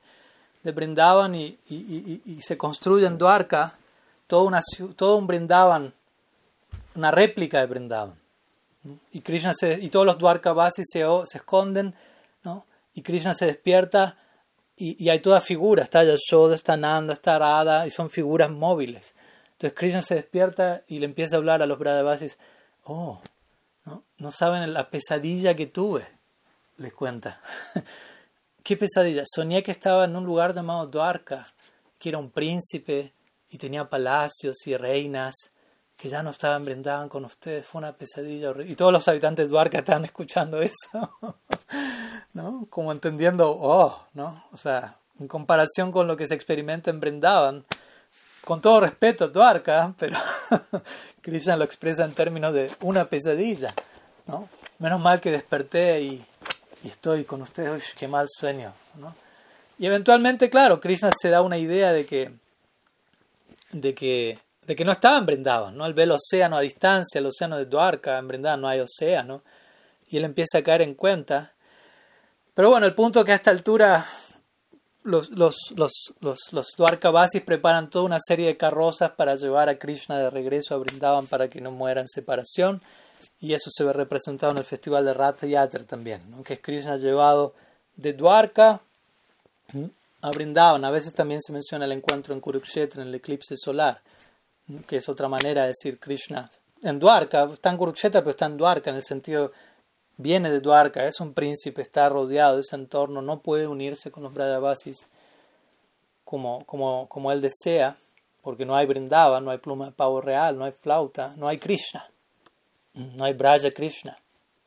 de 0.64 0.72
Brindavan 0.74 1.34
y, 1.34 1.57
y, 1.70 2.22
y, 2.26 2.41
se 2.41 2.57
construye 2.57 3.07
en 3.07 3.18
Dwarka 3.18 3.78
todo, 4.28 4.44
una, 4.44 4.60
todo 4.98 5.16
un 5.16 5.28
Brindavan 5.28 5.94
una 6.94 7.11
réplica 7.11 7.61
de 7.61 7.68
Vrindavan. 7.68 8.16
Y, 9.14 9.22
Krishna 9.22 9.53
y 9.80 9.90
todos 9.90 10.06
los 10.06 10.18
Dwarkavasis 10.18 10.86
se, 10.91 11.06
se 11.26 11.38
esconden, 11.38 11.95
¿no? 12.44 12.66
y 12.94 13.02
Krishna 13.02 13.34
se 13.34 13.45
despierta 13.45 14.18
y, 14.76 15.02
y 15.02 15.07
hay 15.07 15.22
todas 15.22 15.45
figuras, 15.45 15.86
está 15.86 16.03
Yashoda, 16.03 16.53
está 16.53 16.76
Nanda, 16.76 17.14
está 17.14 17.40
Radha, 17.40 17.88
y 17.88 17.91
son 17.91 18.10
figuras 18.10 18.52
móviles. 18.52 19.16
Entonces 19.53 19.80
Krishna 19.80 20.02
se 20.02 20.16
despierta 20.16 20.82
y 20.90 20.99
le 20.99 21.06
empieza 21.06 21.38
a 21.38 21.40
hablar 21.40 21.61
a 21.61 21.66
los 21.66 21.80
Brahavasis, 21.80 22.38
oh, 22.84 23.22
¿no? 23.86 24.04
no 24.18 24.32
saben 24.32 24.74
la 24.74 24.90
pesadilla 24.90 25.56
que 25.56 25.68
tuve, 25.68 26.06
les 26.78 26.94
cuenta. 26.94 27.42
¿Qué 28.64 28.78
pesadilla? 28.78 29.24
Soñé 29.26 29.64
que 29.64 29.72
estaba 29.72 30.06
en 30.06 30.16
un 30.16 30.26
lugar 30.26 30.54
llamado 30.54 30.88
Dwarka, 30.88 31.48
que 31.98 32.10
era 32.10 32.18
un 32.18 32.30
príncipe 32.30 33.14
y 33.50 33.58
tenía 33.58 33.90
palacios 33.90 34.58
y 34.68 34.78
reinas 34.78 35.36
que 36.00 36.08
ya 36.08 36.24
no 36.24 36.30
estaban 36.30 36.64
brindaban 36.64 37.10
con 37.10 37.26
ustedes. 37.26 37.68
Fue 37.68 37.80
una 37.80 37.92
pesadilla 37.92 38.52
horrible. 38.52 38.72
Y 38.72 38.76
todos 38.76 38.94
los 38.94 39.06
habitantes 39.10 39.46
de 39.46 39.50
Dwarka 39.50 39.80
estaban 39.80 40.06
escuchando 40.06 40.62
eso, 40.62 41.14
¿no? 42.34 42.68
Como 42.70 42.94
entendiendo, 42.94 43.58
oh, 43.60 44.08
¿no? 44.14 44.46
O 44.54 44.58
sea, 44.58 44.96
en 45.20 45.28
comparación 45.28 45.92
con 45.92 46.08
lo 46.08 46.16
que 46.16 46.28
se 46.28 46.36
experimenta 46.36 46.90
en 46.90 47.02
Brindavan, 47.02 47.66
con 48.50 48.62
todo 48.62 48.80
respeto 48.80 49.26
a 49.26 49.28
Dwarka, 49.28 49.94
pero 50.00 50.18
Krishna 51.22 51.56
lo 51.56 51.64
expresa 51.66 52.04
en 52.04 52.16
términos 52.16 52.52
de 52.52 52.72
una 52.82 53.08
pesadilla, 53.08 53.76
¿no? 54.26 54.50
Menos 54.80 55.00
mal 55.00 55.22
que 55.22 55.30
desperté 55.30 56.02
y, 56.02 56.26
y 56.84 56.88
estoy 56.88 57.26
con 57.26 57.44
ustedes, 57.44 57.72
Uy, 57.72 57.82
qué 57.96 58.08
mal 58.08 58.26
sueño, 58.28 58.74
¿no? 58.96 59.14
Y 59.78 59.86
eventualmente, 59.86 60.50
claro, 60.50 60.82
Krishna 60.82 61.12
se 61.16 61.30
da 61.30 61.44
una 61.44 61.60
idea 61.60 61.94
de 61.94 62.08
que, 62.08 62.32
de 63.72 63.94
que, 63.94 64.40
de 64.66 64.76
que 64.76 64.84
no 64.84 64.94
estaba 64.94 65.20
en 65.20 65.28
Brindavan, 65.28 65.78
¿no? 65.78 65.86
Él 65.86 65.94
ve 65.94 66.02
el 66.02 66.12
océano 66.14 66.58
a 66.58 66.62
distancia, 66.62 67.20
el 67.20 67.28
océano 67.28 67.56
de 67.56 67.66
Dwarka, 67.66 68.18
en 68.18 68.28
Brindavan 68.28 68.62
no 68.62 68.68
hay 68.68 68.80
océano, 68.80 69.44
y 70.08 70.18
él 70.18 70.26
empieza 70.26 70.58
a 70.58 70.64
caer 70.64 70.82
en 70.82 70.96
cuenta. 70.96 71.54
Pero 72.56 72.72
bueno, 72.72 72.88
el 72.88 72.96
punto 72.96 73.20
es 73.20 73.28
que 73.28 73.32
a 73.32 73.36
esta 73.36 73.52
altura 73.52 74.08
los, 75.04 75.30
los, 75.32 75.56
los, 75.76 75.92
los, 76.20 76.40
los 76.52 76.68
preparan 77.46 77.90
toda 77.90 78.06
una 78.06 78.20
serie 78.20 78.48
de 78.48 78.58
carrozas 78.58 79.12
para 79.12 79.36
llevar 79.36 79.70
a 79.70 79.78
Krishna 79.78 80.18
de 80.18 80.30
regreso 80.30 80.76
a 80.76 80.78
Brindavan 80.78 81.28
para 81.28 81.50
que 81.50 81.62
no 81.62 81.72
muera 81.72 82.02
en 82.02 82.08
separación. 82.08 82.82
Y 83.42 83.54
eso 83.54 83.70
se 83.72 83.84
ve 83.84 83.94
representado 83.94 84.52
en 84.52 84.60
el 84.60 84.64
festival 84.64 85.06
de 85.06 85.14
Ratha 85.14 85.48
Yatra 85.48 85.84
también, 85.84 86.22
¿no? 86.30 86.44
que 86.44 86.54
es 86.54 86.60
Krishna 86.60 86.98
llevado 86.98 87.54
de 87.96 88.14
Dwarka 88.14 88.82
a 90.22 90.30
Brindavan. 90.32 90.86
A 90.86 90.92
veces 90.92 91.14
también 91.14 91.42
se 91.42 91.54
menciona 91.54 91.86
el 91.86 91.92
encuentro 91.92 92.34
en 92.34 92.42
Kurukshetra, 92.42 93.02
en 93.02 93.10
el 93.10 93.16
eclipse 93.16 93.56
solar, 93.58 94.02
que 94.88 94.98
es 94.98 95.10
otra 95.10 95.28
manera 95.28 95.64
de 95.64 95.70
decir 95.70 96.00
Krishna. 96.00 96.50
En 96.82 97.00
Dwarka, 97.00 97.50
está 97.54 97.70
en 97.72 97.78
Kurukshetra, 97.78 98.22
pero 98.22 98.32
está 98.32 98.46
en 98.46 98.58
Dwarka, 98.58 98.90
en 98.90 98.98
el 98.98 99.04
sentido, 99.04 99.52
viene 100.20 100.52
de 100.52 100.60
Dwarka, 100.60 101.06
es 101.08 101.22
un 101.22 101.34
príncipe, 101.34 101.82
está 101.82 102.10
rodeado 102.10 102.56
de 102.56 102.62
ese 102.62 102.76
entorno, 102.76 103.22
no 103.22 103.40
puede 103.40 103.68
unirse 103.68 104.12
con 104.12 104.22
los 104.22 104.34
Brajavasis 104.34 105.08
como, 106.26 106.64
como, 106.66 107.08
como 107.08 107.32
él 107.32 107.41
desea, 107.41 107.98
porque 108.41 108.66
no 108.66 108.76
hay 108.76 108.86
Brindavan, 108.86 109.46
no 109.46 109.52
hay 109.52 109.60
pluma 109.60 109.86
de 109.86 109.91
pavo 109.94 110.20
real, 110.20 110.58
no 110.58 110.66
hay 110.66 110.74
flauta, 110.74 111.34
no 111.38 111.48
hay 111.48 111.58
Krishna, 111.58 112.06
no 112.94 113.24
hay 113.24 113.34
Braja 113.34 113.72
Krishna, 113.72 114.20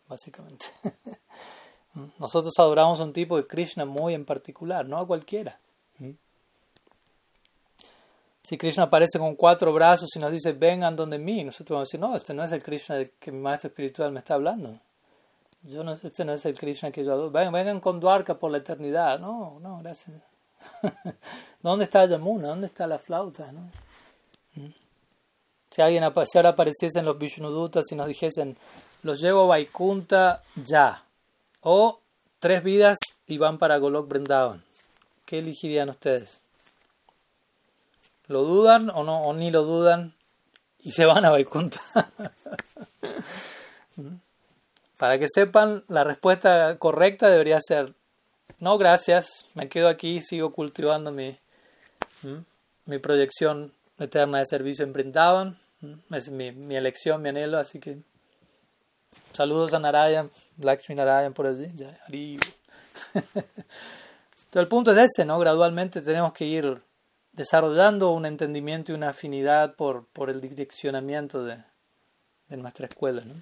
básicamente. 0.08 0.66
Nosotros 2.18 2.54
adoramos 2.56 3.00
a 3.00 3.04
un 3.04 3.12
tipo 3.12 3.36
de 3.36 3.46
Krishna 3.46 3.84
muy 3.84 4.14
en 4.14 4.24
particular, 4.24 4.86
no 4.86 4.96
a 4.96 5.06
cualquiera. 5.06 5.58
Si 8.42 8.56
Krishna 8.56 8.84
aparece 8.84 9.18
con 9.18 9.36
cuatro 9.36 9.72
brazos 9.72 10.08
y 10.16 10.18
nos 10.18 10.32
dice, 10.32 10.52
vengan 10.52 10.96
donde 10.96 11.18
mí, 11.18 11.44
nosotros 11.44 11.76
vamos 11.76 11.82
a 11.82 11.90
decir, 11.90 12.00
no, 12.00 12.16
este 12.16 12.34
no 12.34 12.42
es 12.42 12.50
el 12.52 12.62
Krishna 12.62 13.04
que 13.20 13.30
mi 13.30 13.38
maestro 13.38 13.68
espiritual 13.68 14.10
me 14.10 14.18
está 14.18 14.34
hablando. 14.34 14.80
Yo 15.64 15.84
no, 15.84 15.92
este 15.92 16.24
no 16.24 16.32
es 16.32 16.44
el 16.44 16.58
Krishna 16.58 16.90
que 16.90 17.04
yo 17.04 17.12
adoro. 17.12 17.30
Vengan, 17.30 17.52
vengan 17.52 17.80
con 17.80 18.00
Dwarka 18.00 18.38
por 18.38 18.50
la 18.50 18.58
eternidad. 18.58 19.20
No, 19.20 19.58
no, 19.60 19.78
gracias. 19.78 20.22
¿Dónde 21.62 21.84
está 21.84 22.04
Yamuna? 22.06 22.48
¿Dónde 22.48 22.66
está 22.66 22.86
la 22.86 22.98
flauta? 22.98 23.52
¿no? 23.52 23.70
Si 25.70 25.80
alguien 25.80 26.04
si 26.26 26.38
ahora 26.38 26.50
apareciesen 26.50 27.04
los 27.04 27.18
Vishnudutas 27.18 27.90
y 27.90 27.94
nos 27.94 28.06
dijesen, 28.06 28.58
los 29.02 29.20
llevo 29.20 29.44
a 29.44 29.46
Vaikunta 29.46 30.42
ya, 30.54 31.02
o 31.62 32.00
tres 32.40 32.62
vidas 32.62 32.98
y 33.26 33.38
van 33.38 33.56
para 33.56 33.78
Golok 33.78 34.06
Brindavan, 34.06 34.62
¿qué 35.24 35.38
elegirían 35.38 35.88
ustedes? 35.88 36.42
¿Lo 38.26 38.42
dudan 38.42 38.90
o 38.90 39.02
no? 39.02 39.22
¿O 39.22 39.32
ni 39.32 39.50
lo 39.50 39.62
dudan? 39.62 40.14
Y 40.80 40.92
se 40.92 41.06
van 41.06 41.24
a 41.24 41.30
Vaikunta. 41.30 41.80
Para 45.02 45.18
que 45.18 45.26
sepan, 45.28 45.82
la 45.88 46.04
respuesta 46.04 46.78
correcta 46.78 47.28
debería 47.28 47.58
ser, 47.60 47.92
no, 48.60 48.78
gracias, 48.78 49.46
me 49.54 49.68
quedo 49.68 49.88
aquí 49.88 50.18
y 50.18 50.20
sigo 50.20 50.52
cultivando 50.52 51.10
mi, 51.10 51.36
mi 52.84 52.98
proyección 53.00 53.72
eterna 53.98 54.38
de 54.38 54.46
servicio 54.46 54.84
en 54.84 54.92
Brindavan. 54.92 55.58
Es 56.12 56.28
mi, 56.28 56.52
mi 56.52 56.76
elección, 56.76 57.20
mi 57.20 57.30
anhelo, 57.30 57.58
así 57.58 57.80
que 57.80 57.98
saludos 59.32 59.74
a 59.74 59.80
Narayan, 59.80 60.30
Lakshmi 60.58 60.94
Narayan 60.94 61.34
por 61.34 61.48
allí. 61.48 61.64
Entonces 61.64 61.98
el 64.54 64.68
punto 64.68 64.92
es 64.92 64.98
ese, 64.98 65.24
¿no? 65.24 65.36
Gradualmente 65.40 66.00
tenemos 66.00 66.32
que 66.32 66.44
ir 66.44 66.80
desarrollando 67.32 68.12
un 68.12 68.24
entendimiento 68.24 68.92
y 68.92 68.94
una 68.94 69.08
afinidad 69.08 69.74
por, 69.74 70.06
por 70.12 70.30
el 70.30 70.40
direccionamiento 70.40 71.42
de, 71.42 71.56
de 72.46 72.56
nuestra 72.56 72.86
escuela, 72.86 73.24
¿no? 73.24 73.34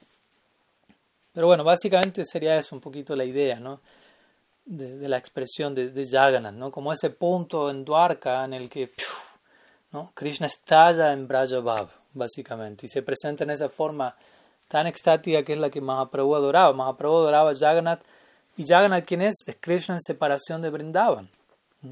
Pero 1.32 1.46
bueno, 1.46 1.64
básicamente 1.64 2.24
sería 2.24 2.58
eso 2.58 2.74
un 2.74 2.80
poquito 2.80 3.14
la 3.14 3.24
idea, 3.24 3.60
¿no? 3.60 3.80
De, 4.64 4.98
de 4.98 5.08
la 5.08 5.16
expresión 5.16 5.74
de, 5.74 5.90
de 5.90 6.06
Jagannath, 6.06 6.54
¿no? 6.54 6.70
Como 6.70 6.92
ese 6.92 7.10
punto 7.10 7.70
en 7.70 7.84
Dwarka 7.84 8.44
en 8.44 8.54
el 8.54 8.68
que 8.68 8.92
¿no? 9.92 10.12
Krishna 10.14 10.46
estalla 10.46 11.12
en 11.12 11.26
Brajabhav, 11.26 11.88
básicamente, 12.14 12.86
y 12.86 12.88
se 12.88 13.02
presenta 13.02 13.44
en 13.44 13.50
esa 13.50 13.68
forma 13.68 14.14
tan 14.68 14.86
extática 14.86 15.42
que 15.42 15.54
es 15.54 15.58
la 15.58 15.70
que 15.70 15.80
Mahaprabhu 15.80 16.36
adoraba. 16.36 16.72
Mahaprabhu 16.72 17.16
adoraba 17.16 17.50
a 17.50 17.54
Jagannath, 17.54 18.02
y 18.56 18.66
Jagannath, 18.66 19.04
¿quién 19.04 19.22
es? 19.22 19.36
Es 19.46 19.56
Krishna 19.58 19.94
en 19.94 20.00
separación 20.00 20.62
de 20.62 20.70
Brindavan. 20.70 21.28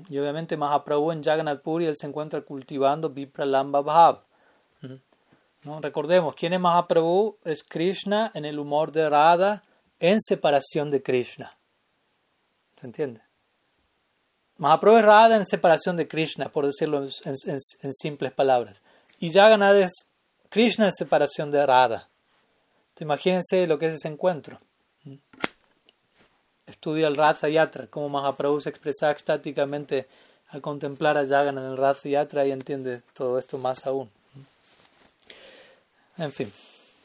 Y 0.08 0.18
obviamente 0.18 0.56
Mahaprabhu 0.56 1.12
en 1.12 1.24
Jagannath 1.24 1.62
Puri 1.62 1.86
él 1.86 1.96
se 1.96 2.06
encuentra 2.06 2.42
cultivando 2.42 3.08
Vipralamba 3.08 3.80
Bhav. 3.80 4.20
Recordemos, 5.80 6.34
¿quién 6.34 6.54
es 6.54 6.60
Mahaprabhu? 6.60 7.38
Es 7.44 7.62
Krishna 7.62 8.30
en 8.34 8.44
el 8.44 8.58
humor 8.58 8.92
de 8.92 9.08
Radha 9.08 9.62
en 10.00 10.20
separación 10.20 10.90
de 10.90 11.02
Krishna. 11.02 11.58
¿Se 12.80 12.86
entiende? 12.86 13.20
Mahaprabhu 14.56 14.98
es 14.98 15.04
Radha 15.04 15.36
en 15.36 15.46
separación 15.46 15.96
de 15.96 16.08
Krishna, 16.08 16.48
por 16.50 16.66
decirlo 16.66 17.06
en, 17.24 17.92
simples 17.92 18.32
palabras. 18.32 18.82
Y 19.20 19.30
Jagannath 19.30 19.76
es 19.76 19.92
Krishna 20.48 20.86
en 20.86 20.92
separación 20.92 21.50
de 21.50 21.64
Radha. 21.64 22.08
Entonces, 22.88 23.02
imagínense 23.02 23.66
lo 23.66 23.78
que 23.78 23.86
es 23.86 23.94
ese 23.94 24.08
encuentro. 24.08 24.60
Estudia 26.66 27.08
el 27.08 27.16
Ratha 27.16 27.48
Yatra, 27.48 27.86
cómo 27.86 28.08
Mahaprabhu 28.08 28.60
se 28.60 28.70
expresa 28.70 29.10
estáticamente 29.10 30.08
al 30.48 30.60
contemplar 30.60 31.16
a 31.16 31.26
Jagannath 31.26 31.64
en 31.64 31.70
el 31.70 31.76
Ratha 31.76 32.08
Yatra 32.08 32.46
y 32.46 32.52
entiende 32.52 33.02
todo 33.12 33.38
esto 33.38 33.58
más 33.58 33.86
aún. 33.86 34.10
En 36.18 36.32
fin, 36.32 36.52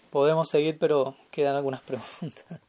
podemos 0.10 0.50
seguir, 0.50 0.80
pero 0.80 1.16
quedan 1.30 1.56
algunas 1.56 1.82
preguntas. 1.82 2.60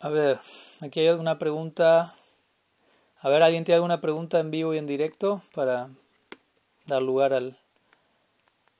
A 0.00 0.10
ver, 0.10 0.38
aquí 0.82 1.00
hay 1.00 1.08
alguna 1.08 1.38
pregunta. 1.38 2.14
A 3.20 3.28
ver, 3.30 3.42
¿alguien 3.42 3.64
tiene 3.64 3.76
alguna 3.76 4.02
pregunta 4.02 4.38
en 4.40 4.50
vivo 4.50 4.74
y 4.74 4.78
en 4.78 4.86
directo 4.86 5.40
para 5.54 5.88
dar 6.84 7.00
lugar 7.00 7.32
al, 7.32 7.56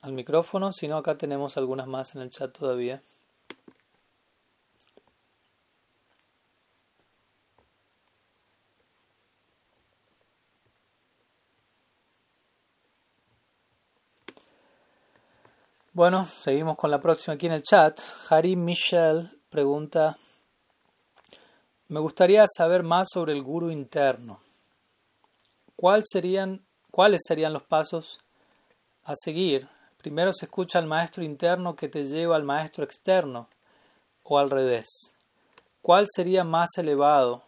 al 0.01 0.11
micrófono? 0.11 0.71
Si 0.73 0.87
no, 0.87 0.97
acá 0.97 1.17
tenemos 1.17 1.57
algunas 1.57 1.87
más 1.87 2.13
en 2.13 2.21
el 2.21 2.29
chat 2.29 2.55
todavía. 2.55 3.01
Bueno, 15.95 16.27
seguimos 16.27 16.75
con 16.75 16.91
la 16.91 16.99
próxima 16.99 17.35
aquí 17.35 17.45
en 17.45 17.53
el 17.53 17.63
chat. 17.63 18.01
Harry 18.27 18.57
Michel 18.57 19.29
pregunta, 19.49 20.17
me 21.87 22.01
gustaría 22.01 22.45
saber 22.49 22.83
más 22.83 23.07
sobre 23.13 23.31
el 23.31 23.41
guru 23.41 23.71
interno. 23.71 24.41
¿Cuáles 25.77 26.09
serían 26.11 26.59
los 26.91 27.63
pasos 27.63 28.19
a 29.05 29.13
seguir? 29.15 29.69
Primero 29.95 30.33
se 30.33 30.47
escucha 30.47 30.79
al 30.79 30.85
maestro 30.85 31.23
interno 31.23 31.77
que 31.77 31.87
te 31.87 32.03
lleva 32.03 32.35
al 32.35 32.43
maestro 32.43 32.83
externo 32.83 33.47
o 34.23 34.37
al 34.37 34.49
revés. 34.49 35.13
¿Cuál 35.81 36.07
sería 36.13 36.43
más 36.43 36.71
elevado? 36.77 37.43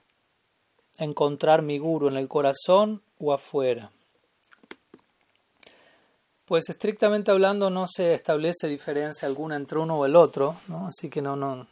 ¿Encontrar 0.98 1.64
mi 1.64 1.80
guru 1.80 2.08
en 2.08 2.16
el 2.16 2.30
corazón 2.30 3.04
o 3.20 3.34
afuera? 3.34 3.92
Pues 6.48 6.70
estrictamente 6.70 7.30
hablando 7.30 7.70
no 7.70 7.88
se 7.88 8.14
establece 8.14 8.70
diferencia 8.70 9.28
alguna 9.28 9.58
entre 9.58 9.80
uno 9.80 10.00
o 10.00 10.06
el 10.06 10.16
otro, 10.16 10.56
¿no? 10.70 10.88
así 10.88 11.10
que 11.10 11.22
no, 11.22 11.36
no, 11.36 11.68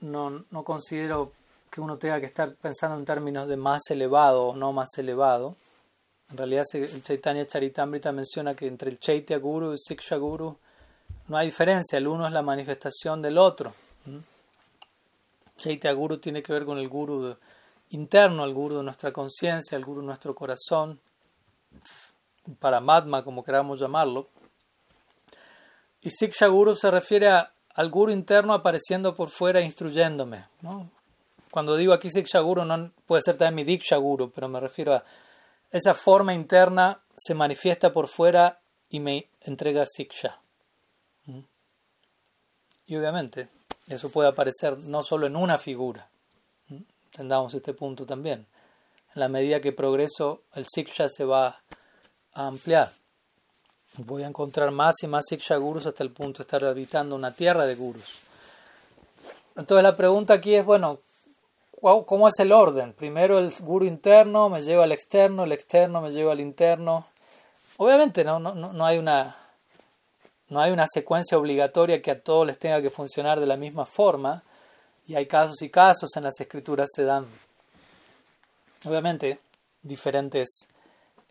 no, 0.00 0.44
no 0.50 0.64
considero 0.64 1.32
que 1.70 1.82
uno 1.82 1.98
tenga 1.98 2.18
que 2.18 2.24
estar 2.24 2.54
pensando 2.54 2.96
en 2.96 3.04
términos 3.04 3.46
de 3.48 3.58
más 3.58 3.82
elevado 3.90 4.46
o 4.46 4.56
no 4.56 4.72
más 4.72 4.96
elevado. 4.96 5.56
En 6.30 6.38
realidad 6.38 6.64
el 6.72 7.02
Chaitanya 7.02 7.46
Charitamrita 7.46 8.12
menciona 8.12 8.54
que 8.54 8.66
entre 8.66 8.90
el 8.90 8.98
Chaitya 8.98 9.36
Guru 9.36 9.68
y 9.68 9.72
el 9.72 9.78
Siksha 9.78 10.16
Guru 10.16 10.56
no 11.28 11.36
hay 11.36 11.48
diferencia, 11.48 11.98
el 11.98 12.08
uno 12.08 12.26
es 12.26 12.32
la 12.32 12.40
manifestación 12.40 13.20
del 13.20 13.36
otro. 13.36 13.74
Chaitya 15.58 15.92
Guru 15.92 16.16
tiene 16.16 16.42
que 16.42 16.54
ver 16.54 16.64
con 16.64 16.78
el 16.78 16.88
Guru 16.88 17.36
interno, 17.90 18.42
el 18.42 18.54
Guru 18.54 18.78
de 18.78 18.84
nuestra 18.84 19.12
conciencia, 19.12 19.76
el 19.76 19.84
Guru 19.84 20.00
de 20.00 20.06
nuestro 20.06 20.34
corazón 20.34 20.98
Paramatma, 22.60 23.24
como 23.24 23.44
queramos 23.44 23.80
llamarlo. 23.80 24.28
Y 26.02 26.10
Siksha 26.10 26.46
Guru 26.46 26.76
se 26.76 26.90
refiere 26.90 27.28
al 27.28 27.90
Guru 27.90 28.12
interno 28.12 28.52
apareciendo 28.52 29.14
por 29.14 29.28
fuera 29.28 29.60
instruyéndome. 29.60 30.46
Cuando 31.50 31.76
digo 31.76 31.92
aquí 31.92 32.10
Siksha 32.10 32.40
Guru, 32.40 32.64
no 32.64 32.92
puede 33.06 33.22
ser 33.22 33.36
también 33.36 33.54
mi 33.54 33.64
Diksha 33.64 33.96
Guru, 33.96 34.30
pero 34.30 34.48
me 34.48 34.60
refiero 34.60 34.94
a 34.94 35.04
esa 35.70 35.94
forma 35.94 36.32
interna 36.34 37.00
se 37.16 37.34
manifiesta 37.34 37.92
por 37.92 38.08
fuera 38.08 38.60
y 38.88 39.00
me 39.00 39.28
entrega 39.40 39.84
Siksha. 39.86 40.38
Y 42.86 42.96
obviamente, 42.96 43.48
eso 43.88 44.10
puede 44.10 44.28
aparecer 44.28 44.78
no 44.78 45.02
solo 45.02 45.26
en 45.26 45.36
una 45.36 45.58
figura. 45.58 46.08
Entendamos 47.10 47.54
este 47.54 47.72
punto 47.72 48.06
también. 48.06 48.46
En 49.14 49.20
la 49.20 49.28
medida 49.28 49.60
que 49.60 49.72
progreso, 49.72 50.42
el 50.54 50.66
Siksha 50.72 51.08
se 51.08 51.24
va 51.24 51.62
ampliar. 52.36 52.92
Voy 53.98 54.22
a 54.22 54.26
encontrar 54.26 54.70
más 54.70 54.96
y 55.02 55.06
más 55.06 55.24
Siksha 55.26 55.56
Gurus 55.56 55.86
hasta 55.86 56.02
el 56.02 56.10
punto 56.10 56.38
de 56.38 56.42
estar 56.42 56.62
habitando 56.64 57.16
una 57.16 57.32
tierra 57.32 57.64
de 57.64 57.74
Gurus. 57.74 58.18
Entonces 59.56 59.82
la 59.82 59.96
pregunta 59.96 60.34
aquí 60.34 60.54
es, 60.54 60.64
bueno, 60.66 60.98
¿cómo 61.80 62.28
es 62.28 62.38
el 62.38 62.52
orden? 62.52 62.92
Primero 62.92 63.38
el 63.38 63.50
Guru 63.60 63.86
interno 63.86 64.50
me 64.50 64.60
lleva 64.60 64.84
al 64.84 64.92
externo, 64.92 65.44
el 65.44 65.52
externo 65.52 66.02
me 66.02 66.10
lleva 66.10 66.32
al 66.32 66.40
interno. 66.40 67.06
Obviamente 67.78 68.22
no, 68.22 68.38
no, 68.38 68.54
no, 68.54 68.86
hay 68.86 68.98
una, 68.98 69.34
no 70.50 70.60
hay 70.60 70.72
una 70.72 70.86
secuencia 70.86 71.38
obligatoria 71.38 72.02
que 72.02 72.10
a 72.10 72.20
todos 72.20 72.46
les 72.46 72.58
tenga 72.58 72.82
que 72.82 72.90
funcionar 72.90 73.40
de 73.40 73.46
la 73.46 73.56
misma 73.56 73.86
forma. 73.86 74.42
Y 75.08 75.14
hay 75.14 75.24
casos 75.24 75.62
y 75.62 75.70
casos, 75.70 76.10
en 76.16 76.24
las 76.24 76.38
escrituras 76.38 76.88
se 76.92 77.04
dan, 77.04 77.24
obviamente, 78.84 79.38
diferentes 79.82 80.66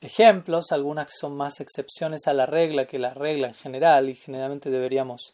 ejemplos, 0.05 0.71
algunas 0.71 1.11
son 1.19 1.35
más 1.35 1.59
excepciones 1.59 2.27
a 2.27 2.33
la 2.33 2.45
regla 2.45 2.85
que 2.85 2.99
la 2.99 3.13
regla 3.13 3.47
en 3.47 3.53
general 3.53 4.09
y 4.09 4.15
generalmente 4.15 4.69
deberíamos 4.69 5.33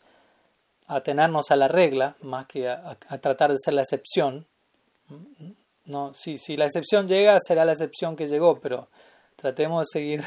atenernos 0.88 1.52
a 1.52 1.56
la 1.56 1.68
regla 1.68 2.16
más 2.22 2.46
que 2.48 2.70
a, 2.70 2.96
tratar 3.22 3.52
de 3.52 3.58
ser 3.64 3.74
la 3.74 3.84
excepción. 3.84 4.46
No, 5.86 6.14
si, 6.14 6.38
si 6.38 6.58
la 6.58 6.66
excepción 6.66 7.08
llega, 7.08 7.38
será 7.40 7.66
la 7.66 7.74
excepción 7.74 8.16
que 8.16 8.28
llegó, 8.28 8.60
pero 8.60 8.88
tratemos 9.36 9.82
de 9.82 10.00
seguir 10.00 10.24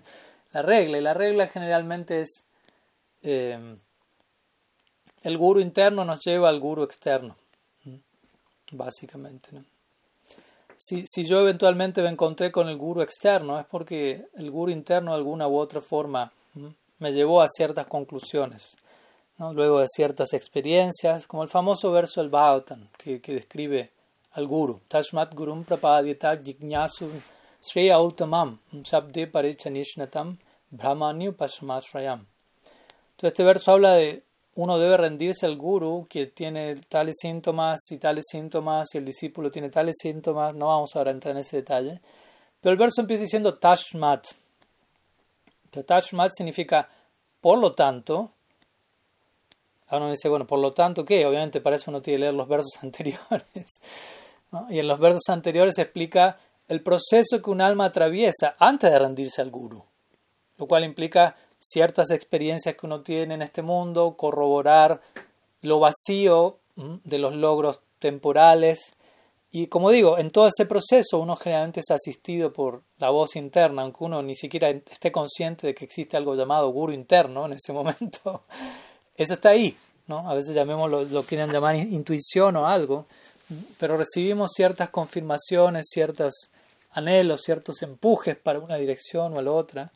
la 0.52 0.62
regla. 0.62 0.98
Y 0.98 1.00
la 1.00 1.14
regla 1.14 1.46
generalmente 1.48 2.22
es 2.22 2.44
eh, 3.22 3.76
el 5.22 5.38
guru 5.38 5.60
interno 5.60 6.04
nos 6.04 6.24
lleva 6.24 6.48
al 6.48 6.60
guru 6.60 6.84
externo, 6.84 7.36
básicamente. 8.72 9.50
Si, 10.78 11.04
si 11.06 11.24
yo 11.24 11.40
eventualmente 11.40 12.02
me 12.02 12.08
encontré 12.08 12.52
con 12.52 12.68
el 12.68 12.76
guru 12.76 13.02
externo, 13.02 13.58
es 13.58 13.66
porque 13.66 14.26
el 14.36 14.50
guru 14.50 14.70
interno 14.70 15.10
de 15.10 15.18
alguna 15.18 15.48
u 15.48 15.58
otra 15.58 15.80
forma 15.80 16.32
me 16.98 17.12
llevó 17.12 17.42
a 17.42 17.48
ciertas 17.48 17.86
conclusiones, 17.86 18.76
¿no? 19.38 19.52
luego 19.52 19.80
de 19.80 19.86
ciertas 19.88 20.32
experiencias, 20.32 21.26
como 21.26 21.42
el 21.42 21.48
famoso 21.48 21.92
verso 21.92 22.20
del 22.20 22.30
Bhagavatam, 22.30 22.88
que, 22.96 23.20
que 23.20 23.34
describe 23.34 23.90
al 24.32 24.46
guru. 24.46 24.80
Tashmat 24.88 25.34
gurum 25.34 25.64
prapadyata 25.64 26.36
jignasu 26.36 27.10
sreya 27.60 28.00
uttamam 28.00 28.58
shabde 28.82 29.26
parichanishnatam 29.26 30.38
brahmanyu 30.70 31.32
pasmashrayam. 31.32 32.26
Entonces 33.10 33.32
este 33.32 33.44
verso 33.44 33.72
habla 33.72 33.94
de 33.94 34.22
uno 34.58 34.76
debe 34.76 34.96
rendirse 34.96 35.46
al 35.46 35.56
guru 35.56 36.08
que 36.10 36.26
tiene 36.26 36.74
tales 36.88 37.14
síntomas 37.20 37.78
y 37.90 37.98
tales 37.98 38.24
síntomas 38.28 38.88
y 38.92 38.98
el 38.98 39.04
discípulo 39.04 39.52
tiene 39.52 39.70
tales 39.70 39.94
síntomas. 40.02 40.52
No 40.52 40.66
vamos 40.66 40.96
ahora 40.96 41.12
a 41.12 41.14
entrar 41.14 41.36
en 41.36 41.42
ese 41.42 41.58
detalle. 41.58 42.00
Pero 42.60 42.72
el 42.72 42.76
verso 42.76 43.00
empieza 43.00 43.22
diciendo 43.22 43.54
tashmat. 43.54 44.26
Tashmat 45.86 46.32
significa 46.34 46.88
por 47.40 47.60
lo 47.60 47.72
tanto. 47.72 48.32
Ahora 49.86 50.06
uno 50.06 50.10
dice, 50.10 50.28
bueno, 50.28 50.44
por 50.44 50.58
lo 50.58 50.72
tanto, 50.72 51.04
¿qué? 51.04 51.24
Obviamente 51.24 51.60
para 51.60 51.76
eso 51.76 51.92
uno 51.92 52.02
tiene 52.02 52.16
que 52.16 52.20
leer 52.22 52.34
los 52.34 52.48
versos 52.48 52.72
anteriores. 52.82 53.80
Y 54.70 54.80
en 54.80 54.88
los 54.88 54.98
versos 54.98 55.28
anteriores 55.28 55.76
se 55.76 55.82
explica 55.82 56.36
el 56.66 56.82
proceso 56.82 57.40
que 57.40 57.50
un 57.50 57.60
alma 57.60 57.84
atraviesa 57.84 58.56
antes 58.58 58.90
de 58.90 58.98
rendirse 58.98 59.40
al 59.40 59.52
guru. 59.52 59.84
Lo 60.56 60.66
cual 60.66 60.82
implica 60.82 61.36
ciertas 61.58 62.10
experiencias 62.10 62.76
que 62.76 62.86
uno 62.86 63.02
tiene 63.02 63.34
en 63.34 63.42
este 63.42 63.62
mundo, 63.62 64.14
corroborar 64.16 65.00
lo 65.62 65.80
vacío 65.80 66.58
de 66.76 67.18
los 67.18 67.34
logros 67.34 67.80
temporales. 67.98 68.94
Y 69.50 69.66
como 69.66 69.90
digo, 69.90 70.18
en 70.18 70.30
todo 70.30 70.48
ese 70.48 70.66
proceso 70.66 71.18
uno 71.18 71.34
generalmente 71.36 71.80
es 71.80 71.90
asistido 71.90 72.52
por 72.52 72.82
la 72.98 73.10
voz 73.10 73.34
interna, 73.36 73.82
aunque 73.82 74.04
uno 74.04 74.22
ni 74.22 74.34
siquiera 74.34 74.68
esté 74.68 75.10
consciente 75.10 75.66
de 75.66 75.74
que 75.74 75.84
existe 75.84 76.16
algo 76.16 76.34
llamado 76.34 76.70
guru 76.70 76.92
interno 76.92 77.46
en 77.46 77.54
ese 77.54 77.72
momento. 77.74 78.44
Eso 79.16 79.34
está 79.34 79.50
ahí, 79.50 79.76
¿no? 80.06 80.30
A 80.30 80.34
veces 80.34 80.54
llamémoslo, 80.54 81.04
lo 81.04 81.22
quieren 81.22 81.50
llamar 81.50 81.74
intuición 81.76 82.56
o 82.56 82.68
algo, 82.68 83.06
pero 83.78 83.96
recibimos 83.96 84.52
ciertas 84.54 84.90
confirmaciones, 84.90 85.86
ciertos 85.90 86.50
anhelos, 86.92 87.42
ciertos 87.42 87.82
empujes 87.82 88.36
para 88.36 88.60
una 88.60 88.76
dirección 88.76 89.36
o 89.36 89.42
la 89.42 89.50
otra. 89.50 89.90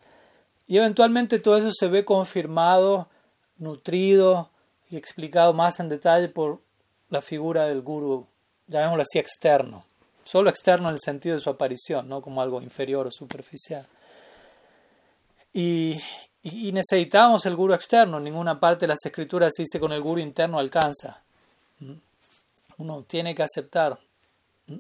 Y 0.67 0.79
eventualmente 0.79 1.39
todo 1.39 1.57
eso 1.57 1.71
se 1.73 1.89
ve 1.89 2.05
confirmado, 2.05 3.09
nutrido 3.59 4.51
y 4.91 4.97
explicado 4.97 5.53
más 5.53 5.81
en 5.81 5.89
detalle 5.89 6.29
por 6.29 6.61
la 7.11 7.23
figura 7.23 7.67
del 7.67 7.83
guru, 7.83 8.27
llamémoslo 8.67 9.03
así, 9.03 9.19
externo. 9.19 9.85
Solo 10.25 10.51
externo 10.51 10.89
en 10.89 10.95
el 10.95 11.01
sentido 11.01 11.35
de 11.35 11.43
su 11.43 11.51
aparición, 11.51 12.09
no 12.09 12.23
como 12.23 12.41
algo 12.41 12.63
inferior 12.63 13.07
o 13.07 13.11
superficial. 13.11 13.87
Y, 15.53 16.01
necesitamos 16.43 17.45
el 17.47 17.55
guru 17.55 17.75
externo. 17.75 18.19
En 18.19 18.25
ninguna 18.25 18.59
parte 18.59 18.81
de 18.81 18.89
las 18.89 19.05
escrituras 19.05 19.53
dice 19.57 19.79
con 19.79 19.93
el 19.93 20.01
guru 20.01 20.21
interno 20.21 20.59
alcanza. 20.59 21.23
Uno 22.79 23.03
tiene 23.03 23.35
que 23.35 23.43
aceptar 23.43 23.99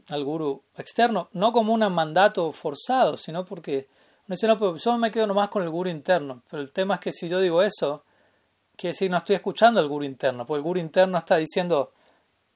al 0.08 0.24
guru 0.24 0.62
externo, 0.76 1.28
no 1.32 1.52
como 1.52 1.74
un 1.74 1.80
mandato 1.92 2.52
forzado, 2.52 3.16
sino 3.16 3.44
porque 3.44 3.88
me 4.32 4.36
dice, 4.36 4.46
no, 4.46 4.58
pero 4.58 4.76
yo 4.76 4.96
me 4.96 5.10
quedo 5.10 5.26
nomás 5.26 5.50
con 5.50 5.62
el 5.62 5.68
guru 5.68 5.90
interno. 5.90 6.42
Pero 6.50 6.62
el 6.62 6.72
tema 6.72 6.94
es 6.94 7.00
que 7.00 7.12
si 7.12 7.28
yo 7.28 7.38
digo 7.38 7.62
eso, 7.62 8.02
quiere 8.76 8.94
decir 8.94 9.10
no 9.10 9.18
estoy 9.18 9.36
escuchando 9.36 9.78
al 9.78 9.88
guru 9.88 10.06
interno, 10.06 10.46
porque 10.46 10.56
el 10.56 10.62
guru 10.62 10.80
interno 10.80 11.18
está 11.18 11.36
diciendo, 11.36 11.92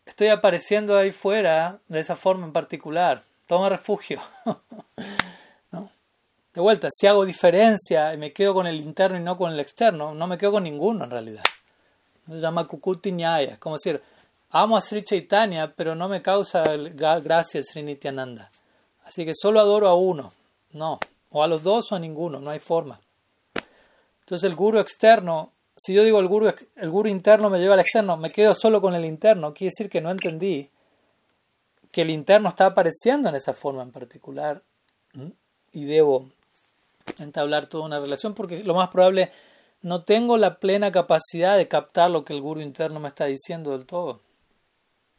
estoy 0.07 0.29
apareciendo 0.29 0.97
ahí 0.97 1.13
fuera 1.13 1.79
de 1.87 2.01
esa 2.01 2.17
forma 2.17 2.47
en 2.47 2.55
particular, 2.55 3.23
toma 3.47 3.69
refugio. 3.69 4.23
¿No? 5.71 5.91
De 6.55 6.63
vuelta, 6.63 6.89
si 6.91 7.07
hago 7.07 7.27
diferencia 7.27 8.15
y 8.15 8.17
me 8.17 8.33
quedo 8.33 8.55
con 8.55 8.67
el 8.67 8.77
interno 8.77 9.19
y 9.19 9.21
no 9.21 9.37
con 9.37 9.53
el 9.53 9.61
externo, 9.61 10.15
no 10.15 10.27
me 10.27 10.39
quedo 10.39 10.53
con 10.53 10.63
ninguno 10.63 11.05
en 11.05 11.11
realidad. 11.11 11.45
Se 12.27 12.41
llama 12.41 12.67
Kukuti 12.67 13.13
Nyaya, 13.13 13.53
es 13.53 13.59
como 13.59 13.77
decir, 13.77 14.03
amo 14.49 14.79
a 14.79 14.81
Sri 14.81 15.05
Chaitanya, 15.05 15.75
pero 15.77 15.95
no 15.95 16.09
me 16.09 16.23
causa 16.23 16.65
gracia 16.75 17.63
Sri 17.63 17.83
Nityananda. 17.83 18.51
Así 19.05 19.27
que 19.27 19.35
solo 19.35 19.61
adoro 19.61 19.89
a 19.89 19.95
uno. 19.95 20.33
No, 20.73 20.99
o 21.37 21.43
a 21.43 21.49
los 21.49 21.63
dos 21.63 21.93
o 21.93 21.97
a 21.97 21.99
ninguno, 21.99 22.41
no 22.41 22.51
hay 22.51 22.59
forma. 22.59 23.01
Entonces 24.21 24.49
el 24.49 24.57
guru 24.57 24.79
externo, 24.79 25.53
si 25.77 25.93
yo 25.95 26.03
digo 26.03 26.19
el 26.19 26.29
guru, 26.29 26.53
el 26.77 26.91
guru 26.91 27.09
interno 27.09 27.51
me 27.51 27.59
lleva 27.59 27.75
al 27.75 27.81
externo, 27.81 28.17
me 28.17 28.31
quedo 28.31 28.55
solo 28.55 28.81
con 28.81 28.95
el 28.95 29.05
interno, 29.05 29.53
quiere 29.55 29.71
decir 29.71 29.91
que 29.91 30.01
no 30.01 30.11
entendí 30.11 30.69
que 31.93 32.03
el 32.03 32.11
interno 32.11 32.49
está 32.49 32.67
apareciendo 32.67 33.29
en 33.29 33.35
esa 33.35 33.55
forma 33.55 33.83
en 33.83 33.93
particular 33.93 34.63
y 35.73 35.85
debo 35.85 36.31
entablar 37.19 37.67
toda 37.67 37.85
una 37.85 38.01
relación 38.01 38.35
porque 38.35 38.65
lo 38.65 38.75
más 38.75 38.89
probable 38.89 39.31
no 39.83 40.03
tengo 40.05 40.37
la 40.37 40.59
plena 40.59 40.91
capacidad 40.91 41.57
de 41.57 41.69
captar 41.69 42.11
lo 42.11 42.25
que 42.25 42.33
el 42.33 42.41
guru 42.41 42.61
interno 42.61 42.99
me 42.99 43.09
está 43.09 43.27
diciendo 43.27 43.71
del 43.71 43.87
todo. 43.87 44.21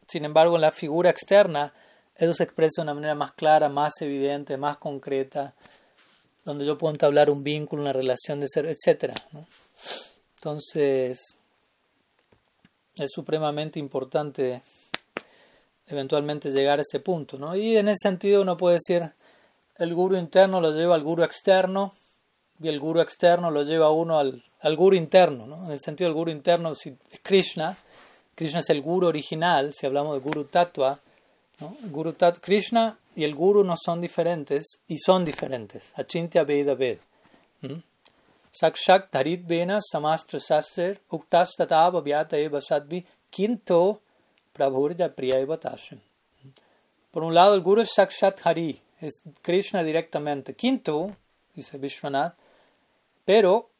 Sin 0.08 0.26
embargo, 0.26 0.56
en 0.56 0.62
la 0.62 0.72
figura 0.72 1.10
externa, 1.10 1.74
eso 2.16 2.34
se 2.34 2.44
expresa 2.44 2.82
de 2.82 2.84
una 2.84 2.94
manera 2.94 3.16
más 3.16 3.34
clara, 3.34 3.70
más 3.70 4.02
evidente, 4.02 4.58
más 4.58 4.78
concreta, 4.78 5.54
donde 6.48 6.66
yo 6.66 6.78
puedo 6.78 6.94
entablar 6.94 7.30
un 7.30 7.44
vínculo, 7.44 7.82
una 7.82 7.92
relación 7.92 8.40
de 8.40 8.48
ser, 8.48 8.68
etc. 8.68 9.14
Entonces, 10.38 11.36
es 12.96 13.12
supremamente 13.14 13.80
importante 13.80 14.62
eventualmente 15.88 16.52
llegar 16.52 16.80
a 16.80 16.84
ese 16.84 17.02
punto. 17.02 17.38
¿no? 17.38 17.54
Y 17.54 17.76
en 17.76 17.90
ese 17.90 18.04
sentido 18.04 18.42
uno 18.44 18.56
puede 18.56 18.78
decir, 18.78 19.12
el 19.76 19.94
guru 19.94 20.16
interno 20.16 20.62
lo 20.62 20.72
lleva 20.72 20.96
al 20.96 21.04
guru 21.04 21.24
externo, 21.24 21.94
y 22.62 22.70
el 22.70 22.80
guru 22.80 23.02
externo 23.02 23.52
lo 23.52 23.64
lleva 23.64 23.92
uno 23.92 24.18
al, 24.18 24.42
al 24.62 24.76
guru 24.78 24.96
interno, 24.96 25.46
¿no? 25.46 25.66
En 25.66 25.72
el 25.74 25.80
sentido 25.80 26.08
del 26.08 26.16
guru 26.16 26.32
interno, 26.32 26.74
si 26.74 26.98
es 27.12 27.20
Krishna, 27.22 27.78
Krishna 28.34 28.62
es 28.62 28.70
el 28.72 28.82
guru 28.82 29.06
original, 29.06 29.74
si 29.76 29.86
hablamos 29.86 30.16
de 30.16 30.22
guru 30.22 30.46
tattva, 30.46 31.00
¿no? 31.60 31.78
guru 31.92 32.14
tat, 32.14 32.40
Krishna 32.40 32.98
y 33.18 33.24
el 33.24 33.34
guru 33.34 33.64
no 33.64 33.76
son 33.76 34.00
diferentes 34.00 34.80
y 34.88 35.00
son 35.00 35.26
diferentes. 35.26 35.92
Achintya 35.96 36.44
Veda 36.44 36.76
Ved. 36.76 37.00
Sakshak 38.52 39.10
Dharit 39.12 39.44
Vena 39.44 39.80
Samastra 39.82 40.40
Sastrer 40.40 41.00
Uktas 41.10 41.56
Tatava 41.58 42.00
Vyata 42.00 42.38
Eva 42.38 42.62
Sadvi 42.62 43.04
Kinto 43.32 44.02
Prabhurja 44.54 45.10
Priya 45.16 45.40
Eva 45.40 45.58
Por 47.10 47.24
un 47.24 47.34
lado, 47.34 47.56
el 47.56 47.62
guru 47.62 47.82
es 47.82 47.90
Sakshat 47.96 48.40
Hari, 48.46 48.80
es 49.02 49.24
Krishna 49.42 49.82
directamente. 49.82 50.54
Quinto, 50.54 51.16
dice 51.56 51.80
Vishwanath, 51.80 52.36
pero 53.26 53.72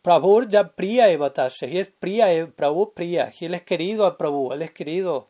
Prabhu 0.00 0.48
ya 0.48 0.68
Priya 0.76 1.10
Evatasha, 1.10 1.66
y 1.66 1.78
es 1.78 1.88
Priya, 1.88 2.46
Prabhu 2.54 2.92
Priya, 2.92 3.32
y 3.40 3.46
él 3.46 3.54
es 3.54 3.62
querido 3.62 4.06
a 4.06 4.16
Prabhu, 4.16 4.52
él 4.52 4.62
es 4.62 4.70
querido 4.70 5.28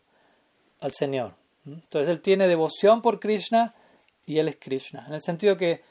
al 0.80 0.92
Señor. 0.92 1.32
Entonces 1.74 2.08
él 2.08 2.20
tiene 2.20 2.46
devoción 2.46 3.02
por 3.02 3.20
Krishna 3.20 3.74
y 4.26 4.38
él 4.38 4.48
es 4.48 4.56
Krishna. 4.56 5.04
En 5.06 5.14
el 5.14 5.22
sentido 5.22 5.56
que 5.56 5.82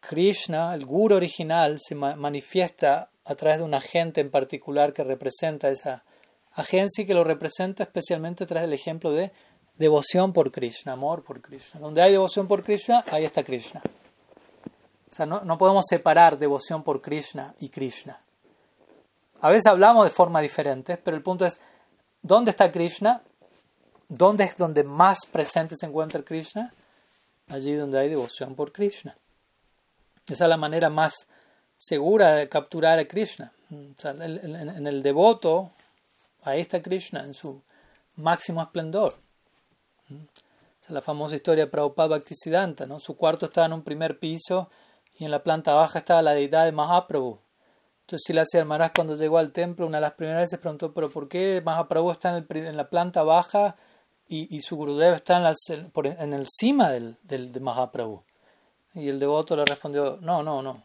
Krishna, 0.00 0.74
el 0.74 0.86
guru 0.86 1.16
original, 1.16 1.78
se 1.80 1.94
manifiesta 1.94 3.10
a 3.24 3.34
través 3.34 3.58
de 3.58 3.64
un 3.64 3.74
agente 3.74 4.20
en 4.20 4.30
particular 4.30 4.92
que 4.92 5.04
representa 5.04 5.68
esa 5.68 6.04
agencia 6.52 7.02
y 7.02 7.06
que 7.06 7.14
lo 7.14 7.22
representa 7.22 7.84
especialmente 7.84 8.44
a 8.44 8.46
través 8.46 8.68
del 8.68 8.78
ejemplo 8.78 9.12
de 9.12 9.32
devoción 9.76 10.32
por 10.32 10.50
Krishna, 10.50 10.92
amor 10.92 11.22
por 11.22 11.40
Krishna. 11.40 11.80
Donde 11.80 12.02
hay 12.02 12.12
devoción 12.12 12.48
por 12.48 12.62
Krishna, 12.62 13.04
ahí 13.10 13.24
está 13.24 13.42
Krishna. 13.42 13.82
O 15.10 15.14
sea, 15.14 15.26
no, 15.26 15.40
no 15.42 15.58
podemos 15.58 15.84
separar 15.88 16.38
devoción 16.38 16.82
por 16.82 17.00
Krishna 17.00 17.54
y 17.60 17.68
Krishna. 17.68 18.20
A 19.40 19.48
veces 19.48 19.66
hablamos 19.66 20.04
de 20.04 20.10
forma 20.10 20.40
diferente, 20.40 20.96
pero 20.96 21.16
el 21.16 21.22
punto 21.22 21.46
es, 21.46 21.60
¿dónde 22.22 22.50
está 22.50 22.70
Krishna? 22.70 23.22
¿Dónde 24.10 24.42
es 24.42 24.56
donde 24.56 24.82
más 24.82 25.20
presente 25.30 25.76
se 25.78 25.86
encuentra 25.86 26.24
Krishna? 26.24 26.74
Allí 27.46 27.74
donde 27.74 28.00
hay 28.00 28.08
devoción 28.08 28.56
por 28.56 28.72
Krishna. 28.72 29.16
Esa 30.26 30.44
es 30.44 30.48
la 30.48 30.56
manera 30.56 30.90
más 30.90 31.28
segura 31.78 32.34
de 32.34 32.48
capturar 32.48 32.98
a 32.98 33.06
Krishna. 33.06 33.52
en 33.70 34.86
el 34.88 35.02
devoto, 35.04 35.70
ahí 36.42 36.60
está 36.60 36.82
Krishna 36.82 37.22
en 37.22 37.34
su 37.34 37.62
máximo 38.16 38.60
esplendor. 38.60 39.16
Es 40.82 40.90
la 40.90 41.02
famosa 41.02 41.36
historia 41.36 41.66
de 41.66 41.70
Prabhupada 41.70 42.08
Bhaktisiddhanta. 42.08 42.86
¿no? 42.86 42.98
Su 42.98 43.16
cuarto 43.16 43.46
estaba 43.46 43.68
en 43.68 43.74
un 43.74 43.82
primer 43.82 44.18
piso 44.18 44.70
y 45.18 45.24
en 45.24 45.30
la 45.30 45.44
planta 45.44 45.72
baja 45.72 46.00
estaba 46.00 46.20
la 46.20 46.34
deidad 46.34 46.64
de 46.64 46.72
Mahaprabhu. 46.72 47.38
Entonces 48.00 48.24
si 48.26 48.32
Silasya 48.32 48.64
Maharaj 48.64 48.92
cuando 48.92 49.14
llegó 49.14 49.38
al 49.38 49.52
templo, 49.52 49.86
una 49.86 49.98
de 49.98 50.02
las 50.02 50.14
primeras 50.14 50.42
veces 50.42 50.58
preguntó, 50.58 50.92
pero 50.92 51.10
¿por 51.10 51.28
qué 51.28 51.62
Mahaprabhu 51.64 52.10
está 52.10 52.36
en 52.36 52.76
la 52.76 52.90
planta 52.90 53.22
baja 53.22 53.76
y, 54.32 54.60
su 54.62 54.76
Gurudev 54.76 55.14
está 55.14 55.38
en, 55.38 55.42
la, 55.42 56.36
el 56.36 56.46
cima 56.48 56.90
del, 56.90 57.16
del, 57.24 57.50
de 57.50 57.58
Mahaprabhu. 57.58 58.22
Y 58.94 59.08
el 59.08 59.18
devoto 59.18 59.56
le 59.56 59.64
respondió, 59.64 60.18
no, 60.20 60.44
no, 60.44 60.62
no. 60.62 60.82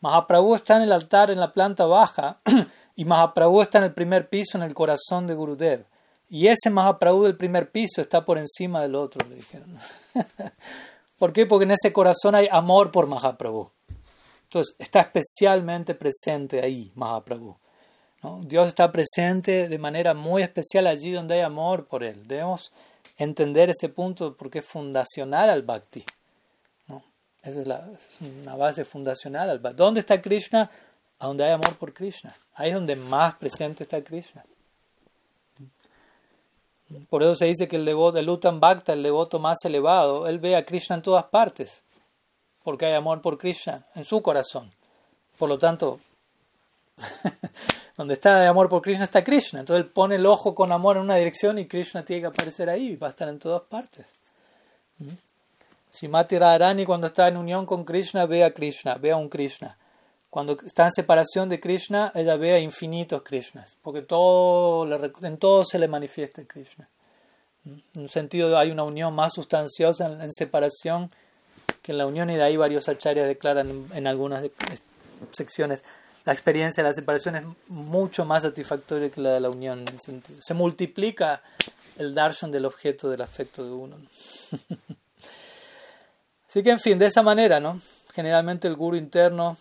Mahaprabhu 0.00 0.54
está 0.54 0.76
en 0.76 0.82
el 0.82 0.92
altar 0.92 1.30
en 1.30 1.40
la 1.40 1.52
planta 1.52 1.84
baja 1.84 2.40
y 2.96 3.04
Mahaprabhu 3.04 3.60
está 3.60 3.78
en 3.78 3.84
el 3.84 3.94
primer 3.94 4.30
piso 4.30 4.56
en 4.56 4.64
el 4.64 4.72
corazón 4.72 5.26
de 5.26 5.34
Gurudev. 5.34 5.84
Y 6.30 6.48
ese 6.48 6.70
Mahaprabhu 6.70 7.24
del 7.24 7.36
primer 7.36 7.70
piso 7.70 8.00
está 8.00 8.24
por 8.24 8.38
encima 8.38 8.80
del 8.80 8.94
otro, 8.94 9.28
le 9.28 9.36
dijeron. 9.36 9.78
¿Por 11.18 11.32
qué? 11.34 11.44
Porque 11.44 11.64
en 11.64 11.72
ese 11.72 11.92
corazón 11.92 12.34
hay 12.34 12.48
amor 12.50 12.90
por 12.90 13.06
Mahaprabhu. 13.06 13.70
Entonces 14.44 14.74
está 14.78 15.00
especialmente 15.00 15.94
presente 15.94 16.62
ahí 16.62 16.92
Mahaprabhu. 16.94 17.56
Dios 18.42 18.68
está 18.68 18.90
presente 18.90 19.68
de 19.68 19.78
manera 19.78 20.14
muy 20.14 20.42
especial 20.42 20.86
allí 20.86 21.12
donde 21.12 21.34
hay 21.34 21.40
amor 21.40 21.86
por 21.86 22.02
Él. 22.04 22.26
Debemos 22.26 22.72
entender 23.16 23.70
ese 23.70 23.88
punto 23.88 24.36
porque 24.36 24.60
es 24.60 24.64
fundacional 24.64 25.50
al 25.50 25.62
bhakti. 25.62 26.04
Esa 27.42 27.60
es, 27.60 27.66
la, 27.66 27.86
una 28.42 28.56
base 28.56 28.84
fundacional 28.84 29.50
al 29.50 29.58
bhakti. 29.58 29.76
¿Dónde 29.76 30.00
está 30.00 30.20
Krishna? 30.22 30.70
A 31.18 31.26
donde 31.26 31.44
hay 31.44 31.52
amor 31.52 31.76
por 31.76 31.92
Krishna. 31.92 32.34
Ahí 32.54 32.70
es 32.70 32.74
donde 32.74 32.96
más 32.96 33.34
presente 33.34 33.84
está 33.84 34.02
Krishna. 34.02 34.44
Por 37.10 37.22
eso 37.22 37.34
se 37.34 37.46
dice 37.46 37.68
que 37.68 37.76
el 37.76 37.84
devoto, 37.84 38.18
el 38.18 38.28
Uttam 38.28 38.60
Bhakta, 38.60 38.92
el 38.92 39.02
devoto 39.02 39.38
más 39.38 39.58
elevado, 39.64 40.28
él 40.28 40.38
ve 40.38 40.56
a 40.56 40.64
Krishna 40.64 40.96
en 40.96 41.02
todas 41.02 41.24
partes, 41.24 41.82
porque 42.62 42.86
hay 42.86 42.92
amor 42.92 43.20
por 43.20 43.38
Krishna 43.38 43.86
en 43.94 44.04
su 44.04 44.22
corazón. 44.22 44.72
Por 45.38 45.48
lo 45.48 45.58
tanto, 45.58 45.98
donde 47.96 48.14
está 48.14 48.42
el 48.42 48.48
amor 48.48 48.68
por 48.68 48.82
Krishna 48.82 49.04
está 49.04 49.22
Krishna. 49.22 49.60
Entonces 49.60 49.84
él 49.84 49.90
pone 49.90 50.16
el 50.16 50.26
ojo 50.26 50.54
con 50.54 50.72
amor 50.72 50.96
en 50.96 51.04
una 51.04 51.16
dirección 51.16 51.58
y 51.58 51.66
Krishna 51.66 52.04
tiene 52.04 52.22
que 52.22 52.26
aparecer 52.28 52.68
ahí 52.68 52.88
y 52.88 52.96
va 52.96 53.08
a 53.08 53.10
estar 53.10 53.28
en 53.28 53.38
todas 53.38 53.62
partes. 53.62 54.06
¿Mm? 54.98 55.08
Si 55.90 56.08
Mati 56.08 56.38
Radharani 56.38 56.84
cuando 56.84 57.06
está 57.06 57.28
en 57.28 57.36
unión 57.36 57.66
con 57.66 57.84
Krishna 57.84 58.26
ve 58.26 58.42
a 58.42 58.52
Krishna, 58.52 58.96
ve 58.96 59.12
a 59.12 59.16
un 59.16 59.28
Krishna. 59.28 59.78
Cuando 60.28 60.58
está 60.66 60.86
en 60.86 60.90
separación 60.90 61.48
de 61.48 61.60
Krishna, 61.60 62.10
ella 62.16 62.34
ve 62.36 62.54
a 62.54 62.58
infinitos 62.58 63.22
Krishnas, 63.22 63.76
porque 63.80 64.02
todo, 64.02 64.88
en 65.22 65.38
todo 65.38 65.64
se 65.64 65.78
le 65.78 65.86
manifiesta 65.86 66.44
Krishna. 66.44 66.88
¿Mm? 67.62 67.78
En 67.94 68.02
un 68.02 68.08
sentido 68.08 68.58
hay 68.58 68.72
una 68.72 68.82
unión 68.82 69.14
más 69.14 69.34
sustanciosa 69.34 70.06
en, 70.06 70.32
separación 70.32 71.12
que 71.80 71.92
en 71.92 71.98
la 71.98 72.06
unión 72.06 72.28
y 72.30 72.34
de 72.34 72.42
ahí 72.42 72.56
varios 72.56 72.88
acharyas 72.88 73.28
declaran 73.28 73.88
en, 73.94 74.06
algunas 74.08 74.44
secciones 75.30 75.84
la 76.24 76.32
experiencia 76.32 76.82
de 76.82 76.88
la 76.88 76.94
separación 76.94 77.36
es 77.36 77.44
mucho 77.68 78.24
más 78.24 78.42
satisfactoria 78.44 79.10
que 79.10 79.20
la 79.20 79.32
de 79.32 79.40
la 79.40 79.50
unión 79.50 79.80
en 79.86 80.00
sentido. 80.00 80.40
Se 80.42 80.54
multiplica 80.54 81.42
el 81.98 82.14
darshan 82.14 82.50
del 82.50 82.64
objeto 82.64 83.10
del 83.10 83.20
afecto 83.20 83.64
de 83.64 83.70
uno. 83.70 83.96
Así 86.48 86.62
que, 86.62 86.70
en 86.70 86.80
fin, 86.80 86.98
de 86.98 87.06
esa 87.06 87.22
manera, 87.22 87.60
¿no? 87.60 87.80
Generalmente 88.14 88.68
el 88.68 88.76
guru 88.76 88.96
interno 88.96 89.56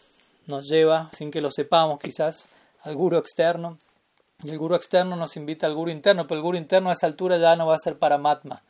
nos 0.47 0.67
lleva, 0.67 1.09
sin 1.13 1.31
que 1.31 1.41
lo 1.41 1.51
sepamos 1.51 1.99
quizás, 1.99 2.47
al 2.83 2.95
guru 2.95 3.17
externo. 3.17 3.77
Y 4.43 4.51
el 4.51 4.57
guru 4.57 4.75
externo 4.75 5.15
nos 5.15 5.35
invita 5.35 5.67
al 5.67 5.73
guru 5.73 5.91
interno, 5.91 6.27
pero 6.27 6.37
el 6.37 6.43
guru 6.43 6.57
interno 6.57 6.89
a 6.89 6.93
esa 6.93 7.07
altura 7.07 7.37
ya 7.37 7.55
no 7.55 7.65
va 7.65 7.75
a 7.75 7.79
ser 7.79 7.97
Paramatma. 7.97 8.61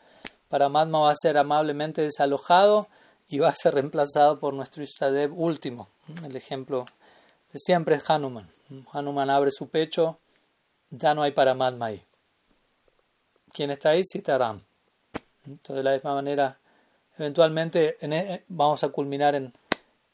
Paramatma 0.50 1.00
va 1.00 1.12
a 1.12 1.16
ser 1.16 1.38
amablemente 1.38 2.02
desalojado 2.02 2.88
y 3.28 3.40
va 3.40 3.50
a 3.50 3.56
ser 3.56 3.74
reemplazado 3.74 4.40
por 4.40 4.54
nuestro 4.54 4.84
Ishtadev 4.84 5.38
último. 5.38 5.90
El 6.24 6.36
ejemplo 6.36 6.86
siempre 7.60 7.96
es 7.96 8.10
Hanuman. 8.10 8.50
Hanuman 8.92 9.30
abre 9.30 9.52
su 9.52 9.68
pecho, 9.70 10.18
ya 10.90 11.14
no 11.14 11.24
hay 11.24 11.32
Paramatma 11.32 11.88
ahí. 11.88 12.04
¿Quién 13.52 13.72
está 13.72 13.90
ahí? 13.90 14.04
Sitaram. 14.04 14.62
Entonces, 15.46 15.76
de 15.76 15.84
la 15.84 15.94
misma 15.94 16.16
manera, 16.16 16.58
eventualmente 17.18 17.98
e, 18.02 18.44
vamos 18.48 18.84
a 18.84 18.90
culminar 18.90 19.36
en, 19.36 19.54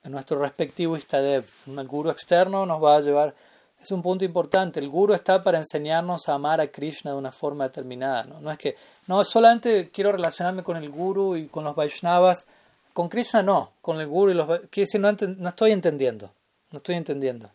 nuestro 0.03 0.39
respectivo 0.39 0.97
Istadev. 0.97 1.45
El 1.67 1.87
guru 1.87 2.09
externo 2.09 2.65
nos 2.65 2.83
va 2.83 2.97
a 2.97 3.01
llevar. 3.01 3.35
Es 3.81 3.91
un 3.91 4.01
punto 4.01 4.25
importante. 4.25 4.79
El 4.79 4.89
guru 4.89 5.13
está 5.13 5.41
para 5.41 5.59
enseñarnos 5.59 6.27
a 6.27 6.33
amar 6.33 6.59
a 6.59 6.67
Krishna 6.67 7.11
de 7.11 7.17
una 7.17 7.31
forma 7.31 7.65
determinada. 7.65 8.23
No, 8.23 8.51
es 8.51 8.57
que, 8.57 8.75
no, 9.07 9.23
solamente 9.23 9.89
quiero 9.91 10.11
relacionarme 10.11 10.63
con 10.63 10.77
el 10.77 10.89
guru 10.89 11.35
y 11.35 11.47
con 11.47 11.63
los 11.63 11.75
Vaishnavas. 11.75 12.47
Con 12.93 13.07
Krishna 13.07 13.43
no, 13.43 13.71
con 13.81 13.99
el 14.01 14.07
guru 14.07 14.31
y 14.31 14.33
los 14.33 14.47
decir, 14.71 14.99
no, 14.99 15.11
no 15.11 15.49
estoy 15.49 15.71
entendiendo. 15.71 16.31
No 16.71 16.77
estoy 16.77 16.95
entendiendo. 16.95 17.49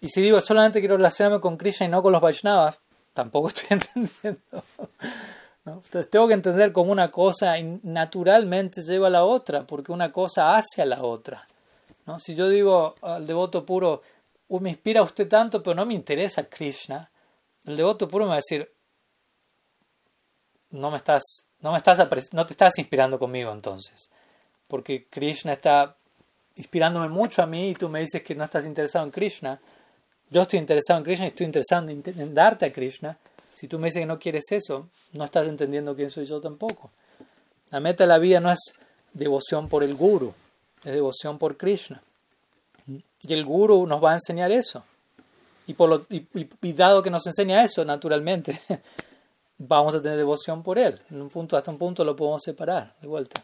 Y 0.00 0.08
si 0.08 0.20
digo 0.20 0.40
solamente 0.40 0.80
quiero 0.80 0.96
relacionarme 0.96 1.40
con 1.40 1.56
Krishna 1.56 1.86
y 1.86 1.88
no 1.88 2.02
con 2.02 2.12
los 2.12 2.20
Vaishnavas, 2.20 2.78
tampoco 3.12 3.48
estoy 3.54 3.66
entendiendo. 3.70 4.64
Entonces 5.64 6.10
tengo 6.10 6.26
que 6.26 6.34
entender 6.34 6.72
cómo 6.72 6.90
una 6.90 7.10
cosa 7.10 7.54
naturalmente 7.84 8.82
lleva 8.82 9.06
a 9.06 9.10
la 9.10 9.24
otra, 9.24 9.64
porque 9.64 9.92
una 9.92 10.10
cosa 10.10 10.56
hace 10.56 10.82
a 10.82 10.86
la 10.86 11.02
otra. 11.02 11.46
¿no? 12.04 12.18
Si 12.18 12.34
yo 12.34 12.48
digo 12.48 12.96
al 13.00 13.26
devoto 13.28 13.64
puro, 13.64 14.02
me 14.48 14.70
inspira 14.70 15.02
usted 15.02 15.28
tanto, 15.28 15.62
pero 15.62 15.74
no 15.74 15.86
me 15.86 15.94
interesa 15.94 16.48
Krishna, 16.48 17.10
el 17.64 17.76
devoto 17.76 18.08
puro 18.08 18.24
me 18.24 18.30
va 18.30 18.34
a 18.34 18.42
decir, 18.44 18.72
no 20.70 20.90
me 20.90 20.96
estás, 20.96 21.22
no 21.60 21.70
me 21.70 21.78
estás, 21.78 21.98
no 22.32 22.44
te 22.44 22.54
estás 22.54 22.78
inspirando 22.78 23.20
conmigo 23.20 23.52
entonces, 23.52 24.10
porque 24.66 25.06
Krishna 25.08 25.52
está 25.52 25.96
inspirándome 26.56 27.08
mucho 27.08 27.42
a 27.42 27.46
mí 27.46 27.70
y 27.70 27.74
tú 27.74 27.88
me 27.88 28.00
dices 28.00 28.22
que 28.22 28.34
no 28.34 28.44
estás 28.44 28.64
interesado 28.66 29.04
en 29.04 29.10
Krishna, 29.10 29.60
yo 30.30 30.42
estoy 30.42 30.58
interesado 30.58 30.98
en 30.98 31.04
Krishna 31.04 31.26
y 31.26 31.28
estoy 31.28 31.46
interesado 31.46 31.88
en, 31.88 32.34
darte 32.34 32.66
a 32.66 32.72
Krishna. 32.72 33.18
Si 33.54 33.68
tú 33.68 33.78
me 33.78 33.88
dices 33.88 34.00
que 34.00 34.06
no 34.06 34.18
quieres 34.18 34.44
eso, 34.50 34.88
no 35.12 35.24
estás 35.24 35.46
entendiendo 35.46 35.94
quién 35.94 36.10
soy 36.10 36.24
yo 36.24 36.40
tampoco. 36.40 36.90
La 37.70 37.80
meta 37.80 38.04
de 38.04 38.08
la 38.08 38.18
vida 38.18 38.40
no 38.40 38.50
es 38.50 38.72
devoción 39.12 39.68
por 39.68 39.84
el 39.84 39.94
guru, 39.94 40.32
es 40.84 40.92
devoción 40.92 41.38
por 41.38 41.58
Krishna. 41.58 42.02
Y 42.86 43.32
el 43.32 43.44
guru 43.44 43.86
nos 43.86 44.02
va 44.02 44.12
a 44.12 44.14
enseñar 44.14 44.50
eso. 44.50 44.84
Y, 45.66 45.74
por 45.74 45.90
lo, 45.90 46.06
y, 46.08 46.72
dado 46.72 47.02
que 47.02 47.10
nos 47.10 47.26
enseña 47.26 47.62
eso, 47.62 47.84
naturalmente, 47.84 48.60
vamos 49.58 49.94
a 49.94 50.02
tener 50.02 50.16
devoción 50.16 50.62
por 50.62 50.78
él. 50.78 50.98
En 51.10 51.20
un 51.20 51.28
punto, 51.28 51.56
hasta 51.56 51.70
un 51.70 51.78
punto 51.78 52.04
lo 52.04 52.16
podemos 52.16 52.42
separar 52.42 52.94
de 53.00 53.06
vuelta. 53.06 53.42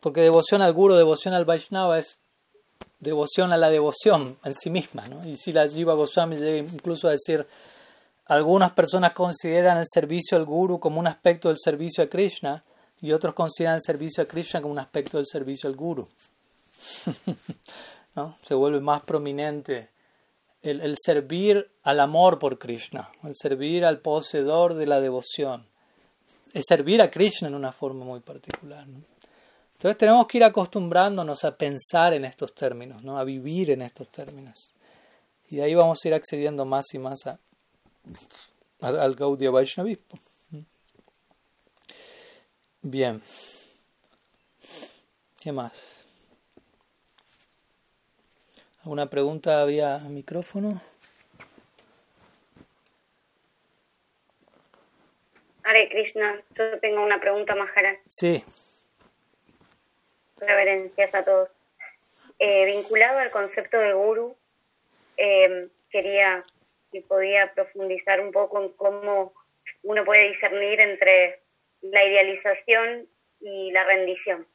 Porque 0.00 0.20
devoción 0.20 0.62
al 0.62 0.72
guru, 0.72 0.94
devoción 0.94 1.34
al 1.34 1.44
Vaishnava 1.44 1.98
es 1.98 2.18
devoción 3.00 3.52
a 3.52 3.56
la 3.56 3.70
devoción 3.70 4.36
en 4.44 4.54
sí 4.54 4.70
misma. 4.70 5.06
¿no? 5.08 5.26
Y 5.26 5.36
si 5.36 5.52
la 5.52 5.68
Jiva 5.68 5.94
Goswami 5.94 6.36
llega 6.36 6.58
incluso 6.58 7.08
a 7.08 7.12
decir, 7.12 7.46
algunas 8.26 8.72
personas 8.72 9.12
consideran 9.12 9.78
el 9.78 9.86
servicio 9.88 10.36
al 10.36 10.44
guru 10.44 10.78
como 10.78 11.00
un 11.00 11.06
aspecto 11.06 11.48
del 11.48 11.58
servicio 11.58 12.04
a 12.04 12.08
Krishna 12.08 12.64
y 13.00 13.12
otros 13.12 13.34
consideran 13.34 13.76
el 13.76 13.82
servicio 13.82 14.22
a 14.22 14.26
Krishna 14.26 14.60
como 14.60 14.72
un 14.72 14.78
aspecto 14.78 15.16
del 15.16 15.26
servicio 15.26 15.68
al 15.68 15.76
guru. 15.76 16.08
¿No? 18.14 18.36
Se 18.42 18.54
vuelve 18.54 18.80
más 18.80 19.02
prominente 19.02 19.90
el, 20.62 20.80
el, 20.80 20.96
servir 20.98 21.70
al 21.84 22.00
amor 22.00 22.38
por 22.38 22.58
Krishna, 22.58 23.10
el 23.22 23.34
servir 23.36 23.84
al 23.84 24.00
poseedor 24.00 24.74
de 24.74 24.86
la 24.86 25.00
devoción, 25.00 25.66
es 26.52 26.64
servir 26.66 27.00
a 27.00 27.10
Krishna 27.10 27.48
en 27.48 27.54
una 27.54 27.72
forma 27.72 28.04
muy 28.04 28.20
particular. 28.20 28.84
Entonces 29.78 29.96
tenemos 29.96 30.26
que 30.26 30.38
ir 30.38 30.44
acostumbrándonos 30.44 31.44
a 31.44 31.56
pensar 31.56 32.12
en 32.12 32.24
estos 32.24 32.52
términos, 32.52 33.04
¿no? 33.04 33.16
a 33.16 33.22
vivir 33.22 33.70
en 33.70 33.82
estos 33.82 34.08
términos. 34.08 34.72
Y 35.48 35.56
de 35.56 35.62
ahí 35.62 35.74
vamos 35.76 36.04
a 36.04 36.08
ir 36.08 36.14
accediendo 36.14 36.64
más 36.64 36.92
y 36.94 36.98
más 36.98 37.28
a, 37.28 37.38
al 38.80 39.14
Gaudiya 39.14 39.52
Vaishnavismo. 39.52 40.18
Bien. 42.82 43.22
¿Qué 45.40 45.52
más? 45.52 46.04
¿Alguna 48.82 49.08
pregunta 49.08 49.64
vía 49.64 50.00
micrófono? 50.08 50.82
Hare 55.62 55.88
Krishna, 55.88 56.42
yo 56.56 56.80
tengo 56.80 57.00
una 57.04 57.20
pregunta, 57.20 57.54
Maharaj. 57.54 57.98
Sí. 58.08 58.42
Reverencias 60.40 61.14
a 61.14 61.24
todos. 61.24 61.50
Eh, 62.38 62.66
vinculado 62.66 63.18
al 63.18 63.30
concepto 63.30 63.78
de 63.78 63.92
guru, 63.92 64.36
eh, 65.16 65.68
quería 65.90 66.42
si 66.90 67.00
podía 67.00 67.52
profundizar 67.52 68.20
un 68.20 68.32
poco 68.32 68.62
en 68.62 68.70
cómo 68.70 69.32
uno 69.82 70.04
puede 70.04 70.28
discernir 70.28 70.80
entre 70.80 71.42
la 71.82 72.04
idealización 72.04 73.08
y 73.40 73.72
la 73.72 73.84
rendición. 73.84 74.46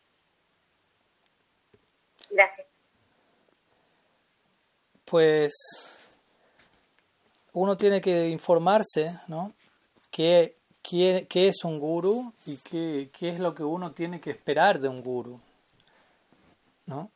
Gracias 2.30 2.68
pues 5.14 5.54
uno 7.54 7.78
tiene 7.78 8.02
que 8.02 8.30
informarse, 8.30 9.20
¿no? 9.28 9.54
¿Qué, 10.10 10.56
qué, 10.82 11.28
es 11.34 11.64
un 11.64 11.80
guru 11.80 12.34
y 12.48 12.56
qué, 12.58 13.12
es 13.22 13.38
lo 13.38 13.54
que 13.54 13.62
uno 13.62 13.92
tiene 13.92 14.20
que 14.20 14.32
esperar 14.32 14.80
de 14.80 14.88
un 14.88 15.04
guru? 15.04 15.40
¿No? 16.86 17.12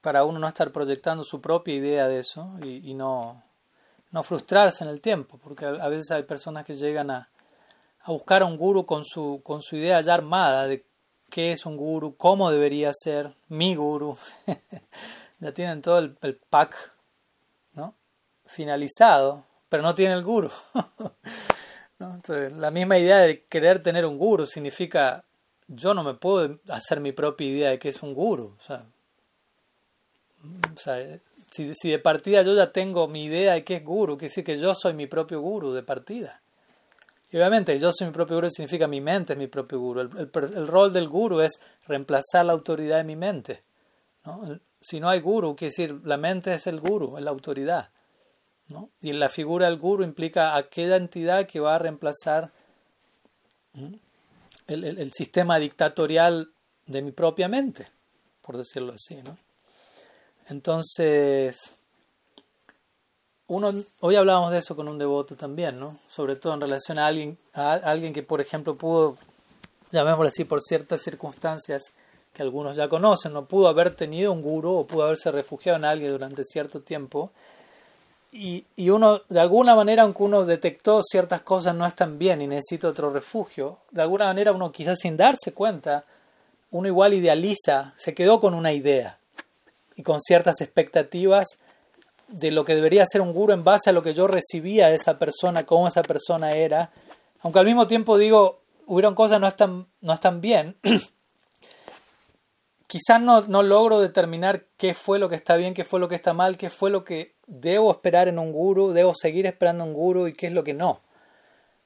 Para 0.00 0.24
uno 0.24 0.38
no 0.38 0.48
estar 0.48 0.72
proyectando 0.72 1.24
su 1.24 1.40
propia 1.40 1.74
idea 1.74 2.08
de 2.08 2.20
eso 2.20 2.56
y, 2.62 2.94
no, 2.94 3.42
no, 4.10 4.22
frustrarse 4.22 4.84
en 4.84 4.90
el 4.90 5.00
tiempo, 5.00 5.38
porque 5.38 5.66
a, 5.66 5.88
veces 5.88 6.10
hay 6.10 6.22
personas 6.22 6.64
que 6.64 6.74
llegan 6.74 7.10
a, 7.10 7.28
a, 8.02 8.12
buscar 8.12 8.42
a 8.42 8.46
un 8.46 8.56
guru 8.56 8.86
con 8.86 9.04
su, 9.04 9.40
con 9.44 9.62
su 9.62 9.76
idea 9.76 10.00
ya 10.00 10.14
armada 10.14 10.66
de 10.66 10.86
qué 11.28 11.52
es 11.52 11.66
un 11.66 11.76
guru, 11.76 12.16
cómo 12.16 12.50
debería 12.50 12.92
ser 12.94 13.34
mi 13.48 13.74
guru. 13.74 14.16
ya 15.38 15.52
tienen 15.52 15.82
todo 15.82 15.98
el, 15.98 16.16
el 16.22 16.36
pack 16.36 16.92
finalizado, 18.50 19.44
pero 19.68 19.82
no 19.82 19.94
tiene 19.94 20.14
el 20.14 20.24
guru. 20.24 20.50
La 22.56 22.70
misma 22.70 22.98
idea 22.98 23.18
de 23.18 23.44
querer 23.44 23.82
tener 23.82 24.06
un 24.06 24.18
guru 24.18 24.46
significa 24.46 25.24
yo 25.68 25.94
no 25.94 26.02
me 26.02 26.14
puedo 26.14 26.58
hacer 26.68 26.98
mi 27.00 27.12
propia 27.12 27.46
idea 27.46 27.70
de 27.70 27.78
qué 27.78 27.90
es 27.90 28.02
un 28.02 28.14
guru. 28.14 28.56
Si, 31.50 31.74
si, 31.74 31.90
de 31.90 31.98
partida 31.98 32.42
yo 32.42 32.54
ya 32.54 32.72
tengo 32.72 33.08
mi 33.08 33.24
idea 33.24 33.54
de 33.54 33.64
qué 33.64 33.76
es 33.76 33.84
guru, 33.84 34.16
quiere 34.16 34.30
decir 34.30 34.44
que 34.44 34.58
yo 34.58 34.74
soy 34.74 34.94
mi 34.94 35.06
propio 35.06 35.40
guru 35.40 35.72
de 35.72 35.82
partida. 35.82 36.40
Y 37.32 37.36
obviamente, 37.36 37.78
yo 37.78 37.92
soy 37.92 38.08
mi 38.08 38.12
propio 38.12 38.36
guru 38.36 38.50
significa 38.50 38.88
mi 38.88 39.00
mente 39.00 39.34
es 39.34 39.38
mi 39.38 39.46
propio 39.46 39.78
guru. 39.78 40.00
El, 40.00 40.30
el, 40.32 40.66
rol 40.66 40.92
del 40.92 41.08
guru 41.08 41.40
es 41.40 41.60
reemplazar 41.86 42.44
la 42.46 42.52
autoridad 42.52 42.98
de 42.98 43.04
mi 43.04 43.16
mente. 43.16 43.62
¿no? 44.24 44.58
Si 44.80 44.98
no 44.98 45.08
hay 45.08 45.20
guru, 45.20 45.54
quiere 45.54 45.70
decir 45.70 46.00
la 46.04 46.16
mente 46.16 46.52
es 46.54 46.66
el 46.66 46.80
guru, 46.80 47.18
es 47.18 47.24
la 47.24 47.30
autoridad. 47.30 47.90
Y 49.00 49.12
la 49.12 49.28
figura 49.28 49.66
del 49.66 49.78
guru 49.78 50.04
implica 50.04 50.56
aquella 50.56 50.96
entidad 50.96 51.46
que 51.46 51.60
va 51.60 51.74
a 51.74 51.78
reemplazar 51.78 52.52
el, 54.66 55.12
sistema 55.12 55.58
dictatorial 55.58 56.52
de 56.86 57.02
mi 57.02 57.12
propia 57.12 57.48
mente, 57.48 57.86
por 58.42 58.56
decirlo 58.56 58.92
así. 58.92 59.22
¿no? 59.22 59.36
Entonces, 60.50 61.76
uno, 63.46 63.72
hoy 64.00 64.16
hablábamos 64.16 64.50
de 64.50 64.58
eso 64.58 64.74
con 64.74 64.88
un 64.88 64.98
devoto 64.98 65.36
también, 65.36 65.78
¿no? 65.78 65.98
sobre 66.08 66.34
todo 66.34 66.54
en 66.54 66.60
relación 66.60 66.98
a 66.98 67.06
alguien, 67.06 67.38
a 67.54 67.74
alguien 67.74 68.12
que, 68.12 68.24
por 68.24 68.40
ejemplo, 68.40 68.74
pudo, 68.74 69.16
llamémoslo 69.92 70.26
así, 70.26 70.42
por 70.44 70.60
ciertas 70.60 71.02
circunstancias 71.02 71.94
que 72.32 72.42
algunos 72.42 72.74
ya 72.74 72.88
conocen, 72.88 73.32
no 73.32 73.44
pudo 73.44 73.68
haber 73.68 73.94
tenido 73.94 74.32
un 74.32 74.42
guru 74.42 74.72
o 74.72 74.86
pudo 74.88 75.04
haberse 75.04 75.30
refugiado 75.30 75.78
en 75.78 75.84
alguien 75.84 76.10
durante 76.10 76.42
cierto 76.42 76.80
tiempo. 76.80 77.30
Y, 78.32 78.64
y, 78.74 78.90
uno, 78.90 79.20
de 79.28 79.38
alguna 79.38 79.76
manera, 79.76 80.02
aunque 80.02 80.24
uno 80.24 80.44
detectó 80.44 81.00
ciertas 81.04 81.42
cosas 81.42 81.76
no 81.76 81.86
están 81.86 82.18
bien 82.18 82.42
y 82.42 82.48
necesita 82.48 82.88
otro 82.88 83.10
refugio, 83.10 83.78
de 83.92 84.02
alguna 84.02 84.26
manera 84.26 84.50
uno 84.50 84.72
quizás 84.72 84.98
sin 84.98 85.16
darse 85.16 85.52
cuenta, 85.52 86.04
uno 86.72 86.88
igual 86.88 87.14
idealiza, 87.14 87.94
se 87.96 88.14
quedó 88.14 88.40
con 88.40 88.54
una 88.54 88.72
idea 88.72 89.19
y 90.00 90.02
con 90.02 90.18
ciertas 90.18 90.62
expectativas 90.62 91.58
de 92.28 92.50
lo 92.50 92.64
que 92.64 92.74
debería 92.74 93.04
ser 93.04 93.20
un 93.20 93.34
guru 93.34 93.52
en 93.52 93.64
base 93.64 93.90
a 93.90 93.92
lo 93.92 94.02
que 94.02 94.14
yo 94.14 94.26
recibía 94.26 94.88
de 94.88 94.94
esa 94.94 95.18
persona, 95.18 95.66
cómo 95.66 95.88
esa 95.88 96.02
persona 96.02 96.52
era, 96.52 96.90
aunque 97.42 97.58
al 97.58 97.66
mismo 97.66 97.86
tiempo 97.86 98.16
digo, 98.16 98.62
hubieron 98.86 99.14
cosas 99.14 99.42
no 99.42 99.46
están, 99.46 99.88
no 100.00 100.14
están 100.14 100.40
bien, 100.40 100.78
quizás 102.86 103.20
no, 103.20 103.42
no 103.42 103.62
logro 103.62 104.00
determinar 104.00 104.64
qué 104.78 104.94
fue 104.94 105.18
lo 105.18 105.28
que 105.28 105.34
está 105.34 105.56
bien, 105.56 105.74
qué 105.74 105.84
fue 105.84 106.00
lo 106.00 106.08
que 106.08 106.14
está 106.14 106.32
mal, 106.32 106.56
qué 106.56 106.70
fue 106.70 106.88
lo 106.88 107.04
que 107.04 107.34
debo 107.46 107.90
esperar 107.90 108.26
en 108.26 108.38
un 108.38 108.52
guru, 108.52 108.92
debo 108.92 109.12
seguir 109.14 109.44
esperando 109.44 109.84
un 109.84 109.92
guru 109.92 110.28
y 110.28 110.32
qué 110.32 110.46
es 110.46 110.52
lo 110.52 110.64
que 110.64 110.72
no. 110.72 111.02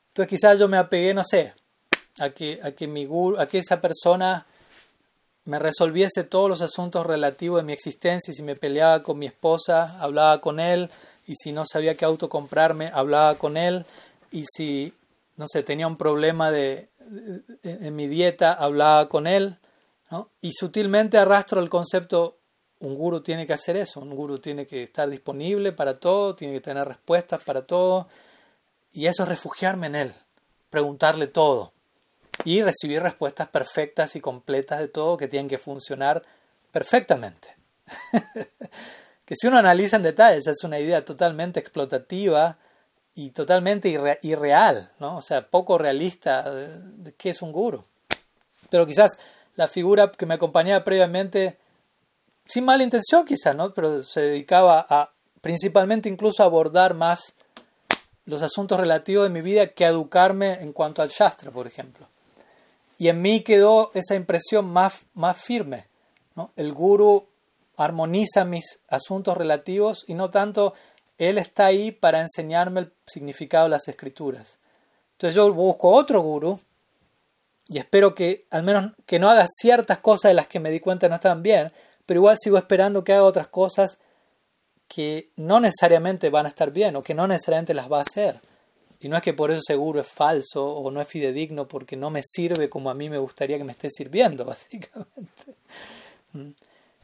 Entonces 0.08 0.30
quizás 0.30 0.56
yo 0.56 0.68
me 0.68 0.78
apegué, 0.78 1.14
no 1.14 1.24
sé, 1.24 1.52
a 2.20 2.30
que, 2.30 2.60
a 2.62 2.70
que 2.70 2.86
mi 2.86 3.06
guru, 3.06 3.40
a 3.40 3.48
que 3.48 3.58
esa 3.58 3.80
persona 3.80 4.46
me 5.44 5.58
resolviese 5.58 6.24
todos 6.24 6.48
los 6.48 6.62
asuntos 6.62 7.06
relativos 7.06 7.60
de 7.60 7.66
mi 7.66 7.72
existencia 7.72 8.32
si 8.32 8.42
me 8.42 8.56
peleaba 8.56 9.02
con 9.02 9.18
mi 9.18 9.26
esposa, 9.26 9.98
hablaba 10.00 10.40
con 10.40 10.58
él 10.58 10.90
y 11.26 11.34
si 11.36 11.52
no 11.52 11.64
sabía 11.66 11.94
qué 11.94 12.04
auto 12.04 12.28
comprarme, 12.28 12.90
hablaba 12.92 13.36
con 13.36 13.56
él 13.56 13.84
y 14.30 14.44
si, 14.46 14.92
no 15.36 15.46
sé, 15.46 15.62
tenía 15.62 15.86
un 15.86 15.96
problema 15.96 16.50
de, 16.50 16.88
en 17.62 17.94
mi 17.94 18.06
dieta, 18.08 18.52
hablaba 18.52 19.08
con 19.08 19.26
él 19.26 19.58
y 20.40 20.52
sutilmente 20.52 21.18
arrastro 21.18 21.60
el 21.60 21.68
concepto, 21.68 22.38
un 22.80 22.94
guru 22.94 23.20
tiene 23.20 23.46
que 23.46 23.52
hacer 23.52 23.76
eso, 23.76 24.00
un 24.00 24.14
guru 24.14 24.38
tiene 24.38 24.66
que 24.66 24.84
estar 24.84 25.08
disponible 25.08 25.72
para 25.72 25.98
todo, 25.98 26.34
tiene 26.34 26.54
que 26.54 26.60
tener 26.60 26.86
respuestas 26.86 27.42
para 27.42 27.66
todo, 27.66 28.08
y 28.92 29.06
eso 29.06 29.24
es 29.24 29.28
refugiarme 29.28 29.88
en 29.88 29.96
él, 29.96 30.14
preguntarle 30.70 31.26
todo 31.26 31.73
y 32.44 32.62
recibir 32.62 33.02
respuestas 33.02 33.48
perfectas 33.48 34.16
y 34.16 34.20
completas 34.20 34.80
de 34.80 34.88
todo 34.88 35.16
que 35.16 35.28
tienen 35.28 35.48
que 35.48 35.58
funcionar 35.58 36.22
perfectamente. 36.72 37.56
que 39.24 39.34
si 39.36 39.46
uno 39.46 39.58
analiza 39.58 39.96
en 39.96 40.02
detalle, 40.02 40.38
es 40.38 40.64
una 40.64 40.78
idea 40.78 41.04
totalmente 41.04 41.60
explotativa 41.60 42.58
y 43.14 43.30
totalmente 43.30 43.88
irreal, 44.22 44.90
¿no? 44.98 45.16
o 45.16 45.22
sea, 45.22 45.48
poco 45.48 45.78
realista 45.78 46.50
de, 46.50 46.80
de 46.80 47.12
qué 47.14 47.30
es 47.30 47.42
un 47.42 47.52
guru. 47.52 47.84
Pero 48.70 48.86
quizás 48.86 49.18
la 49.54 49.68
figura 49.68 50.10
que 50.10 50.26
me 50.26 50.34
acompañaba 50.34 50.84
previamente, 50.84 51.58
sin 52.46 52.64
mala 52.64 52.82
intención 52.82 53.24
quizás, 53.24 53.54
¿no? 53.54 53.72
pero 53.72 54.02
se 54.02 54.20
dedicaba 54.20 54.84
a 54.88 55.12
principalmente 55.40 56.08
incluso 56.08 56.42
a 56.42 56.46
abordar 56.46 56.94
más 56.94 57.34
los 58.24 58.42
asuntos 58.42 58.80
relativos 58.80 59.24
de 59.24 59.30
mi 59.30 59.42
vida 59.42 59.68
que 59.68 59.84
a 59.84 59.88
educarme 59.88 60.54
en 60.54 60.72
cuanto 60.72 61.02
al 61.02 61.10
Shastra, 61.10 61.50
por 61.50 61.66
ejemplo. 61.66 62.08
Y 62.98 63.08
en 63.08 63.22
mí 63.22 63.40
quedó 63.40 63.90
esa 63.94 64.14
impresión 64.14 64.66
más, 64.66 65.04
más 65.14 65.36
firme. 65.36 65.86
¿no? 66.36 66.52
El 66.56 66.72
guru 66.72 67.28
armoniza 67.76 68.44
mis 68.44 68.80
asuntos 68.88 69.36
relativos 69.36 70.04
y 70.06 70.14
no 70.14 70.30
tanto 70.30 70.74
él 71.18 71.38
está 71.38 71.66
ahí 71.66 71.92
para 71.92 72.20
enseñarme 72.20 72.80
el 72.80 72.92
significado 73.06 73.64
de 73.64 73.70
las 73.70 73.88
escrituras. 73.88 74.58
Entonces 75.12 75.34
yo 75.34 75.52
busco 75.52 75.92
otro 75.92 76.20
guru 76.20 76.60
y 77.68 77.78
espero 77.78 78.14
que 78.14 78.46
al 78.50 78.62
menos 78.62 78.92
que 79.06 79.18
no 79.18 79.30
haga 79.30 79.46
ciertas 79.48 79.98
cosas 79.98 80.30
de 80.30 80.34
las 80.34 80.46
que 80.46 80.60
me 80.60 80.70
di 80.70 80.80
cuenta 80.80 81.08
no 81.08 81.14
estaban 81.14 81.42
bien, 81.42 81.72
pero 82.06 82.20
igual 82.20 82.36
sigo 82.38 82.58
esperando 82.58 83.04
que 83.04 83.12
haga 83.12 83.24
otras 83.24 83.48
cosas 83.48 83.98
que 84.88 85.30
no 85.36 85.60
necesariamente 85.60 86.30
van 86.30 86.46
a 86.46 86.50
estar 86.50 86.70
bien 86.70 86.96
o 86.96 87.02
que 87.02 87.14
no 87.14 87.26
necesariamente 87.26 87.74
las 87.74 87.90
va 87.90 87.98
a 87.98 88.02
hacer. 88.02 88.40
Y 89.04 89.08
no 89.10 89.18
es 89.18 89.22
que 89.22 89.34
por 89.34 89.50
eso 89.50 89.60
seguro 89.62 90.00
es 90.00 90.06
falso 90.06 90.64
o 90.64 90.90
no 90.90 90.98
es 90.98 91.06
fidedigno 91.06 91.68
porque 91.68 91.94
no 91.94 92.08
me 92.08 92.22
sirve 92.24 92.70
como 92.70 92.88
a 92.88 92.94
mí 92.94 93.10
me 93.10 93.18
gustaría 93.18 93.58
que 93.58 93.64
me 93.64 93.72
esté 93.72 93.90
sirviendo, 93.90 94.44
básicamente. 94.46 95.56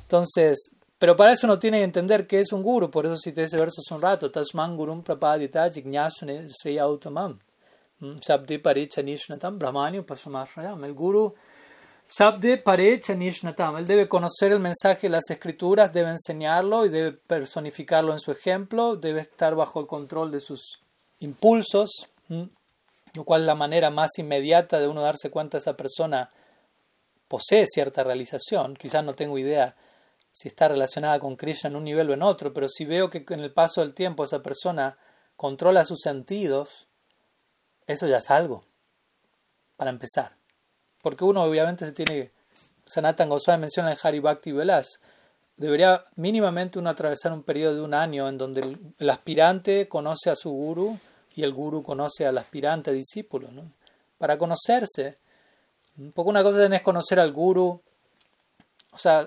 Entonces, 0.01 0.71
pero 0.99 1.15
para 1.15 1.33
eso 1.33 1.47
uno 1.47 1.59
tiene 1.59 1.77
que 1.81 1.85
entender 1.85 2.27
qué 2.27 2.41
es 2.41 2.55
un 2.55 2.63
guru, 2.63 2.91
por 2.91 3.05
eso 3.05 3.19
cité 3.19 3.43
ese 3.43 3.59
verso 3.59 3.83
hace 3.85 3.93
un 3.93 4.01
rato, 4.01 4.31
Tasman 4.31 4.79
gurum 4.79 5.03
prapadita 5.03 5.69
jignasune 5.69 6.49
sri 6.49 6.79
autamam, 6.79 7.39
sabdi 8.23 8.57
paricha 8.57 9.03
nishnatam 9.03 9.59
brahmani 9.59 9.99
upasamashrayam. 9.99 10.83
El 10.85 10.95
guru 10.95 11.35
sabdi 12.09 12.57
paricha 12.57 13.15
nishnatam, 13.15 13.77
él 13.77 13.87
debe 13.87 14.09
conocer 14.09 14.53
el 14.53 14.61
mensaje 14.61 15.03
de 15.03 15.11
las 15.11 15.29
escrituras, 15.29 15.93
debe 15.93 16.09
enseñarlo 16.13 16.87
y 16.87 16.89
debe 16.89 17.13
personificarlo 17.13 18.15
en 18.15 18.21
su 18.21 18.33
ejemplo, 18.33 18.97
debe 18.97 19.21
estar 19.21 19.55
bajo 19.55 19.81
el 19.81 19.87
control 19.87 20.31
de 20.31 20.41
sus 20.41 20.81
impulsos, 21.21 22.09
lo 22.29 23.25
cual 23.25 23.43
es 23.43 23.47
la 23.47 23.55
manera 23.55 23.91
más 23.91 24.11
inmediata 24.19 24.81
de 24.81 24.89
uno 24.89 25.03
darse 25.03 25.31
cuenta 25.31 25.59
esa 25.59 25.77
persona 25.77 26.31
posee 27.29 27.67
cierta 27.67 28.03
realización, 28.03 28.75
quizás 28.75 29.05
no 29.05 29.15
tengo 29.15 29.39
idea 29.39 29.77
si 30.33 30.49
está 30.49 30.69
relacionada 30.69 31.19
con 31.19 31.37
Krishna 31.37 31.71
en 31.71 31.77
un 31.77 31.85
nivel 31.85 32.11
o 32.11 32.15
en 32.15 32.23
otro, 32.23 32.53
pero 32.53 32.69
si 32.69 32.85
veo 32.85 33.11
que 33.11 33.25
en 33.29 33.41
el 33.41 33.53
paso 33.53 33.81
del 33.81 33.95
tiempo 33.95 34.25
esa 34.25 34.43
persona 34.43 34.97
controla 35.37 35.85
sus 35.85 36.01
sentidos, 36.01 36.89
eso 37.87 38.07
ya 38.07 38.19
es 38.19 38.31
algo, 38.31 38.65
para 39.77 39.91
empezar. 39.91 40.37
Porque 41.03 41.25
uno 41.25 41.43
obviamente 41.43 41.85
se 41.85 41.93
tiene, 41.93 42.31
Sanatan 42.87 43.29
Goswami 43.29 43.63
menciona 43.63 43.93
en 43.93 43.99
Hari 44.01 44.21
Bhakti 44.21 44.53
Velas, 44.53 45.01
debería 45.57 46.07
mínimamente 46.17 46.79
uno 46.79 46.91
atravesar 46.91 47.33
un 47.33 47.43
periodo 47.43 47.77
de 47.77 47.83
un 47.83 47.95
año 47.95 48.29
en 48.29 48.39
donde 48.39 48.79
el, 48.99 49.11
aspirante 49.11 49.89
conoce 49.89 50.31
a 50.31 50.37
su 50.37 50.51
guru 50.51 50.99
y 51.41 51.43
el 51.43 51.55
guru 51.55 51.83
conoce 51.83 52.27
al 52.27 52.37
aspirante 52.37 52.93
discípulo, 52.93 53.51
¿no? 53.51 53.63
Para 54.19 54.37
conocerse, 54.37 55.17
un 55.97 56.13
poco 56.13 56.29
una 56.29 56.43
cosa 56.43 56.67
es 56.67 56.83
conocer 56.83 57.19
al 57.19 57.33
guru, 57.33 57.81
o 58.93 58.99
sea, 58.99 59.27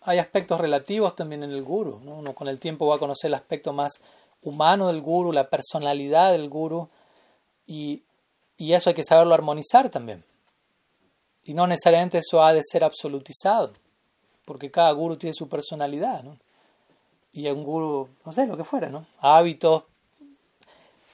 hay 0.00 0.18
aspectos 0.18 0.58
relativos 0.58 1.14
también 1.14 1.42
en 1.42 1.50
el 1.50 1.62
guru. 1.62 2.00
¿no? 2.02 2.14
Uno 2.14 2.34
con 2.34 2.48
el 2.48 2.58
tiempo 2.58 2.86
va 2.86 2.96
a 2.96 2.98
conocer 2.98 3.28
el 3.28 3.34
aspecto 3.34 3.74
más 3.74 4.00
humano 4.40 4.88
del 4.88 5.02
guru, 5.02 5.30
la 5.30 5.50
personalidad 5.50 6.32
del 6.32 6.48
guru, 6.48 6.88
y, 7.66 8.02
y 8.56 8.72
eso 8.72 8.88
hay 8.88 8.94
que 8.94 9.04
saberlo 9.04 9.34
armonizar 9.34 9.90
también. 9.90 10.24
Y 11.44 11.52
no 11.52 11.66
necesariamente 11.66 12.18
eso 12.18 12.42
ha 12.42 12.54
de 12.54 12.62
ser 12.64 12.82
absolutizado, 12.82 13.74
porque 14.46 14.70
cada 14.70 14.90
guru 14.92 15.16
tiene 15.16 15.34
su 15.34 15.50
personalidad, 15.50 16.22
¿no? 16.22 16.38
Y 17.30 17.46
un 17.48 17.62
guru, 17.62 18.08
no 18.24 18.32
sé, 18.32 18.46
lo 18.46 18.56
que 18.56 18.64
fuera, 18.64 18.88
¿no? 18.88 19.06
Hábitos, 19.18 19.84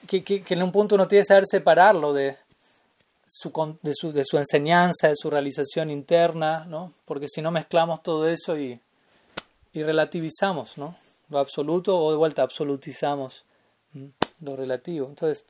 que, 0.09 0.25
que, 0.25 0.55
en 0.55 0.63
un 0.63 0.73
punto 0.73 0.95
uno 0.95 1.07
tiene 1.07 1.23
que 1.23 1.29
saber 1.29 1.45
separarlo 1.47 2.13
de, 2.13 2.31
de, 2.31 3.95
su, 3.95 4.13
de 4.13 4.25
su 4.25 4.39
enseñanza, 4.39 5.09
de 5.09 5.17
su 5.17 5.31
realización 5.31 5.91
interna, 5.91 6.65
¿no? 6.65 6.95
Porque 7.05 7.29
si 7.29 7.43
no 7.43 7.51
mezclamos 7.51 8.03
todo 8.03 8.27
eso 8.29 8.59
y, 8.59 8.81
y 9.73 9.83
relativizamos, 9.83 10.79
¿no? 10.79 10.97
Lo 11.29 11.39
absoluto 11.39 11.99
o 11.99 12.11
de 12.11 12.17
vuelta 12.17 12.43
absolutizamos 12.43 13.45
lo 14.41 14.57
relativo. 14.57 15.07
Entonces, 15.09 15.45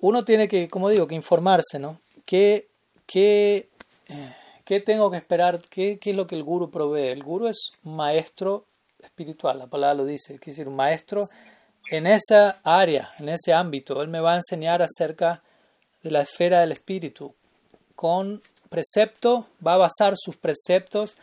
uno 0.00 0.24
tiene 0.24 0.46
que, 0.46 0.68
como 0.68 0.90
digo, 0.90 1.06
que 1.06 1.14
informarse, 1.14 1.78
¿no? 1.78 1.98
¿Qué, 2.26 2.68
qué, 3.06 3.70
eh, 4.08 4.34
qué 4.64 4.80
tengo 4.80 5.10
que 5.10 5.16
esperar? 5.16 5.62
¿Qué, 5.70 5.98
¿Qué, 5.98 6.10
es 6.10 6.16
lo 6.16 6.26
que 6.26 6.34
el 6.34 6.44
guru 6.44 6.70
provee? 6.70 7.08
El 7.08 7.22
guru 7.22 7.46
es 7.48 7.72
maestro 7.82 8.66
espiritual, 9.02 9.58
la 9.58 9.66
palabra 9.66 9.94
lo 9.94 10.04
dice, 10.04 10.38
quiere 10.38 10.52
decir, 10.52 10.68
un 10.68 10.76
maestro 10.76 11.22
en 11.90 12.06
esa 12.06 12.60
área, 12.62 13.10
en 13.18 13.28
ese 13.28 13.52
ámbito. 13.52 14.02
Él 14.02 14.08
me 14.08 14.20
va 14.20 14.32
a 14.34 14.36
enseñar 14.36 14.82
acerca 14.82 15.42
de 16.02 16.10
la 16.10 16.22
esfera 16.22 16.60
del 16.60 16.72
espíritu. 16.72 17.34
Con 17.94 18.42
precepto 18.68 19.48
va 19.64 19.74
a 19.74 19.88
basar 19.88 20.14
sus 20.16 20.36
preceptos 20.36 21.16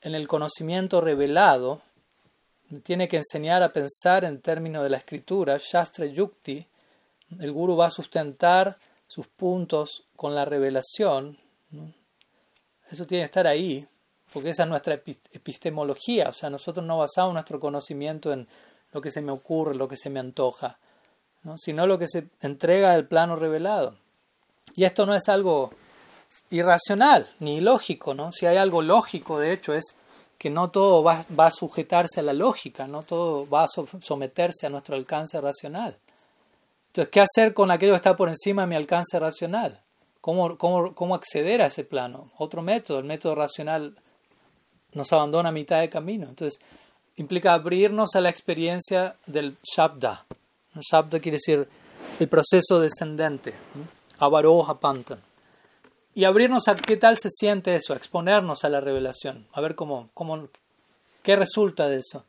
en 0.00 0.14
el 0.14 0.28
conocimiento 0.28 1.00
revelado. 1.00 1.82
Tiene 2.82 3.08
que 3.08 3.18
enseñar 3.18 3.62
a 3.62 3.72
pensar 3.72 4.24
en 4.24 4.40
términos 4.40 4.82
de 4.82 4.90
la 4.90 4.96
escritura, 4.96 5.58
Shastra 5.58 6.06
Yukti. 6.06 6.66
El 7.40 7.52
guru 7.52 7.76
va 7.76 7.86
a 7.86 7.90
sustentar 7.90 8.78
sus 9.08 9.26
puntos 9.26 10.04
con 10.14 10.34
la 10.34 10.44
revelación. 10.44 11.38
Eso 12.90 13.06
tiene 13.06 13.22
que 13.22 13.26
estar 13.26 13.46
ahí, 13.46 13.86
porque 14.32 14.50
esa 14.50 14.62
es 14.62 14.68
nuestra 14.68 14.94
epistemología. 14.94 16.28
O 16.28 16.32
sea, 16.32 16.50
nosotros 16.50 16.86
no 16.86 16.98
basamos 16.98 17.34
nuestro 17.34 17.58
conocimiento 17.58 18.32
en 18.32 18.48
lo 18.92 19.00
que 19.00 19.10
se 19.10 19.20
me 19.20 19.32
ocurre, 19.32 19.74
lo 19.74 19.88
que 19.88 19.96
se 19.96 20.10
me 20.10 20.20
antoja, 20.20 20.78
sino 21.56 21.86
lo 21.86 21.98
que 21.98 22.08
se 22.08 22.28
entrega 22.40 22.92
del 22.92 23.06
plano 23.06 23.36
revelado. 23.36 23.96
Y 24.74 24.84
esto 24.84 25.06
no 25.06 25.14
es 25.14 25.28
algo 25.28 25.70
irracional 26.50 27.28
ni 27.40 27.56
ilógico, 27.56 28.14
¿no? 28.14 28.32
Si 28.32 28.46
hay 28.46 28.56
algo 28.56 28.82
lógico, 28.82 29.38
de 29.38 29.52
hecho, 29.52 29.74
es 29.74 29.96
que 30.38 30.50
no 30.50 30.70
todo 30.70 31.02
va, 31.02 31.24
va 31.38 31.46
a 31.46 31.50
sujetarse 31.50 32.20
a 32.20 32.22
la 32.22 32.32
lógica, 32.32 32.86
no 32.86 33.02
todo 33.02 33.48
va 33.48 33.64
a 33.64 33.68
someterse 33.68 34.66
a 34.66 34.70
nuestro 34.70 34.96
alcance 34.96 35.40
racional. 35.40 35.96
Entonces, 36.88 37.10
¿qué 37.10 37.20
hacer 37.20 37.54
con 37.54 37.70
aquello 37.70 37.92
que 37.92 37.96
está 37.96 38.16
por 38.16 38.28
encima 38.28 38.62
de 38.62 38.68
mi 38.68 38.74
alcance 38.74 39.18
racional? 39.18 39.80
¿Cómo, 40.20 40.58
cómo, 40.58 40.94
cómo 40.94 41.14
acceder 41.14 41.62
a 41.62 41.66
ese 41.66 41.84
plano? 41.84 42.30
Otro 42.36 42.62
método, 42.62 42.98
el 42.98 43.04
método 43.04 43.34
racional 43.34 43.96
nos 44.92 45.12
abandona 45.12 45.50
a 45.50 45.52
mitad 45.52 45.80
de 45.80 45.90
camino. 45.90 46.28
Entonces, 46.28 46.60
implica 47.16 47.54
abrirnos 47.54 48.14
a 48.14 48.20
la 48.20 48.28
experiencia 48.28 49.16
del 49.26 49.56
Shabda. 49.62 50.26
El 50.74 50.82
Shabda 50.82 51.20
quiere 51.20 51.38
decir 51.38 51.68
el 52.18 52.28
proceso 52.28 52.80
descendente. 52.80 53.54
Avaroja 54.18 54.80
Pantan. 54.80 55.20
Y 56.14 56.24
abrirnos 56.24 56.68
a 56.68 56.74
qué 56.74 56.96
tal 56.96 57.18
se 57.18 57.28
siente 57.30 57.74
eso, 57.74 57.92
a 57.92 57.96
exponernos 57.96 58.64
a 58.64 58.70
la 58.70 58.80
revelación, 58.80 59.46
a 59.52 59.60
ver 59.60 59.74
cómo, 59.74 60.08
cómo, 60.14 60.48
qué 61.22 61.36
resulta 61.36 61.88
de 61.88 61.98
eso. 61.98 62.24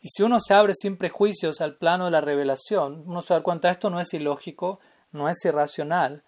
Y 0.00 0.08
si 0.10 0.22
uno 0.22 0.38
se 0.40 0.54
abre 0.54 0.74
sin 0.76 0.96
prejuicios 0.96 1.60
al 1.60 1.74
plano 1.74 2.04
de 2.04 2.12
la 2.12 2.20
revelación, 2.20 3.02
uno 3.06 3.22
se 3.22 3.34
da 3.34 3.42
cuenta, 3.42 3.70
esto 3.70 3.90
no 3.90 4.00
es 4.00 4.14
ilógico, 4.14 4.78
no 5.10 5.28
es 5.28 5.44
irracional, 5.44 6.22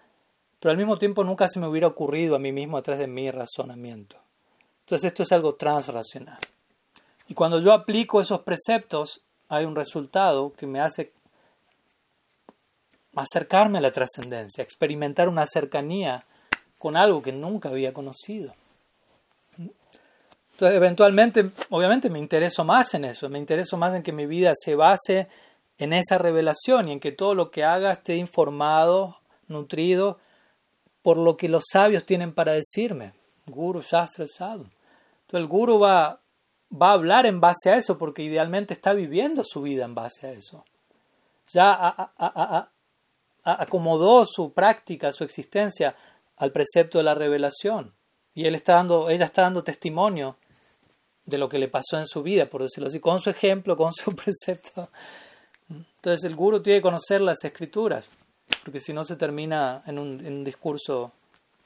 pero 0.59 0.73
al 0.73 0.77
mismo 0.77 0.99
tiempo 0.99 1.23
nunca 1.23 1.49
se 1.49 1.61
me 1.61 1.69
hubiera 1.69 1.87
ocurrido 1.87 2.35
a 2.35 2.41
mí 2.41 2.51
mismo 2.51 2.77
a 2.77 2.83
través 2.83 3.01
de 3.01 3.07
mi 3.07 3.31
razonamiento. 3.31 4.17
Entonces 4.81 5.07
esto 5.07 5.23
es 5.23 5.31
algo 5.31 5.55
transracional. 5.55 6.39
Y 7.29 7.35
cuando 7.35 7.61
yo 7.61 7.73
aplico 7.73 8.21
esos 8.21 8.41
preceptos, 8.41 9.21
hay 9.49 9.65
un 9.65 9.77
resultado 9.77 10.53
que 10.55 10.67
me 10.67 10.81
hace 10.81 11.13
acercarme 13.15 13.79
a 13.79 13.81
la 13.83 13.93
trascendencia, 13.93 14.63
experimentar 14.63 15.29
una 15.29 15.47
cercanía 15.47 16.25
con 16.79 16.97
algo 16.97 17.21
que 17.21 17.33
nunca 17.33 17.69
había 17.69 17.93
conocido. 17.93 18.55
Entonces, 19.57 20.77
eventualmente, 20.77 21.51
obviamente 21.71 22.11
me 22.11 22.19
intereso 22.19 22.65
más 22.65 22.95
en 22.95 23.05
eso, 23.05 23.29
me 23.29 23.39
intereso 23.39 23.77
más 23.77 23.95
en 23.95 24.03
que 24.03 24.13
mi 24.13 24.27
vida 24.27 24.53
se 24.55 24.75
base 24.75 25.29
en 25.79 25.93
esa 25.93 26.19
revelación 26.19 26.89
y 26.89 26.93
en 26.93 27.01
que 27.01 27.13
todo 27.13 27.35
lo 27.35 27.51
que 27.51 27.65
haga 27.65 27.93
esté 27.93 28.17
informado, 28.17 29.21
nutrido 29.47 30.19
por 31.03 31.17
lo 31.17 31.37
que 31.37 31.49
los 31.49 31.65
sabios 31.71 32.05
tienen 32.05 32.33
para 32.33 32.53
decirme. 32.53 33.13
Guru, 33.47 33.83
Shastra, 33.83 34.27
Sadhu. 34.27 34.67
Entonces 35.23 35.41
el 35.41 35.47
guru 35.47 35.79
va, 35.79 36.21
va 36.71 36.91
a 36.91 36.95
hablar 36.95 37.27
en 37.27 37.41
base 37.41 37.71
a 37.71 37.77
eso 37.77 37.99
porque 37.99 38.23
idealmente 38.23 38.75
está 38.75 38.93
viviendo 38.93 39.43
su 39.45 39.63
vida 39.63 39.85
en 39.85 39.95
base 39.95 40.27
a 40.27 40.33
eso. 40.33 40.65
Ya 41.53 42.21
acomodó 43.45 44.27
su 44.27 44.53
práctica, 44.53 45.13
su 45.13 45.25
existencia 45.25 45.97
al 46.37 46.53
precepto 46.53 46.99
de 46.99 47.05
la 47.05 47.15
revelación. 47.15 47.95
Y 48.35 48.45
él 48.47 48.55
está 48.55 48.75
dando, 48.75 49.11
ella 49.11 49.25
está 49.25 49.43
dando 49.43 49.65
testimonio 49.65 50.37
de 51.25 51.39
lo 51.39 51.49
que 51.49 51.59
le 51.59 51.69
pasó 51.69 51.99
en 51.99 52.07
su 52.07 52.23
vida, 52.23 52.47
por 52.47 52.63
decirlo 52.63 52.89
así, 52.89 53.01
con 53.01 53.21
su 53.21 53.31
ejemplo, 53.31 53.77
con 53.77 53.93
su 53.93 54.15
precepto. 54.17 54.91
Entonces 55.69 56.25
el 56.25 56.37
guru 56.37 56.61
tiene 56.61 56.79
que 56.79 56.83
conocer 56.83 57.21
las 57.21 57.45
escrituras, 57.45 58.07
porque 58.65 58.81
si 58.81 58.93
no 58.93 59.05
se 59.05 59.17
termina 59.17 59.83
en 59.87 59.99
un, 59.99 60.45
discurso 60.45 61.13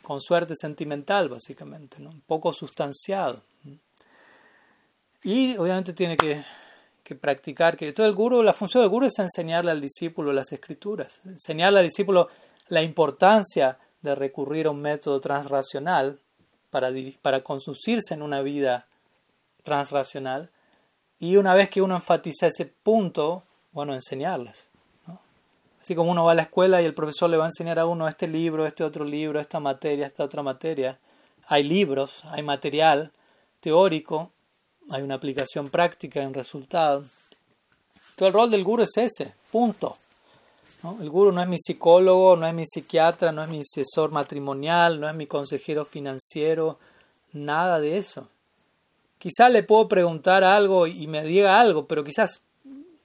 con 0.03 0.21
suerte 0.21 0.55
sentimental, 0.57 1.29
básicamente, 1.29 2.03
un 2.03 2.23
poco 2.23 2.53
sustanciado. 2.53 3.43
Y 5.23 5.57
obviamente 5.57 5.93
tiene 5.93 6.17
que 6.17 6.43
que 7.03 7.15
practicar, 7.15 7.77
que 7.77 7.93
todo 7.93 8.07
el 8.07 8.15
guru, 8.15 8.43
la 8.43 8.53
función 8.53 8.83
del 8.83 8.91
guru 8.91 9.07
es 9.07 9.19
enseñarle 9.19 9.71
al 9.71 9.81
discípulo 9.81 10.33
las 10.33 10.53
escrituras, 10.53 11.21
enseñarle 11.25 11.81
al 11.81 11.87
discípulo 11.87 12.29
la 12.69 12.83
importancia 12.83 13.79
de 14.01 14.15
recurrir 14.15 14.67
a 14.67 14.71
un 14.71 14.81
método 14.81 15.21
transracional 15.21 16.21
para, 16.71 16.91
para 17.21 17.43
conducirse 17.43 18.15
en 18.15 18.23
una 18.23 18.41
vida 18.43 18.87
transracional 19.63 20.51
y 21.19 21.37
una 21.37 21.55
vez 21.55 21.71
que 21.71 21.83
uno 21.83 21.97
enfatiza 21.97 22.47
ese 22.47 22.67
punto, 22.67 23.45
bueno, 23.73 23.95
enseñarlas. 23.95 24.69
Así 25.81 25.97
como 25.97 26.13
uno 26.13 26.25
va 26.25 26.33
a 26.33 26.37
la 26.37 26.43
escuela 26.43 26.81
y 26.81 26.85
el 26.85 26.95
profesor 26.95 27.29
le 27.29 27.37
va 27.37 27.45
a 27.45 27.49
enseñar 27.49 27.81
a 27.81 27.87
uno 27.87 28.07
este 28.07 28.29
libro, 28.29 28.67
este 28.67 28.85
otro 28.85 29.05
libro, 29.05 29.41
esta 29.41 29.59
materia, 29.59 30.07
esta 30.07 30.23
otra 30.23 30.43
materia, 30.43 31.01
hay 31.47 31.65
libros, 31.65 32.25
hay 32.27 32.45
material 32.45 33.11
teórico, 33.59 34.31
hay 34.91 35.03
una 35.03 35.15
aplicación 35.15 35.69
práctica, 35.69 36.21
hay 36.21 36.27
un 36.27 36.35
resultado. 36.35 37.05
Todo 38.17 38.29
el 38.29 38.35
rol 38.35 38.51
del 38.51 38.65
guru 38.65 38.83
es 38.83 38.97
ese, 38.97 39.35
punto. 39.51 39.97
El 41.01 41.11
guru 41.11 41.31
no 41.31 41.41
es 41.41 41.49
mi 41.49 41.59
psicólogo, 41.59 42.37
no 42.37 42.47
es 42.47 42.55
mi 42.55 42.67
psiquiatra, 42.67 43.31
no 43.31 43.45
es 43.45 43.49
mi 43.49 43.61
asesor 43.61 44.11
matrimonial, 44.11 44.99
no 44.99 45.09
es 45.09 45.15
mi 45.15 45.27
consejero 45.27 45.85
financiero, 45.85 46.79
nada 47.33 47.79
de 47.79 47.99
eso. 47.99 48.29
Quizás 49.19 49.53
le 49.53 49.63
puedo 49.63 49.87
preguntar 49.87 50.43
algo 50.43 50.89
y 50.89 51.07
me 51.07 51.23
diga 51.23 51.61
algo, 51.61 51.87
pero 51.87 52.03
quizás 52.03 52.43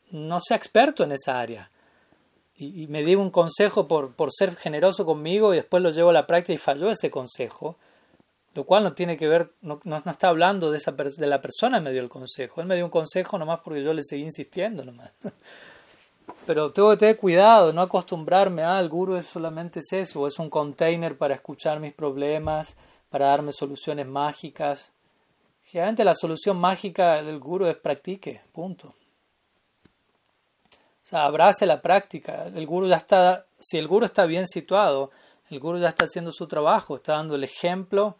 no 0.09 0.39
sea 0.41 0.57
experto 0.57 1.03
en 1.03 1.11
esa 1.11 1.39
área. 1.39 1.69
Y, 2.59 2.87
me 2.87 3.03
diga 3.03 3.21
un 3.21 3.29
consejo 3.29 3.87
por, 3.87 4.13
por 4.13 4.31
ser 4.33 4.55
generoso 4.55 5.05
conmigo 5.05 5.53
y 5.53 5.57
después 5.57 5.83
lo 5.83 5.91
llevo 5.91 6.09
a 6.09 6.13
la 6.13 6.25
práctica 6.25 6.53
y 6.53 6.57
falló 6.57 6.89
ese 6.89 7.11
consejo. 7.11 7.75
Lo 8.57 8.63
cual 8.63 8.83
no 8.83 8.93
tiene 8.93 9.17
que 9.17 9.27
ver, 9.27 9.53
no, 9.61 9.79
no, 9.83 9.97
está 9.97 10.29
hablando 10.29 10.71
de, 10.71 10.79
esa 10.79 10.91
de 10.91 11.27
la 11.27 11.39
persona 11.39 11.77
que 11.77 11.83
me 11.83 11.91
dio 11.91 12.01
el 12.01 12.09
consejo. 12.09 12.59
Él 12.59 12.65
me 12.65 12.73
dio 12.73 12.85
un 12.85 12.89
consejo 12.89 13.37
nomás 13.37 13.59
porque 13.59 13.83
yo 13.83 13.93
le 13.93 14.01
seguí 14.01 14.23
insistiendo 14.23 14.83
nomás. 14.83 15.13
Pero 16.47 16.71
tengo 16.71 16.89
que 16.89 16.97
tener 16.97 17.17
cuidado, 17.17 17.71
no 17.71 17.81
acostumbrarme 17.83 18.63
a, 18.63 18.77
ah, 18.77 18.79
el 18.79 18.89
guru 18.89 19.15
es 19.15 19.27
solamente 19.27 19.81
eso, 19.91 20.25
es 20.25 20.39
un 20.39 20.49
container 20.49 21.15
para 21.15 21.35
escuchar 21.35 21.79
mis 21.79 21.93
problemas, 21.93 22.75
para 23.11 23.27
darme 23.27 23.53
soluciones 23.53 24.07
mágicas. 24.07 24.91
Generalmente 25.61 26.03
la 26.03 26.15
solución 26.15 26.57
mágica 26.57 27.21
del 27.21 27.37
guru 27.37 27.67
es 27.67 27.75
practique, 27.75 28.41
punto. 28.51 28.87
O 30.67 31.03
sea, 31.03 31.25
abrace 31.25 31.67
la 31.67 31.79
práctica. 31.79 32.47
El 32.47 32.65
guru 32.65 32.87
ya 32.87 32.97
está, 32.97 33.45
si 33.59 33.77
el 33.77 33.87
guru 33.87 34.07
está 34.07 34.25
bien 34.25 34.47
situado, 34.47 35.11
el 35.51 35.59
guru 35.59 35.77
ya 35.77 35.89
está 35.89 36.05
haciendo 36.05 36.31
su 36.31 36.47
trabajo, 36.47 36.95
está 36.95 37.17
dando 37.17 37.35
el 37.35 37.43
ejemplo 37.43 38.17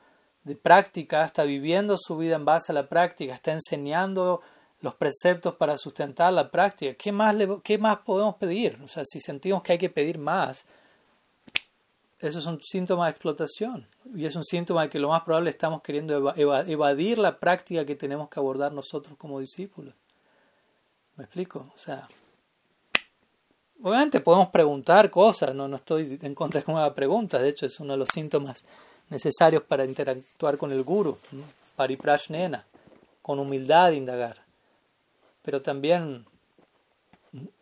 de 0.48 0.56
práctica, 0.56 1.26
está 1.26 1.44
viviendo 1.44 1.98
su 1.98 2.16
vida 2.18 2.38
en 2.38 2.46
base 2.46 2.72
a 2.72 2.76
la 2.76 2.88
práctica, 2.88 3.36
está 3.36 3.52
enseñando 3.52 4.42
los 4.80 4.96
preceptos 4.96 5.56
para 5.56 5.78
sustentar 5.78 6.32
la 6.32 6.50
práctica. 6.50 6.94
¿Qué 6.94 7.12
más, 7.12 7.36
qué 7.64 7.78
más 7.78 7.98
podemos 7.98 8.36
pedir? 8.36 8.80
O 8.82 8.88
sea, 8.88 9.04
si 9.06 9.20
sentimos 9.20 9.62
que 9.62 9.74
hay 9.74 9.78
que 9.78 9.90
pedir 9.90 10.18
más, 10.18 10.66
eso 12.20 12.40
es 12.40 12.46
un 12.46 12.62
síntoma 12.62 13.06
de 13.06 13.12
explotación 13.12 13.88
y 14.16 14.26
es 14.26 14.36
un 14.36 14.44
síntoma 14.44 14.84
de 14.84 14.90
que 14.90 15.00
lo 15.00 15.10
más 15.10 15.22
probable 15.22 15.50
estamos 15.50 15.82
queriendo 15.82 16.34
evadir 16.36 17.20
la 17.20 17.38
práctica 17.38 17.86
que 17.86 17.96
tenemos 17.96 18.30
que 18.30 18.40
abordar 18.40 18.72
nosotros 18.72 19.18
como 19.18 19.40
discípulos. 19.42 19.94
¿Me 21.18 21.26
explico? 21.26 21.68
O 21.76 21.78
sea, 21.78 22.08
obviamente 23.84 24.22
podemos 24.22 24.48
preguntar 24.48 25.12
cosas, 25.12 25.54
no, 25.54 25.68
no 25.68 25.76
estoy 25.76 26.18
en 26.22 26.34
contra 26.34 26.62
de 26.62 26.72
una 26.72 26.96
pregunta, 26.96 27.38
de 27.38 27.50
hecho 27.50 27.66
es 27.66 27.80
uno 27.82 27.94
de 27.94 27.98
los 27.98 28.10
síntomas 28.14 28.64
necesarios 29.10 29.64
para 29.64 29.86
interactuar 29.86 30.58
con 30.58 30.72
el 30.72 30.84
guru, 30.84 31.18
¿no? 31.32 31.44
pariprashnena, 31.76 32.66
con 33.22 33.40
humildad 33.40 33.92
indagar, 33.92 34.38
pero 35.44 35.62
también 35.62 36.26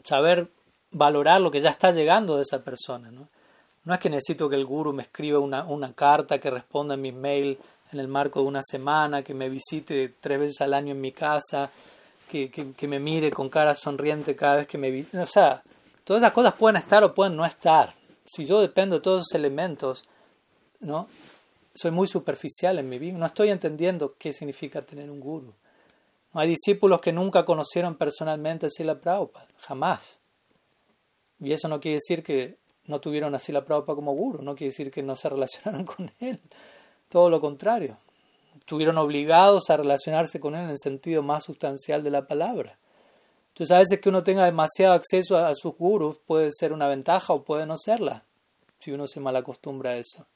saber 0.04 0.48
valorar 0.92 1.42
lo 1.42 1.52
que 1.52 1.62
ya 1.62 1.70
está 1.70 1.92
llegando 1.92 2.38
de 2.38 2.44
esa 2.44 2.64
persona, 2.64 3.12
¿no? 3.12 3.28
No 3.84 3.94
es 3.94 4.00
que 4.00 4.10
necesito 4.10 4.50
que 4.50 4.56
el 4.56 4.66
guru 4.66 4.94
me 4.94 5.04
escriba 5.04 5.38
una, 5.38 5.64
una 5.66 5.94
carta 5.94 6.40
que 6.40 6.50
responda 6.50 6.96
a 6.96 6.98
mis 6.98 7.14
mails 7.14 7.60
en 7.92 8.00
el 8.00 8.08
marco 8.08 8.42
de 8.42 8.48
una 8.48 8.62
semana, 8.64 9.22
que 9.22 9.36
me 9.36 9.48
visite 9.48 10.16
tres 10.20 10.40
veces 10.40 10.62
al 10.62 10.74
año 10.74 10.92
en 10.94 11.02
mi 11.02 11.12
casa, 11.12 11.70
que, 12.30 12.50
que, 12.50 12.88
me 12.88 13.00
mire 13.00 13.32
con 13.32 13.50
cara 13.50 13.76
sonriente 13.76 14.36
cada 14.36 14.58
vez 14.58 14.68
que 14.68 14.80
me 14.80 14.90
visite. 14.90 15.20
O 15.20 15.28
sea, 15.28 15.62
todas 16.04 16.24
esas 16.24 16.34
cosas 16.34 16.54
pueden 16.54 16.78
estar 16.78 17.04
o 17.04 17.14
pueden 17.14 17.36
no 17.36 17.46
estar. 17.46 17.94
Si 18.26 18.46
yo 18.46 18.60
dependo 18.60 18.96
de 18.96 19.02
todos 19.02 19.22
esos 19.22 19.36
elementos, 19.36 20.04
¿no? 20.80 21.08
Soy 21.76 21.92
muy 21.92 22.08
superficial 22.08 22.80
en 22.80 22.90
mi 22.90 22.98
vida. 22.98 23.18
No 23.18 23.26
estoy 23.26 23.50
entendiendo 23.50 24.16
qué 24.18 24.34
significa 24.34 24.82
tener 24.82 25.12
un 25.12 25.20
guru. 25.20 25.54
No 26.34 26.42
hay 26.42 26.50
discípulos 26.50 27.02
que 27.02 27.12
nunca 27.12 27.46
conocieron 27.46 27.96
personalmente 27.96 28.66
a 28.66 28.70
Sila 28.70 29.00
Prabhupada. 29.00 29.48
Jamás. 29.60 30.20
Y 31.40 31.52
eso 31.52 31.68
no 31.68 31.80
quiere 31.80 31.96
decir 31.96 32.24
que 32.24 32.58
no 32.88 33.00
tuvieron 33.00 33.36
así 33.36 33.52
la 33.52 33.66
Prabhupada 33.66 33.96
como 33.96 34.14
guru, 34.14 34.42
no 34.42 34.56
quiere 34.56 34.72
decir 34.72 34.92
que 34.92 35.04
no 35.04 35.16
se 35.16 35.30
relacionaron 35.36 35.86
con 35.86 36.12
él, 36.20 36.40
todo 37.10 37.30
lo 37.30 37.42
contrario, 37.42 37.98
estuvieron 38.58 38.98
obligados 38.98 39.70
a 39.70 39.78
relacionarse 39.78 40.40
con 40.40 40.56
él 40.56 40.66
en 40.66 40.70
el 40.72 40.80
sentido 40.80 41.24
más 41.24 41.44
sustancial 41.44 42.04
de 42.04 42.12
la 42.12 42.28
palabra. 42.28 42.78
Entonces 43.50 43.76
a 43.76 43.80
veces 43.80 44.02
que 44.02 44.10
uno 44.10 44.24
tenga 44.24 44.46
demasiado 44.46 44.94
acceso 44.94 45.38
a, 45.38 45.54
sus 45.56 45.76
gurus 45.78 46.18
puede 46.26 46.52
ser 46.52 46.74
una 46.74 46.88
ventaja 46.88 47.34
o 47.34 47.44
puede 47.44 47.66
no 47.66 47.78
serla, 47.78 48.26
si 48.80 48.92
uno 48.92 49.08
se 49.08 49.22
malacostumbra 49.22 49.92
a 49.92 49.98
eso. 49.98 50.28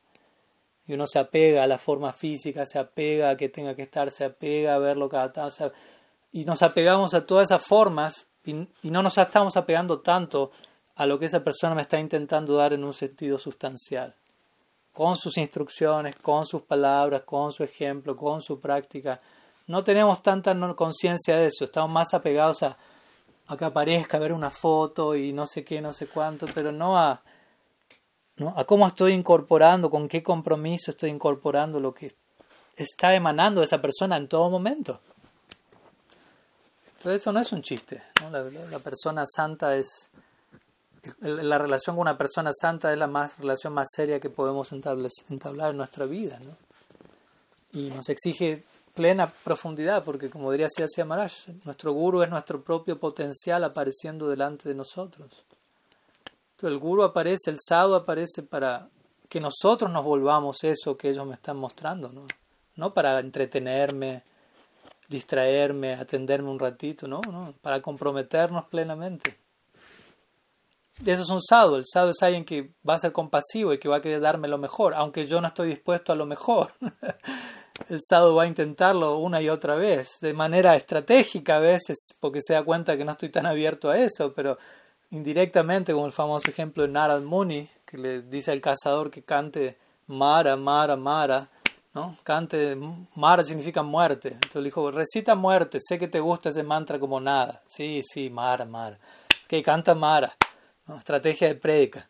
Y 0.89 0.93
uno 0.95 1.05
se 1.05 1.19
apega 1.19 1.63
a 1.63 1.67
la 1.67 1.77
forma 1.77 2.11
física, 2.11 2.65
se 2.65 2.79
apega 2.79 3.29
a 3.29 3.37
que 3.37 3.49
tenga 3.49 3.75
que 3.75 3.83
estar, 3.83 4.09
se 4.11 4.25
apega 4.25 4.73
a 4.73 4.79
verlo 4.79 5.07
cada 5.07 5.31
tanto. 5.31 5.71
Y 6.31 6.45
nos 6.45 6.63
apegamos 6.63 7.13
a 7.13 7.27
todas 7.27 7.51
esas 7.51 7.63
formas 7.63 8.25
y, 8.43 8.55
y 8.81 8.89
no 8.89 9.03
nos 9.03 9.15
estamos 9.19 9.55
apegando 9.55 9.99
tanto 9.99 10.49
a 10.95 11.05
lo 11.05 11.19
que 11.19 11.27
esa 11.27 11.43
persona 11.43 11.75
me 11.75 11.83
está 11.83 11.99
intentando 11.99 12.55
dar 12.55 12.73
en 12.73 12.83
un 12.83 12.95
sentido 12.95 13.37
sustancial. 13.37 14.15
Con 14.91 15.15
sus 15.15 15.37
instrucciones, 15.37 16.15
con 16.15 16.47
sus 16.47 16.63
palabras, 16.63 17.21
con 17.21 17.51
su 17.51 17.63
ejemplo, 17.63 18.15
con 18.15 18.41
su 18.41 18.59
práctica. 18.59 19.21
No 19.67 19.83
tenemos 19.83 20.23
tanta 20.23 20.57
conciencia 20.73 21.37
de 21.37 21.49
eso, 21.49 21.65
estamos 21.65 21.91
más 21.91 22.15
apegados 22.15 22.63
a, 22.63 22.75
a 23.45 23.55
que 23.55 23.65
aparezca, 23.65 24.17
a 24.17 24.21
ver 24.21 24.33
una 24.33 24.49
foto 24.49 25.15
y 25.15 25.33
no 25.33 25.45
sé 25.45 25.63
qué, 25.63 25.81
no 25.81 25.93
sé 25.93 26.07
cuánto, 26.07 26.47
pero 26.51 26.71
no 26.71 26.97
a, 26.97 27.21
a 28.55 28.63
cómo 28.63 28.87
estoy 28.87 29.13
incorporando, 29.13 29.89
con 29.89 30.07
qué 30.07 30.23
compromiso 30.23 30.91
estoy 30.91 31.09
incorporando 31.09 31.79
lo 31.79 31.93
que 31.93 32.13
está 32.75 33.13
emanando 33.13 33.61
esa 33.61 33.81
persona 33.81 34.17
en 34.17 34.27
todo 34.27 34.49
momento. 34.49 34.99
Entonces 36.97 37.21
eso 37.21 37.31
no 37.31 37.39
es 37.39 37.51
un 37.51 37.61
chiste. 37.61 38.03
la 38.31 38.79
persona 38.79 39.23
santa 39.25 39.75
es, 39.75 40.09
la 41.21 41.57
relación 41.57 41.95
con 41.95 42.01
una 42.01 42.17
persona 42.17 42.51
santa 42.53 42.91
es 42.91 42.99
la 42.99 43.07
más 43.07 43.37
relación 43.37 43.73
más 43.73 43.87
seria 43.95 44.19
que 44.19 44.29
podemos 44.29 44.71
entablar 44.71 45.71
en 45.71 45.77
nuestra 45.77 46.05
vida, 46.05 46.39
¿no? 46.39 46.55
Y 47.71 47.89
nos 47.91 48.09
exige 48.09 48.63
plena 48.93 49.27
profundidad, 49.27 50.03
porque 50.03 50.29
como 50.29 50.51
diría 50.51 50.67
Siddhartha 50.69 51.05
Maharaj, 51.05 51.31
nuestro 51.63 51.93
guru 51.93 52.23
es 52.23 52.29
nuestro 52.29 52.61
propio 52.61 52.99
potencial 52.99 53.63
apareciendo 53.63 54.27
delante 54.27 54.67
de 54.67 54.75
nosotros. 54.75 55.29
El 56.61 56.77
guru 56.77 57.03
aparece, 57.03 57.51
el 57.51 57.57
sadhu 57.59 57.95
aparece 57.95 58.43
para 58.43 58.89
que 59.27 59.39
nosotros 59.39 59.91
nos 59.91 60.03
volvamos 60.03 60.63
eso 60.63 60.97
que 60.97 61.09
ellos 61.09 61.25
me 61.25 61.35
están 61.35 61.57
mostrando, 61.57 62.09
¿no? 62.09 62.25
No 62.75 62.93
para 62.93 63.19
entretenerme, 63.19 64.23
distraerme, 65.07 65.93
atenderme 65.93 66.49
un 66.49 66.59
ratito, 66.59 67.07
no, 67.07 67.21
no, 67.31 67.53
para 67.61 67.81
comprometernos 67.81 68.65
plenamente. 68.65 69.37
Eso 71.05 71.23
es 71.23 71.29
un 71.29 71.41
sadhu. 71.41 71.75
El 71.75 71.85
sadhu 71.85 72.09
es 72.09 72.21
alguien 72.21 72.43
que 72.43 72.73
va 72.87 72.95
a 72.95 72.99
ser 72.99 73.11
compasivo 73.11 73.73
y 73.73 73.79
que 73.79 73.87
va 73.87 73.97
a 73.97 74.01
querer 74.01 74.19
darme 74.19 74.47
lo 74.47 74.57
mejor, 74.57 74.93
aunque 74.95 75.27
yo 75.27 75.39
no 75.39 75.47
estoy 75.47 75.69
dispuesto 75.69 76.11
a 76.11 76.15
lo 76.15 76.25
mejor. 76.25 76.73
el 77.89 77.99
sadhu 78.01 78.35
va 78.35 78.43
a 78.43 78.47
intentarlo 78.47 79.17
una 79.17 79.41
y 79.41 79.49
otra 79.49 79.75
vez, 79.75 80.19
de 80.21 80.33
manera 80.33 80.75
estratégica 80.75 81.57
a 81.57 81.59
veces, 81.59 82.15
porque 82.19 82.39
se 82.41 82.53
da 82.53 82.63
cuenta 82.63 82.97
que 82.97 83.05
no 83.05 83.13
estoy 83.13 83.29
tan 83.29 83.45
abierto 83.45 83.89
a 83.89 83.97
eso, 83.97 84.33
pero 84.33 84.57
indirectamente, 85.11 85.93
como 85.93 86.05
el 86.05 86.11
famoso 86.11 86.49
ejemplo 86.49 86.83
de 86.83 86.89
Narad 86.89 87.21
Muni, 87.21 87.69
que 87.85 87.97
le 87.97 88.21
dice 88.21 88.51
al 88.51 88.61
cazador 88.61 89.09
que 89.09 89.23
cante 89.23 89.77
Mara, 90.07 90.55
Mara, 90.55 90.95
Mara, 90.95 91.49
¿no? 91.93 92.17
Cante, 92.23 92.77
Mara 93.15 93.43
significa 93.43 93.83
muerte. 93.83 94.29
Entonces 94.29 94.55
le 94.55 94.65
dijo, 94.65 94.91
recita 94.91 95.35
muerte, 95.35 95.79
sé 95.81 95.97
que 95.97 96.07
te 96.07 96.19
gusta 96.19 96.49
ese 96.49 96.63
mantra 96.63 96.99
como 96.99 97.19
nada. 97.19 97.61
Sí, 97.67 98.01
sí, 98.03 98.29
Mara, 98.29 98.65
Mara. 98.65 98.99
Que 99.47 99.63
canta 99.63 99.95
Mara 99.95 100.35
estrategia 100.97 101.47
de 101.47 101.55
prédica. 101.55 102.09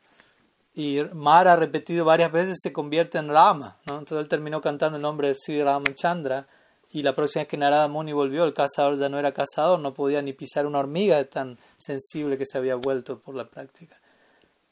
Y 0.73 1.01
Mara, 1.13 1.55
repetido 1.55 2.05
varias 2.05 2.31
veces, 2.31 2.59
se 2.61 2.71
convierte 2.71 3.17
en 3.17 3.29
Rama. 3.29 3.77
¿no? 3.85 3.99
Entonces 3.99 4.23
él 4.23 4.29
terminó 4.29 4.61
cantando 4.61 4.97
el 4.97 5.01
nombre 5.01 5.29
de 5.29 5.35
Sri 5.35 5.61
Ramachandra. 5.61 6.47
Y 6.91 7.03
la 7.03 7.13
próxima 7.13 7.41
vez 7.41 7.47
que 7.49 7.57
Narada 7.57 7.87
Muni 7.87 8.13
volvió, 8.13 8.45
el 8.45 8.53
cazador 8.53 8.97
ya 8.97 9.09
no 9.09 9.19
era 9.19 9.31
cazador, 9.31 9.79
no 9.79 9.93
podía 9.93 10.21
ni 10.21 10.33
pisar 10.33 10.65
una 10.65 10.79
hormiga 10.79 11.23
tan 11.25 11.59
sensible 11.77 12.37
que 12.37 12.45
se 12.45 12.57
había 12.57 12.75
vuelto 12.75 13.19
por 13.19 13.35
la 13.35 13.47
práctica. 13.47 13.99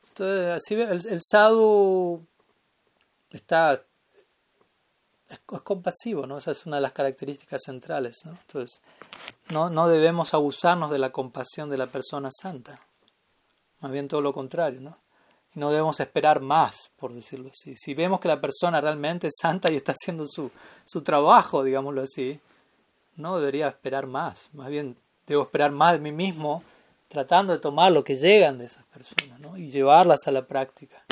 Entonces, 0.10 0.48
así 0.48 0.74
el, 0.74 1.06
el 1.08 1.22
sadhu 1.22 2.26
está 3.30 3.84
es, 5.30 5.40
compasivo, 5.40 6.26
¿no? 6.26 6.38
Esa 6.38 6.52
es 6.52 6.66
una 6.66 6.78
de 6.78 6.82
las 6.82 6.94
características 6.94 7.62
centrales, 7.66 8.18
¿no? 8.26 8.32
Entonces, 8.32 8.82
no, 9.52 9.70
no 9.70 9.88
debemos 9.88 10.34
abusarnos 10.34 10.90
de 10.90 11.00
la 11.00 11.12
compasión 11.12 11.70
de 11.70 11.78
la 11.78 11.88
persona 11.88 12.30
santa. 12.32 12.80
Más 13.80 13.92
bien 13.92 14.08
todo 14.08 14.22
lo 14.22 14.34
contrario, 14.34 14.82
¿no? 14.82 14.98
No 15.58 15.70
debemos 15.72 16.00
esperar 16.00 16.42
más, 16.42 16.92
por 16.98 17.14
decirlo 17.14 17.50
así. 17.50 17.76
Si 17.76 17.94
vemos 17.94 18.20
que 18.20 18.28
la 18.28 18.40
persona 18.40 18.80
realmente 18.80 19.28
es 19.28 19.34
santa 19.42 19.72
y 19.72 19.76
está 19.76 19.94
haciendo 19.94 20.26
su, 20.28 20.52
su 20.86 21.02
trabajo, 21.02 21.64
digámoslo 21.64 22.02
así, 22.02 22.40
no 23.16 23.38
debería 23.40 23.68
esperar 23.68 24.08
más. 24.08 24.50
Más 24.54 24.70
bien 24.70 24.98
debo 25.26 25.44
esperar 25.44 25.72
más 25.72 25.94
de 25.94 26.00
mí 26.00 26.12
mismo 26.12 26.64
tratando 27.08 27.54
de 27.54 27.60
tomar 27.60 27.92
lo 27.92 28.04
que 28.04 28.18
llegan 28.18 28.58
de 28.58 28.66
esas 28.66 28.84
personas 28.86 29.40
¿no? 29.40 29.58
y 29.58 29.72
llevarlas 29.72 30.28
a 30.28 30.32
la 30.32 30.46
práctica. 30.46 31.04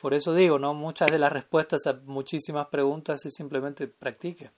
Por 0.00 0.14
eso 0.14 0.34
digo, 0.34 0.58
¿no? 0.58 0.74
muchas 0.74 1.10
de 1.10 1.18
las 1.18 1.32
respuestas 1.32 1.86
a 1.86 1.92
muchísimas 2.04 2.66
preguntas 2.68 3.24
es 3.26 3.34
simplemente 3.34 3.86
practique, 3.86 4.50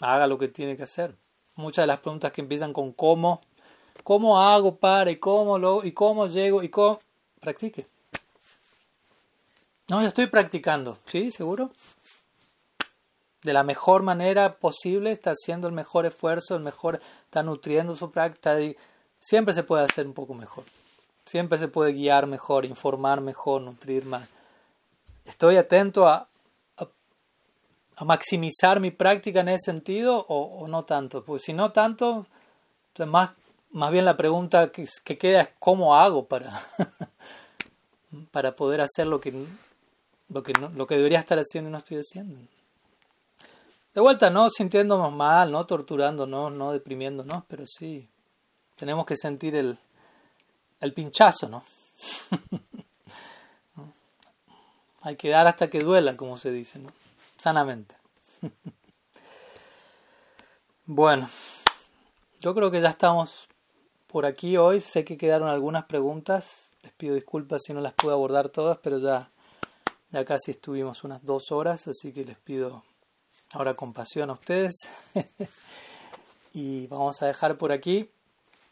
haga 0.00 0.26
lo 0.26 0.38
que 0.38 0.48
tiene 0.48 0.76
que 0.76 0.82
hacer. 0.82 1.14
Muchas 1.54 1.82
de 1.84 1.88
las 1.88 2.00
preguntas 2.00 2.32
que 2.32 2.40
empiezan 2.40 2.72
con 2.72 2.92
cómo 2.92 3.42
¿Cómo 4.02 4.40
hago 4.40 4.76
para 4.76 5.10
y 5.10 5.16
cómo 5.16 5.58
lo 5.58 5.84
y 5.84 5.92
cómo 5.92 6.26
llego 6.26 6.62
y 6.62 6.68
cómo? 6.68 6.98
Practique. 7.40 7.86
No, 9.90 10.00
ya 10.00 10.08
estoy 10.08 10.28
practicando. 10.28 10.98
¿Sí? 11.06 11.30
¿Seguro? 11.30 11.70
de 13.42 13.52
la 13.52 13.62
mejor 13.62 14.02
manera 14.02 14.56
posible, 14.56 15.12
está 15.12 15.30
haciendo 15.30 15.66
el 15.66 15.72
mejor 15.72 16.06
esfuerzo, 16.06 16.56
el 16.56 16.62
mejor, 16.62 17.00
está 17.24 17.42
nutriendo 17.42 17.96
su 17.96 18.10
práctica, 18.10 18.56
siempre 19.18 19.54
se 19.54 19.62
puede 19.62 19.84
hacer 19.84 20.06
un 20.06 20.12
poco 20.12 20.34
mejor. 20.34 20.64
Siempre 21.24 21.58
se 21.58 21.68
puede 21.68 21.92
guiar 21.92 22.26
mejor, 22.26 22.64
informar 22.64 23.20
mejor, 23.20 23.62
nutrir 23.62 24.04
más. 24.04 24.28
Estoy 25.24 25.56
atento 25.56 26.06
a, 26.08 26.28
a, 26.76 28.04
maximizar 28.04 28.80
mi 28.80 28.90
práctica 28.90 29.40
en 29.40 29.50
ese 29.50 29.70
sentido 29.70 30.26
o, 30.28 30.66
no 30.66 30.84
tanto. 30.84 31.24
Pues 31.24 31.42
si 31.42 31.52
no 31.52 31.70
tanto, 31.70 32.26
entonces 32.88 33.12
más, 33.12 33.30
más 33.70 33.92
bien 33.92 34.04
la 34.04 34.16
pregunta 34.16 34.72
que, 34.72 34.86
que 35.04 35.18
queda 35.18 35.42
es 35.42 35.48
cómo 35.58 35.94
hago 35.94 36.26
para, 36.26 36.62
para 38.32 38.56
poder 38.56 38.80
hacer 38.80 39.06
lo 39.06 39.20
que, 39.20 39.32
lo, 40.30 40.42
que 40.42 40.52
lo 40.52 40.86
que 40.86 40.96
debería 40.96 41.18
estar 41.18 41.38
haciendo 41.38 41.68
y 41.68 41.72
no 41.72 41.78
estoy 41.78 41.98
haciendo. 41.98 42.40
De 43.92 44.00
vuelta, 44.00 44.30
no 44.30 44.48
sintiéndonos 44.50 45.12
mal, 45.12 45.50
no 45.50 45.66
torturándonos, 45.66 46.52
no 46.52 46.72
deprimiéndonos, 46.72 47.44
pero 47.48 47.66
sí 47.66 48.08
tenemos 48.76 49.04
que 49.04 49.16
sentir 49.16 49.56
el, 49.56 49.78
el 50.80 50.94
pinchazo, 50.94 51.48
¿no? 51.48 51.64
Hay 55.02 55.16
que 55.16 55.30
dar 55.30 55.46
hasta 55.46 55.68
que 55.68 55.80
duela, 55.80 56.16
como 56.16 56.38
se 56.38 56.50
dice, 56.50 56.78
¿no? 56.78 56.92
Sanamente. 57.38 57.96
bueno, 60.86 61.28
yo 62.40 62.54
creo 62.54 62.70
que 62.70 62.80
ya 62.80 62.90
estamos 62.90 63.48
por 64.06 64.26
aquí 64.26 64.56
hoy. 64.56 64.80
Sé 64.80 65.04
que 65.04 65.16
quedaron 65.16 65.48
algunas 65.48 65.84
preguntas. 65.86 66.74
Les 66.82 66.92
pido 66.92 67.14
disculpas 67.14 67.62
si 67.64 67.72
no 67.72 67.80
las 67.80 67.94
pude 67.94 68.12
abordar 68.12 68.50
todas, 68.50 68.78
pero 68.78 68.98
ya, 68.98 69.30
ya 70.12 70.24
casi 70.24 70.52
estuvimos 70.52 71.04
unas 71.04 71.24
dos 71.24 71.52
horas, 71.52 71.86
así 71.86 72.12
que 72.12 72.24
les 72.24 72.38
pido 72.38 72.82
ahora 73.52 73.74
compasión 73.74 74.30
a 74.30 74.34
ustedes. 74.34 74.80
y 76.52 76.86
vamos 76.88 77.22
a 77.22 77.26
dejar 77.26 77.56
por 77.56 77.72
aquí. 77.72 78.10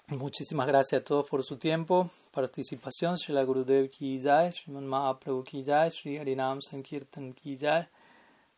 Muchísimas 0.09 0.67
gracias 0.67 1.03
a 1.03 1.05
todos 1.05 1.29
por 1.29 1.45
su 1.45 1.59
tiempo, 1.59 2.11
participación. 2.33 3.17
La 3.29 3.45
Gurudev 3.45 3.91
ki 3.91 4.21
jai, 4.23 4.53
Sriman 4.53 4.87
Mahaprabhu 4.87 5.45
ki 5.45 5.63
jai, 5.65 5.91
Sri 5.91 6.17
Harinam 6.17 6.63
Sankirtan 6.63 7.33
ki 7.35 7.57
jai, 7.59 7.87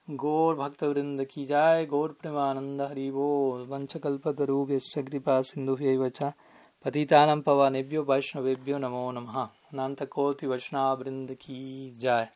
Gaur 0.08 0.54
Bhakta 0.56 0.86
Vrinda 0.86 1.26
ki 1.26 1.46
jai, 1.46 1.86
Gaur 1.86 2.14
Premananda 2.14 2.88
Haribo, 2.88 3.66
Vanchakalpatarubhyascha 3.66 5.04
Kripa 5.04 5.42
Sindhubhyaivacha, 5.42 6.34
Patitanam 6.84 7.42
Pavanebhyo 7.42 8.04
Vaishnavebhyo 8.04 8.78
Namo 8.78 9.12
Namaha, 9.12 9.50
Nanta 9.72 10.06
Koti 10.06 10.46
Vaishnava 10.46 11.02
Vrinda 11.02 11.36
ki 11.36 11.94
jai. 11.98 12.28